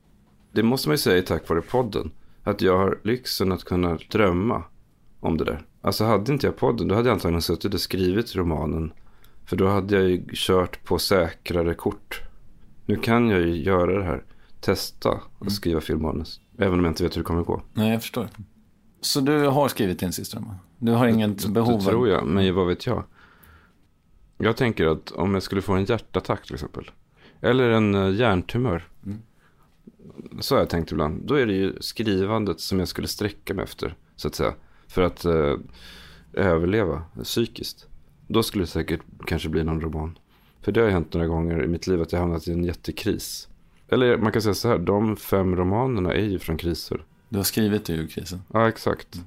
Det 0.53 0.63
måste 0.63 0.89
man 0.89 0.95
ju 0.95 0.99
säga 0.99 1.23
tack 1.23 1.49
vare 1.49 1.61
podden. 1.61 2.11
Att 2.43 2.63
jag 2.63 2.79
har 2.79 2.99
lyxen 3.03 3.53
att 3.53 3.65
kunna 3.65 3.99
drömma 4.11 4.63
om 5.21 5.37
det 5.37 5.45
där. 5.45 5.63
Alltså 5.89 6.05
hade 6.05 6.33
inte 6.33 6.47
jag 6.47 6.57
podden, 6.57 6.89
då 6.89 6.95
hade 6.95 7.09
jag 7.09 7.15
antagligen 7.15 7.43
suttit 7.43 7.75
och 7.75 7.81
skrivit 7.81 8.37
romanen. 8.37 8.93
För 9.45 9.57
då 9.57 9.69
hade 9.69 9.95
jag 9.95 10.11
ju 10.11 10.25
kört 10.33 10.85
på 10.85 10.99
säkrare 10.99 11.75
kort. 11.75 12.23
Nu 12.87 12.97
kan 12.97 13.29
jag 13.29 13.41
ju 13.41 13.57
göra 13.57 13.99
det 13.99 14.05
här. 14.05 14.25
Testa 14.61 15.11
att 15.11 15.41
mm. 15.41 15.51
skriva 15.51 15.81
filmmanus. 15.81 16.41
Även 16.59 16.79
om 16.79 16.85
jag 16.85 16.91
inte 16.91 17.03
vet 17.03 17.17
hur 17.17 17.21
det 17.21 17.25
kommer 17.25 17.43
gå. 17.43 17.63
Nej, 17.73 17.91
jag 17.91 18.01
förstår. 18.03 18.29
Så 19.01 19.21
du 19.21 19.47
har 19.47 19.69
skrivit 19.69 19.99
din 19.99 20.13
sista 20.13 20.39
roman? 20.39 20.55
Du 20.79 20.93
har 20.93 21.07
inget 21.07 21.43
det, 21.43 21.49
behov? 21.49 21.79
Det 21.79 21.85
tror 21.85 22.09
jag, 22.09 22.27
men 22.27 22.55
vad 22.55 22.67
vet 22.67 22.87
jag. 22.87 23.05
Jag 24.39 24.57
tänker 24.57 24.87
att 24.87 25.11
om 25.11 25.35
jag 25.35 25.43
skulle 25.43 25.63
få 25.63 25.73
en 25.73 25.85
hjärtattack 25.85 26.47
till 26.47 26.55
exempel. 26.55 26.91
Eller 27.41 27.71
en 27.71 27.95
uh, 27.95 28.15
hjärntumör. 28.15 28.89
Mm. 29.07 29.19
Så 30.41 30.55
har 30.55 30.61
jag 30.61 30.71
tänkt 30.71 30.93
ibland. 30.93 31.23
Då 31.27 31.35
är 31.35 31.47
det 31.47 31.55
ju 31.55 31.77
skrivandet 31.81 32.61
som 32.61 32.79
jag 32.79 32.89
skulle 32.89 33.09
sträcka 33.09 33.55
mig 33.55 33.65
efter. 33.65 33.95
Så 34.17 34.29
att 34.29 34.35
säga. 34.35 34.55
För 34.89 35.03
att 35.03 35.27
uh, 35.27 35.57
överleva 36.33 37.03
psykiskt. 37.23 37.87
Då 38.27 38.43
skulle 38.43 38.63
det 38.63 38.69
säkert 38.69 39.01
kanske 39.27 39.49
bli 39.49 39.65
någon 39.65 39.81
roman. 39.81 40.19
För 40.63 40.73
det 40.73 40.81
har 40.81 40.89
hänt 40.89 41.15
några 41.15 41.27
gånger 41.27 41.65
i 41.65 41.69
mitt 41.69 41.87
liv 41.87 42.03
att 42.03 42.13
jag 42.13 42.21
hamnat 42.21 42.49
i 42.49 42.53
en 42.53 42.65
jättekris. 42.65 43.49
Eller 43.89 44.19
man 44.19 44.33
kan 44.33 44.43
säga 44.43 44.55
så 44.55 44.69
här, 44.69 44.79
de 44.79 45.17
fem 45.17 45.57
romanerna 45.57 46.15
är 46.15 46.25
ju 46.25 46.39
från 46.39 46.57
kriser. 46.57 47.05
Du 47.29 47.37
har 47.37 47.45
skrivit 47.45 47.85
det 47.85 47.93
ur 47.93 48.07
krisen. 48.07 48.43
Ja, 48.53 48.69
exakt. 48.69 49.15
Mm. 49.15 49.27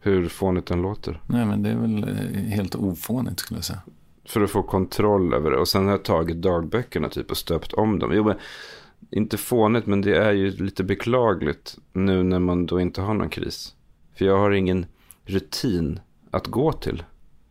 Hur 0.00 0.28
fånigt 0.28 0.66
den 0.66 0.82
låter. 0.82 1.20
Nej, 1.26 1.46
men 1.46 1.62
det 1.62 1.70
är 1.70 1.76
väl 1.76 2.02
eh, 2.02 2.40
helt 2.42 2.74
ofånigt 2.74 3.40
skulle 3.40 3.58
jag 3.58 3.64
säga. 3.64 3.80
För 4.24 4.40
att 4.40 4.50
få 4.50 4.62
kontroll 4.62 5.34
över 5.34 5.50
det. 5.50 5.56
Och 5.56 5.68
sen 5.68 5.84
har 5.84 5.90
jag 5.90 6.04
tagit 6.04 6.42
dagböckerna 6.42 7.08
typ 7.08 7.30
och 7.30 7.36
stöpt 7.36 7.72
om 7.72 7.98
dem. 7.98 8.10
Jo, 8.14 8.24
men 8.24 8.36
inte 9.10 9.36
fånigt, 9.36 9.86
men 9.86 10.00
det 10.00 10.16
är 10.16 10.32
ju 10.32 10.50
lite 10.50 10.84
beklagligt 10.84 11.78
nu 11.92 12.22
när 12.22 12.38
man 12.38 12.66
då 12.66 12.80
inte 12.80 13.00
har 13.00 13.14
någon 13.14 13.30
kris. 13.30 13.75
För 14.18 14.24
jag 14.24 14.38
har 14.38 14.50
ingen 14.50 14.86
rutin 15.24 16.00
att 16.30 16.46
gå 16.46 16.72
till 16.72 17.04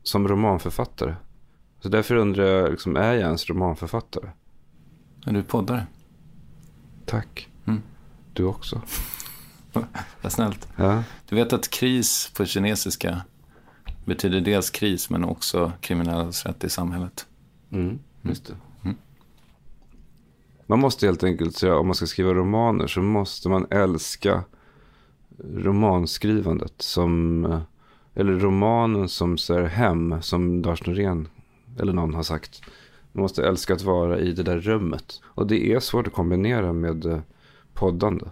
som 0.03 0.28
romanförfattare. 0.28 1.16
Så 1.80 1.89
därför 1.89 2.16
undrar 2.16 2.43
jag, 2.43 2.72
liksom, 2.72 2.95
är 2.95 3.13
jag 3.13 3.22
ens 3.22 3.49
romanförfattare? 3.49 4.30
Är 5.26 5.34
du 5.34 5.43
poddare? 5.43 5.88
Tack. 7.05 7.49
Mm. 7.66 7.82
Du 8.34 8.43
också. 8.43 8.82
Vad 10.22 10.32
snällt. 10.32 10.68
Ja. 10.76 11.03
Du 11.30 11.36
vet 11.36 11.53
att 11.53 11.70
kris 11.70 12.32
på 12.38 12.45
kinesiska 12.45 13.22
betyder 14.05 14.41
dels 14.41 14.70
kris 14.70 15.09
men 15.09 15.24
också 15.24 15.72
kriminellas 15.82 16.45
rätt 16.45 16.63
i 16.63 16.70
samhället. 16.70 17.28
Mm, 17.72 17.99
just 18.22 18.45
det. 18.45 18.55
Mm. 18.84 18.97
Man 20.68 20.80
måste 20.80 21.05
helt 21.05 21.24
enkelt 21.24 21.57
säga, 21.57 21.78
om 21.78 21.88
man 21.88 21.95
ska 21.95 22.05
skriva 22.05 22.34
romaner 22.34 22.88
så 22.88 23.01
måste 23.01 23.49
man 23.49 23.68
älska 23.70 24.43
romanskrivandet 25.44 26.74
som, 26.78 27.46
eller 28.16 28.34
romanen 28.34 29.10
som 29.10 29.38
ser 29.38 29.64
hem, 29.64 30.22
som 30.22 30.62
Lars 30.62 30.86
Norén 30.86 31.28
eller 31.80 31.94
någon 31.94 32.14
har 32.14 32.24
sagt. 32.24 32.62
Man 33.12 33.22
måste 33.22 33.48
älska 33.48 33.74
att 33.74 33.82
vara 33.84 34.20
i 34.20 34.32
det 34.32 34.44
där 34.44 34.60
rummet. 34.60 35.22
Och 35.24 35.48
det 35.48 35.72
är 35.74 35.80
svårt 35.80 36.08
att 36.08 36.14
kombinera 36.14 36.74
med 36.74 37.06
eh, 37.06 37.20
poddande. 37.74 38.26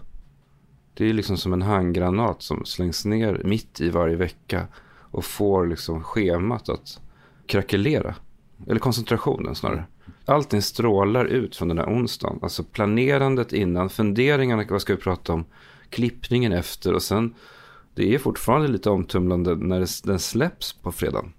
Det 0.93 1.09
är 1.09 1.13
liksom 1.13 1.37
som 1.37 1.53
en 1.53 1.61
handgranat 1.61 2.41
som 2.41 2.65
slängs 2.65 3.05
ner 3.05 3.41
mitt 3.43 3.81
i 3.81 3.89
varje 3.89 4.15
vecka 4.15 4.67
och 5.13 5.25
får 5.25 5.67
liksom 5.67 6.03
schemat 6.03 6.69
att 6.69 6.99
krackelera. 7.45 8.15
Eller 8.67 8.79
koncentrationen 8.79 9.55
snarare. 9.55 9.85
Allting 10.25 10.61
strålar 10.61 11.25
ut 11.25 11.55
från 11.55 11.67
den 11.67 11.77
här 11.77 11.85
onsdagen. 11.85 12.39
Alltså 12.41 12.63
planerandet 12.63 13.53
innan, 13.53 13.89
funderingarna, 13.89 14.65
vad 14.69 14.81
ska 14.81 14.95
vi 14.95 15.01
prata 15.01 15.33
om, 15.33 15.45
klippningen 15.93 16.51
efter 16.51 16.93
och 16.93 17.03
sen 17.03 17.33
det 17.95 18.15
är 18.15 18.19
fortfarande 18.19 18.67
lite 18.67 18.89
omtumlande 18.89 19.55
när 19.55 20.07
den 20.07 20.19
släpps 20.19 20.73
på 20.73 20.91
fredagen. 20.91 21.33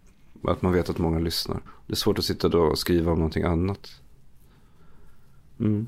Att 0.44 0.62
man 0.62 0.72
vet 0.72 0.90
att 0.90 0.98
många 0.98 1.18
lyssnar. 1.18 1.60
Det 1.86 1.92
är 1.92 1.96
svårt 1.96 2.18
att 2.18 2.24
sitta 2.24 2.48
då 2.48 2.60
och 2.60 2.78
skriva 2.78 3.12
om 3.12 3.18
någonting 3.18 3.44
annat. 3.44 4.00
Mm. 5.60 5.86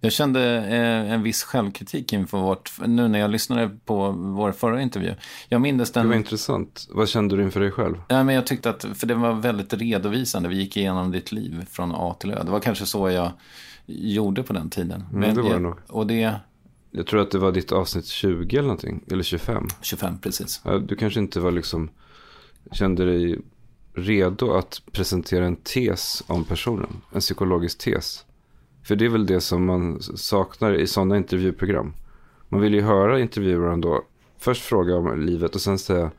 Jag 0.00 0.12
kände 0.12 0.56
eh, 0.56 1.12
en 1.12 1.22
viss 1.22 1.42
självkritik 1.42 2.12
inför 2.12 2.38
vårt, 2.38 2.72
nu 2.86 3.08
när 3.08 3.18
jag 3.18 3.30
lyssnade 3.30 3.78
på 3.84 4.10
vår 4.10 4.52
förra 4.52 4.82
intervju. 4.82 5.14
Jag 5.48 5.60
minns 5.60 5.92
den... 5.92 6.02
Det 6.02 6.08
var 6.08 6.16
intressant. 6.16 6.88
Vad 6.90 7.08
kände 7.08 7.36
du 7.36 7.42
inför 7.42 7.60
dig 7.60 7.70
själv? 7.70 8.02
Ja, 8.08 8.24
men 8.24 8.34
jag 8.34 8.46
tyckte 8.46 8.70
att, 8.70 8.86
för 8.94 9.06
det 9.06 9.14
var 9.14 9.32
väldigt 9.32 9.74
redovisande. 9.74 10.48
Vi 10.48 10.56
gick 10.56 10.76
igenom 10.76 11.10
ditt 11.10 11.32
liv 11.32 11.66
från 11.70 11.92
A 11.94 12.16
till 12.20 12.30
Ö. 12.30 12.42
Det 12.44 12.50
var 12.50 12.60
kanske 12.60 12.86
så 12.86 13.10
jag 13.10 13.30
gjorde 13.86 14.42
på 14.42 14.52
den 14.52 14.70
tiden. 14.70 15.04
Mm, 15.10 15.20
men 15.20 15.34
det 15.34 15.42
var 15.42 15.50
det 15.50 15.58
nog. 15.58 15.74
Och 15.88 16.06
det... 16.06 16.34
Jag 16.90 17.06
tror 17.06 17.20
att 17.20 17.30
det 17.30 17.38
var 17.38 17.52
ditt 17.52 17.72
avsnitt 17.72 18.06
20 18.06 18.56
eller 18.56 18.68
någonting. 18.68 19.04
Eller 19.10 19.22
25. 19.22 19.68
25, 19.82 20.18
precis. 20.18 20.62
Du 20.82 20.96
kanske 20.96 21.20
inte 21.20 21.40
var 21.40 21.50
liksom, 21.50 21.90
kände 22.72 23.04
dig 23.04 23.38
redo 23.94 24.52
att 24.52 24.82
presentera 24.92 25.46
en 25.46 25.56
tes 25.56 26.22
om 26.26 26.44
personen. 26.44 26.96
En 27.12 27.20
psykologisk 27.20 27.78
tes. 27.78 28.24
För 28.82 28.96
det 28.96 29.04
är 29.04 29.08
väl 29.08 29.26
det 29.26 29.40
som 29.40 29.66
man 29.66 30.02
saknar 30.02 30.74
i 30.74 30.86
sådana 30.86 31.16
intervjuprogram. 31.16 31.94
Man 32.48 32.60
vill 32.60 32.74
ju 32.74 32.80
höra 32.80 33.20
intervjuaren 33.20 33.80
då 33.80 34.04
först 34.38 34.62
fråga 34.62 34.96
om 34.96 35.20
livet 35.20 35.54
och 35.54 35.60
sen 35.60 35.78
säga 35.78 36.10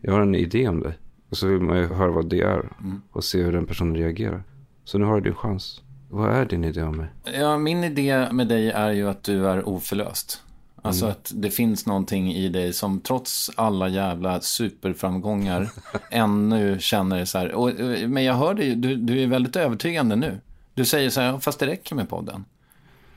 jag 0.00 0.12
har 0.12 0.20
en 0.20 0.34
idé 0.34 0.68
om 0.68 0.80
dig. 0.80 0.98
Och 1.30 1.36
så 1.36 1.46
vill 1.46 1.60
man 1.60 1.78
ju 1.78 1.86
höra 1.86 2.10
vad 2.10 2.28
det 2.28 2.40
är 2.40 2.72
mm. 2.80 3.02
och 3.10 3.24
se 3.24 3.42
hur 3.42 3.52
den 3.52 3.66
personen 3.66 3.96
reagerar. 3.96 4.42
Så 4.84 4.98
nu 4.98 5.04
har 5.04 5.14
du 5.14 5.20
din 5.20 5.34
chans. 5.34 5.82
Vad 6.14 6.30
är 6.30 6.44
din 6.44 6.64
idé 6.64 6.82
om 6.82 6.96
mig? 6.96 7.06
Ja, 7.24 7.58
min 7.58 7.84
idé 7.84 8.32
med 8.32 8.48
dig 8.48 8.70
är 8.70 8.90
ju 8.90 9.08
att 9.08 9.22
du 9.22 9.48
är 9.48 9.68
oförlöst. 9.68 10.42
Alltså 10.82 11.04
mm. 11.04 11.12
att 11.12 11.32
det 11.34 11.50
finns 11.50 11.86
någonting 11.86 12.32
i 12.32 12.48
dig 12.48 12.72
som 12.72 13.00
trots 13.00 13.50
alla 13.54 13.88
jävla 13.88 14.40
superframgångar 14.40 15.70
ännu 16.10 16.78
känner 16.80 17.24
så 17.24 17.38
här. 17.38 17.52
Och, 17.52 17.70
men 18.08 18.24
jag 18.24 18.34
hör 18.34 18.54
dig, 18.54 18.74
du, 18.74 18.96
du 18.96 19.22
är 19.22 19.26
väldigt 19.26 19.56
övertygande 19.56 20.16
nu. 20.16 20.40
Du 20.74 20.84
säger 20.84 21.10
så 21.10 21.20
här, 21.20 21.38
fast 21.38 21.58
det 21.58 21.66
räcker 21.66 21.94
med 21.94 22.08
podden. 22.08 22.44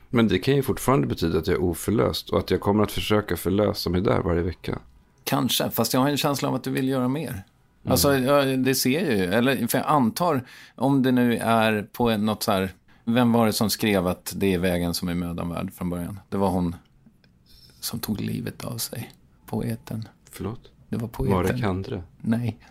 Men 0.10 0.28
det 0.28 0.39
kan 0.39 0.56
ju 0.56 0.64
fortfarande 0.64 1.08
betyda 1.08 1.39
att 1.39 1.48
jag 1.48 1.56
är 1.56 1.64
oförlöst 1.64 2.30
och 2.30 2.39
att 2.39 2.52
jag 2.52 2.62
kommer 2.62 2.84
att 2.84 2.91
försöka 2.91 3.38
förlösa 3.38 3.89
mig 3.89 4.02
där 4.02 4.20
varje 4.20 4.41
vecka. 4.41 4.80
Kanske, 5.24 5.70
fast 5.70 5.93
jag 5.93 6.02
har 6.02 6.10
en 6.10 6.18
känsla 6.18 6.50
av 6.50 6.56
att 6.56 6.64
du 6.64 6.72
vill 6.72 6.88
göra 6.89 7.08
mer. 7.08 7.43
Alltså, 7.88 8.18
ja, 8.18 8.41
det 8.41 8.76
ser 8.76 9.02
jag 9.02 9.18
ju. 9.18 9.24
Eller, 9.24 9.68
för 9.68 9.78
jag 9.78 9.88
antar, 9.88 10.41
om 10.76 11.04
det 11.04 11.12
nu 11.12 11.38
är 11.38 11.88
på 11.93 12.18
något 12.18 12.43
så 12.43 12.52
här... 12.52 12.70
Vem 13.10 13.32
var 13.32 13.45
det 13.45 13.53
som 13.53 13.70
skrev 13.70 14.08
att 14.08 14.34
det 14.36 14.53
är 14.53 14.60
vägen 14.60 14.93
som 14.93 15.10
är 15.10 15.14
mödan 15.16 15.49
värd 15.49 15.74
från 15.74 15.89
början? 15.89 16.20
Det 16.30 16.38
var 16.38 16.49
hon 16.49 16.76
som 17.80 17.99
tog 17.99 18.22
livet 18.22 18.64
av 18.64 18.78
sig. 18.78 19.12
Poeten. 19.45 20.08
Förlåt? 20.32 20.72
Det 20.89 20.97
var 20.97 21.08
poeten. 21.08 21.36
Var 21.36 21.43
det 21.43 21.60
Kandre? 21.60 22.03
Nej. 22.22 22.58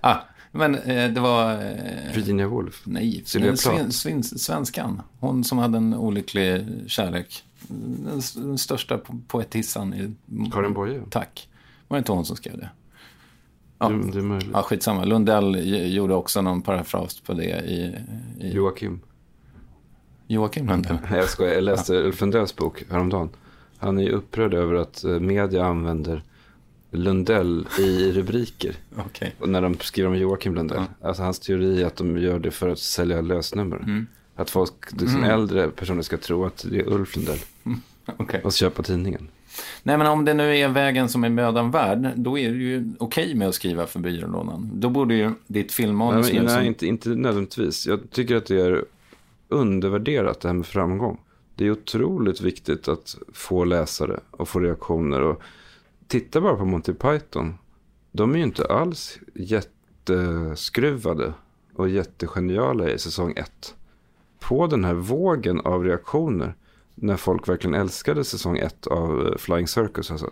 Ah, 0.00 0.16
men 0.52 0.74
eh, 0.74 1.10
det 1.12 1.20
var... 1.20 1.52
Eh, 1.52 2.14
Virginia 2.14 2.46
Woolf? 2.48 2.82
nej, 2.86 3.22
Sylvia 3.24 3.50
Plath? 3.62 3.88
sven, 3.90 4.22
svenskan. 4.22 5.02
Hon 5.20 5.44
som 5.44 5.58
hade 5.58 5.76
en 5.78 5.94
olycklig 5.94 6.66
kärlek. 6.86 7.44
Den, 7.68 8.20
den 8.36 8.58
största 8.58 8.96
po- 8.96 9.20
poetissan 9.28 9.94
i... 9.94 10.14
Karin 10.52 10.72
Boye? 10.72 11.02
Tack. 11.10 11.48
Var 11.88 11.96
det 11.96 11.98
inte 11.98 12.12
hon 12.12 12.24
som 12.24 12.36
skrev 12.36 12.56
det? 12.58 12.68
Ja, 13.78 13.88
Det, 13.88 14.12
det 14.12 14.18
är 14.18 14.22
möjligt. 14.22 14.50
ja 14.52 14.62
skitsamma. 14.62 15.04
Lundell 15.04 15.60
gjorde 15.94 16.14
också 16.14 16.42
någon 16.42 16.62
parafras 16.62 17.20
på 17.20 17.32
det 17.34 17.60
i... 17.60 17.96
i 18.40 18.52
Joakim? 18.52 19.00
Joakim 20.32 20.66
Lundell. 20.66 20.98
Nej, 21.10 21.18
jag 21.18 21.28
skojar. 21.28 21.54
Jag 21.54 21.64
läste 21.64 21.94
Ulf 21.94 22.20
Lundells 22.20 22.56
bok 22.56 22.84
häromdagen. 22.90 23.28
Han 23.78 23.98
är 23.98 24.02
ju 24.02 24.10
upprörd 24.10 24.54
över 24.54 24.74
att 24.74 25.04
eh, 25.04 25.10
media 25.10 25.64
använder 25.64 26.22
Lundell 26.90 27.66
i 27.78 28.12
rubriker. 28.12 28.74
Okej. 28.96 29.34
Och 29.38 29.48
när 29.48 29.62
de 29.62 29.78
skriver 29.78 30.08
om 30.08 30.16
Joakim 30.16 30.54
Lundell. 30.54 30.82
Alltså 31.02 31.22
hans 31.22 31.40
teori 31.40 31.82
är 31.82 31.86
att 31.86 31.96
de 31.96 32.18
gör 32.18 32.38
det 32.38 32.50
för 32.50 32.68
att 32.68 32.78
sälja 32.78 33.20
lösnummer. 33.20 33.76
Mm. 33.76 34.06
Att 34.36 34.50
folk, 34.50 35.00
liksom 35.00 35.24
äldre 35.24 35.68
personer 35.68 36.02
ska 36.02 36.16
tro 36.16 36.44
att 36.44 36.66
det 36.70 36.78
är 36.78 36.92
Ulf 36.92 37.16
Lundell. 37.16 37.38
Okej. 38.16 38.40
Och 38.44 38.52
köpa 38.52 38.82
tidningen. 38.82 39.28
Nej, 39.82 39.98
men 39.98 40.06
om 40.06 40.24
det 40.24 40.34
nu 40.34 40.58
är 40.58 40.68
vägen 40.68 41.08
som 41.08 41.24
är 41.24 41.28
mödan 41.28 41.70
värd, 41.70 42.12
då 42.16 42.38
är 42.38 42.50
det 42.50 42.58
ju 42.58 42.92
okej 42.98 43.34
med 43.34 43.48
att 43.48 43.54
skriva 43.54 43.86
för 43.86 44.00
byrålådan. 44.00 44.70
Då 44.74 44.90
borde 44.90 45.14
ju 45.14 45.30
ditt 45.46 45.66
Nej, 45.66 45.68
filmmanus 45.68 46.32
nu 46.32 46.42
nej 46.42 46.54
som... 46.54 46.64
inte, 46.64 46.86
inte 46.86 47.08
nödvändigtvis. 47.08 47.86
Jag 47.86 48.10
tycker 48.10 48.36
att 48.36 48.46
det 48.46 48.60
är 48.60 48.84
undervärderat 49.52 50.40
det 50.40 50.48
här 50.48 50.54
med 50.54 50.66
framgång. 50.66 51.20
Det 51.54 51.66
är 51.66 51.70
otroligt 51.70 52.40
viktigt 52.40 52.88
att 52.88 53.16
få 53.32 53.64
läsare 53.64 54.20
och 54.30 54.48
få 54.48 54.60
reaktioner. 54.60 55.20
Och 55.20 55.42
titta 56.06 56.40
bara 56.40 56.56
på 56.56 56.64
Monty 56.64 56.92
Python. 56.92 57.54
De 58.12 58.32
är 58.32 58.36
ju 58.36 58.42
inte 58.42 58.66
alls 58.66 59.18
jätteskruvade 59.34 61.32
och 61.74 61.88
jättegeniala 61.88 62.90
i 62.90 62.98
säsong 62.98 63.32
ett. 63.36 63.74
På 64.40 64.66
den 64.66 64.84
här 64.84 64.94
vågen 64.94 65.60
av 65.60 65.84
reaktioner, 65.84 66.54
när 66.94 67.16
folk 67.16 67.48
verkligen 67.48 67.74
älskade 67.74 68.24
säsong 68.24 68.58
ett 68.58 68.86
av 68.86 69.26
eh, 69.26 69.36
Flying 69.36 69.68
Circus, 69.68 70.10
alltså, 70.10 70.30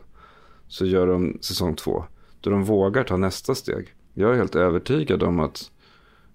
så 0.68 0.86
gör 0.86 1.06
de 1.06 1.38
säsong 1.40 1.74
två. 1.74 2.04
Då 2.40 2.50
de 2.50 2.64
vågar 2.64 3.04
ta 3.04 3.16
nästa 3.16 3.54
steg. 3.54 3.94
Jag 4.14 4.30
är 4.30 4.36
helt 4.36 4.54
övertygad 4.54 5.22
om 5.22 5.40
att 5.40 5.70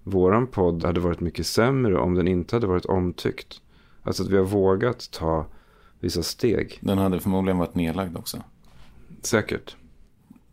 våran 0.06 0.46
podd 0.46 0.84
hade 0.84 1.00
varit 1.00 1.20
mycket 1.20 1.46
sämre 1.46 1.98
om 1.98 2.14
den 2.14 2.28
inte 2.28 2.56
hade 2.56 2.66
varit 2.66 2.84
omtyckt. 2.84 3.60
Alltså 4.02 4.22
att 4.22 4.28
vi 4.28 4.36
har 4.36 4.44
vågat 4.44 5.10
ta 5.10 5.46
vissa 6.00 6.22
steg. 6.22 6.78
Den 6.80 6.98
hade 6.98 7.20
förmodligen 7.20 7.58
varit 7.58 7.74
nedlagd 7.74 8.16
också. 8.16 8.42
Säkert. 9.22 9.76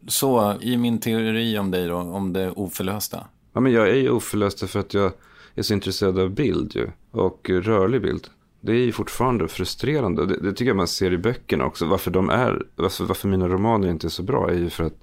Så, 0.08 0.58
i 0.62 0.78
min 0.78 1.00
teori 1.00 1.58
om 1.58 1.72
dig 1.72 1.88
då, 1.88 1.96
om 1.96 2.34
det 2.34 2.52
oförlösta. 2.52 3.28
Ja, 3.54 3.60
men 3.60 3.72
jag 3.72 3.90
är 3.90 3.96
ju 3.96 4.10
oförlöst 4.10 4.70
för 4.70 4.80
att 4.80 4.94
jag 4.94 5.12
är 5.56 5.62
så 5.62 5.74
intresserad 5.74 6.20
av 6.20 6.30
bild 6.30 6.76
ju. 6.76 6.90
Och 7.12 7.50
rörlig 7.50 8.02
bild. 8.02 8.28
Det 8.62 8.72
är 8.72 8.86
ju 8.86 8.92
fortfarande 8.92 9.48
frustrerande. 9.48 10.26
Det, 10.26 10.40
det 10.40 10.52
tycker 10.52 10.70
jag 10.70 10.78
man 10.78 10.88
ser 10.88 11.14
i 11.14 11.18
böckerna 11.18 11.66
också. 11.66 11.86
Varför, 11.86 12.12
de 12.12 12.30
är, 12.30 12.66
varför, 12.76 13.06
varför 13.06 13.28
mina 13.28 13.48
romaner 13.48 13.88
inte 13.90 14.08
är 14.08 14.10
så 14.10 14.24
bra 14.24 14.50
är 14.50 14.56
ju 14.56 14.70
för 14.70 14.84
att 14.84 14.98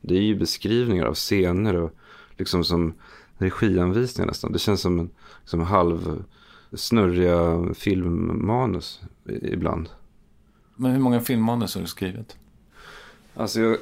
det 0.00 0.14
är 0.14 0.22
ju 0.22 0.34
beskrivningar 0.34 1.04
av 1.04 1.14
scener 1.14 1.76
och 1.76 1.90
liksom 2.36 2.64
som 2.64 2.94
regianvisningar 3.40 4.26
nästan. 4.26 4.52
Det 4.52 4.58
känns 4.58 4.80
som 4.80 5.00
en 5.00 5.10
som 5.44 5.60
halv 5.60 6.24
snurriga 6.72 7.64
filmmanus 7.74 9.00
ibland. 9.42 9.88
Men 10.76 10.90
hur 10.90 10.98
många 10.98 11.20
filmmanus 11.20 11.74
har 11.74 11.82
du 11.82 11.88
skrivit? 11.88 12.36
Alltså 13.34 13.60
jag, 13.60 13.76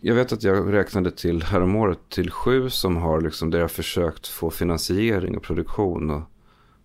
jag 0.00 0.14
vet 0.14 0.32
att 0.32 0.42
jag 0.42 0.72
räknade 0.72 1.10
till 1.10 1.42
häromåret 1.42 1.98
till 2.08 2.30
sju 2.30 2.70
som 2.70 2.96
har 2.96 3.20
liksom, 3.20 3.50
där 3.50 3.58
jag 3.58 3.70
försökt 3.70 4.26
få 4.26 4.50
finansiering 4.50 5.36
och 5.36 5.42
produktion. 5.42 6.10
Och, 6.10 6.22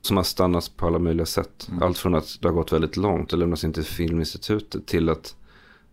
som 0.02 0.18
har 0.18 0.24
stannat 0.24 0.72
på 0.78 0.88
alla 0.88 1.00
möjliga 1.00 1.26
sätt. 1.26 1.70
Allt 1.82 1.98
från 1.98 2.16
att 2.16 2.38
det 2.42 2.48
har 2.48 2.54
gått 2.54 2.74
väldigt 2.74 2.98
långt 2.98 3.34
och 3.34 3.40
lämnats 3.40 3.64
in 3.64 3.74
till 3.74 3.84
Filminstitutet 3.84 4.86
till 4.86 5.10
att 5.10 5.36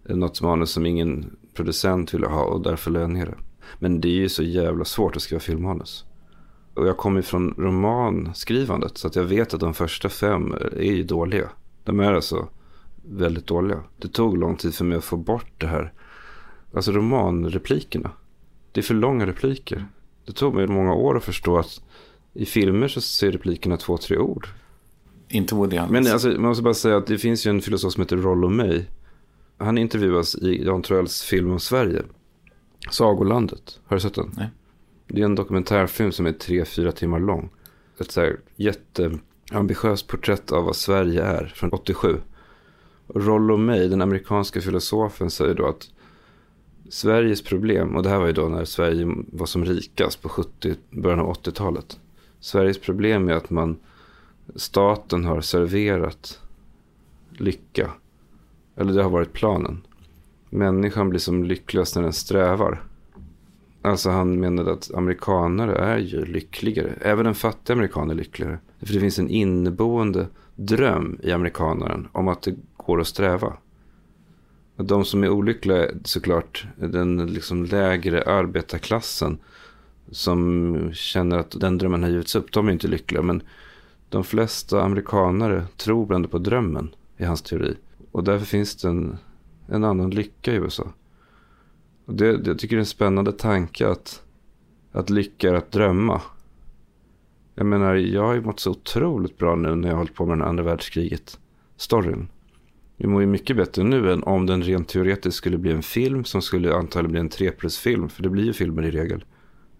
något 0.02 0.42
manus 0.42 0.70
som 0.70 0.86
ingen 0.86 1.36
producent 1.54 2.14
ville 2.14 2.26
ha 2.26 2.44
och 2.44 2.60
därför 2.60 2.90
la 2.90 3.00
jag 3.00 3.10
ner 3.10 3.26
det. 3.26 3.36
Men 3.78 4.00
det 4.00 4.08
är 4.08 4.20
ju 4.20 4.28
så 4.28 4.42
jävla 4.42 4.84
svårt 4.84 5.16
att 5.16 5.22
skriva 5.22 5.40
filmmanus. 5.40 6.04
Och 6.74 6.86
jag 6.86 6.96
kommer 6.96 7.22
från 7.22 7.54
romanskrivandet 7.58 8.98
så 8.98 9.06
att 9.06 9.16
jag 9.16 9.24
vet 9.24 9.54
att 9.54 9.60
de 9.60 9.74
första 9.74 10.08
fem 10.08 10.52
är 10.72 10.92
ju 10.92 11.02
dåliga. 11.02 11.48
De 11.84 12.00
är 12.00 12.12
alltså 12.12 12.48
väldigt 13.02 13.46
dåliga. 13.46 13.82
Det 13.98 14.08
tog 14.08 14.38
lång 14.38 14.56
tid 14.56 14.74
för 14.74 14.84
mig 14.84 14.98
att 14.98 15.04
få 15.04 15.16
bort 15.16 15.52
det 15.58 15.66
här. 15.66 15.92
Alltså 16.74 16.92
romanreplikerna. 16.92 18.10
Det 18.72 18.80
är 18.80 18.82
för 18.82 18.94
långa 18.94 19.26
repliker. 19.26 19.86
Det 20.26 20.32
tog 20.32 20.54
mig 20.54 20.66
många 20.66 20.94
år 20.94 21.16
att 21.16 21.24
förstå 21.24 21.58
att 21.58 21.80
i 22.32 22.46
filmer 22.46 22.88
så 22.88 23.00
ser 23.00 23.32
replikerna 23.32 23.76
två, 23.76 23.96
tre 23.96 24.18
ord. 24.18 24.48
Inte 25.28 25.54
Woody 25.54 25.76
Allen. 25.76 25.92
Men 25.92 26.12
alltså, 26.12 26.28
man 26.28 26.42
måste 26.42 26.62
bara 26.62 26.74
säga 26.74 26.96
att 26.96 27.06
det 27.06 27.18
finns 27.18 27.46
ju 27.46 27.50
en 27.50 27.60
filosof 27.60 27.92
som 27.92 28.02
heter 28.02 28.16
Rollo 28.16 28.48
May. 28.48 28.84
Han 29.58 29.78
intervjuas 29.78 30.34
i 30.34 30.64
Jan 30.64 30.82
Troells 30.82 31.22
film 31.22 31.50
om 31.50 31.60
Sverige. 31.60 32.02
Sagolandet. 32.90 33.80
Har 33.86 33.96
du 33.96 34.00
sett 34.00 34.14
den? 34.14 34.30
Nej. 34.36 34.50
Det 35.06 35.20
är 35.20 35.24
en 35.24 35.34
dokumentärfilm 35.34 36.12
som 36.12 36.26
är 36.26 36.32
tre, 36.32 36.64
fyra 36.64 36.92
timmar 36.92 37.20
lång. 37.20 37.50
Ett 38.00 38.10
så 38.10 38.20
här 38.20 38.40
jätteambitiöst 38.56 40.08
porträtt 40.08 40.52
av 40.52 40.64
vad 40.64 40.76
Sverige 40.76 41.22
är 41.22 41.46
från 41.46 41.70
87. 41.70 42.20
Rollo 43.08 43.56
May, 43.56 43.88
den 43.88 44.02
amerikanska 44.02 44.60
filosofen, 44.60 45.30
säger 45.30 45.54
då 45.54 45.66
att 45.66 45.90
Sveriges 46.88 47.42
problem, 47.42 47.96
och 47.96 48.02
det 48.02 48.08
här 48.08 48.18
var 48.18 48.26
ju 48.26 48.32
då 48.32 48.48
när 48.48 48.64
Sverige 48.64 49.06
var 49.32 49.46
som 49.46 49.64
rikast 49.64 50.22
på 50.22 50.28
70, 50.28 50.74
början 50.90 51.20
av 51.20 51.32
80-talet. 51.32 52.00
Sveriges 52.40 52.80
problem 52.80 53.28
är 53.28 53.32
att 53.32 53.50
man, 53.50 53.76
staten 54.54 55.24
har 55.24 55.40
serverat 55.40 56.40
lycka. 57.30 57.90
Eller 58.76 58.92
det 58.92 59.02
har 59.02 59.10
varit 59.10 59.32
planen. 59.32 59.86
Människan 60.50 61.10
blir 61.10 61.20
som 61.20 61.44
lyckligast 61.44 61.96
när 61.96 62.02
den 62.02 62.12
strävar. 62.12 62.82
Alltså 63.84 64.10
han 64.10 64.40
menade 64.40 64.72
att 64.72 64.94
amerikanare 64.94 65.74
är 65.74 65.98
ju 65.98 66.24
lyckligare. 66.24 66.92
Även 67.00 67.26
en 67.26 67.34
fattig 67.34 67.72
amerikan 67.72 68.10
är 68.10 68.14
lyckligare. 68.14 68.58
För 68.80 68.94
det 68.94 69.00
finns 69.00 69.18
en 69.18 69.28
inneboende 69.28 70.26
dröm 70.54 71.18
i 71.22 71.32
amerikanaren 71.32 72.08
om 72.12 72.28
att 72.28 72.42
det 72.42 72.56
går 72.76 73.00
att 73.00 73.06
sträva. 73.06 73.56
De 74.76 75.04
som 75.04 75.24
är 75.24 75.28
olyckliga 75.28 75.76
är 75.76 75.94
såklart 76.04 76.66
den 76.76 77.26
liksom 77.26 77.64
lägre 77.64 78.22
arbetarklassen 78.22 79.38
som 80.10 80.90
känner 80.92 81.38
att 81.38 81.60
den 81.60 81.78
drömmen 81.78 82.02
har 82.02 82.10
givits 82.10 82.36
upp. 82.36 82.52
De 82.52 82.68
är 82.68 82.72
inte 82.72 82.88
lyckliga 82.88 83.22
men 83.22 83.42
de 84.08 84.24
flesta 84.24 84.82
amerikanare 84.82 85.64
tror 85.76 86.14
ändå 86.14 86.28
på 86.28 86.38
drömmen 86.38 86.94
i 87.16 87.24
hans 87.24 87.42
teori. 87.42 87.76
Och 88.12 88.24
därför 88.24 88.46
finns 88.46 88.76
det 88.76 88.88
en, 88.88 89.18
en 89.66 89.84
annan 89.84 90.10
lycka 90.10 90.52
i 90.52 90.56
USA. 90.56 90.92
Och 92.04 92.14
det, 92.14 92.36
det, 92.36 92.50
jag 92.50 92.58
tycker 92.58 92.76
det 92.76 92.78
är 92.78 92.80
en 92.80 92.86
spännande 92.86 93.32
tanke 93.32 93.88
att, 93.88 94.22
att 94.92 95.10
lycka 95.10 95.50
är 95.50 95.54
att 95.54 95.72
drömma. 95.72 96.20
Jag 97.54 97.66
menar, 97.66 97.94
jag 97.94 98.22
har 98.22 98.34
ju 98.34 98.40
mått 98.40 98.60
så 98.60 98.70
otroligt 98.70 99.38
bra 99.38 99.56
nu 99.56 99.74
när 99.74 99.88
jag 99.88 99.94
har 99.94 99.98
hållit 99.98 100.14
på 100.14 100.26
med 100.26 100.38
den 100.38 100.48
andra 100.48 100.64
världskriget-storyn. 100.64 102.28
Vi 102.96 103.06
mår 103.06 103.20
ju 103.20 103.26
mycket 103.26 103.56
bättre 103.56 103.82
nu 103.82 104.12
än 104.12 104.22
om 104.22 104.46
den 104.46 104.62
rent 104.62 104.88
teoretiskt 104.88 105.36
skulle 105.36 105.58
bli 105.58 105.72
en 105.72 105.82
film 105.82 106.24
som 106.24 106.42
skulle 106.42 106.74
antagligen 106.74 107.10
bli 107.10 107.20
en 107.20 107.28
3 107.28 107.50
plus 107.50 107.78
film. 107.78 108.08
För 108.08 108.22
det 108.22 108.28
blir 108.28 108.44
ju 108.44 108.52
filmer 108.52 108.82
i 108.82 108.90
regel. 108.90 109.24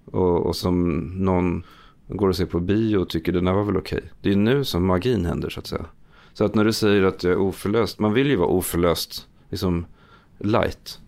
Och, 0.05 0.47
och 0.47 0.57
som 0.57 0.99
någon 1.25 1.63
går 2.09 2.29
och 2.29 2.37
ser 2.37 2.47
på 2.47 2.61
bio 2.61 2.97
och 2.97 3.09
tycker 3.09 3.33
den 3.33 3.47
här 3.47 3.55
var 3.55 3.65
väl 3.65 3.77
okej. 3.77 4.03
Det 4.23 4.29
är 4.29 4.33
ju 4.33 4.39
nu 4.39 4.65
som 4.65 4.87
magin 4.87 5.25
händer 5.25 5.51
så 5.51 5.61
att 5.61 5.67
säga. 5.67 5.87
Så 6.33 6.45
att 6.45 6.55
när 6.55 6.65
du 6.65 6.73
säger 6.73 7.03
att 7.03 7.25
jag 7.25 7.33
är 7.33 7.39
oförlöst, 7.39 7.99
man 7.99 8.13
vill 8.13 8.27
ju 8.27 8.37
vara 8.37 8.49
oförlöst, 8.49 9.29
liksom 9.51 9.87
light. 10.45 10.99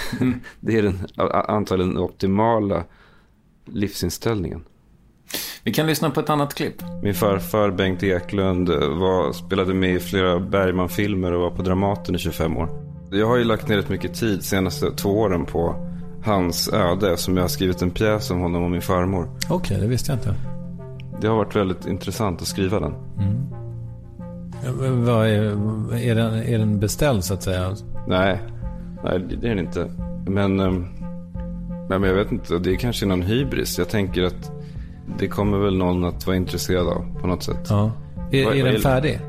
det 0.60 0.78
är 0.78 0.82
den 0.82 1.06
antagligen 1.30 1.94
den 1.94 2.02
optimala 2.02 2.84
livsinställningen. 3.64 4.64
Vi 5.62 5.72
kan 5.72 5.86
lyssna 5.86 6.10
på 6.10 6.20
ett 6.20 6.30
annat 6.30 6.54
klipp. 6.54 6.82
Min 7.02 7.14
farfar 7.14 7.70
Bengt 7.70 8.02
Eklund 8.02 8.68
var, 8.68 9.32
spelade 9.32 9.74
med 9.74 9.94
i 9.94 10.00
flera 10.00 10.40
Bergman-filmer 10.40 11.32
och 11.32 11.40
var 11.40 11.50
på 11.50 11.62
Dramaten 11.62 12.14
i 12.14 12.18
25 12.18 12.56
år. 12.56 12.68
Jag 13.10 13.26
har 13.26 13.36
ju 13.36 13.44
lagt 13.44 13.68
ner 13.68 13.76
rätt 13.76 13.88
mycket 13.88 14.14
tid 14.14 14.38
de 14.38 14.44
senaste 14.44 14.90
två 14.90 15.10
åren 15.10 15.44
på 15.44 15.88
hans 16.24 16.72
öde 16.72 17.16
som 17.16 17.36
jag 17.36 17.44
har 17.44 17.48
skrivit 17.48 17.82
en 17.82 17.90
pjäs 17.90 18.30
om 18.30 18.40
honom 18.40 18.62
och 18.62 18.70
min 18.70 18.82
farmor. 18.82 19.28
Okej, 19.50 19.80
det 19.80 19.86
visste 19.86 20.12
jag 20.12 20.18
inte. 20.18 20.34
Det 21.20 21.26
har 21.26 21.36
varit 21.36 21.56
väldigt 21.56 21.86
intressant 21.86 22.42
att 22.42 22.48
skriva 22.48 22.80
den. 22.80 22.94
Men 24.80 25.04
Vad 25.04 25.26
är, 25.26 25.42
är, 25.94 26.14
den, 26.14 26.34
är 26.34 26.58
den 26.58 26.80
beställd 26.80 27.24
så 27.24 27.34
att 27.34 27.42
säga? 27.42 27.76
Nej, 28.06 28.40
nej 29.04 29.18
det 29.40 29.48
är 29.48 29.54
den 29.54 29.58
inte. 29.66 29.90
Men 30.26 30.60
ehm, 30.60 30.86
men 31.88 32.02
jag 32.02 32.14
vet 32.14 32.32
inte, 32.32 32.58
det 32.58 32.70
är 32.72 32.76
kanske 32.76 33.06
någon 33.06 33.22
hybris. 33.22 33.78
Jag 33.78 33.88
tänker 33.88 34.22
att 34.22 34.52
det 35.18 35.28
kommer 35.28 35.58
väl 35.58 35.76
någon 35.76 36.04
att 36.04 36.26
vara 36.26 36.36
intresserad 36.36 36.86
av 36.86 37.20
på 37.20 37.26
något 37.26 37.42
sätt. 37.42 37.66
Ja. 37.68 37.92
Är, 38.32 38.44
Vad- 38.44 38.56
är 38.56 38.62
vad 38.62 38.72
den 38.72 38.80
färdig? 38.80 39.20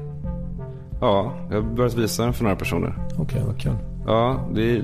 Ja, 1.01 1.34
jag 1.51 1.61
har 1.61 1.76
börjat 1.76 1.97
visa 1.97 2.24
den 2.24 2.34
för 2.34 2.43
några 2.43 2.55
personer. 2.55 2.93
Okej, 3.17 3.43
vad 3.47 3.59
kul. 3.61 3.76
Ja, 4.07 4.49
det, 4.53 4.82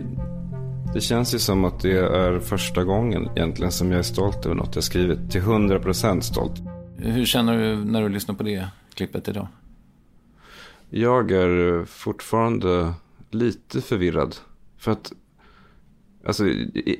det 0.93 1.01
känns 1.01 1.35
ju 1.35 1.39
som 1.39 1.65
att 1.65 1.79
det 1.79 1.97
är 1.97 2.39
första 2.39 2.83
gången 2.83 3.29
egentligen 3.35 3.71
som 3.71 3.91
jag 3.91 3.99
är 3.99 4.03
stolt 4.03 4.45
över 4.45 4.55
något 4.55 4.75
jag 4.75 4.83
skrivit. 4.83 5.31
Till 5.31 5.41
100% 5.41 6.21
stolt. 6.21 6.61
Hur 6.97 7.25
känner 7.25 7.57
du 7.57 7.75
när 7.85 8.01
du 8.01 8.09
lyssnar 8.09 8.35
på 8.35 8.43
det 8.43 8.67
klippet 8.93 9.27
idag? 9.27 9.47
Jag 10.89 11.31
är 11.31 11.85
fortfarande 11.85 12.93
lite 13.31 13.81
förvirrad. 13.81 14.35
För 14.85 14.91
att, 14.91 15.13
alltså, 16.25 16.47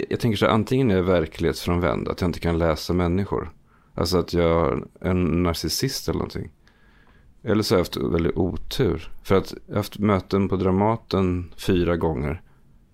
jag 0.09 0.19
tänker 0.19 0.37
så 0.37 0.45
här, 0.45 0.53
antingen 0.53 0.91
är 0.91 0.95
jag 0.95 1.03
verklighetsfrånvänd, 1.03 2.07
att 2.07 2.21
jag 2.21 2.27
inte 2.27 2.39
kan 2.39 2.57
läsa 2.57 2.93
människor. 2.93 3.53
Alltså 3.93 4.17
att 4.17 4.33
jag 4.33 4.71
är 4.99 5.09
en 5.09 5.43
narcissist 5.43 6.07
eller 6.07 6.17
någonting. 6.17 6.51
Eller 7.43 7.63
så 7.63 7.75
har 7.75 7.77
jag 7.77 7.81
haft 7.81 7.97
väldigt 7.97 8.37
otur. 8.37 9.11
För 9.23 9.35
att 9.35 9.53
jag 9.65 9.73
har 9.73 9.79
haft 9.79 9.99
möten 9.99 10.49
på 10.49 10.55
Dramaten 10.55 11.53
fyra 11.57 11.97
gånger. 11.97 12.41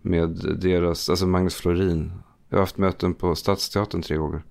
Med 0.02 0.30
deras, 0.62 1.10
alltså 1.10 1.28
Magnus 1.28 1.56
Florin. 1.56 2.12
Jag 2.50 2.58
har 2.58 2.62
haft 2.62 2.78
möten 2.78 3.14
på 3.14 3.36
Stadsteatern 3.36 4.02
tre 4.02 4.18
gånger. 4.18 4.44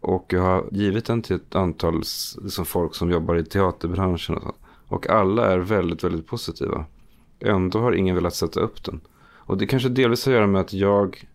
Och 0.00 0.32
jag 0.32 0.42
har 0.42 0.68
givit 0.72 1.04
den 1.04 1.22
till 1.22 1.36
ett 1.36 1.54
antal 1.54 2.02
liksom 2.42 2.64
folk 2.64 2.94
som 2.94 3.10
jobbar 3.10 3.36
i 3.36 3.44
teaterbranschen. 3.44 4.36
Och, 4.36 4.56
och 4.88 5.10
alla 5.10 5.46
är 5.52 5.58
väldigt, 5.58 6.04
väldigt 6.04 6.26
positiva. 6.26 6.84
Ändå 7.40 7.78
har 7.78 7.92
ingen 7.92 8.14
velat 8.14 8.34
sätta 8.34 8.60
upp 8.60 8.84
den. 8.84 9.00
Och 9.46 9.58
det 9.58 9.66
kanske 9.66 9.88
delvis 9.88 10.26
har 10.26 10.32
att 10.32 10.36
göra 10.36 10.46
med 10.46 10.60
att 10.60 10.72
jag 10.72 11.26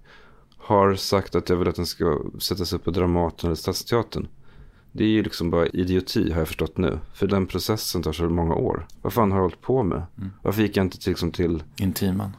har 0.58 0.96
sagt 0.96 1.36
att 1.36 1.50
jag 1.50 1.58
vill 1.58 1.68
att 1.68 1.76
den 1.76 1.86
ska 1.86 2.22
sättas 2.40 2.74
upp 2.74 2.84
på 2.84 2.92
Dramaten 2.92 3.48
eller 3.48 3.56
Stadsteatern. 3.56 4.28
Det 4.92 5.04
är 5.04 5.08
ju 5.08 5.24
liksom 5.24 5.50
bara 5.50 5.68
idioti 5.68 6.32
har 6.32 6.40
jag 6.40 6.48
förstått 6.48 6.78
nu. 6.78 7.00
För 7.14 7.28
den 7.28 7.48
processen 7.48 8.04
tar 8.04 8.12
så 8.12 8.30
många 8.30 8.56
år. 8.56 8.88
Vad 9.02 9.14
fan 9.14 9.32
har 9.32 9.38
jag 9.38 9.44
hållit 9.44 9.62
på 9.62 9.84
med? 9.84 10.04
Varför 10.42 10.62
gick 10.62 10.78
jag 10.78 10.86
inte 10.86 11.00
till, 11.00 11.12
liksom 11.12 11.32
till 11.32 11.64
Intiman. 11.78 12.36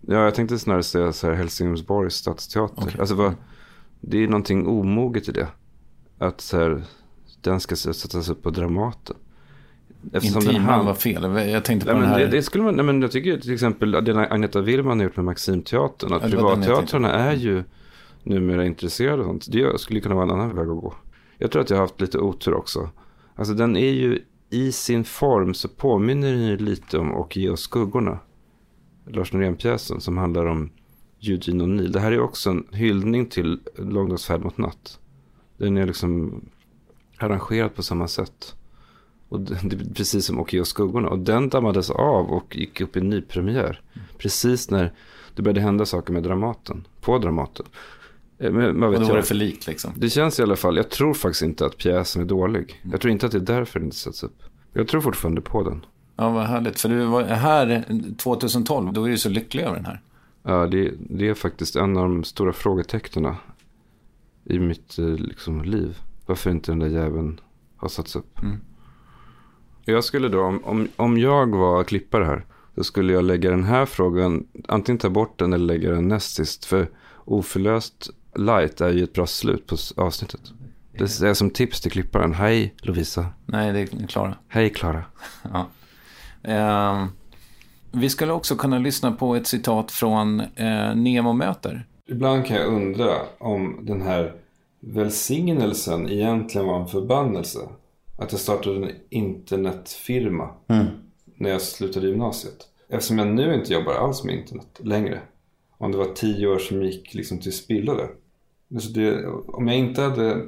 Ja, 0.00 0.24
jag 0.24 0.34
tänkte 0.34 0.58
snarare 0.58 0.82
säga 0.82 1.12
så 1.12 1.26
här 1.26 1.34
Helsingborgs 1.34 2.14
stadsteater. 2.14 3.00
Alltså 3.00 3.14
vad, 3.14 3.34
det 4.00 4.24
är 4.24 4.28
någonting 4.28 4.66
omoget 4.66 5.28
i 5.28 5.32
det. 5.32 5.48
Att 6.18 6.40
så 6.40 6.56
här, 6.56 6.84
den 7.40 7.60
ska 7.60 7.76
sättas 7.76 8.28
upp 8.28 8.42
på 8.42 8.50
Dramaten. 8.50 9.16
Intiman 10.22 10.86
var 10.86 10.94
fel. 10.94 11.48
Jag 11.50 11.64
tänkte 11.64 11.86
på 11.86 11.92
Nej, 11.92 12.02
den 12.02 12.10
här. 12.10 12.18
det, 12.18 12.26
det 12.26 12.42
skulle 12.42 12.64
man, 12.64 12.74
nej, 12.74 12.84
men 12.84 13.02
jag 13.02 13.10
tycker 13.10 13.38
till 13.38 13.52
exempel 13.52 13.90
det 13.90 14.28
Agneta 14.30 14.60
Willman 14.60 14.98
har 14.98 15.04
gjort 15.04 15.16
med 15.16 15.24
Maximteatern. 15.24 16.12
Att 16.12 16.22
Ja, 16.22 16.28
den 16.28 16.38
privatteatrarna 16.38 17.12
är 17.12 17.34
ju 17.34 17.64
numera 18.22 18.66
intresserade 18.66 19.22
av 19.22 19.26
sånt. 19.26 19.52
Det 19.52 19.80
skulle 19.80 20.00
kunna 20.00 20.14
vara 20.14 20.24
en 20.24 20.30
annan 20.30 20.56
väg 20.56 20.68
att 20.68 20.80
gå. 20.80 20.94
Jag 21.38 21.50
tror 21.50 21.62
att 21.62 21.70
jag 21.70 21.76
har 21.76 21.82
haft 21.82 22.00
lite 22.00 22.18
otur 22.18 22.54
också. 22.54 22.90
Alltså 23.34 23.54
den 23.54 23.76
är 23.76 23.90
ju 23.90 24.22
i 24.50 24.72
sin 24.72 25.04
form 25.04 25.54
så 25.54 25.68
påminner 25.68 26.32
den 26.32 26.46
ju 26.46 26.56
lite 26.56 26.98
om 26.98 27.12
Och 27.12 27.36
ge 27.36 27.48
oss 27.48 27.60
skuggorna. 27.60 28.18
Lars 29.06 29.32
Norén-pjäsen 29.32 30.00
som 30.00 30.18
handlar 30.18 30.46
om 30.46 30.70
Eugene 31.20 31.64
O'Neill. 31.64 31.92
Det 31.92 32.00
här 32.00 32.12
är 32.12 32.20
också 32.20 32.50
en 32.50 32.66
hyllning 32.72 33.26
till 33.26 33.60
Långdagsfärd 33.76 34.40
mot 34.40 34.58
natt. 34.58 34.98
Den 35.56 35.76
är 35.76 35.86
liksom 35.86 36.40
arrangerad 37.18 37.74
på 37.74 37.82
samma 37.82 38.08
sätt. 38.08 38.54
Och 39.34 39.40
det, 39.40 39.94
precis 39.94 40.26
som 40.26 40.38
Och 40.38 40.54
ge 40.54 40.60
oss 40.60 40.68
skuggorna. 40.68 41.08
Och 41.08 41.18
den 41.18 41.48
dammades 41.48 41.90
av 41.90 42.30
och 42.30 42.56
gick 42.56 42.80
upp 42.80 42.96
i 42.96 43.00
nypremiär. 43.00 43.80
Precis 44.18 44.70
när 44.70 44.92
det 45.34 45.42
började 45.42 45.60
hända 45.60 45.86
saker 45.86 46.12
med 46.12 46.22
Dramaten. 46.22 46.86
På 47.00 47.18
Dramaten. 47.18 47.66
Eh, 48.38 48.52
Men, 48.52 48.78
man 48.78 48.90
vet 48.90 49.00
Och 49.00 49.06
då 49.06 49.10
var 49.12 49.16
det 49.16 49.22
för 49.26 49.34
likt 49.34 49.66
liksom. 49.66 49.92
det 49.96 50.10
känns 50.10 50.40
i 50.40 50.42
alla 50.42 50.56
fall, 50.56 50.76
jag 50.76 50.90
tror 50.90 51.14
faktiskt 51.14 51.42
inte 51.42 51.66
att 51.66 51.76
pjäsen 51.76 52.22
är 52.22 52.26
dålig. 52.26 52.80
Jag 52.92 53.00
tror 53.00 53.12
inte 53.12 53.26
att 53.26 53.32
det 53.32 53.38
är 53.38 53.40
därför 53.40 53.80
den 53.80 53.86
inte 53.86 53.96
sätts 53.96 54.22
upp. 54.22 54.42
Jag 54.72 54.88
tror 54.88 55.00
fortfarande 55.00 55.40
på 55.40 55.62
den. 55.62 55.84
Ja, 56.16 56.30
vad 56.30 56.46
härligt. 56.46 56.80
För 56.80 56.88
du 56.88 57.04
var 57.04 57.22
här 57.22 57.84
2012, 58.18 58.92
då 58.92 59.04
är 59.04 59.08
du 59.10 59.18
så 59.18 59.28
lycklig 59.28 59.62
över 59.62 59.76
den 59.76 59.84
här. 59.84 60.00
Ja, 60.42 60.66
det, 60.66 60.92
det 60.98 61.28
är 61.28 61.34
faktiskt 61.34 61.76
en 61.76 61.96
av 61.96 62.08
de 62.08 62.24
stora 62.24 62.52
frågetecknen 62.52 63.34
i 64.44 64.58
mitt 64.58 64.98
eh, 64.98 65.06
liksom, 65.06 65.62
liv. 65.62 65.98
Varför 66.26 66.50
inte 66.50 66.72
den 66.72 66.78
där 66.78 66.86
jäveln 66.86 67.40
har 67.76 67.88
satts 67.88 68.16
upp. 68.16 68.38
Jag 69.84 70.04
skulle 70.04 70.28
då, 70.28 70.42
om, 70.42 70.88
om, 70.96 71.18
jag 71.18 71.56
var 71.56 71.84
klippare 71.84 72.24
här, 72.24 72.46
så 72.74 72.84
skulle 72.84 73.12
jag 73.12 73.24
lägga 73.24 73.50
den 73.50 73.64
här 73.64 73.86
frågan, 73.86 74.46
antingen 74.68 74.98
ta 74.98 75.10
bort 75.10 75.38
den 75.38 75.52
eller 75.52 75.66
lägga 75.66 75.90
den 75.90 76.08
näst 76.08 76.34
sist. 76.34 76.64
För 76.64 76.90
oförlöst 77.24 78.10
light 78.36 78.80
är 78.80 78.90
ju 78.90 79.04
ett 79.04 79.12
bra 79.12 79.26
slut 79.26 79.66
på 79.66 79.76
avsnittet. 79.96 80.40
Det 80.98 81.22
är 81.22 81.34
som 81.34 81.50
tips 81.50 81.80
till 81.80 81.90
klipparen. 81.90 82.34
Hej 82.34 82.74
Lovisa. 82.82 83.26
Nej, 83.46 83.72
det 83.72 83.80
är 83.80 84.06
Klara. 84.06 84.34
Hej 84.48 84.70
Klara. 84.70 85.04
Ja. 85.52 85.66
Ehm, 86.42 87.08
vi 87.92 88.10
skulle 88.10 88.32
också 88.32 88.56
kunna 88.56 88.78
lyssna 88.78 89.12
på 89.12 89.34
ett 89.36 89.46
citat 89.46 89.92
från 89.92 90.40
eh, 90.40 90.94
Nemo 90.94 91.32
möter. 91.32 91.86
Ibland 92.06 92.46
kan 92.46 92.56
jag 92.56 92.66
undra 92.66 93.14
om 93.38 93.78
den 93.82 94.02
här 94.02 94.32
välsignelsen 94.80 96.08
egentligen 96.08 96.66
var 96.66 96.80
en 96.80 96.88
förbannelse. 96.88 97.58
Att 98.16 98.32
jag 98.32 98.40
startade 98.40 98.76
en 98.76 98.90
internetfirma 99.10 100.50
när 101.36 101.50
jag 101.50 101.62
slutade 101.62 102.06
gymnasiet. 102.08 102.68
Eftersom 102.88 103.18
jag 103.18 103.28
nu 103.28 103.54
inte 103.54 103.72
jobbar 103.72 103.92
alls 103.92 104.24
med 104.24 104.34
internet 104.34 104.80
längre. 104.82 105.20
Om 105.78 105.92
det 105.92 105.98
var 105.98 106.14
tio 106.14 106.46
år 106.46 106.58
som 106.58 106.82
gick 106.82 107.14
liksom 107.14 107.38
till 107.38 107.52
spillo 107.52 107.94
där. 107.94 108.10
Så 108.80 108.88
det, 108.88 109.26
om 109.26 109.68
jag 109.68 109.76
inte 109.76 110.02
hade 110.02 110.42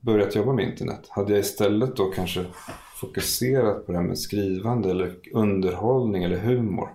börjat 0.00 0.34
jobba 0.34 0.52
med 0.52 0.68
internet 0.68 1.00
hade 1.08 1.32
jag 1.32 1.40
istället 1.40 1.96
då 1.96 2.04
kanske 2.04 2.44
fokuserat 3.00 3.86
på 3.86 3.92
det 3.92 3.98
här 3.98 4.04
med 4.04 4.18
skrivande 4.18 4.90
eller 4.90 5.14
underhållning 5.32 6.24
eller 6.24 6.38
humor. 6.38 6.88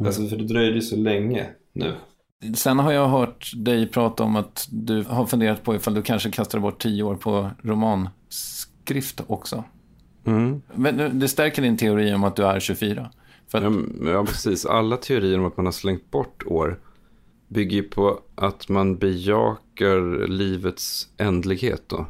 Alltså 0.00 0.26
för 0.26 0.36
det 0.36 0.44
dröjde 0.44 0.74
ju 0.74 0.80
så 0.80 0.96
länge 0.96 1.46
nu. 1.72 1.94
Sen 2.54 2.78
har 2.78 2.92
jag 2.92 3.08
hört 3.08 3.52
dig 3.56 3.88
prata 3.88 4.22
om 4.22 4.36
att 4.36 4.68
du 4.70 5.02
har 5.02 5.26
funderat 5.26 5.62
på 5.62 5.74
ifall 5.74 5.94
du 5.94 6.02
kanske 6.02 6.30
kastade 6.30 6.60
bort 6.60 6.82
tio 6.82 7.02
år 7.02 7.14
på 7.14 7.50
romanskrift 8.82 9.20
också. 9.26 9.64
Mm. 10.24 10.62
Men 10.74 11.18
det 11.18 11.28
stärker 11.28 11.62
din 11.62 11.76
teori 11.76 12.14
om 12.14 12.24
att 12.24 12.36
du 12.36 12.44
är 12.44 12.60
24. 12.60 13.10
För 13.48 13.58
att, 13.58 13.74
Ja, 14.02 14.10
ja, 14.10 14.24
precis. 14.24 14.66
Alla 14.66 14.96
teorier 14.96 15.38
om 15.38 15.46
att 15.46 15.56
man 15.56 15.66
har 15.66 15.72
slängt 15.72 16.10
bort 16.10 16.42
år 16.46 16.78
bygger 17.48 17.76
ju 17.76 17.82
på 17.82 18.20
att 18.34 18.68
man 18.68 18.98
bejakar 18.98 20.28
livets 20.28 21.08
ändlighet 21.18 21.88
då. 21.88 22.06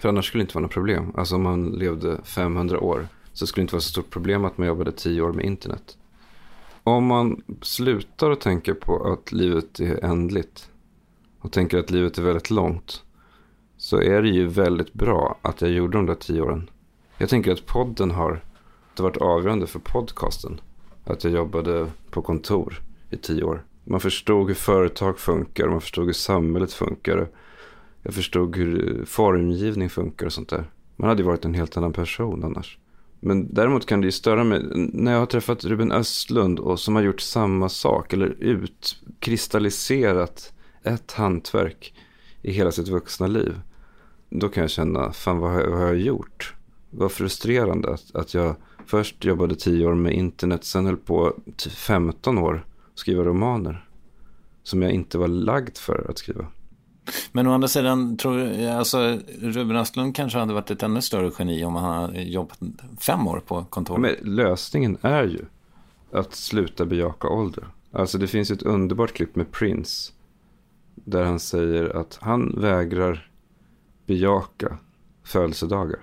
För 0.00 0.08
annars 0.08 0.26
skulle 0.26 0.40
det 0.40 0.44
inte 0.44 0.54
vara 0.54 0.62
något 0.62 0.72
problem. 0.72 1.12
Alltså 1.16 1.34
om 1.34 1.42
man 1.42 1.70
levde 1.70 2.20
500 2.24 2.80
år 2.80 3.08
så 3.32 3.46
skulle 3.46 3.62
det 3.62 3.64
inte 3.64 3.74
vara 3.74 3.80
så 3.80 3.90
stort 3.90 4.10
problem 4.10 4.44
att 4.44 4.58
man 4.58 4.66
jobbade 4.66 4.92
10 4.92 5.22
år 5.22 5.32
med 5.32 5.44
internet. 5.44 5.96
Om 6.84 7.06
man 7.06 7.42
slutar 7.62 8.30
att 8.30 8.40
tänka 8.40 8.74
på 8.74 9.12
att 9.12 9.32
livet 9.32 9.80
är 9.80 10.04
ändligt 10.04 10.70
och 11.40 11.52
tänker 11.52 11.78
att 11.78 11.90
livet 11.90 12.18
är 12.18 12.22
väldigt 12.22 12.50
långt 12.50 13.02
så 13.90 14.02
är 14.02 14.22
det 14.22 14.28
ju 14.28 14.46
väldigt 14.46 14.92
bra 14.92 15.38
att 15.42 15.62
jag 15.62 15.70
gjorde 15.70 15.98
de 15.98 16.06
där 16.06 16.14
tio 16.14 16.42
åren. 16.42 16.70
Jag 17.18 17.28
tänker 17.28 17.52
att 17.52 17.66
podden 17.66 18.10
har 18.10 18.40
det 18.96 19.02
varit 19.02 19.16
avgörande 19.16 19.66
för 19.66 19.78
podcasten. 19.78 20.60
Att 21.04 21.24
jag 21.24 21.32
jobbade 21.32 21.86
på 22.10 22.22
kontor 22.22 22.80
i 23.10 23.16
tio 23.16 23.42
år. 23.42 23.64
Man 23.84 24.00
förstod 24.00 24.48
hur 24.48 24.54
företag 24.54 25.18
funkar, 25.18 25.68
man 25.68 25.80
förstod 25.80 26.06
hur 26.06 26.12
samhället 26.12 26.72
funkar. 26.72 27.28
Jag 28.02 28.14
förstod 28.14 28.56
hur 28.56 29.04
formgivning 29.06 29.90
funkar 29.90 30.26
och 30.26 30.32
sånt 30.32 30.48
där. 30.48 30.64
Man 30.96 31.08
hade 31.08 31.22
ju 31.22 31.26
varit 31.26 31.44
en 31.44 31.54
helt 31.54 31.76
annan 31.76 31.92
person 31.92 32.44
annars. 32.44 32.78
Men 33.20 33.54
däremot 33.54 33.86
kan 33.86 34.00
det 34.00 34.06
ju 34.06 34.12
störa 34.12 34.44
mig 34.44 34.62
när 34.74 35.12
jag 35.12 35.18
har 35.18 35.26
träffat 35.26 35.64
Ruben 35.64 35.92
Östlund 35.92 36.58
och 36.58 36.80
som 36.80 36.94
har 36.94 37.02
gjort 37.02 37.20
samma 37.20 37.68
sak 37.68 38.12
eller 38.12 38.36
utkristalliserat 38.40 40.52
ett 40.82 41.12
hantverk 41.12 41.94
i 42.42 42.52
hela 42.52 42.72
sitt 42.72 42.88
vuxna 42.88 43.26
liv. 43.26 43.54
Då 44.30 44.48
kan 44.48 44.60
jag 44.60 44.70
känna, 44.70 45.12
fan 45.12 45.38
vad 45.38 45.50
har, 45.50 45.66
vad 45.66 45.78
har 45.78 45.86
jag 45.86 45.98
gjort? 45.98 46.54
Vad 46.90 47.12
frustrerande 47.12 47.94
att, 47.94 48.14
att 48.14 48.34
jag 48.34 48.56
först 48.86 49.24
jobbade 49.24 49.56
tio 49.56 49.86
år 49.86 49.94
med 49.94 50.12
internet, 50.12 50.64
sen 50.64 50.86
höll 50.86 50.96
på 50.96 51.34
till 51.56 51.70
15 51.70 52.38
år 52.38 52.66
att 52.92 52.98
skriva 52.98 53.24
romaner. 53.24 53.84
Som 54.62 54.82
jag 54.82 54.92
inte 54.92 55.18
var 55.18 55.28
lagd 55.28 55.76
för 55.76 56.10
att 56.10 56.18
skriva. 56.18 56.46
men 57.32 57.46
å 57.46 57.52
andra 57.52 57.68
sidan, 57.68 58.16
tror 58.16 58.40
jag, 58.40 58.76
alltså, 58.76 59.18
Ruben 59.40 59.76
Östlund 59.76 60.16
kanske 60.16 60.38
hade 60.38 60.54
varit 60.54 60.70
ett 60.70 60.82
ännu 60.82 61.02
större 61.02 61.30
geni 61.38 61.64
om 61.64 61.74
han 61.74 62.02
hade 62.02 62.22
jobbat 62.22 62.58
fem 63.00 63.28
år 63.28 63.42
på 63.46 63.64
kontor. 63.64 63.98
Men 63.98 64.14
lösningen 64.22 64.98
är 65.00 65.24
ju 65.24 65.44
att 66.12 66.34
sluta 66.34 66.84
bejaka 66.84 67.28
ålder. 67.28 67.64
Alltså 67.92 68.18
det 68.18 68.26
finns 68.26 68.50
ett 68.50 68.62
underbart 68.62 69.12
klipp 69.12 69.36
med 69.36 69.52
Prince. 69.52 70.12
Där 70.94 71.24
han 71.24 71.40
säger 71.40 71.96
att 71.96 72.18
han 72.20 72.60
vägrar 72.60 73.29
bejaka 74.14 74.78
födelsedagar. 75.24 75.98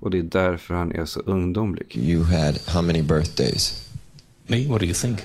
Och 0.00 0.10
det 0.10 0.18
är 0.18 0.22
därför 0.22 0.74
han 0.74 0.92
är 0.92 1.04
så 1.06 1.20
ungdomlig. 1.20 1.96
You 1.96 2.24
had 2.24 2.58
how 2.66 2.82
many 2.82 3.02
birthdays? 3.02 3.82
Me? 4.46 4.66
What 4.66 4.80
do 4.80 4.86
you 4.86 4.94
think? 4.94 5.18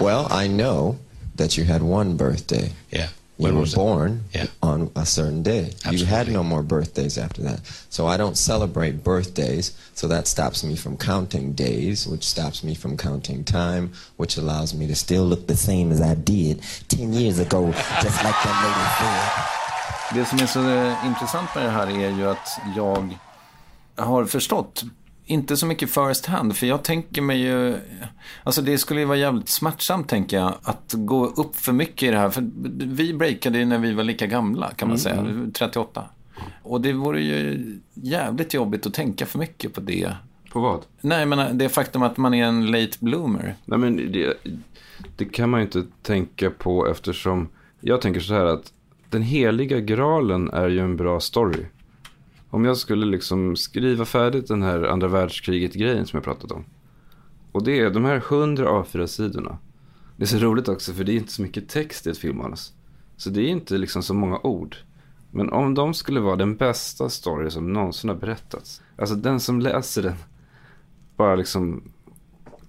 Well, 0.00 0.44
I 0.44 0.48
know 0.48 0.96
that 1.36 1.58
you 1.58 1.66
had 1.66 1.82
one 1.82 2.16
birthday. 2.16 2.72
Yeah. 2.90 3.08
You 3.36 3.54
were 3.54 3.66
born 3.76 4.20
Yeah. 4.32 4.46
on 4.60 4.90
a 4.94 5.04
certain 5.06 5.42
day. 5.42 5.64
Absolutely. 5.64 5.98
You 6.00 6.06
had 6.06 6.28
no 6.32 6.42
more 6.42 6.62
birthdays 6.62 7.18
after 7.18 7.42
that. 7.42 7.60
So 7.88 8.06
I 8.14 8.16
don't 8.18 8.36
celebrate 8.36 8.92
birthdays, 9.04 9.72
so 9.94 10.08
that 10.08 10.26
stops 10.28 10.62
me 10.64 10.76
from 10.76 10.96
counting 10.96 11.52
days, 11.54 12.06
which 12.06 12.24
stops 12.24 12.62
me 12.64 12.74
from 12.74 12.96
counting 12.96 13.44
time, 13.44 13.88
which 14.18 14.36
allows 14.38 14.74
me 14.74 14.86
to 14.88 14.94
still 14.94 15.24
look 15.28 15.46
the 15.46 15.56
same 15.56 15.92
as 15.92 16.00
I 16.00 16.14
did 16.16 16.60
10 16.88 17.12
years 17.14 17.38
ago, 17.38 17.72
just 18.02 18.24
like 18.24 18.36
that 18.44 18.56
lady 18.64 18.86
said. 18.98 19.59
Det 20.14 20.24
som 20.24 20.38
är 20.38 20.46
så 20.46 20.68
eh, 20.68 21.06
intressant 21.06 21.54
med 21.54 21.64
det 21.64 21.70
här 21.70 21.86
är 21.86 22.10
ju 22.10 22.26
att 22.26 22.60
jag 22.76 23.18
har 23.96 24.24
förstått, 24.24 24.84
inte 25.24 25.56
så 25.56 25.66
mycket 25.66 25.90
first 25.90 26.26
hand, 26.26 26.56
för 26.56 26.66
jag 26.66 26.82
tänker 26.82 27.22
mig 27.22 27.40
ju, 27.40 27.76
alltså 28.42 28.62
det 28.62 28.78
skulle 28.78 29.00
ju 29.00 29.06
vara 29.06 29.18
jävligt 29.18 29.48
smärtsamt 29.48 30.08
tänker 30.08 30.36
jag, 30.36 30.54
att 30.62 30.94
gå 30.96 31.26
upp 31.26 31.56
för 31.56 31.72
mycket 31.72 32.02
i 32.02 32.10
det 32.10 32.18
här, 32.18 32.30
för 32.30 32.50
vi 32.86 33.14
breakade 33.14 33.58
ju 33.58 33.64
när 33.64 33.78
vi 33.78 33.92
var 33.92 34.04
lika 34.04 34.26
gamla 34.26 34.70
kan 34.70 34.88
man 34.88 34.98
säga, 34.98 35.26
38. 35.54 36.04
Och 36.62 36.80
det 36.80 36.92
vore 36.92 37.22
ju 37.22 37.80
jävligt 37.94 38.54
jobbigt 38.54 38.86
att 38.86 38.94
tänka 38.94 39.26
för 39.26 39.38
mycket 39.38 39.74
på 39.74 39.80
det. 39.80 40.12
På 40.52 40.60
vad? 40.60 40.80
Nej, 41.00 41.26
men 41.26 41.58
det 41.58 41.68
faktum 41.68 42.02
att 42.02 42.16
man 42.16 42.34
är 42.34 42.44
en 42.44 42.70
late 42.70 42.96
bloomer. 43.00 43.54
Nej, 43.64 43.78
men 43.78 44.12
det, 44.12 44.34
det 45.16 45.24
kan 45.24 45.50
man 45.50 45.60
ju 45.60 45.66
inte 45.66 45.82
tänka 46.02 46.50
på 46.50 46.86
eftersom 46.86 47.48
jag 47.80 48.00
tänker 48.00 48.20
så 48.20 48.34
här 48.34 48.44
att 48.44 48.72
den 49.10 49.22
heliga 49.22 49.80
graalen 49.80 50.50
är 50.50 50.68
ju 50.68 50.78
en 50.78 50.96
bra 50.96 51.20
story. 51.20 51.64
Om 52.50 52.64
jag 52.64 52.76
skulle 52.76 53.06
liksom 53.06 53.56
skriva 53.56 54.04
färdigt 54.04 54.48
den 54.48 54.62
här 54.62 54.82
andra 54.82 55.08
världskriget-grejen 55.08 56.06
som 56.06 56.16
jag 56.16 56.24
pratat 56.24 56.52
om. 56.52 56.64
Och 57.52 57.64
det 57.64 57.80
är 57.80 57.90
de 57.90 58.04
här 58.04 58.16
100 58.16 58.64
A4-sidorna. 58.64 59.58
Det 60.16 60.24
är 60.24 60.26
så 60.26 60.38
roligt 60.38 60.68
också 60.68 60.92
för 60.92 61.04
det 61.04 61.12
är 61.12 61.16
inte 61.16 61.32
så 61.32 61.42
mycket 61.42 61.68
text 61.68 62.06
i 62.06 62.10
ett 62.10 62.18
filmmanus. 62.18 62.72
Så 63.16 63.30
det 63.30 63.40
är 63.40 63.48
inte 63.48 63.78
liksom 63.78 64.02
så 64.02 64.14
många 64.14 64.38
ord. 64.38 64.76
Men 65.30 65.52
om 65.52 65.74
de 65.74 65.94
skulle 65.94 66.20
vara 66.20 66.36
den 66.36 66.56
bästa 66.56 67.08
story 67.08 67.50
som 67.50 67.72
någonsin 67.72 68.10
har 68.10 68.16
berättats. 68.16 68.82
Alltså 68.96 69.14
den 69.14 69.40
som 69.40 69.60
läser 69.60 70.02
den 70.02 70.16
bara 71.16 71.36
liksom 71.36 71.82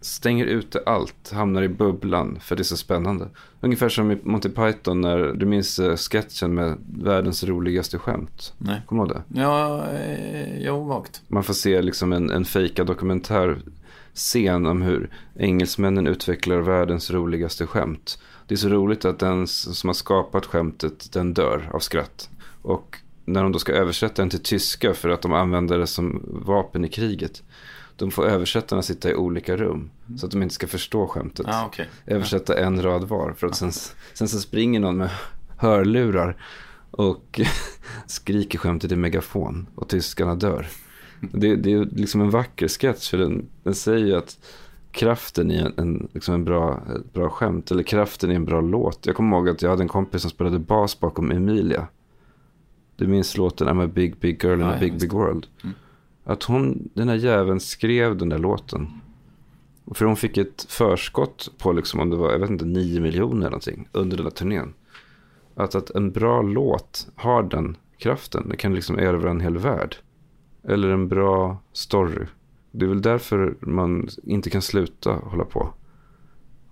stänger 0.01 0.45
ute 0.45 0.83
allt, 0.85 1.31
hamnar 1.31 1.61
i 1.61 1.69
bubblan 1.69 2.39
för 2.41 2.55
det 2.55 2.61
är 2.61 2.63
så 2.63 2.77
spännande. 2.77 3.29
Ungefär 3.61 3.89
som 3.89 4.11
i 4.11 4.17
Monty 4.23 4.49
Python 4.49 5.01
när 5.01 5.17
du 5.33 5.45
minns 5.45 5.79
eh, 5.79 5.95
sketchen 5.95 6.53
med 6.53 6.77
världens 7.03 7.43
roligaste 7.43 7.97
skämt. 7.97 8.53
Nej. 8.57 8.81
Kommer 8.85 9.05
du 9.05 9.13
ihåg 9.13 9.23
det? 9.27 9.41
Ja, 9.41 9.87
eh, 9.87 10.63
jo, 10.65 10.83
vagt. 10.83 11.21
Man 11.27 11.43
får 11.43 11.53
se 11.53 11.81
liksom 11.81 12.13
en, 12.13 12.29
en 12.29 12.45
fejkad 12.45 12.87
dokumentär 12.87 13.61
scen 14.13 14.65
om 14.65 14.81
hur 14.81 15.09
engelsmännen 15.35 16.07
utvecklar 16.07 16.57
världens 16.59 17.11
roligaste 17.11 17.67
skämt. 17.67 18.19
Det 18.47 18.55
är 18.55 18.57
så 18.57 18.69
roligt 18.69 19.05
att 19.05 19.19
den 19.19 19.47
som 19.47 19.89
har 19.89 19.93
skapat 19.93 20.45
skämtet, 20.45 21.13
den 21.13 21.33
dör 21.33 21.69
av 21.73 21.79
skratt. 21.79 22.29
Och 22.61 22.97
när 23.25 23.43
de 23.43 23.51
då 23.51 23.59
ska 23.59 23.71
översätta 23.71 24.21
den 24.21 24.29
till 24.29 24.43
tyska 24.43 24.93
för 24.93 25.09
att 25.09 25.21
de 25.21 25.33
använder 25.33 25.77
det 25.79 25.87
som 25.87 26.21
vapen 26.45 26.85
i 26.85 26.89
kriget. 26.89 27.43
De 28.01 28.11
får 28.11 28.25
översättarna 28.25 28.81
sitta 28.81 29.09
i 29.09 29.15
olika 29.15 29.57
rum. 29.57 29.89
Så 30.17 30.25
att 30.25 30.31
de 30.31 30.43
inte 30.43 30.55
ska 30.55 30.67
förstå 30.67 31.07
skämtet. 31.07 31.45
Ah, 31.49 31.65
okej. 31.65 31.89
Översätta 32.05 32.59
en 32.59 32.81
rad 32.81 33.03
var. 33.03 33.33
För 33.33 33.47
att 33.47 33.55
sen, 33.55 33.71
sen 34.13 34.27
så 34.27 34.39
springer 34.39 34.79
någon 34.79 34.97
med 34.97 35.09
hörlurar. 35.57 36.37
Och 36.91 37.41
skriker 38.07 38.59
skämtet 38.59 38.91
i 38.91 38.95
megafon. 38.95 39.67
Och 39.75 39.89
tyskarna 39.89 40.35
dör. 40.35 40.67
Det, 41.19 41.55
det 41.55 41.73
är 41.73 41.85
liksom 41.85 42.21
en 42.21 42.29
vacker 42.29 42.67
sketch. 42.67 43.09
För 43.09 43.17
den, 43.17 43.49
den 43.63 43.75
säger 43.75 44.05
ju 44.05 44.15
att 44.15 44.37
kraften 44.91 45.51
i 45.51 45.57
en, 45.57 45.73
en, 45.77 46.09
liksom 46.13 46.33
en 46.33 46.43
bra, 46.43 46.83
bra 47.13 47.29
skämt. 47.29 47.71
Eller 47.71 47.83
kraften 47.83 48.31
i 48.31 48.35
en 48.35 48.45
bra 48.45 48.61
låt. 48.61 49.05
Jag 49.05 49.15
kommer 49.15 49.37
ihåg 49.37 49.49
att 49.49 49.61
jag 49.61 49.69
hade 49.69 49.83
en 49.83 49.87
kompis 49.87 50.21
som 50.21 50.31
spelade 50.31 50.59
bas 50.59 50.99
bakom 50.99 51.31
Emilia. 51.31 51.87
Du 52.95 53.07
minns 53.07 53.37
låten 53.37 53.67
I'm 53.67 53.83
a 53.85 53.87
big 53.87 54.17
big 54.17 54.43
girl 54.43 54.61
in 54.61 54.67
a 54.67 54.77
big 54.79 54.99
big 54.99 55.13
world. 55.13 55.47
Mm. 55.63 55.75
Att 56.23 56.43
hon, 56.43 56.89
den 56.93 57.09
här 57.09 57.15
jäveln 57.15 57.59
skrev 57.59 58.17
den 58.17 58.29
där 58.29 58.37
låten. 58.37 58.87
För 59.93 60.05
hon 60.05 60.15
fick 60.15 60.37
ett 60.37 60.65
förskott 60.69 61.51
på 61.57 61.71
liksom 61.71 61.99
om 61.99 62.09
det 62.09 62.15
var, 62.15 62.31
jag 62.31 62.39
vet 62.39 62.49
inte, 62.49 62.65
9 62.65 62.99
miljoner 62.99 63.37
eller 63.37 63.49
någonting 63.49 63.87
under 63.91 64.17
den 64.17 64.23
där 64.23 64.31
turnén. 64.31 64.73
Att, 65.55 65.75
att 65.75 65.89
en 65.89 66.11
bra 66.11 66.41
låt 66.41 67.07
har 67.15 67.43
den 67.43 67.77
kraften. 67.97 68.49
Den 68.49 68.57
kan 68.57 68.75
liksom 68.75 68.99
erövra 68.99 69.29
en 69.29 69.41
hel 69.41 69.57
värld. 69.57 69.95
Eller 70.63 70.89
en 70.89 71.07
bra 71.07 71.57
story. 71.73 72.25
Det 72.71 72.85
är 72.85 72.89
väl 72.89 73.01
därför 73.01 73.55
man 73.59 74.09
inte 74.23 74.49
kan 74.49 74.61
sluta 74.61 75.11
hålla 75.11 75.45
på. 75.45 75.73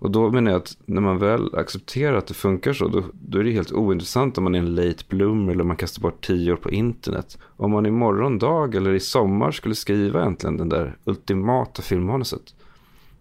Och 0.00 0.10
då 0.10 0.30
menar 0.30 0.50
jag 0.50 0.58
att 0.58 0.76
när 0.86 1.00
man 1.00 1.18
väl 1.18 1.54
accepterar 1.54 2.16
att 2.16 2.26
det 2.26 2.34
funkar 2.34 2.72
så, 2.72 2.88
då, 2.88 3.04
då 3.12 3.38
är 3.38 3.44
det 3.44 3.52
helt 3.52 3.72
ointressant 3.72 4.38
om 4.38 4.44
man 4.44 4.54
är 4.54 4.58
en 4.58 4.74
late 4.74 5.04
bloomer 5.08 5.52
eller 5.52 5.62
om 5.62 5.68
man 5.68 5.76
kastar 5.76 6.02
bort 6.02 6.26
tio 6.26 6.52
år 6.52 6.56
på 6.56 6.70
internet. 6.70 7.38
Om 7.42 7.70
man 7.70 7.86
imorgon 7.86 8.38
dag 8.38 8.74
eller 8.74 8.94
i 8.94 9.00
sommar 9.00 9.50
skulle 9.50 9.74
skriva 9.74 10.24
äntligen 10.24 10.56
den 10.56 10.68
där 10.68 10.96
ultimata 11.04 11.82
filmmanuset. 11.82 12.54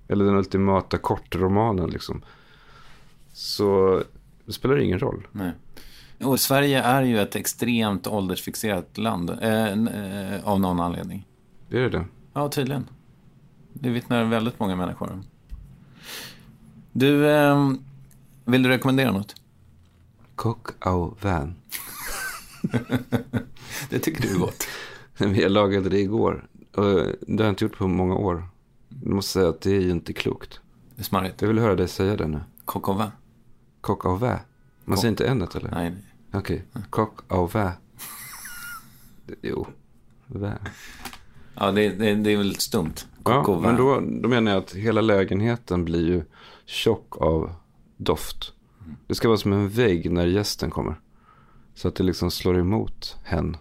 Eller 0.08 0.26
den 0.26 0.36
ultimata 0.36 0.98
kortromanen 0.98 1.90
liksom. 1.90 2.22
Så 3.34 4.02
det 4.46 4.54
spelar 4.54 4.78
ingen 4.78 5.00
roll. 5.00 5.28
Nej. 5.32 5.52
Och 6.24 6.40
Sverige 6.40 6.82
är 6.82 7.02
ju 7.02 7.20
ett 7.20 7.36
extremt 7.36 8.08
åldersfixerat 8.08 8.98
land 8.98 9.30
eh, 9.42 9.72
eh, 9.72 10.44
av 10.44 10.60
någon 10.60 10.80
anledning. 10.80 11.28
Det 11.70 11.80
är 11.80 11.90
det. 11.90 12.06
Ja, 12.34 12.50
tydligen. 12.50 12.88
Det 13.74 13.90
vittnar 13.90 14.24
väldigt 14.24 14.60
många 14.60 14.76
människor 14.76 15.12
om. 15.12 15.24
Du, 16.92 17.30
eh, 17.32 17.72
vill 18.46 18.64
du 18.64 18.70
rekommendera 18.70 19.12
något? 19.12 19.36
Cock 20.36 20.68
au 20.80 21.16
vin. 21.22 21.56
det 23.90 24.00
tycker 24.00 24.22
du 24.22 24.36
är 24.36 24.40
gott. 24.40 24.68
Jag 25.18 25.52
lagade 25.52 25.90
det 25.90 26.00
igår. 26.00 26.48
Det 26.72 26.82
har 26.82 27.16
jag 27.28 27.50
inte 27.50 27.66
gjort 27.66 27.78
på 27.78 27.88
många 27.88 28.16
år. 28.16 28.44
Jag 29.04 29.14
måste 29.14 29.32
säga 29.32 29.50
att 29.50 29.62
det 29.62 29.72
är 29.76 29.82
ju 29.82 29.90
inte 29.92 30.14
klokt. 30.14 30.60
Det 30.96 31.02
är 31.02 31.06
smarrigt. 31.06 31.42
Jag 31.42 31.48
vill 31.48 31.60
höra 31.60 31.76
dig 31.76 31.88
säga 31.88 32.16
det 32.16 32.28
nu. 32.28 32.40
Coq 32.66 32.88
au 32.90 32.98
vin. 32.98 33.08
Coq 33.82 34.06
au 34.06 34.16
vin. 34.18 34.30
Man 34.30 34.98
Coq- 34.98 35.02
säger 35.02 35.10
inte 35.10 35.28
änet 35.28 35.56
eller? 35.56 35.72
Nej. 35.72 35.94
Okej. 36.34 36.64
Coq 36.90 37.10
au 37.28 37.48
vin. 37.48 37.70
Jo. 39.42 39.68
Vin. 40.28 40.52
Ja, 41.56 41.72
det, 41.72 41.90
det, 41.90 42.16
det 42.16 42.30
är 42.34 42.38
väl 42.38 42.56
stumt. 42.56 42.94
Au 43.24 43.32
Ja, 43.34 43.54
vin. 43.54 43.62
men 43.62 43.76
då, 43.76 44.00
då 44.22 44.30
menar 44.30 44.52
jag 44.52 44.64
att 44.64 44.72
hela 44.76 45.02
lägenheten 45.02 45.86
blir 45.86 46.08
ju 46.08 46.24
tjock 46.70 47.18
av 47.22 47.52
doft. 47.98 48.54
Det 49.08 49.16
ska 49.16 49.28
vara 49.28 49.38
som 49.38 49.54
en 49.54 49.70
vägg 49.70 50.12
när 50.12 50.28
gästen 50.28 50.72
kommer. 50.72 50.96
Så 51.74 51.88
att 51.88 51.96
det 51.96 52.04
liksom 52.04 52.32
slår 52.32 52.58
emot 52.58 53.18
hen. 53.24 53.58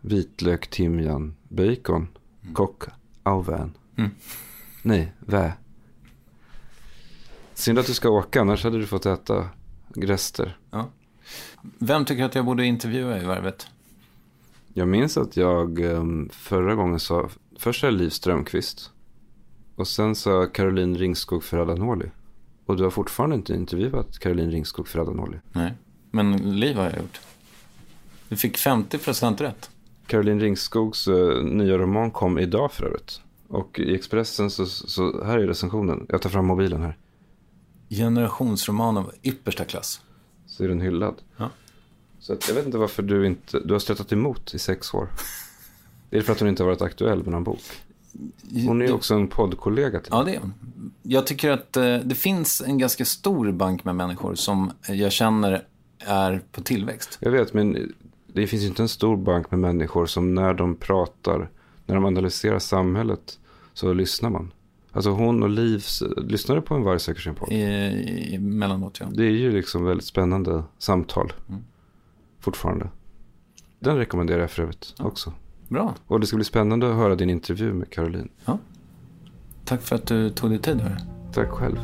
Vitlök, 0.00 0.70
timjan, 0.70 1.36
bacon, 1.48 2.08
kock, 2.54 2.84
au 3.22 3.42
vin. 3.42 3.72
Mm. 3.96 4.10
Nej, 4.82 5.12
vä. 5.18 5.52
Synd 7.54 7.78
att 7.78 7.86
du 7.86 7.94
ska 7.94 8.08
åka, 8.08 8.40
annars 8.40 8.64
hade 8.64 8.78
du 8.78 8.86
fått 8.86 9.06
äta 9.06 9.48
rester. 9.94 10.58
Ja. 10.70 10.88
Vem 11.78 12.04
tycker 12.04 12.24
att 12.24 12.34
jag 12.34 12.44
borde 12.44 12.64
intervjua 12.64 13.22
i 13.22 13.24
Värvet? 13.24 13.66
Jag 14.74 14.88
minns 14.88 15.16
att 15.16 15.36
jag 15.36 15.80
em, 15.80 16.28
förra 16.32 16.74
gången 16.74 17.00
sa, 17.00 17.28
först 17.58 17.84
är 17.84 17.90
Liv 17.90 18.10
Strömqvist. 18.10 18.92
Och 19.80 19.88
sen 19.88 20.14
sa 20.14 20.46
Caroline 20.46 20.98
Ringskog 20.98 21.44
Ferrada 21.44 21.74
Norli. 21.74 22.10
Och 22.66 22.76
du 22.76 22.82
har 22.82 22.90
fortfarande 22.90 23.36
inte 23.36 23.54
intervjuat 23.54 24.18
Caroline 24.18 24.50
Ringskog 24.50 24.88
Ferrada 24.88 25.12
Norli. 25.12 25.36
Nej, 25.52 25.74
men 26.10 26.60
Liv 26.60 26.76
har 26.76 26.84
jag 26.84 26.96
gjort. 26.96 27.20
Du 28.28 28.36
fick 28.36 28.56
50% 28.58 29.36
rätt. 29.36 29.70
Caroline 30.06 30.40
Ringskogs 30.40 31.08
eh, 31.08 31.42
nya 31.42 31.78
roman 31.78 32.10
kom 32.10 32.38
idag 32.38 32.72
för 32.72 32.84
övrigt. 32.84 33.20
Och 33.48 33.80
i 33.80 33.94
Expressen 33.94 34.50
så, 34.50 34.66
så 34.66 35.24
här 35.24 35.38
är 35.38 35.46
recensionen. 35.46 36.06
Jag 36.08 36.22
tar 36.22 36.30
fram 36.30 36.46
mobilen 36.46 36.82
här. 36.82 36.96
Generationsroman 37.88 38.96
av 38.96 39.12
yppersta 39.22 39.64
klass. 39.64 40.00
Så 40.46 40.64
är 40.64 40.68
den 40.68 40.80
hyllad. 40.80 41.14
Ja. 41.36 41.50
Så 42.18 42.32
att 42.32 42.48
jag 42.48 42.54
vet 42.54 42.66
inte 42.66 42.78
varför 42.78 43.02
du 43.02 43.26
inte, 43.26 43.60
du 43.60 43.72
har 43.72 43.80
stöttat 43.80 44.12
emot 44.12 44.54
i 44.54 44.58
sex 44.58 44.94
år. 44.94 45.08
Det 46.10 46.18
är 46.18 46.22
för 46.22 46.32
att 46.32 46.40
hon 46.40 46.48
inte 46.48 46.62
har 46.62 46.68
varit 46.68 46.82
aktuell 46.82 47.22
med 47.22 47.32
någon 47.32 47.44
bok. 47.44 47.62
Hon 48.66 48.82
är 48.82 48.86
ju 48.86 48.92
också 48.92 49.14
en 49.14 49.28
poddkollega 49.28 50.00
till 50.00 50.10
Ja, 50.12 50.22
det 50.22 50.34
är 50.34 50.40
hon. 50.40 50.54
Jag 51.02 51.26
tycker 51.26 51.50
att 51.50 51.76
eh, 51.76 51.96
det 51.96 52.14
finns 52.14 52.60
en 52.66 52.78
ganska 52.78 53.04
stor 53.04 53.52
bank 53.52 53.84
med 53.84 53.96
människor 53.96 54.34
som 54.34 54.72
jag 54.88 55.12
känner 55.12 55.64
är 55.98 56.42
på 56.52 56.60
tillväxt. 56.60 57.18
Jag 57.20 57.30
vet, 57.30 57.54
men 57.54 57.92
det 58.26 58.46
finns 58.46 58.62
ju 58.62 58.66
inte 58.66 58.82
en 58.82 58.88
stor 58.88 59.16
bank 59.16 59.50
med 59.50 59.60
människor 59.60 60.06
som 60.06 60.34
när 60.34 60.54
de 60.54 60.76
pratar, 60.76 61.50
när 61.86 61.94
de 61.94 62.04
analyserar 62.04 62.58
samhället, 62.58 63.38
så 63.72 63.92
lyssnar 63.92 64.30
man. 64.30 64.52
Alltså 64.92 65.10
hon 65.10 65.42
och 65.42 65.50
Liv, 65.50 65.84
lyssnar 66.16 66.56
du 66.56 66.62
på 66.62 66.74
en 66.74 66.82
varg 66.82 67.00
söker 67.00 67.20
sin 67.20 67.34
podd? 67.34 67.48
Emellanåt, 67.52 69.00
ja. 69.00 69.06
Det 69.12 69.24
är 69.24 69.30
ju 69.30 69.52
liksom 69.52 69.84
väldigt 69.84 70.06
spännande 70.06 70.62
samtal. 70.78 71.32
Mm. 71.48 71.60
Fortfarande. 72.40 72.88
Den 73.78 73.96
rekommenderar 73.96 74.40
jag 74.40 74.50
för 74.50 74.62
övrigt 74.62 74.94
också. 74.98 75.32
Bra. 75.70 75.94
Och 76.06 76.20
det 76.20 76.26
ska 76.26 76.36
bli 76.36 76.44
spännande 76.44 76.90
att 76.90 76.96
höra 76.96 77.14
din 77.14 77.30
intervju 77.30 77.72
med 77.72 77.90
Caroline. 77.90 78.28
Tack 79.64 79.82
för 79.82 79.96
att 79.96 80.06
du 80.06 80.30
tog 80.30 80.50
dig 80.50 80.58
tid. 80.58 80.80
Hör. 80.80 80.96
Tack 81.32 81.48
själv. 81.48 81.78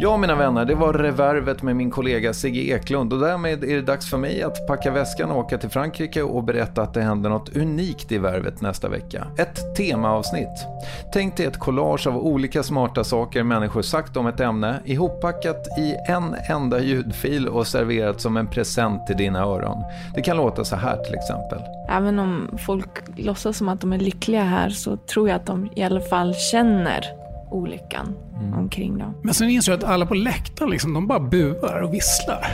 Ja, 0.00 0.16
mina 0.16 0.34
vänner, 0.34 0.64
det 0.64 0.74
var 0.74 0.92
revervet 0.92 1.62
med 1.62 1.76
min 1.76 1.90
kollega 1.90 2.32
Sigge 2.32 2.74
Eklund 2.74 3.12
och 3.12 3.18
därmed 3.18 3.64
är 3.64 3.76
det 3.76 3.82
dags 3.82 4.10
för 4.10 4.18
mig 4.18 4.42
att 4.42 4.66
packa 4.66 4.90
väskan 4.90 5.30
och 5.30 5.38
åka 5.38 5.58
till 5.58 5.68
Frankrike 5.70 6.22
och 6.22 6.44
berätta 6.44 6.82
att 6.82 6.94
det 6.94 7.02
händer 7.02 7.30
något 7.30 7.56
unikt 7.56 8.12
i 8.12 8.18
värvet 8.18 8.60
nästa 8.60 8.88
vecka. 8.88 9.26
Ett 9.38 9.76
temaavsnitt. 9.76 10.66
Tänk 11.12 11.36
dig 11.36 11.46
ett 11.46 11.58
collage 11.58 12.06
av 12.06 12.18
olika 12.18 12.62
smarta 12.62 13.04
saker 13.04 13.42
människor 13.42 13.82
sagt 13.82 14.16
om 14.16 14.26
ett 14.26 14.40
ämne, 14.40 14.80
ihoppackat 14.84 15.66
i 15.78 15.94
en 16.08 16.34
enda 16.50 16.80
ljudfil 16.80 17.48
och 17.48 17.66
serverat 17.66 18.20
som 18.20 18.36
en 18.36 18.46
present 18.46 19.06
till 19.06 19.16
dina 19.16 19.40
öron. 19.40 19.84
Det 20.14 20.22
kan 20.22 20.36
låta 20.36 20.64
så 20.64 20.76
här 20.76 20.96
till 20.96 21.14
exempel. 21.14 21.58
Även 21.88 22.18
om 22.18 22.58
folk 22.66 22.90
låtsas 23.16 23.56
som 23.56 23.68
att 23.68 23.80
de 23.80 23.92
är 23.92 23.98
lyckliga 23.98 24.42
här 24.42 24.70
så 24.70 24.96
tror 24.96 25.28
jag 25.28 25.36
att 25.36 25.46
de 25.46 25.68
i 25.76 25.82
alla 25.82 26.00
fall 26.00 26.34
känner 26.34 27.17
olyckan 27.50 28.14
mm. 28.40 28.58
omkring 28.58 28.98
dem. 28.98 29.14
Men 29.22 29.34
sen 29.34 29.50
inser 29.50 29.72
jag 29.72 29.78
att 29.78 29.90
alla 29.90 30.06
på 30.06 30.14
läktaren 30.14 30.70
liksom, 30.70 30.94
de 30.94 31.06
bara 31.06 31.20
buar 31.20 31.80
och 31.80 31.94
visslar. 31.94 32.46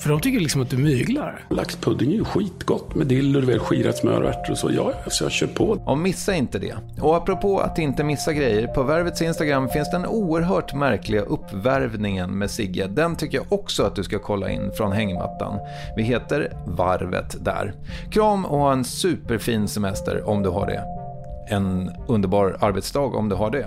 För 0.00 0.10
de 0.10 0.20
tycker 0.20 0.40
liksom 0.40 0.62
att 0.62 0.70
du 0.70 0.76
myglar. 0.76 1.44
Laxpudding 1.50 2.12
är 2.12 2.14
ju 2.14 2.24
skitgott 2.24 2.94
med 2.94 3.06
dill 3.06 3.36
och 3.36 3.62
skirat 3.62 3.96
smör 3.96 4.22
och 4.22 4.28
ärtor 4.28 4.52
och 4.52 4.58
så. 4.58 4.70
Ja, 4.72 4.92
så 5.08 5.24
jag 5.24 5.32
kör 5.32 5.46
på. 5.46 5.64
Och 5.84 5.98
missa 5.98 6.34
inte 6.34 6.58
det. 6.58 6.74
Och 7.00 7.16
apropå 7.16 7.58
att 7.58 7.78
inte 7.78 8.04
missa 8.04 8.32
grejer, 8.32 8.66
på 8.66 8.82
Värvets 8.82 9.22
Instagram 9.22 9.68
finns 9.68 9.90
den 9.90 10.06
oerhört 10.06 10.74
märkliga 10.74 11.22
uppvärvningen 11.22 12.38
med 12.38 12.50
Sigge. 12.50 12.86
Den 12.86 13.16
tycker 13.16 13.38
jag 13.38 13.52
också 13.52 13.82
att 13.82 13.96
du 13.96 14.04
ska 14.04 14.18
kolla 14.18 14.50
in 14.50 14.72
från 14.72 14.92
hängmattan. 14.92 15.58
Vi 15.96 16.02
heter 16.02 16.52
Varvet 16.66 17.44
där. 17.44 17.74
Kram 18.10 18.46
och 18.46 18.58
ha 18.58 18.72
en 18.72 18.84
superfin 18.84 19.68
semester 19.68 20.28
om 20.28 20.42
du 20.42 20.48
har 20.48 20.66
det. 20.66 20.84
En 21.54 21.90
underbar 22.08 22.56
arbetsdag 22.60 23.00
om 23.16 23.28
du 23.28 23.34
har 23.34 23.50
det 23.50 23.66